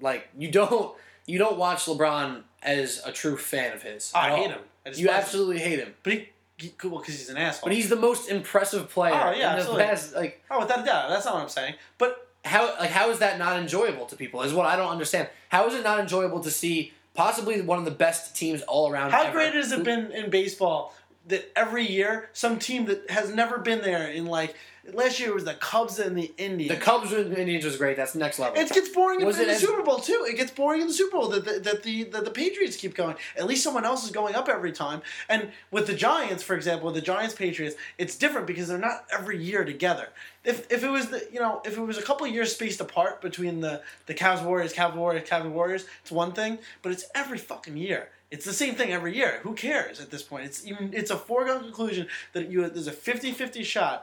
like 0.00 0.28
you 0.38 0.50
don't 0.50 0.94
you 1.26 1.38
don't 1.38 1.56
watch 1.58 1.86
LeBron 1.86 2.42
as 2.62 3.02
a 3.04 3.12
true 3.12 3.36
fan 3.36 3.74
of 3.74 3.82
his. 3.82 4.12
I 4.14 4.30
hate 4.30 4.36
all. 4.46 4.48
him. 4.50 4.58
I 4.86 4.88
You 4.90 4.94
despise 4.94 5.06
him. 5.06 5.14
absolutely 5.20 5.58
hate 5.60 5.78
him. 5.78 5.94
But 6.02 6.12
he, 6.12 6.28
he 6.58 6.68
cool 6.70 6.98
because 6.98 7.18
he's 7.18 7.28
an 7.30 7.36
asshole. 7.36 7.68
But 7.68 7.74
he's 7.74 7.88
the 7.88 7.96
most 7.96 8.28
impressive 8.30 8.88
player 8.90 9.14
Oh, 9.14 9.30
yeah, 9.30 9.32
in 9.32 9.38
the 9.40 9.46
absolutely. 9.60 9.84
past. 9.84 10.14
Like 10.14 10.42
oh, 10.50 10.60
without 10.60 10.80
a 10.80 10.84
doubt, 10.84 11.08
that's 11.10 11.24
not 11.24 11.34
what 11.34 11.42
I'm 11.42 11.48
saying. 11.48 11.74
But 11.98 12.28
how 12.44 12.66
like 12.78 12.90
how 12.90 13.10
is 13.10 13.18
that 13.20 13.38
not 13.38 13.58
enjoyable 13.58 14.06
to 14.06 14.16
people? 14.16 14.42
Is 14.42 14.52
what 14.54 14.66
I 14.66 14.76
don't 14.76 14.90
understand. 14.90 15.28
How 15.48 15.66
is 15.66 15.74
it 15.74 15.82
not 15.82 15.98
enjoyable 16.00 16.40
to 16.40 16.50
see 16.50 16.92
possibly 17.14 17.60
one 17.60 17.78
of 17.78 17.84
the 17.84 17.90
best 17.90 18.34
teams 18.36 18.60
all 18.62 18.90
around? 18.90 19.10
how 19.12 19.22
ever, 19.24 19.32
great 19.32 19.54
has 19.54 19.72
it 19.72 19.82
been 19.84 20.10
in 20.12 20.30
baseball 20.30 20.94
that 21.28 21.50
every 21.56 21.86
year 21.86 22.28
some 22.32 22.58
team 22.58 22.84
that 22.86 23.10
has 23.10 23.34
never 23.34 23.58
been 23.58 23.80
there 23.80 24.08
in 24.08 24.26
like 24.26 24.54
last 24.92 25.18
year 25.18 25.30
it 25.30 25.34
was 25.34 25.44
the 25.44 25.54
Cubs 25.54 25.98
and 25.98 26.16
the 26.16 26.30
Indians. 26.36 26.78
The 26.78 26.84
Cubs 26.84 27.10
with 27.10 27.32
Indians 27.38 27.64
was 27.64 27.76
great. 27.78 27.96
That's 27.96 28.14
next 28.14 28.38
level. 28.38 28.60
It 28.60 28.70
gets 28.70 28.90
boring 28.90 29.20
in, 29.20 29.26
Was 29.26 29.36
in 29.36 29.44
it 29.44 29.46
the 29.46 29.52
as- 29.52 29.60
Super 29.60 29.82
Bowl 29.82 29.98
too. 29.98 30.26
It 30.28 30.36
gets 30.36 30.50
boring 30.50 30.82
in 30.82 30.88
the 30.88 30.92
Super 30.92 31.16
Bowl 31.16 31.28
that 31.28 31.44
the, 31.44 31.58
that 31.60 31.82
the 31.82 32.04
that 32.04 32.24
the 32.26 32.30
Patriots 32.30 32.76
keep 32.76 32.94
going. 32.94 33.16
At 33.36 33.46
least 33.46 33.64
someone 33.64 33.84
else 33.86 34.04
is 34.04 34.10
going 34.10 34.34
up 34.34 34.48
every 34.48 34.72
time. 34.72 35.00
And 35.28 35.50
with 35.70 35.86
the 35.86 35.94
Giants, 35.94 36.42
for 36.42 36.54
example, 36.54 36.90
the 36.90 37.00
Giants 37.00 37.34
Patriots, 37.34 37.76
it's 37.96 38.16
different 38.16 38.46
because 38.46 38.68
they're 38.68 38.78
not 38.78 39.06
every 39.10 39.42
year 39.42 39.64
together. 39.64 40.08
If, 40.44 40.70
if 40.70 40.84
it 40.84 40.90
was 40.90 41.06
the 41.06 41.26
you 41.32 41.40
know 41.40 41.62
if 41.64 41.78
it 41.78 41.80
was 41.80 41.96
a 41.96 42.02
couple 42.02 42.26
of 42.26 42.32
years 42.34 42.52
spaced 42.54 42.80
apart 42.80 43.22
between 43.22 43.60
the 43.60 43.80
the 44.04 44.14
Cavs 44.14 44.44
Warriors 44.44 44.74
Cavs 44.74 44.94
Warriors 44.94 45.26
Cavs 45.26 45.50
Warriors, 45.50 45.86
it's 46.02 46.10
one 46.12 46.32
thing. 46.32 46.58
But 46.82 46.92
it's 46.92 47.06
every 47.14 47.38
fucking 47.38 47.78
year. 47.78 48.10
It's 48.30 48.44
the 48.44 48.52
same 48.52 48.74
thing 48.74 48.92
every 48.92 49.14
year. 49.16 49.40
Who 49.42 49.54
cares 49.54 50.00
at 50.00 50.10
this 50.10 50.22
point? 50.22 50.44
It's 50.44 50.66
even 50.66 50.90
it's 50.92 51.10
a 51.10 51.16
foregone 51.16 51.60
conclusion 51.60 52.08
that 52.32 52.50
you 52.50 52.68
there's 52.68 52.88
a 52.88 52.92
50-50 52.92 53.64
shot 53.64 54.02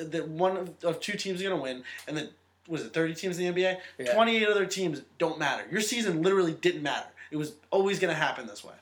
that 0.00 0.28
one 0.28 0.56
of, 0.56 0.84
of 0.84 1.00
two 1.00 1.16
teams 1.16 1.40
is 1.40 1.42
going 1.42 1.56
to 1.56 1.62
win, 1.62 1.82
and 2.06 2.16
then 2.16 2.28
was 2.68 2.82
it 2.82 2.92
thirty 2.92 3.14
teams 3.14 3.38
in 3.38 3.54
the 3.54 3.62
NBA? 3.62 3.78
Yeah. 3.98 4.14
Twenty 4.14 4.36
eight 4.36 4.48
other 4.48 4.66
teams 4.66 5.02
don't 5.18 5.38
matter. 5.38 5.64
Your 5.70 5.80
season 5.80 6.22
literally 6.22 6.52
didn't 6.52 6.82
matter. 6.82 7.06
It 7.30 7.36
was 7.36 7.54
always 7.70 7.98
going 7.98 8.12
to 8.12 8.20
happen 8.20 8.46
this 8.46 8.64
way, 8.64 8.74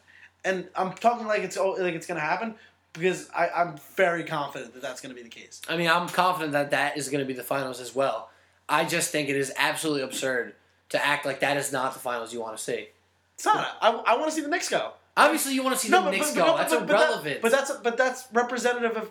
and 0.44 0.68
I'm 0.74 0.92
talking 0.92 1.26
like 1.26 1.42
it's 1.42 1.56
like 1.56 1.94
it's 1.94 2.06
going 2.06 2.20
to 2.20 2.26
happen 2.26 2.54
because 2.92 3.28
I, 3.34 3.48
I'm 3.48 3.76
very 3.96 4.24
confident 4.24 4.72
that 4.74 4.82
that's 4.82 5.00
going 5.00 5.14
to 5.14 5.16
be 5.16 5.22
the 5.22 5.34
case. 5.34 5.60
I 5.68 5.76
mean, 5.76 5.88
I'm 5.88 6.08
confident 6.08 6.52
that 6.52 6.70
that 6.70 6.96
is 6.96 7.08
going 7.08 7.20
to 7.20 7.26
be 7.26 7.34
the 7.34 7.42
finals 7.42 7.80
as 7.80 7.94
well. 7.94 8.30
I 8.68 8.84
just 8.84 9.10
think 9.10 9.28
it 9.28 9.36
is 9.36 9.52
absolutely 9.56 10.02
absurd 10.02 10.54
to 10.90 11.04
act 11.04 11.26
like 11.26 11.40
that 11.40 11.56
is 11.56 11.72
not 11.72 11.92
the 11.92 11.98
finals 11.98 12.32
you 12.32 12.40
want 12.40 12.56
to 12.56 12.62
see. 12.62 12.88
It's 13.35 13.45
not. 13.45 13.76
I, 13.80 13.91
I 13.91 14.16
want 14.16 14.26
to 14.30 14.32
see 14.32 14.41
the 14.43 14.49
Knicks 14.49 14.68
go. 14.68 14.93
Obviously, 15.16 15.55
you 15.55 15.62
want 15.62 15.76
to 15.76 15.80
see 15.80 15.91
the 15.91 16.11
Knicks 16.11 16.35
go. 16.35 16.47
no, 16.47 16.57
that's 16.57 16.72
but- 16.72 16.87
but 16.87 16.89
that- 16.89 17.01
irrelevant. 17.09 17.43
But, 17.43 17.53
that's 17.53 17.70
but 17.72 17.97
that's 17.97 18.26
representative 18.32 18.97
of. 18.97 19.11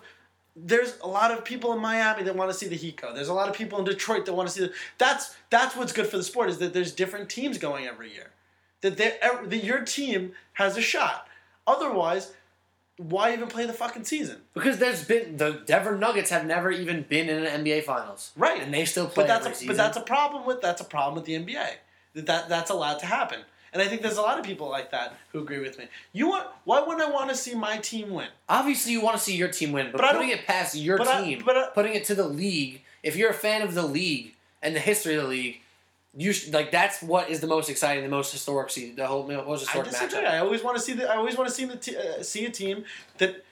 There's 0.56 0.96
a 1.02 1.08
lot 1.08 1.32
of 1.32 1.44
people 1.44 1.72
in 1.72 1.80
Miami 1.80 2.22
that 2.22 2.36
want 2.36 2.48
to 2.48 2.56
see 2.56 2.68
the 2.68 2.76
Heat 2.76 3.00
go. 3.00 3.12
There's 3.12 3.26
a 3.28 3.34
lot 3.34 3.48
of 3.48 3.56
people 3.56 3.76
in 3.80 3.84
Detroit 3.84 4.24
that 4.26 4.34
want 4.34 4.48
to 4.48 4.54
see 4.54 4.60
the. 4.60 4.72
That's 4.98 5.34
that's 5.50 5.74
what's 5.74 5.92
good 5.92 6.06
for 6.06 6.16
the 6.16 6.22
sport 6.22 6.48
is 6.48 6.58
that 6.58 6.72
there's 6.72 6.92
different 6.92 7.28
teams 7.28 7.58
going 7.58 7.86
every 7.86 8.12
year, 8.12 8.30
that 8.82 8.96
that 8.98 9.64
your 9.64 9.80
team 9.84 10.32
has 10.52 10.76
a 10.76 10.80
shot. 10.80 11.26
Otherwise, 11.66 12.32
why 12.98 13.32
even 13.32 13.48
play 13.48 13.66
the 13.66 13.72
fucking 13.72 14.04
season? 14.04 14.42
because 14.52 14.78
there's 14.78 15.04
been 15.04 15.38
the 15.38 15.62
Denver 15.66 15.96
Nuggets 15.98 16.30
have 16.30 16.46
never 16.46 16.70
even 16.70 17.02
been 17.08 17.28
in 17.28 17.44
an 17.44 17.64
NBA 17.64 17.82
Finals, 17.82 18.30
Right. 18.36 18.62
And 18.62 18.72
they 18.72 18.84
still 18.84 19.06
play 19.06 19.24
But 19.24 19.28
that's 19.28 19.46
a, 19.46 19.54
season. 19.54 19.66
but 19.68 19.76
that's 19.76 19.96
a 19.96 20.02
problem 20.02 20.46
with 20.46 20.60
that's 20.60 20.80
a 20.80 20.84
problem 20.84 21.16
with 21.16 21.24
the 21.24 21.32
NBA. 21.34 21.68
That, 22.14 22.26
that 22.26 22.48
that's 22.48 22.70
allowed 22.70 23.00
to 23.00 23.06
happen. 23.06 23.40
And 23.74 23.82
I 23.82 23.86
think 23.88 24.00
there's 24.02 24.16
a 24.18 24.22
lot 24.22 24.38
of 24.38 24.44
people 24.44 24.70
like 24.70 24.92
that 24.92 25.16
who 25.32 25.40
agree 25.40 25.58
with 25.58 25.78
me. 25.78 25.86
You 26.12 26.28
want 26.28 26.46
why 26.64 26.80
wouldn't 26.80 27.02
I 27.06 27.10
want 27.10 27.28
to 27.30 27.36
see 27.36 27.54
my 27.56 27.76
team 27.78 28.10
win? 28.10 28.28
Obviously, 28.48 28.92
you 28.92 29.00
want 29.02 29.16
to 29.18 29.22
see 29.22 29.34
your 29.36 29.48
team 29.48 29.72
win, 29.72 29.88
but, 29.90 30.00
But 30.00 30.04
I 30.06 30.12
putting 30.12 30.30
it 30.30 30.46
past 30.46 30.76
your 30.76 30.96
but 30.96 31.08
I- 31.08 31.22
team, 31.24 31.42
but 31.44 31.56
I- 31.56 31.66
putting 31.74 31.94
it 31.94 32.04
to 32.06 32.14
the 32.14 32.26
league. 32.26 32.82
If 33.02 33.16
you're 33.16 33.30
a 33.30 33.34
fan 33.34 33.60
of 33.62 33.74
the 33.74 33.82
league 33.82 34.34
and 34.62 34.74
the 34.76 34.80
history 34.80 35.16
of 35.16 35.22
the 35.24 35.28
league, 35.28 35.60
you 36.16 36.32
should, 36.32 36.54
like 36.54 36.70
that's 36.70 37.02
what 37.02 37.28
is 37.28 37.40
the 37.40 37.48
most 37.48 37.68
exciting, 37.68 38.04
the 38.04 38.08
most 38.08 38.30
historic, 38.30 38.70
se- 38.70 38.92
the 38.92 39.06
whole 39.08 39.26
most 39.26 39.68
I 39.68 39.72
historic 39.72 39.90
disagree. 39.90 40.18
matchup. 40.20 40.30
I 40.30 40.38
always 40.38 40.62
want 40.62 40.76
to 40.76 40.82
see 40.82 40.92
the 40.92 41.10
I 41.10 41.16
always 41.16 41.36
want 41.36 41.48
to 41.48 41.54
see 41.54 41.64
the 41.64 41.76
t- 41.76 41.96
uh, 41.96 42.22
see 42.22 42.46
a 42.46 42.50
team 42.50 42.84
that 43.18 43.44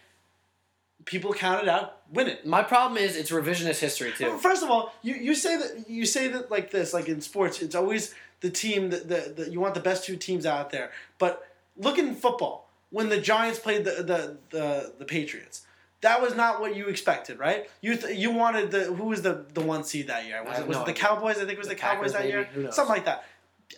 people 1.04 1.32
counted 1.32 1.68
out 1.68 1.96
win 2.12 2.28
it. 2.28 2.46
My 2.46 2.62
problem 2.62 2.96
is 2.96 3.16
it's 3.16 3.30
revisionist 3.32 3.80
history 3.80 4.12
too. 4.16 4.38
First 4.38 4.62
of 4.62 4.70
all, 4.70 4.94
you, 5.02 5.14
you 5.14 5.34
say 5.34 5.56
that 5.56 5.90
you 5.90 6.06
say 6.06 6.28
that 6.28 6.50
like 6.50 6.70
this, 6.70 6.94
like 6.94 7.08
in 7.08 7.20
sports, 7.20 7.60
it's 7.60 7.74
always 7.74 8.14
the 8.42 8.50
team 8.50 8.90
that 8.90 9.08
the, 9.08 9.32
the 9.44 9.50
you 9.50 9.58
want 9.60 9.74
the 9.74 9.80
best 9.80 10.04
two 10.04 10.16
teams 10.16 10.44
out 10.44 10.70
there. 10.70 10.90
But 11.18 11.48
look 11.76 11.96
in 11.98 12.14
football 12.14 12.68
when 12.90 13.08
the 13.08 13.18
Giants 13.18 13.58
played 13.58 13.84
the 13.84 14.02
the, 14.02 14.36
the, 14.50 14.92
the 14.98 15.04
Patriots. 15.06 15.66
That 16.02 16.20
was 16.20 16.34
not 16.34 16.60
what 16.60 16.74
you 16.74 16.88
expected, 16.88 17.38
right? 17.38 17.70
You 17.80 17.96
th- 17.96 18.18
you 18.18 18.32
wanted 18.32 18.72
the 18.72 18.84
who 18.84 19.04
was 19.04 19.22
the, 19.22 19.46
the 19.54 19.60
one 19.60 19.84
seed 19.84 20.08
that 20.08 20.26
year? 20.26 20.42
Was 20.44 20.58
it 20.58 20.66
was 20.66 20.76
no 20.78 20.82
it 20.82 20.86
the. 20.86 20.92
Cowboys? 20.92 21.36
I 21.36 21.40
think 21.40 21.52
it 21.52 21.58
was 21.58 21.68
the, 21.68 21.74
The 21.74 21.80
Cowboys 21.80 22.12
Packers, 22.12 22.12
that 22.12 22.46
maybe? 22.54 22.60
year. 22.62 22.72
Something 22.72 22.94
like 22.96 23.04
that. 23.04 23.24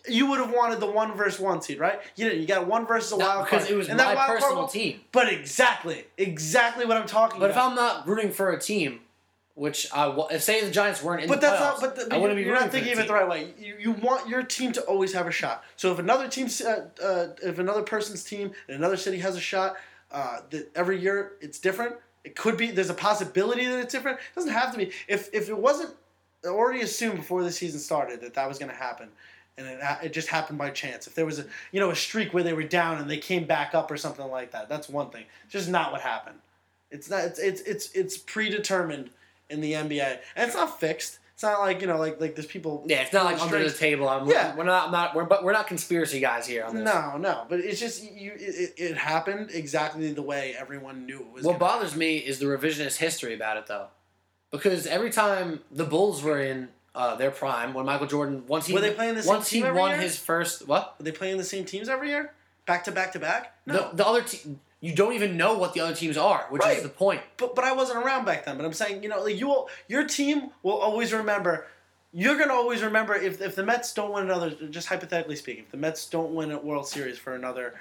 You 0.08 0.26
would 0.30 0.40
have 0.40 0.50
wanted 0.50 0.80
the 0.80 0.90
one 0.90 1.14
versus 1.14 1.38
one 1.38 1.60
seed, 1.62 1.78
right? 1.78 2.00
You 2.16 2.24
didn't. 2.24 2.40
You 2.40 2.46
got 2.48 2.66
one 2.66 2.86
versus 2.86 3.12
a 3.12 3.16
wild 3.16 3.44
because 3.44 3.64
card. 3.64 3.70
it 3.72 3.76
was 3.76 3.88
And 3.90 4.00
that 4.00 4.06
my 4.06 4.14
wild 4.14 4.26
card 4.26 4.40
personal 4.40 4.62
was- 4.62 4.72
team. 4.72 5.00
But 5.12 5.30
exactly, 5.30 6.06
exactly 6.16 6.86
what 6.86 6.96
I'm 6.96 7.06
talking 7.06 7.38
But 7.38 7.50
if. 7.50 7.56
I'm 7.58 7.74
not 7.76 8.08
rooting 8.08 8.32
for 8.32 8.50
a 8.52 8.58
team, 8.60 9.00
which 9.54 9.86
I 9.92 10.10
if 10.32 10.42
say 10.42 10.64
the 10.64 10.70
Giants 10.70 11.02
weren't 11.02 11.22
in 11.22 11.28
but 11.28 11.40
the 11.40 11.46
that's 11.46 11.62
playoffs, 11.62 11.82
not. 11.82 11.96
But, 11.96 12.10
the, 12.10 12.14
I 12.14 12.18
wouldn't 12.18 12.38
you're, 12.38 12.44
be 12.44 12.50
you're 12.50 12.60
not 12.60 12.72
thinking 12.72 12.92
of 12.92 12.98
it 12.98 13.06
the 13.06 13.14
right 13.14 13.28
way. 13.28 13.54
You, 13.58 13.76
you 13.78 13.92
want 13.92 14.28
your 14.28 14.42
team 14.42 14.72
to 14.72 14.80
always 14.82 15.12
have 15.12 15.26
a 15.26 15.30
shot. 15.30 15.64
So 15.76 15.92
if 15.92 15.98
another 15.98 16.28
team's, 16.28 16.60
uh, 16.60 16.88
uh, 17.02 17.28
if 17.42 17.58
another 17.58 17.82
person's 17.82 18.24
team 18.24 18.52
in 18.68 18.74
another 18.74 18.96
city 18.96 19.18
has 19.18 19.36
a 19.36 19.40
shot, 19.40 19.76
uh, 20.10 20.40
that 20.50 20.70
every 20.74 21.00
year 21.00 21.32
it's 21.40 21.58
different. 21.58 21.96
It 22.24 22.34
could 22.36 22.56
be. 22.56 22.70
There's 22.70 22.90
a 22.90 22.94
possibility 22.94 23.66
that 23.66 23.78
it's 23.78 23.92
different. 23.92 24.18
It 24.18 24.34
doesn't 24.34 24.52
have 24.52 24.72
to 24.72 24.78
be. 24.78 24.90
If 25.06 25.32
if 25.32 25.48
it 25.48 25.56
wasn't 25.56 25.94
already 26.44 26.80
assumed 26.80 27.16
before 27.16 27.42
the 27.42 27.52
season 27.52 27.80
started 27.80 28.20
that 28.22 28.34
that 28.34 28.48
was 28.48 28.58
going 28.58 28.70
to 28.70 28.76
happen. 28.76 29.08
And 29.56 29.68
it, 29.68 29.80
it 30.02 30.12
just 30.12 30.28
happened 30.28 30.58
by 30.58 30.70
chance. 30.70 31.06
If 31.06 31.14
there 31.14 31.26
was 31.26 31.38
a 31.38 31.46
you 31.70 31.78
know 31.78 31.90
a 31.90 31.96
streak 31.96 32.34
where 32.34 32.42
they 32.42 32.54
were 32.54 32.64
down 32.64 32.98
and 32.98 33.08
they 33.08 33.18
came 33.18 33.44
back 33.44 33.72
up 33.72 33.88
or 33.88 33.96
something 33.96 34.26
like 34.26 34.50
that, 34.50 34.68
that's 34.68 34.88
one 34.88 35.10
thing. 35.10 35.26
It's 35.44 35.52
just 35.52 35.68
not 35.68 35.92
what 35.92 36.00
happened. 36.00 36.40
It's 36.90 37.08
not. 37.08 37.22
It's 37.22 37.38
it's 37.38 37.60
it's, 37.60 37.92
it's 37.92 38.18
predetermined 38.18 39.10
in 39.50 39.60
the 39.60 39.72
NBA, 39.72 40.18
and 40.36 40.46
it's 40.48 40.54
not 40.54 40.80
fixed. 40.80 41.18
It's 41.34 41.42
not 41.42 41.60
like 41.60 41.80
you 41.80 41.88
know, 41.88 41.98
like 41.98 42.20
like 42.20 42.36
there's 42.36 42.46
people. 42.46 42.84
Yeah, 42.86 43.02
it's 43.02 43.12
not 43.12 43.24
like 43.24 43.40
under 43.40 43.58
the 43.62 43.70
table. 43.76 44.08
I'm, 44.08 44.28
Yeah. 44.28 44.54
we're 44.54 44.62
not. 44.64 44.86
I'm 44.86 44.92
not. 44.92 45.14
We're 45.16 45.24
but 45.24 45.42
we're 45.42 45.52
not 45.52 45.66
conspiracy 45.66 46.20
guys 46.20 46.46
here 46.46 46.62
on 46.64 46.76
this. 46.76 46.84
No, 46.84 47.16
no, 47.16 47.44
but 47.48 47.58
it's 47.60 47.80
just 47.80 48.04
you. 48.04 48.32
It, 48.36 48.74
it 48.76 48.96
happened 48.96 49.50
exactly 49.52 50.12
the 50.12 50.22
way 50.22 50.54
everyone 50.56 51.06
knew 51.06 51.18
it 51.20 51.32
was. 51.32 51.44
What 51.44 51.58
bothers 51.58 51.96
me 51.96 52.18
is 52.18 52.38
the 52.38 52.46
revisionist 52.46 52.98
history 52.98 53.34
about 53.34 53.56
it, 53.56 53.66
though, 53.66 53.88
because 54.52 54.86
every 54.86 55.10
time 55.10 55.60
the 55.72 55.84
Bulls 55.84 56.22
were 56.22 56.40
in 56.40 56.68
uh, 56.94 57.16
their 57.16 57.32
prime, 57.32 57.74
when 57.74 57.84
Michael 57.86 58.06
Jordan 58.06 58.44
once 58.46 58.66
he 58.66 58.72
Were 58.74 58.80
they 58.80 58.92
playing 58.92 59.16
the 59.16 59.22
same 59.24 59.34
once 59.34 59.48
he 59.50 59.60
won 59.64 59.90
year? 59.90 60.00
his 60.00 60.16
first 60.16 60.68
what 60.68 60.94
were 60.98 61.04
they 61.04 61.10
playing 61.12 61.38
the 61.38 61.44
same 61.44 61.64
teams 61.64 61.88
every 61.88 62.10
year, 62.10 62.32
back 62.64 62.84
to 62.84 62.92
back 62.92 63.10
to 63.12 63.18
back? 63.18 63.56
the 63.66 63.72
No. 63.72 63.90
the 63.92 64.06
other 64.06 64.22
team. 64.22 64.60
You 64.84 64.94
don't 64.94 65.14
even 65.14 65.36
know 65.38 65.56
what 65.56 65.72
the 65.72 65.80
other 65.80 65.94
teams 65.94 66.18
are, 66.18 66.44
which 66.50 66.60
Right. 66.62 66.76
is 66.76 66.82
the 66.82 66.88
point. 66.90 67.22
but 67.38 67.54
but 67.54 67.64
I 67.64 67.72
wasn't 67.72 68.04
around 68.04 68.26
back 68.26 68.44
then. 68.44 68.56
But 68.58 68.66
I'm 68.66 68.72
saying, 68.74 69.02
you 69.02 69.08
know, 69.08 69.22
like 69.22 69.38
you 69.40 69.46
will, 69.48 69.68
your 69.88 70.04
team 70.06 70.50
will 70.62 70.76
always 70.76 71.12
remember. 71.12 71.66
You're 72.12 72.36
gonna 72.36 72.52
always 72.54 72.82
remember 72.82 73.14
if 73.14 73.40
if 73.40 73.54
the 73.56 73.62
Mets 73.64 73.94
don't 73.94 74.12
win 74.12 74.24
another, 74.24 74.50
just 74.50 74.88
hypothetically 74.88 75.36
speaking, 75.36 75.64
if 75.64 75.70
the 75.70 75.78
Mets 75.78 76.04
don't 76.06 76.34
win 76.34 76.50
a 76.52 76.58
World 76.58 76.86
Series 76.86 77.18
for 77.18 77.34
another 77.34 77.74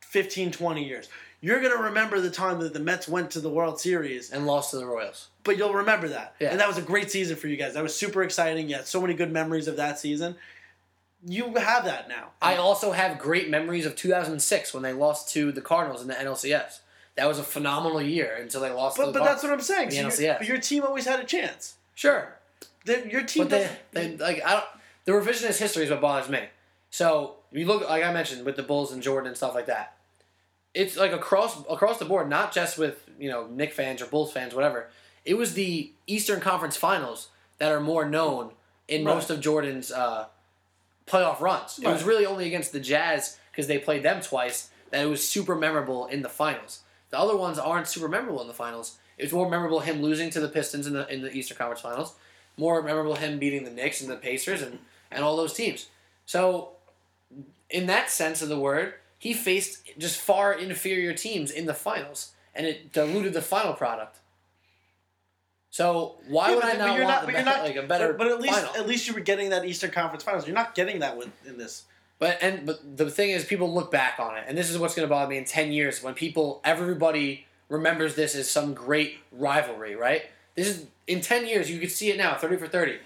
15, 0.00 0.52
20 0.52 0.84
years, 0.84 1.08
you're 1.40 1.60
gonna 1.62 1.82
remember 1.82 2.20
the 2.20 2.30
time 2.30 2.60
that 2.60 2.72
the 2.74 2.78
Mets 2.80 3.08
went 3.08 3.30
to 3.32 3.40
the 3.40 3.48
World 3.50 3.80
Series. 3.80 4.30
And 4.30 4.46
lost 4.46 4.70
to 4.72 4.76
the 4.76 4.86
Royals. 4.86 5.28
But 5.44 5.56
you'll 5.56 5.72
remember 5.74 6.08
that, 6.08 6.34
Yeah. 6.38 6.50
and 6.50 6.60
that 6.60 6.68
was 6.68 6.78
a 6.78 6.82
great 6.82 7.10
season 7.10 7.36
for 7.36 7.48
you 7.48 7.56
guys. 7.56 7.74
That 7.74 7.82
was 7.82 7.94
super 7.96 8.22
exciting. 8.22 8.68
You 8.68 8.76
had 8.76 8.86
so 8.86 9.00
many 9.00 9.14
good 9.14 9.32
memories 9.32 9.66
of 9.66 9.76
that 9.76 9.98
season. 9.98 10.36
You 11.26 11.54
have 11.54 11.84
that 11.86 12.08
now. 12.08 12.32
I 12.42 12.56
also 12.56 12.92
have 12.92 13.18
great 13.18 13.48
memories 13.48 13.86
of 13.86 13.96
2006 13.96 14.74
when 14.74 14.82
they 14.82 14.92
lost 14.92 15.32
to 15.32 15.52
the 15.52 15.60
Cardinals 15.60 16.02
in 16.02 16.08
the 16.08 16.14
NLCS. 16.14 16.80
That 17.16 17.28
was 17.28 17.38
a 17.38 17.44
phenomenal 17.44 18.02
year 18.02 18.36
until 18.40 18.60
they 18.60 18.70
lost 18.70 18.96
to 18.96 19.02
but 19.02 19.12
the 19.12 19.20
but 19.20 19.24
that's 19.24 19.42
what 19.42 19.52
I'm 19.52 19.60
saying. 19.60 19.90
So 19.92 20.20
your, 20.20 20.34
but 20.38 20.48
your 20.48 20.58
team 20.58 20.82
always 20.82 21.06
had 21.06 21.20
a 21.20 21.24
chance. 21.24 21.76
Sure. 21.94 22.36
The, 22.84 23.08
your 23.08 23.22
team 23.22 23.48
But 23.48 23.50
they, 23.92 24.08
they 24.08 24.16
like 24.16 24.44
I 24.44 24.52
don't. 24.54 24.64
The 25.04 25.12
revisionist 25.12 25.58
history 25.58 25.84
is 25.84 25.90
what 25.90 26.00
bothers 26.00 26.28
me. 26.28 26.40
So 26.90 27.36
you 27.52 27.66
look 27.66 27.88
like 27.88 28.02
I 28.02 28.12
mentioned 28.12 28.44
with 28.44 28.56
the 28.56 28.62
Bulls 28.62 28.92
and 28.92 29.02
Jordan 29.02 29.28
and 29.28 29.36
stuff 29.36 29.54
like 29.54 29.66
that. 29.66 29.96
It's 30.74 30.96
like 30.96 31.12
across 31.12 31.56
across 31.70 31.98
the 31.98 32.04
board, 32.04 32.28
not 32.28 32.52
just 32.52 32.76
with 32.78 33.08
you 33.18 33.30
know 33.30 33.46
Knick 33.46 33.72
fans 33.72 34.02
or 34.02 34.06
Bulls 34.06 34.32
fans, 34.32 34.54
whatever. 34.54 34.88
It 35.24 35.34
was 35.34 35.54
the 35.54 35.92
Eastern 36.06 36.40
Conference 36.40 36.76
Finals 36.76 37.28
that 37.58 37.70
are 37.72 37.80
more 37.80 38.06
known 38.08 38.50
in 38.88 39.04
Right. 39.04 39.14
most 39.14 39.30
of 39.30 39.40
Jordan's 39.40 39.90
uh, 39.92 40.26
playoff 41.06 41.40
runs. 41.40 41.78
It 41.78 41.86
was 41.86 42.04
really 42.04 42.26
only 42.26 42.46
against 42.46 42.72
the 42.72 42.80
Jazz 42.80 43.38
because 43.50 43.66
they 43.66 43.78
played 43.78 44.02
them 44.02 44.20
twice 44.20 44.70
that 44.90 45.04
it 45.04 45.08
was 45.08 45.26
super 45.26 45.54
memorable 45.54 46.06
in 46.06 46.22
the 46.22 46.28
finals. 46.28 46.80
The 47.10 47.18
other 47.18 47.36
ones 47.36 47.58
aren't 47.58 47.88
super 47.88 48.08
memorable 48.08 48.40
in 48.40 48.48
the 48.48 48.54
finals. 48.54 48.98
It's 49.18 49.32
more 49.32 49.48
memorable 49.48 49.80
him 49.80 50.02
losing 50.02 50.30
to 50.30 50.40
the 50.40 50.48
Pistons 50.48 50.86
in 50.86 50.92
the 50.92 51.12
in 51.12 51.22
the 51.22 51.32
Eastern 51.32 51.56
Conference 51.56 51.80
Finals. 51.80 52.14
More 52.56 52.82
memorable 52.82 53.16
him 53.16 53.38
beating 53.38 53.64
the 53.64 53.70
Knicks 53.70 54.00
and 54.00 54.10
the 54.10 54.16
Pacers 54.16 54.62
and, 54.62 54.78
and 55.10 55.24
all 55.24 55.36
those 55.36 55.52
teams. 55.52 55.86
So, 56.26 56.70
in 57.68 57.86
that 57.86 58.10
sense 58.10 58.42
of 58.42 58.48
the 58.48 58.58
word, 58.58 58.94
he 59.18 59.32
faced 59.32 59.90
just 59.98 60.20
far 60.20 60.52
inferior 60.52 61.12
teams 61.12 61.50
in 61.50 61.66
the 61.66 61.74
finals, 61.74 62.32
and 62.54 62.66
it 62.66 62.92
diluted 62.92 63.32
the 63.32 63.42
final 63.42 63.74
product. 63.74 64.18
So 65.74 66.14
why 66.28 66.50
Yeah, 66.50 66.54
would 66.54 66.64
I 66.66 66.72
not 66.74 66.88
want 66.90 67.02
not- 67.02 67.26
the 67.26 67.32
but 67.32 67.44
not- 67.44 67.64
like 67.64 67.74
a 67.74 67.82
better 67.82 68.12
But, 68.12 68.18
but 68.18 68.26
at 68.28 68.40
least 68.40 68.54
final? 68.54 68.76
at 68.76 68.86
least 68.86 69.08
you 69.08 69.12
were 69.12 69.18
getting 69.18 69.50
that 69.50 69.64
Eastern 69.64 69.90
Conference 69.90 70.22
Finals. 70.22 70.46
You're 70.46 70.54
not 70.54 70.76
getting 70.76 71.00
that 71.00 71.16
with 71.16 71.30
in 71.44 71.58
this. 71.58 71.82
But 72.20 72.38
and 72.40 72.64
but 72.64 72.96
the 72.96 73.10
thing 73.10 73.30
is, 73.30 73.44
people 73.44 73.74
look 73.74 73.90
back 73.90 74.20
on 74.20 74.36
it, 74.36 74.44
and 74.46 74.56
this 74.56 74.70
is 74.70 74.78
what's 74.78 74.94
going 74.94 75.08
to 75.08 75.12
bother 75.12 75.28
me 75.28 75.36
in 75.36 75.44
ten 75.44 75.72
years 75.72 76.00
when 76.00 76.14
people, 76.14 76.60
everybody 76.64 77.48
remembers 77.68 78.14
this 78.14 78.36
as 78.36 78.48
some 78.48 78.72
great 78.72 79.18
rivalry, 79.32 79.96
right? 79.96 80.22
This 80.54 80.68
is 80.68 80.86
in 81.08 81.20
ten 81.20 81.44
years. 81.44 81.68
You 81.68 81.80
could 81.80 81.90
see 81.90 82.08
it 82.12 82.18
now, 82.18 82.36
thirty 82.36 82.56
for 82.56 82.68
thirty. 82.68 82.98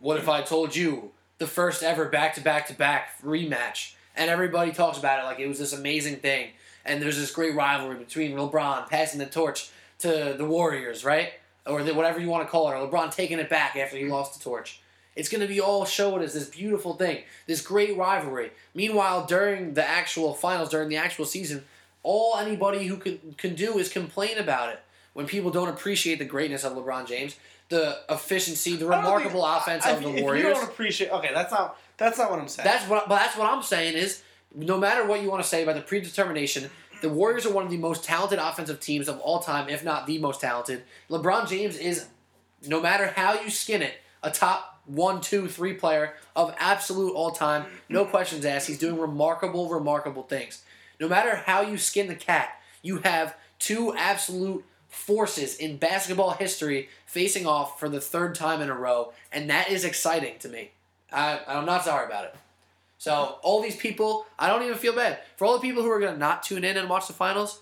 What 0.00 0.18
if 0.18 0.28
I 0.28 0.42
told 0.42 0.76
you 0.76 1.12
the 1.38 1.46
first 1.46 1.82
ever 1.82 2.04
back 2.04 2.34
to 2.34 2.42
back 2.42 2.66
to 2.66 2.74
back 2.74 3.18
rematch, 3.24 3.94
and 4.14 4.28
everybody 4.28 4.72
talks 4.72 4.98
about 4.98 5.20
it 5.20 5.24
like 5.24 5.38
it 5.38 5.48
was 5.48 5.58
this 5.58 5.72
amazing 5.72 6.16
thing, 6.16 6.50
and 6.84 7.00
there's 7.00 7.16
this 7.16 7.30
great 7.30 7.54
rivalry 7.54 7.96
between 7.96 8.32
LeBron 8.32 8.90
passing 8.90 9.18
the 9.20 9.24
torch 9.24 9.70
to 10.00 10.34
the 10.36 10.44
Warriors, 10.44 11.02
right? 11.02 11.32
Or 11.66 11.82
the, 11.82 11.94
whatever 11.94 12.18
you 12.18 12.28
want 12.28 12.46
to 12.46 12.50
call 12.50 12.70
it, 12.70 12.74
or 12.74 12.88
LeBron 12.88 13.14
taking 13.14 13.38
it 13.38 13.50
back 13.50 13.76
after 13.76 13.96
he 13.96 14.06
lost 14.06 14.38
the 14.38 14.42
torch. 14.42 14.80
It's 15.16 15.28
going 15.28 15.42
to 15.42 15.46
be 15.46 15.60
all 15.60 15.84
shown 15.84 16.22
as 16.22 16.32
this 16.32 16.48
beautiful 16.48 16.94
thing, 16.94 17.24
this 17.46 17.60
great 17.60 17.96
rivalry. 17.96 18.52
Meanwhile, 18.74 19.26
during 19.26 19.74
the 19.74 19.86
actual 19.86 20.32
finals, 20.34 20.70
during 20.70 20.88
the 20.88 20.96
actual 20.96 21.24
season, 21.26 21.64
all 22.02 22.36
anybody 22.38 22.86
who 22.86 22.96
can, 22.96 23.18
can 23.36 23.54
do 23.54 23.78
is 23.78 23.88
complain 23.90 24.38
about 24.38 24.70
it. 24.72 24.80
When 25.12 25.26
people 25.26 25.50
don't 25.50 25.68
appreciate 25.68 26.18
the 26.20 26.24
greatness 26.24 26.64
of 26.64 26.72
LeBron 26.74 27.06
James, 27.06 27.36
the 27.68 27.98
efficiency, 28.08 28.76
the 28.76 28.86
remarkable 28.86 29.42
think- 29.42 29.56
offense 29.62 29.84
I- 29.86 29.90
of 29.90 30.02
the 30.02 30.14
if 30.14 30.22
Warriors. 30.22 30.44
you 30.46 30.54
don't 30.54 30.64
appreciate, 30.64 31.10
okay, 31.10 31.30
that's 31.34 31.52
not 31.52 31.76
that's 31.98 32.16
not 32.16 32.30
what 32.30 32.40
I'm 32.40 32.48
saying. 32.48 32.64
That's 32.66 32.88
what, 32.88 33.08
but 33.08 33.16
that's 33.16 33.36
what 33.36 33.50
I'm 33.52 33.62
saying 33.62 33.94
is, 33.94 34.22
no 34.54 34.78
matter 34.78 35.04
what 35.06 35.20
you 35.20 35.28
want 35.28 35.42
to 35.42 35.48
say 35.48 35.62
about 35.64 35.74
the 35.74 35.82
predetermination, 35.82 36.70
the 37.00 37.08
Warriors 37.08 37.46
are 37.46 37.52
one 37.52 37.64
of 37.64 37.70
the 37.70 37.76
most 37.76 38.04
talented 38.04 38.38
offensive 38.38 38.80
teams 38.80 39.08
of 39.08 39.20
all 39.20 39.40
time, 39.40 39.68
if 39.68 39.84
not 39.84 40.06
the 40.06 40.18
most 40.18 40.40
talented. 40.40 40.82
LeBron 41.08 41.48
James 41.48 41.76
is, 41.76 42.06
no 42.66 42.80
matter 42.80 43.08
how 43.08 43.40
you 43.40 43.50
skin 43.50 43.82
it, 43.82 43.94
a 44.22 44.30
top 44.30 44.80
one, 44.86 45.20
two, 45.20 45.48
three 45.48 45.74
player 45.74 46.14
of 46.34 46.54
absolute 46.58 47.14
all 47.14 47.30
time. 47.30 47.66
No 47.88 48.04
questions 48.04 48.44
asked. 48.44 48.66
He's 48.66 48.78
doing 48.78 48.98
remarkable, 48.98 49.68
remarkable 49.68 50.22
things. 50.22 50.64
No 50.98 51.08
matter 51.08 51.36
how 51.36 51.62
you 51.62 51.78
skin 51.78 52.08
the 52.08 52.14
cat, 52.14 52.50
you 52.82 52.98
have 52.98 53.36
two 53.58 53.94
absolute 53.96 54.64
forces 54.88 55.56
in 55.56 55.76
basketball 55.76 56.32
history 56.32 56.88
facing 57.06 57.46
off 57.46 57.78
for 57.78 57.88
the 57.88 58.00
third 58.00 58.34
time 58.34 58.60
in 58.60 58.68
a 58.68 58.74
row, 58.74 59.12
and 59.32 59.48
that 59.48 59.70
is 59.70 59.84
exciting 59.84 60.38
to 60.40 60.48
me. 60.48 60.72
I, 61.12 61.40
I'm 61.46 61.64
not 61.64 61.84
sorry 61.84 62.06
about 62.06 62.24
it. 62.24 62.34
So 63.00 63.38
all 63.42 63.62
these 63.62 63.76
people, 63.76 64.26
I 64.38 64.48
don't 64.48 64.62
even 64.62 64.76
feel 64.76 64.94
bad 64.94 65.20
for 65.38 65.46
all 65.46 65.54
the 65.54 65.60
people 65.66 65.82
who 65.82 65.90
are 65.90 65.98
going 65.98 66.12
to 66.12 66.18
not 66.18 66.42
tune 66.42 66.64
in 66.64 66.76
and 66.76 66.86
watch 66.86 67.06
the 67.06 67.14
finals. 67.14 67.60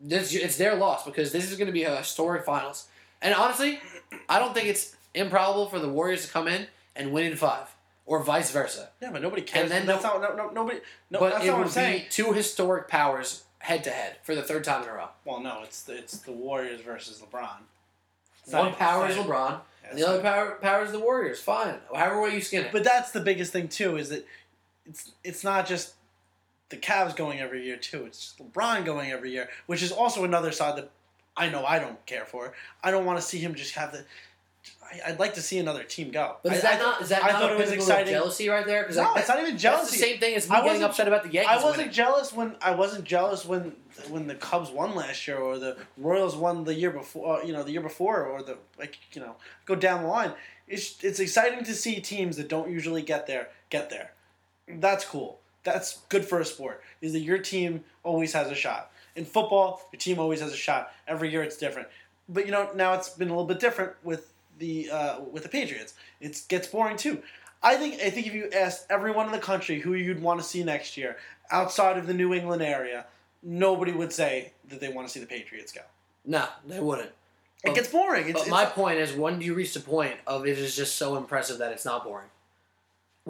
This 0.00 0.34
it's 0.34 0.56
their 0.56 0.74
loss 0.74 1.04
because 1.04 1.32
this 1.32 1.50
is 1.50 1.58
going 1.58 1.66
to 1.66 1.72
be 1.72 1.82
a 1.82 1.96
historic 1.96 2.46
finals. 2.46 2.86
And 3.20 3.34
honestly, 3.34 3.78
I 4.26 4.38
don't 4.38 4.54
think 4.54 4.68
it's 4.68 4.96
improbable 5.14 5.66
for 5.68 5.78
the 5.78 5.88
Warriors 5.90 6.24
to 6.24 6.32
come 6.32 6.48
in 6.48 6.66
and 6.96 7.12
win 7.12 7.26
in 7.30 7.36
five, 7.36 7.66
or 8.06 8.22
vice 8.22 8.50
versa. 8.52 8.88
yeah, 9.02 9.10
but 9.12 9.20
nobody 9.20 9.42
cares. 9.42 9.64
And 9.64 9.70
then 9.70 9.86
that's 9.86 10.02
no- 10.02 10.18
not 10.18 10.34
no, 10.34 10.46
no 10.46 10.50
nobody. 10.52 10.80
No, 11.10 11.20
but 11.20 11.32
that's 11.34 11.44
it 11.44 11.48
not 11.48 11.58
would 11.58 11.66
I'm 11.66 11.70
saying. 11.72 12.02
be 12.04 12.08
two 12.08 12.32
historic 12.32 12.88
powers 12.88 13.44
head 13.58 13.84
to 13.84 13.90
head 13.90 14.16
for 14.22 14.34
the 14.34 14.42
third 14.42 14.64
time 14.64 14.82
in 14.82 14.88
a 14.88 14.92
row. 14.94 15.08
Well, 15.26 15.40
no, 15.40 15.60
it's 15.62 15.82
the, 15.82 15.98
it's 15.98 16.16
the 16.20 16.32
Warriors 16.32 16.80
versus 16.80 17.20
LeBron. 17.20 17.58
It's 18.44 18.52
One 18.54 18.72
power 18.72 19.06
is 19.08 19.16
LeBron, 19.16 19.60
Yeah, 19.84 19.90
and 19.90 19.98
the 19.98 20.08
other 20.08 20.22
power 20.22 20.58
power 20.62 20.84
is 20.84 20.92
the 20.92 20.98
Warriors. 21.00 21.40
Fine, 21.40 21.74
however 21.94 22.22
way 22.22 22.34
you 22.34 22.40
skin 22.40 22.64
it. 22.64 22.72
But 22.72 22.84
that's 22.84 23.10
the 23.10 23.20
biggest 23.20 23.52
thing 23.52 23.68
too. 23.68 23.96
Is 23.98 24.08
that 24.08 24.26
it's 24.90 25.12
it's 25.24 25.44
not 25.44 25.66
just 25.66 25.94
the 26.68 26.76
Cavs 26.76 27.16
going 27.16 27.40
every 27.40 27.64
year 27.64 27.76
too. 27.76 28.04
It's 28.06 28.34
LeBron 28.40 28.84
going 28.84 29.10
every 29.10 29.30
year, 29.32 29.48
which 29.66 29.82
is 29.82 29.90
also 29.92 30.24
another 30.24 30.52
side 30.52 30.76
that 30.76 30.90
I 31.36 31.48
know 31.48 31.64
I 31.64 31.78
don't 31.78 32.04
care 32.06 32.24
for. 32.24 32.52
I 32.82 32.90
don't 32.90 33.04
want 33.04 33.18
to 33.18 33.24
see 33.24 33.38
him 33.38 33.54
just 33.54 33.74
have 33.74 33.92
the. 33.92 34.04
I, 34.84 35.10
I'd 35.12 35.18
like 35.20 35.34
to 35.34 35.40
see 35.42 35.58
another 35.58 35.84
team 35.84 36.10
go. 36.10 36.36
But 36.42 36.52
is 36.52 36.64
I- 36.64 36.70
that 36.72 36.80
not 36.80 37.00
is 37.02 37.08
that 37.08 37.24
I 37.24 37.28
not 37.32 37.40
thought 37.40 37.50
a 37.52 37.54
it 37.54 37.58
was 37.58 37.70
exciting. 37.72 38.14
of 38.14 38.20
jealousy 38.20 38.48
right 38.48 38.66
there? 38.66 38.86
No, 38.90 39.02
like, 39.02 39.16
it's 39.18 39.28
not 39.28 39.38
even 39.38 39.52
That's 39.52 39.62
jealousy. 39.62 39.96
the 39.96 40.02
same 40.06 40.20
thing 40.20 40.34
as 40.34 40.48
me 40.50 40.54
I 40.54 40.58
getting 40.58 40.72
wasn't- 40.72 40.90
upset 40.90 41.08
about 41.08 41.22
the 41.22 41.30
Yankees 41.32 41.50
I 41.50 41.54
wasn't 41.56 41.76
winning. 41.78 41.92
jealous 41.92 42.32
when 42.32 42.56
I 42.60 42.70
wasn't 42.72 43.04
jealous 43.04 43.44
when 43.44 43.72
when 44.08 44.26
the 44.26 44.34
Cubs 44.34 44.70
won 44.70 44.94
last 44.94 45.26
year 45.26 45.38
or 45.38 45.58
the 45.58 45.76
Royals 45.96 46.36
won 46.36 46.64
the 46.64 46.74
year 46.74 46.90
before. 46.90 47.38
Uh, 47.40 47.44
you 47.44 47.52
know, 47.52 47.62
the 47.62 47.70
year 47.72 47.80
before 47.80 48.24
or 48.26 48.42
the 48.42 48.58
like. 48.78 48.98
You 49.12 49.22
know, 49.22 49.36
go 49.64 49.74
down 49.74 50.02
the 50.02 50.08
line. 50.08 50.32
It's 50.68 51.02
it's 51.02 51.20
exciting 51.20 51.64
to 51.64 51.74
see 51.74 52.00
teams 52.00 52.36
that 52.36 52.48
don't 52.48 52.70
usually 52.70 53.02
get 53.02 53.26
there 53.26 53.48
get 53.70 53.90
there. 53.90 54.12
That's 54.78 55.04
cool. 55.04 55.40
That's 55.62 55.98
good 56.08 56.24
for 56.24 56.40
a 56.40 56.44
sport. 56.44 56.82
Is 57.00 57.12
that 57.12 57.20
your 57.20 57.38
team 57.38 57.84
always 58.02 58.32
has 58.32 58.50
a 58.50 58.54
shot. 58.54 58.90
In 59.16 59.24
football, 59.24 59.82
your 59.92 59.98
team 59.98 60.18
always 60.18 60.40
has 60.40 60.52
a 60.52 60.56
shot. 60.56 60.92
Every 61.08 61.30
year 61.30 61.42
it's 61.42 61.56
different. 61.56 61.88
But 62.28 62.46
you 62.46 62.52
know 62.52 62.70
now 62.74 62.94
it's 62.94 63.10
been 63.10 63.28
a 63.28 63.32
little 63.32 63.46
bit 63.46 63.60
different 63.60 63.92
with 64.04 64.32
the 64.58 64.90
uh, 64.90 65.20
with 65.20 65.42
the 65.42 65.48
Patriots. 65.48 65.94
It 66.20 66.40
gets 66.48 66.68
boring 66.68 66.96
too. 66.96 67.22
I 67.62 67.76
think 67.76 68.00
I 68.00 68.10
think 68.10 68.26
if 68.26 68.34
you 68.34 68.48
asked 68.54 68.86
everyone 68.88 69.26
in 69.26 69.32
the 69.32 69.38
country 69.38 69.80
who 69.80 69.94
you'd 69.94 70.22
want 70.22 70.40
to 70.40 70.46
see 70.46 70.62
next 70.62 70.96
year 70.96 71.16
outside 71.50 71.98
of 71.98 72.06
the 72.06 72.14
New 72.14 72.32
England 72.32 72.62
area, 72.62 73.06
nobody 73.42 73.92
would 73.92 74.12
say 74.12 74.52
that 74.68 74.80
they 74.80 74.88
want 74.88 75.08
to 75.08 75.12
see 75.12 75.20
the 75.20 75.26
Patriots 75.26 75.72
go. 75.72 75.82
No, 76.24 76.46
they 76.66 76.80
wouldn't. 76.80 77.08
It 77.08 77.14
But- 77.64 77.74
gets 77.74 77.88
boring. 77.88 78.24
It's, 78.24 78.32
But 78.34 78.40
it's 78.42 78.50
my 78.50 78.64
point 78.64 78.98
is, 78.98 79.12
when 79.12 79.38
do 79.38 79.44
you 79.44 79.52
reach 79.54 79.74
the 79.74 79.80
point 79.80 80.16
of 80.26 80.46
it 80.46 80.58
is 80.58 80.74
just 80.76 80.96
so 80.96 81.16
impressive 81.16 81.58
that 81.58 81.72
it's 81.72 81.84
not 81.84 82.04
boring? 82.04 82.28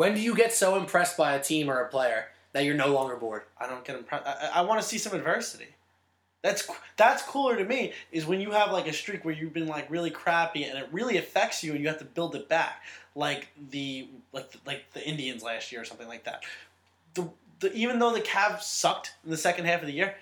When 0.01 0.15
do 0.15 0.21
you 0.23 0.35
get 0.35 0.55
so 0.55 0.77
impressed 0.77 1.19
by 1.19 1.35
a 1.35 1.43
team 1.43 1.71
or 1.71 1.79
a 1.79 1.87
player 1.87 2.29
that 2.55 2.65
you're 2.65 2.75
no 2.75 2.87
longer 2.87 3.17
bored? 3.17 3.43
I 3.59 3.67
don't 3.67 3.85
get 3.85 3.97
impressed. 3.97 4.27
I, 4.27 4.51
I, 4.55 4.61
want 4.63 4.81
to 4.81 4.89
see 4.89 4.97
some 4.97 5.13
adversity. 5.13 5.67
That's 6.41 6.67
that's 6.97 7.23
cooler 7.23 7.55
to 7.55 7.67
me. 7.67 7.93
Is 8.11 8.25
when 8.25 8.41
you 8.41 8.51
have 8.53 8.73
like 8.73 8.87
a 8.87 8.95
streak 8.95 9.27
where 9.27 9.35
you've 9.35 9.53
been 9.53 9.67
like 9.67 9.91
really 9.91 10.11
crappy 10.11 10.65
and 10.65 10.79
it 10.79 10.89
really 10.91 11.19
affects 11.19 11.63
you 11.63 11.73
and 11.73 11.83
you 11.83 11.89
have 11.89 11.99
to 11.99 12.07
build 12.07 12.35
it 12.35 12.49
back, 12.49 12.81
like 13.15 13.49
the 13.71 14.09
like 14.33 14.51
the, 14.53 14.59
like 14.65 14.91
the 14.95 15.07
Indians 15.07 15.43
last 15.43 15.71
year 15.71 15.83
or 15.83 15.85
something 15.85 16.09
like 16.09 16.25
that. 16.25 16.45
The, 17.13 17.29
the 17.59 17.71
even 17.75 17.99
though 17.99 18.15
the 18.15 18.23
Cavs 18.23 18.63
sucked 18.63 19.13
in 19.23 19.31
the 19.31 19.37
second 19.37 19.67
half 19.67 19.83
of 19.83 19.87
the 19.87 19.93
year, 19.93 20.15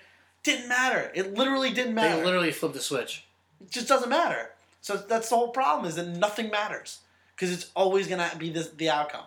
didn't 0.43 0.67
matter. 0.67 1.09
It 1.15 1.35
literally 1.35 1.71
didn't 1.71 1.93
matter. 1.93 2.17
They 2.17 2.25
literally 2.25 2.51
flipped 2.51 2.75
the 2.75 2.81
switch. 2.81 3.23
It 3.61 3.71
just 3.71 3.87
doesn't 3.87 4.09
matter. 4.09 4.49
So 4.81 4.97
that's 4.97 5.29
the 5.29 5.37
whole 5.37 5.51
problem 5.51 5.87
is 5.87 5.95
that 5.95 6.07
nothing 6.07 6.49
matters 6.49 6.99
because 7.33 7.53
it's 7.53 7.71
always 7.77 8.09
gonna 8.09 8.29
be 8.37 8.49
this 8.49 8.71
the 8.71 8.89
outcome, 8.89 9.23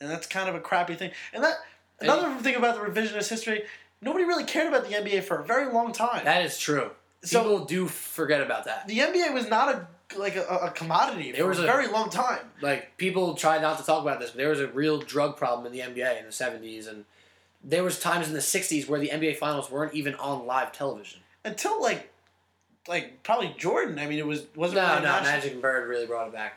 and 0.00 0.10
that's 0.10 0.26
kind 0.26 0.48
of 0.48 0.54
a 0.54 0.60
crappy 0.60 0.94
thing. 0.94 1.10
And 1.32 1.42
that 1.44 1.56
And- 2.00 2.08
another 2.10 2.34
thing 2.42 2.54
about 2.56 2.74
the 2.76 2.82
revisionist 2.82 3.28
history, 3.28 3.64
nobody 4.00 4.24
really 4.24 4.44
cared 4.44 4.68
about 4.68 4.88
the 4.88 4.94
NBA 4.94 5.22
for 5.22 5.38
a 5.40 5.44
very 5.44 5.72
long 5.72 5.92
time. 5.92 6.24
That 6.24 6.42
is 6.44 6.58
true. 6.58 6.90
So- 7.24 7.42
People 7.42 7.64
do 7.64 7.86
forget 7.88 8.40
about 8.40 8.64
that. 8.66 8.86
the 8.86 8.98
NBA 9.00 9.32
was 9.32 9.48
not 9.48 9.74
a 9.74 9.86
like 10.16 10.36
a, 10.36 10.44
a 10.46 10.70
commodity 10.70 11.32
There 11.32 11.42
for 11.42 11.48
was 11.48 11.58
a 11.58 11.62
very 11.62 11.88
long 11.88 12.10
time. 12.10 12.38
Like 12.62 12.96
people 12.96 13.34
try 13.34 13.58
not 13.58 13.78
to 13.78 13.84
talk 13.84 14.02
about 14.02 14.20
this, 14.20 14.30
but 14.30 14.36
there 14.38 14.48
was 14.50 14.60
a 14.60 14.68
real 14.68 14.98
drug 14.98 15.36
problem 15.36 15.66
in 15.66 15.72
the 15.72 15.80
NBA 15.80 16.18
in 16.20 16.24
the 16.26 16.30
'70s, 16.30 16.86
and 16.88 17.04
there 17.64 17.82
was 17.82 17.98
times 17.98 18.28
in 18.28 18.32
the 18.32 18.38
'60s 18.40 18.86
where 18.88 19.00
the 19.00 19.08
NBA 19.08 19.36
finals 19.36 19.68
weren't 19.68 19.94
even 19.94 20.14
on 20.16 20.46
live 20.46 20.70
television. 20.70 21.20
until 21.44 21.82
like 21.82 22.08
like 22.86 23.24
probably 23.24 23.52
Jordan. 23.58 23.98
I 23.98 24.06
mean, 24.06 24.20
it 24.20 24.26
was 24.26 24.44
wasn't 24.54 24.80
No, 24.82 24.88
really 24.90 25.02
no, 25.06 25.22
Magic 25.22 25.52
and 25.54 25.62
Bird 25.62 25.88
really 25.88 26.06
brought 26.06 26.28
it 26.28 26.32
back. 26.32 26.54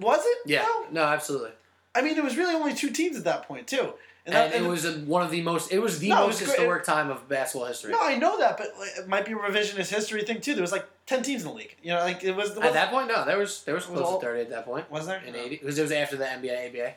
Was 0.00 0.20
it? 0.24 0.38
Yeah, 0.46 0.62
No? 0.62 0.86
no, 0.90 1.02
absolutely. 1.04 1.52
I 1.94 2.02
mean, 2.02 2.16
it 2.16 2.24
was 2.24 2.36
really 2.36 2.54
only 2.54 2.74
two 2.74 2.90
teams 2.90 3.16
at 3.16 3.24
that 3.24 3.46
point 3.48 3.66
too. 3.66 3.92
And, 4.26 4.34
that- 4.34 4.54
it 4.54 4.62
was 4.62 4.84
a, 4.84 4.92
one 5.00 5.22
of 5.22 5.30
the 5.30 5.40
most. 5.40 5.72
It 5.72 5.78
was 5.78 5.98
the 6.00 6.10
No, 6.10 6.26
most 6.26 6.40
was 6.40 6.50
historic 6.50 6.84
time 6.84 7.08
of 7.10 7.26
basketball 7.28 7.66
history. 7.66 7.92
No, 7.92 7.98
I 8.00 8.16
know 8.16 8.38
that, 8.38 8.58
but 8.58 8.72
it 8.98 9.08
might 9.08 9.24
be 9.24 9.32
a 9.32 9.36
revisionist 9.36 9.88
history 9.90 10.22
thing 10.22 10.40
too. 10.42 10.52
There 10.54 10.60
was 10.62 10.72
like 10.72 10.86
ten 11.06 11.22
teams 11.22 11.42
in 11.42 11.48
the 11.48 11.54
league. 11.54 11.74
You 11.82 11.92
know, 11.94 12.00
like 12.00 12.22
it 12.22 12.36
was. 12.36 12.50
It 12.56 12.62
At 12.62 12.74
that 12.74 12.90
point, 12.90 13.08
no, 13.08 13.24
there 13.24 13.38
was 13.38 13.62
there 13.64 13.74
was 13.74 13.84
It 13.84 13.90
was 13.92 14.00
close 14.00 14.12
all- 14.12 14.20
to 14.20 14.26
thirty 14.26 14.42
at 14.42 14.50
that 14.50 14.66
point 14.66 14.90
was 14.90 15.06
there? 15.06 15.22
in 15.26 15.32
No. 15.32 15.38
eighty 15.38 15.56
because 15.56 15.78
it 15.78 15.82
was 15.82 15.92
after 15.92 16.16
the 16.16 16.24
NBA 16.26 16.68
ABA 16.68 16.94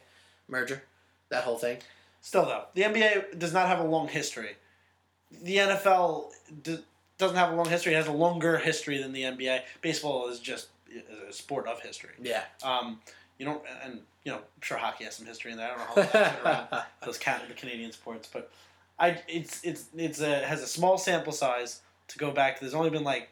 merger, 0.49 0.83
that 1.29 1.43
whole 1.45 1.57
thing. 1.57 1.77
Still 2.19 2.45
though, 2.45 2.65
the 2.73 2.81
NBA 2.83 3.39
does 3.39 3.53
not 3.53 3.67
have 3.67 3.79
a 3.79 3.83
long 3.85 4.07
history. 4.09 4.57
The 5.31 5.55
NFL 5.57 6.31
d- 6.63 6.83
doesn't 7.17 7.37
have 7.37 7.53
a 7.53 7.55
long 7.55 7.69
history. 7.69 7.93
It 7.93 7.97
has 7.97 8.07
a 8.07 8.11
longer 8.11 8.57
history 8.57 9.01
than 9.01 9.13
the 9.13 9.23
NBA. 9.23 9.61
Baseball 9.81 10.27
is 10.27 10.39
just 10.39 10.67
a 11.29 11.31
sport 11.31 11.65
of 11.67 11.79
history. 11.79 12.09
Yeah, 12.21 12.43
Um, 12.61 12.99
you 13.37 13.45
know, 13.45 13.61
and 13.83 14.01
you 14.24 14.32
know, 14.32 14.38
I'm 14.38 14.61
sure 14.61 14.78
hockey 14.78 15.03
has 15.05 15.15
some 15.15 15.26
history 15.26 15.51
in 15.51 15.57
there. 15.57 15.72
I 15.72 15.78
don't 15.78 15.80
know 15.80 15.86
how 15.86 15.95
long 15.95 16.09
that's 16.13 16.38
been 16.38 16.45
around. 16.45 16.86
those 17.05 17.17
the 17.17 17.53
Canadian 17.55 17.91
sports, 17.91 18.30
but 18.32 18.51
I 18.99 19.22
it's 19.28 19.63
it's 19.63 19.86
it's 19.95 20.22
a 20.22 20.45
has 20.45 20.61
a 20.61 20.67
small 20.67 20.97
sample 20.97 21.34
size 21.34 21.82
to 22.09 22.19
go 22.19 22.32
back. 22.32 22.55
To. 22.55 22.61
There's 22.61 22.76
only 22.76 22.91
been 22.91 23.03
like 23.03 23.30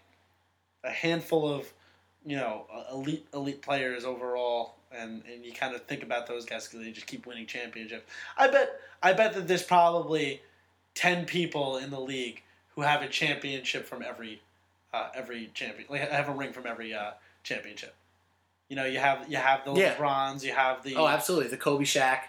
a 0.84 0.90
handful 0.90 1.48
of 1.48 1.72
you 2.26 2.36
know 2.36 2.66
elite 2.92 3.28
elite 3.34 3.62
players 3.62 4.04
overall, 4.04 4.76
and 4.92 5.22
and 5.32 5.46
you 5.46 5.54
kind 5.54 5.76
of 5.76 5.84
think 5.84 6.02
about 6.02 6.28
those 6.28 6.46
guys 6.46 6.68
because 6.68 6.84
they 6.84 6.92
just 6.92 7.08
keep 7.08 7.28
winning 7.28 7.46
championships. 7.46 8.10
I 8.38 8.48
bet 8.48 8.80
I 9.04 9.14
bet 9.14 9.34
that 9.34 9.48
there's 9.48 9.64
probably 9.64 10.42
ten 10.96 11.26
people 11.26 11.78
in 11.78 11.92
the 11.92 12.00
league 12.00 12.42
who 12.76 12.82
have 12.82 13.04
a 13.04 13.08
championship 13.08 13.86
from 13.86 14.02
every 14.02 14.42
uh, 14.92 15.10
every 15.14 15.52
champion 15.54 15.88
like 15.90 16.10
have 16.10 16.30
a 16.30 16.34
ring 16.34 16.52
from 16.52 16.66
every 16.66 16.96
uh, 16.96 17.12
championship. 17.44 17.94
You 18.70 18.76
know, 18.76 18.86
you 18.86 19.00
have 19.00 19.30
you 19.30 19.38
have 19.38 19.66
the 19.66 19.74
Yeah. 19.74 19.96
LeBrons, 19.96 20.44
you 20.44 20.54
have 20.54 20.84
the 20.84 20.96
oh, 20.96 21.08
absolutely. 21.08 21.50
The 21.50 21.58
Kobe 21.58 21.84
Shaq, 21.86 22.20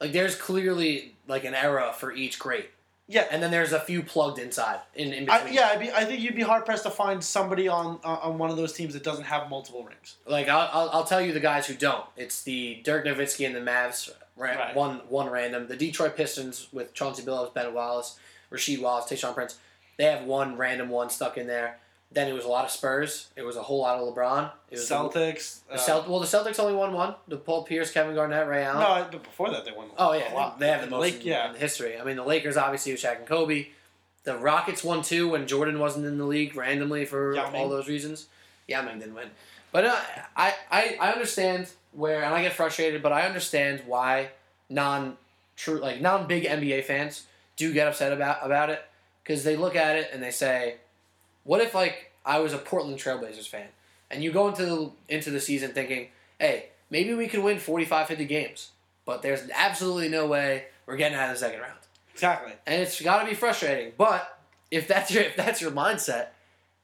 like 0.00 0.12
there's 0.12 0.34
clearly 0.34 1.14
like 1.28 1.44
an 1.44 1.54
era 1.54 1.94
for 1.96 2.12
each 2.12 2.38
great, 2.38 2.70
yeah. 3.06 3.26
and 3.30 3.40
then 3.42 3.50
there's 3.52 3.72
a 3.72 3.78
few 3.80 4.02
plugged 4.02 4.38
inside 4.40 4.80
in, 4.94 5.12
in 5.12 5.30
I, 5.30 5.48
yeah, 5.48 5.68
I'd 5.68 5.78
be, 5.80 5.90
I 5.92 6.04
think 6.04 6.20
you'd 6.20 6.34
be 6.34 6.42
hard 6.42 6.66
pressed 6.66 6.82
to 6.82 6.90
find 6.90 7.22
somebody 7.22 7.68
on 7.68 8.00
uh, 8.04 8.18
on 8.22 8.38
one 8.38 8.50
of 8.50 8.56
those 8.56 8.72
teams 8.72 8.92
that 8.94 9.04
doesn't 9.04 9.24
have 9.24 9.48
multiple 9.48 9.84
rings. 9.84 10.16
Like 10.26 10.48
I'll, 10.48 10.68
I'll, 10.72 10.90
I'll 10.90 11.04
tell 11.04 11.20
you 11.20 11.32
the 11.32 11.40
guys 11.40 11.66
who 11.66 11.74
don't. 11.74 12.04
It's 12.16 12.42
the 12.42 12.80
Dirk 12.84 13.04
Nowitzki 13.06 13.46
and 13.46 13.54
the 13.54 13.60
Mavs. 13.60 14.10
Ra- 14.36 14.50
Right. 14.50 14.74
One 14.74 15.00
one 15.08 15.30
random. 15.30 15.68
The 15.68 15.76
Detroit 15.76 16.16
Pistons 16.16 16.66
with 16.72 16.92
Chauncey 16.92 17.22
Billups, 17.22 17.54
Ben 17.54 17.72
Wallace, 17.72 18.18
Rasheed 18.50 18.80
Wallace, 18.80 19.04
Tayshaun 19.08 19.32
Prince. 19.32 19.58
They 19.96 20.06
have 20.06 20.24
one 20.24 20.56
random 20.56 20.88
one 20.88 21.08
stuck 21.08 21.38
in 21.38 21.46
there. 21.46 21.78
Then 22.14 22.28
it 22.28 22.32
was 22.32 22.44
a 22.44 22.48
lot 22.48 22.64
of 22.64 22.70
Spurs. 22.70 23.28
It 23.36 23.42
was 23.42 23.56
a 23.56 23.62
whole 23.62 23.80
lot 23.82 23.98
of 23.98 24.14
LeBron. 24.14 24.50
It 24.70 24.76
was 24.76 24.88
Celtics. 24.88 25.60
The, 25.66 25.74
uh, 25.74 25.78
Celt- 25.78 26.08
well, 26.08 26.20
the 26.20 26.26
Celtics 26.26 26.60
only 26.60 26.74
won 26.74 26.92
one. 26.92 27.16
The 27.26 27.36
Paul 27.36 27.64
Pierce, 27.64 27.90
Kevin 27.90 28.14
Garnett, 28.14 28.46
Ray 28.46 28.62
Allen. 28.64 28.80
no, 28.80 29.08
but 29.10 29.22
before 29.24 29.50
that 29.50 29.64
they 29.64 29.72
won. 29.72 29.88
Oh 29.98 30.12
yeah, 30.12 30.32
lot. 30.32 30.58
they 30.60 30.68
have 30.68 30.78
the 30.78 30.82
And 30.84 30.90
most 30.92 31.00
Lake, 31.02 31.20
in, 31.22 31.26
yeah. 31.26 31.50
in 31.50 31.56
history. 31.56 31.98
I 31.98 32.04
mean, 32.04 32.16
the 32.16 32.22
Lakers 32.24 32.56
obviously 32.56 32.92
with 32.92 33.02
Shaq 33.02 33.18
and 33.18 33.26
Kobe. 33.26 33.66
The 34.22 34.36
Rockets 34.38 34.82
won 34.84 35.02
two 35.02 35.28
when 35.28 35.46
Jordan 35.46 35.78
wasn't 35.78 36.06
in 36.06 36.16
the 36.16 36.24
league 36.24 36.56
randomly 36.56 37.04
for 37.04 37.34
Yao 37.34 37.50
Ming. 37.50 37.60
all 37.60 37.68
those 37.68 37.88
reasons. 37.88 38.26
Yao 38.68 38.80
Ming 38.82 38.98
didn't 39.00 39.14
win, 39.14 39.28
but 39.72 39.84
uh, 39.84 39.96
I, 40.36 40.54
I 40.70 40.96
I 41.00 41.12
understand 41.12 41.68
where 41.92 42.22
and 42.24 42.32
I 42.34 42.42
get 42.42 42.52
frustrated, 42.54 43.02
but 43.02 43.12
I 43.12 43.22
understand 43.26 43.82
why 43.86 44.30
non 44.70 45.16
true 45.56 45.78
like 45.78 46.00
non 46.00 46.26
big 46.26 46.44
NBA 46.44 46.84
fans 46.84 47.26
do 47.56 47.72
get 47.72 47.86
upset 47.88 48.12
about 48.12 48.38
about 48.40 48.70
it 48.70 48.82
because 49.22 49.44
they 49.44 49.56
look 49.56 49.76
at 49.76 49.96
it 49.96 50.10
and 50.12 50.22
they 50.22 50.30
say, 50.30 50.76
what 51.44 51.60
if 51.60 51.74
like 51.74 52.12
I 52.24 52.40
was 52.40 52.52
a 52.52 52.58
Portland 52.58 52.98
Trailblazers 52.98 53.48
fan 53.48 53.68
and 54.10 54.22
you 54.22 54.32
go 54.32 54.48
into 54.48 54.64
the, 54.64 54.90
into 55.08 55.30
the 55.30 55.40
season 55.40 55.72
thinking, 55.72 56.08
hey, 56.38 56.70
maybe 56.90 57.14
we 57.14 57.28
could 57.28 57.42
win 57.42 57.58
45, 57.58 58.08
50 58.08 58.24
games, 58.24 58.70
but 59.04 59.22
there's 59.22 59.42
absolutely 59.54 60.08
no 60.08 60.26
way 60.26 60.64
we're 60.86 60.96
getting 60.96 61.16
out 61.16 61.30
of 61.30 61.34
the 61.34 61.40
second 61.40 61.60
round. 61.60 61.78
Exactly. 62.12 62.52
And 62.66 62.80
it's 62.80 63.00
got 63.00 63.22
to 63.22 63.28
be 63.28 63.34
frustrating. 63.34 63.92
But 63.96 64.38
if 64.70 64.88
that's 64.88 65.10
your 65.10 65.22
if 65.24 65.36
that's 65.36 65.60
your 65.60 65.70
mindset, 65.70 66.28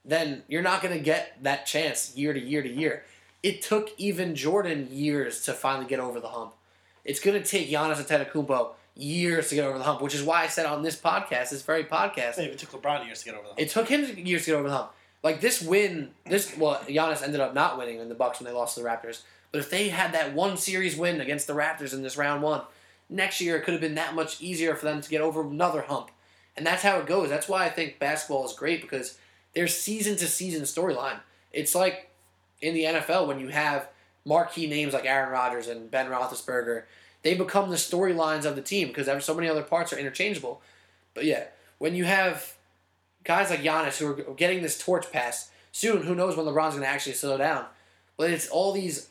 then 0.03 0.43
you're 0.47 0.61
not 0.61 0.81
going 0.81 0.97
to 0.97 1.03
get 1.03 1.41
that 1.43 1.65
chance 1.65 2.15
year 2.15 2.33
to 2.33 2.39
year 2.39 2.61
to 2.61 2.69
year. 2.69 3.03
It 3.43 3.61
took 3.61 3.89
even 3.97 4.35
Jordan 4.35 4.87
years 4.91 5.41
to 5.43 5.53
finally 5.53 5.87
get 5.87 5.99
over 5.99 6.19
the 6.19 6.27
hump. 6.27 6.53
It's 7.03 7.19
going 7.19 7.41
to 7.41 7.47
take 7.47 7.69
Giannis 7.69 8.05
Antetokounmpo 8.05 8.71
years 8.95 9.49
to 9.49 9.55
get 9.55 9.65
over 9.65 9.77
the 9.77 9.83
hump, 9.83 10.01
which 10.01 10.13
is 10.15 10.23
why 10.23 10.43
I 10.43 10.47
said 10.47 10.65
on 10.65 10.83
this 10.83 10.95
podcast, 10.99 11.49
this 11.49 11.61
very 11.61 11.83
podcast, 11.85 12.37
It 12.37 12.45
even 12.45 12.57
took 12.57 12.71
LeBron 12.71 13.05
years 13.05 13.19
to 13.19 13.25
get 13.25 13.35
over 13.35 13.47
that. 13.47 13.59
it 13.61 13.69
took 13.69 13.87
him 13.87 14.03
years 14.17 14.45
to 14.45 14.51
get 14.51 14.55
over 14.57 14.67
the 14.69 14.75
hump. 14.75 14.91
Like 15.23 15.39
this 15.41 15.61
win, 15.61 16.11
this 16.25 16.55
well, 16.57 16.79
Giannis 16.87 17.23
ended 17.23 17.39
up 17.39 17.53
not 17.53 17.77
winning 17.77 17.99
in 17.99 18.09
the 18.09 18.15
Bucks 18.15 18.39
when 18.39 18.47
they 18.47 18.57
lost 18.57 18.75
to 18.75 18.81
the 18.81 18.87
Raptors. 18.87 19.21
But 19.51 19.59
if 19.59 19.69
they 19.69 19.89
had 19.89 20.13
that 20.13 20.33
one 20.33 20.57
series 20.57 20.95
win 20.97 21.21
against 21.21 21.47
the 21.47 21.53
Raptors 21.53 21.93
in 21.93 22.01
this 22.01 22.17
round 22.17 22.41
one, 22.41 22.61
next 23.09 23.39
year 23.41 23.57
it 23.57 23.63
could 23.63 23.73
have 23.73 23.81
been 23.81 23.95
that 23.95 24.15
much 24.15 24.41
easier 24.41 24.75
for 24.75 24.85
them 24.85 25.01
to 25.01 25.09
get 25.09 25.21
over 25.21 25.41
another 25.41 25.81
hump. 25.81 26.09
And 26.57 26.65
that's 26.65 26.83
how 26.83 26.97
it 26.99 27.05
goes. 27.05 27.29
That's 27.29 27.47
why 27.47 27.65
I 27.65 27.69
think 27.69 27.99
basketball 27.99 28.45
is 28.45 28.53
great 28.53 28.81
because 28.81 29.17
there's 29.53 29.77
season 29.77 30.15
to 30.17 30.27
season 30.27 30.63
storyline. 30.63 31.19
It's 31.51 31.75
like 31.75 32.09
in 32.61 32.73
the 32.73 32.83
NFL 32.83 33.27
when 33.27 33.39
you 33.39 33.49
have 33.49 33.89
marquee 34.25 34.67
names 34.67 34.93
like 34.93 35.05
Aaron 35.05 35.31
Rodgers 35.31 35.67
and 35.67 35.89
Ben 35.91 36.07
Roethlisberger, 36.07 36.83
they 37.23 37.35
become 37.35 37.69
the 37.69 37.75
storylines 37.75 38.45
of 38.45 38.55
the 38.55 38.61
team 38.61 38.87
because 38.87 39.23
so 39.23 39.33
many 39.33 39.47
other 39.47 39.63
parts 39.63 39.93
are 39.93 39.97
interchangeable. 39.97 40.61
But 41.13 41.25
yeah, 41.25 41.45
when 41.77 41.95
you 41.95 42.05
have 42.05 42.55
guys 43.23 43.49
like 43.49 43.61
Giannis 43.61 43.97
who 43.97 44.07
are 44.07 44.33
getting 44.35 44.61
this 44.61 44.79
torch 44.79 45.11
pass 45.11 45.51
soon, 45.71 46.03
who 46.03 46.15
knows 46.15 46.35
when 46.35 46.45
LeBron's 46.45 46.71
going 46.71 46.81
to 46.81 46.87
actually 46.87 47.13
slow 47.13 47.37
down? 47.37 47.65
But 48.17 48.31
it's 48.31 48.49
all 48.49 48.71
these 48.71 49.09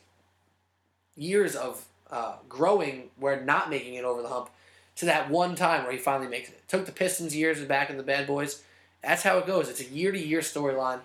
years 1.15 1.55
of 1.55 1.85
uh, 2.09 2.35
growing 2.49 3.09
where 3.17 3.41
not 3.41 3.69
making 3.69 3.95
it 3.95 4.03
over 4.03 4.21
the 4.21 4.27
hump 4.27 4.49
to 4.97 5.05
that 5.05 5.29
one 5.29 5.55
time 5.55 5.83
where 5.83 5.91
he 5.91 5.97
finally 5.97 6.29
makes 6.29 6.49
it. 6.49 6.67
took 6.67 6.85
the 6.85 6.91
Pistons 6.91 7.35
years 7.35 7.63
back 7.63 7.89
in 7.89 7.97
the 7.97 8.03
Bad 8.03 8.27
Boys. 8.27 8.61
That's 9.01 9.23
how 9.23 9.37
it 9.37 9.47
goes. 9.47 9.69
It's 9.69 9.81
a 9.81 9.85
year 9.85 10.11
to 10.11 10.19
year 10.19 10.41
storyline. 10.41 10.99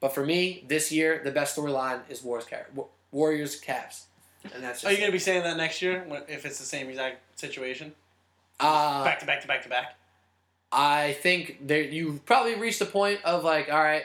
But 0.00 0.14
for 0.14 0.26
me, 0.26 0.64
this 0.66 0.90
year, 0.90 1.20
the 1.22 1.30
best 1.30 1.56
storyline 1.56 2.00
is 2.08 2.22
Warriors 2.22 3.60
Cavs. 3.60 4.02
And 4.54 4.62
that's 4.62 4.80
just 4.80 4.84
Are 4.86 4.90
you 4.92 4.98
going 4.98 5.08
to 5.08 5.12
be 5.12 5.18
saying 5.18 5.42
that 5.44 5.56
next 5.56 5.82
year 5.82 6.04
when- 6.06 6.24
if 6.28 6.44
it's 6.44 6.58
the 6.58 6.64
same 6.66 6.88
exact 6.88 7.38
situation? 7.38 7.94
uh, 8.60 9.02
back 9.04 9.18
to 9.20 9.26
back 9.26 9.40
to 9.42 9.48
back 9.48 9.62
to 9.62 9.68
back. 9.68 9.96
I 10.70 11.12
think 11.20 11.66
there 11.66 11.82
you've 11.82 12.24
probably 12.24 12.54
reached 12.54 12.78
the 12.78 12.86
point 12.86 13.20
of 13.24 13.44
like, 13.44 13.70
all 13.72 13.82
right, 13.82 14.04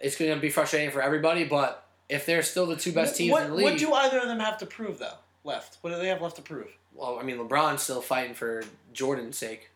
it's 0.00 0.16
going 0.16 0.34
to 0.34 0.40
be 0.40 0.50
frustrating 0.50 0.90
for 0.90 1.00
everybody, 1.02 1.44
but 1.44 1.86
if 2.08 2.26
they're 2.26 2.42
still 2.42 2.66
the 2.66 2.76
two 2.76 2.92
best 2.92 3.16
teams 3.16 3.32
what, 3.32 3.44
in 3.44 3.50
the 3.50 3.56
league, 3.56 3.64
what 3.64 3.78
do 3.78 3.92
either 3.92 4.18
of 4.18 4.26
them 4.28 4.40
have 4.40 4.58
to 4.58 4.66
prove 4.66 4.98
though? 4.98 5.14
Left. 5.44 5.78
What 5.82 5.90
do 5.90 5.96
they 5.96 6.08
have 6.08 6.20
left 6.22 6.36
to 6.36 6.42
prove? 6.42 6.68
well, 6.94 7.18
I 7.18 7.22
mean, 7.24 7.36
LeBron's 7.38 7.82
still 7.82 8.00
fighting 8.00 8.34
for 8.34 8.62
Jordan's 8.92 9.36
sake, 9.36 9.70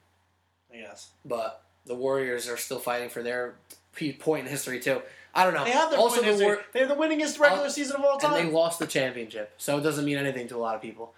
I 0.72 0.78
guess. 0.78 1.11
but 1.24 1.62
the 1.84 1.95
Warriors 1.95 2.49
are 2.49 2.57
still 2.57 2.78
fighting 2.78 3.09
for 3.09 3.22
their 3.22 3.55
p- 3.95 4.12
point 4.12 4.45
in 4.47 4.51
history 4.51 4.78
too. 4.80 5.03
I 5.35 5.45
don't 5.45 5.55
know. 5.55 5.64
They 5.64 5.70
have 5.70 5.91
their 5.91 5.99
also 5.99 6.20
the 6.22 6.59
They're 6.72 6.87
the 6.87 6.95
winningest 6.95 7.39
regular 7.39 7.64
I'll- 7.64 7.70
season 7.70 7.97
of 7.97 8.05
all 8.05 8.12
and 8.14 8.20
time. 8.20 8.33
they 8.47 8.51
lost 8.51 8.79
the 8.79 8.87
championship, 8.87 9.53
so 9.59 9.79
it 9.79 9.83
doesn't 9.83 10.05
mean 10.05 10.16
anything 10.18 10.49
to 10.49 10.57
a 10.57 10.59
lot 10.59 10.74
of 10.74 10.83
people. 10.83 11.14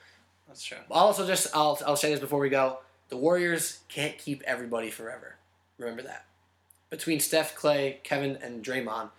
That's 0.49 0.63
true. 0.65 0.79
I'll 0.91 1.07
also 1.07 1.27
just 1.27 1.49
I'll 1.55 1.79
I'll 1.87 1.97
say 1.97 2.11
this 2.11 2.21
before 2.21 2.41
we 2.41 2.49
go: 2.49 2.79
the 3.09 3.17
Warriors 3.17 3.79
can't 3.89 4.19
keep 4.19 4.43
everybody 4.47 4.91
forever. 4.91 5.37
Remember 5.79 6.03
that. 6.03 6.25
Between 6.91 7.21
Steph, 7.21 7.55
Clay, 7.55 8.01
Kevin, 8.03 8.37
and 8.43 8.65
Draymond, 8.65 9.11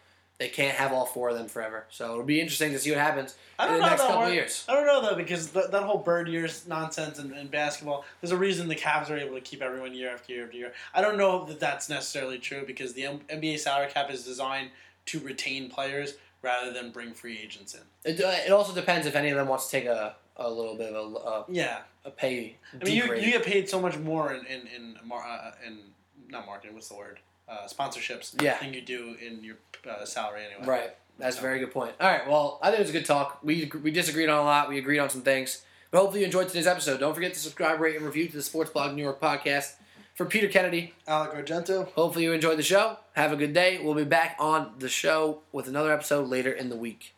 they 0.41 0.49
can't 0.49 0.75
have 0.75 0.91
all 0.91 1.05
four 1.05 1.29
of 1.29 1.37
them 1.37 1.47
forever. 1.47 1.85
So 1.91 2.13
it'll 2.13 2.23
be 2.23 2.41
interesting 2.41 2.71
to 2.71 2.79
see 2.79 2.89
what 2.89 2.99
happens 2.99 3.35
in 3.63 3.73
the 3.73 3.77
next 3.79 4.01
couple 4.01 4.33
years. 4.33 4.65
I 4.67 4.73
don't 4.73 4.87
know 4.87 4.99
though 4.99 5.15
because 5.15 5.51
th- 5.51 5.67
that 5.69 5.83
whole 5.83 5.99
bird 5.99 6.27
years 6.27 6.65
nonsense 6.67 7.19
in, 7.19 7.31
in 7.33 7.45
basketball. 7.45 8.05
There's 8.19 8.31
a 8.31 8.37
reason 8.37 8.67
the 8.67 8.73
Cavs 8.75 9.11
are 9.11 9.17
able 9.17 9.35
to 9.35 9.41
keep 9.41 9.61
everyone 9.61 9.93
year 9.93 10.09
after 10.09 10.33
year 10.33 10.45
after 10.45 10.57
year. 10.57 10.73
I 10.95 11.01
don't 11.01 11.19
know 11.19 11.45
that 11.45 11.59
that's 11.59 11.89
necessarily 11.89 12.39
true 12.39 12.63
because 12.65 12.93
the 12.93 13.05
M- 13.05 13.19
NBA 13.29 13.59
salary 13.59 13.91
cap 13.91 14.09
is 14.09 14.23
designed 14.25 14.71
to 15.05 15.19
retain 15.19 15.69
players 15.69 16.15
rather 16.41 16.73
than 16.73 16.89
bring 16.89 17.13
free 17.13 17.37
agents 17.37 17.75
in. 17.75 17.81
It, 18.03 18.19
uh, 18.19 18.33
it 18.43 18.51
also 18.51 18.73
depends 18.73 19.05
if 19.05 19.15
any 19.15 19.29
of 19.29 19.37
them 19.37 19.47
wants 19.47 19.65
to 19.69 19.71
take 19.71 19.85
a, 19.85 20.15
a 20.37 20.49
little 20.49 20.75
bit 20.75 20.91
of 20.91 21.13
a, 21.13 21.17
a, 21.17 21.45
Yeah, 21.49 21.81
a 22.03 22.09
pay. 22.09 22.57
I 22.73 22.83
mean 22.83 22.95
you, 22.95 23.13
you 23.13 23.31
get 23.33 23.45
paid 23.45 23.69
so 23.69 23.79
much 23.79 23.95
more 23.99 24.33
in 24.33 24.43
in 24.47 24.61
in, 24.75 24.97
mar- 25.05 25.23
uh, 25.23 25.51
in 25.67 25.81
not 26.29 26.47
marketing. 26.47 26.73
What's 26.73 26.89
the 26.89 26.95
word? 26.95 27.19
Uh, 27.51 27.67
sponsorships. 27.67 28.41
Yeah. 28.41 28.57
Than 28.59 28.73
you 28.73 28.81
do 28.81 29.15
in 29.21 29.43
your 29.43 29.57
uh, 29.89 30.05
salary 30.05 30.43
anyway. 30.45 30.65
Right. 30.65 30.89
That's 31.19 31.37
a 31.37 31.41
very 31.41 31.59
good 31.59 31.71
point. 31.71 31.93
All 31.99 32.09
right. 32.09 32.25
Well, 32.27 32.59
I 32.61 32.67
think 32.67 32.79
it 32.79 32.83
was 32.83 32.89
a 32.91 32.93
good 32.93 33.05
talk. 33.05 33.39
We 33.43 33.69
we 33.83 33.91
disagreed 33.91 34.29
on 34.29 34.39
a 34.39 34.43
lot. 34.43 34.69
We 34.69 34.77
agreed 34.77 34.99
on 34.99 35.09
some 35.09 35.21
things. 35.21 35.63
But 35.91 35.99
hopefully 35.99 36.21
you 36.21 36.25
enjoyed 36.27 36.47
today's 36.47 36.67
episode. 36.67 37.01
Don't 37.01 37.13
forget 37.13 37.33
to 37.33 37.39
subscribe, 37.39 37.81
rate, 37.81 37.97
and 37.97 38.05
review 38.05 38.27
to 38.29 38.37
the 38.37 38.41
Sports 38.41 38.71
Blog 38.71 38.95
New 38.95 39.03
York 39.03 39.19
podcast. 39.19 39.73
For 40.15 40.25
Peter 40.25 40.47
Kennedy, 40.47 40.93
Alec 41.07 41.31
Argento. 41.33 41.91
hopefully 41.93 42.25
you 42.25 42.31
enjoyed 42.33 42.57
the 42.57 42.63
show. 42.63 42.97
Have 43.13 43.31
a 43.33 43.35
good 43.35 43.53
day. 43.53 43.79
We'll 43.83 43.93
be 43.95 44.03
back 44.03 44.35
on 44.39 44.73
the 44.79 44.89
show 44.89 45.41
with 45.51 45.67
another 45.67 45.91
episode 45.91 46.27
later 46.27 46.51
in 46.51 46.69
the 46.69 46.75
week. 46.75 47.15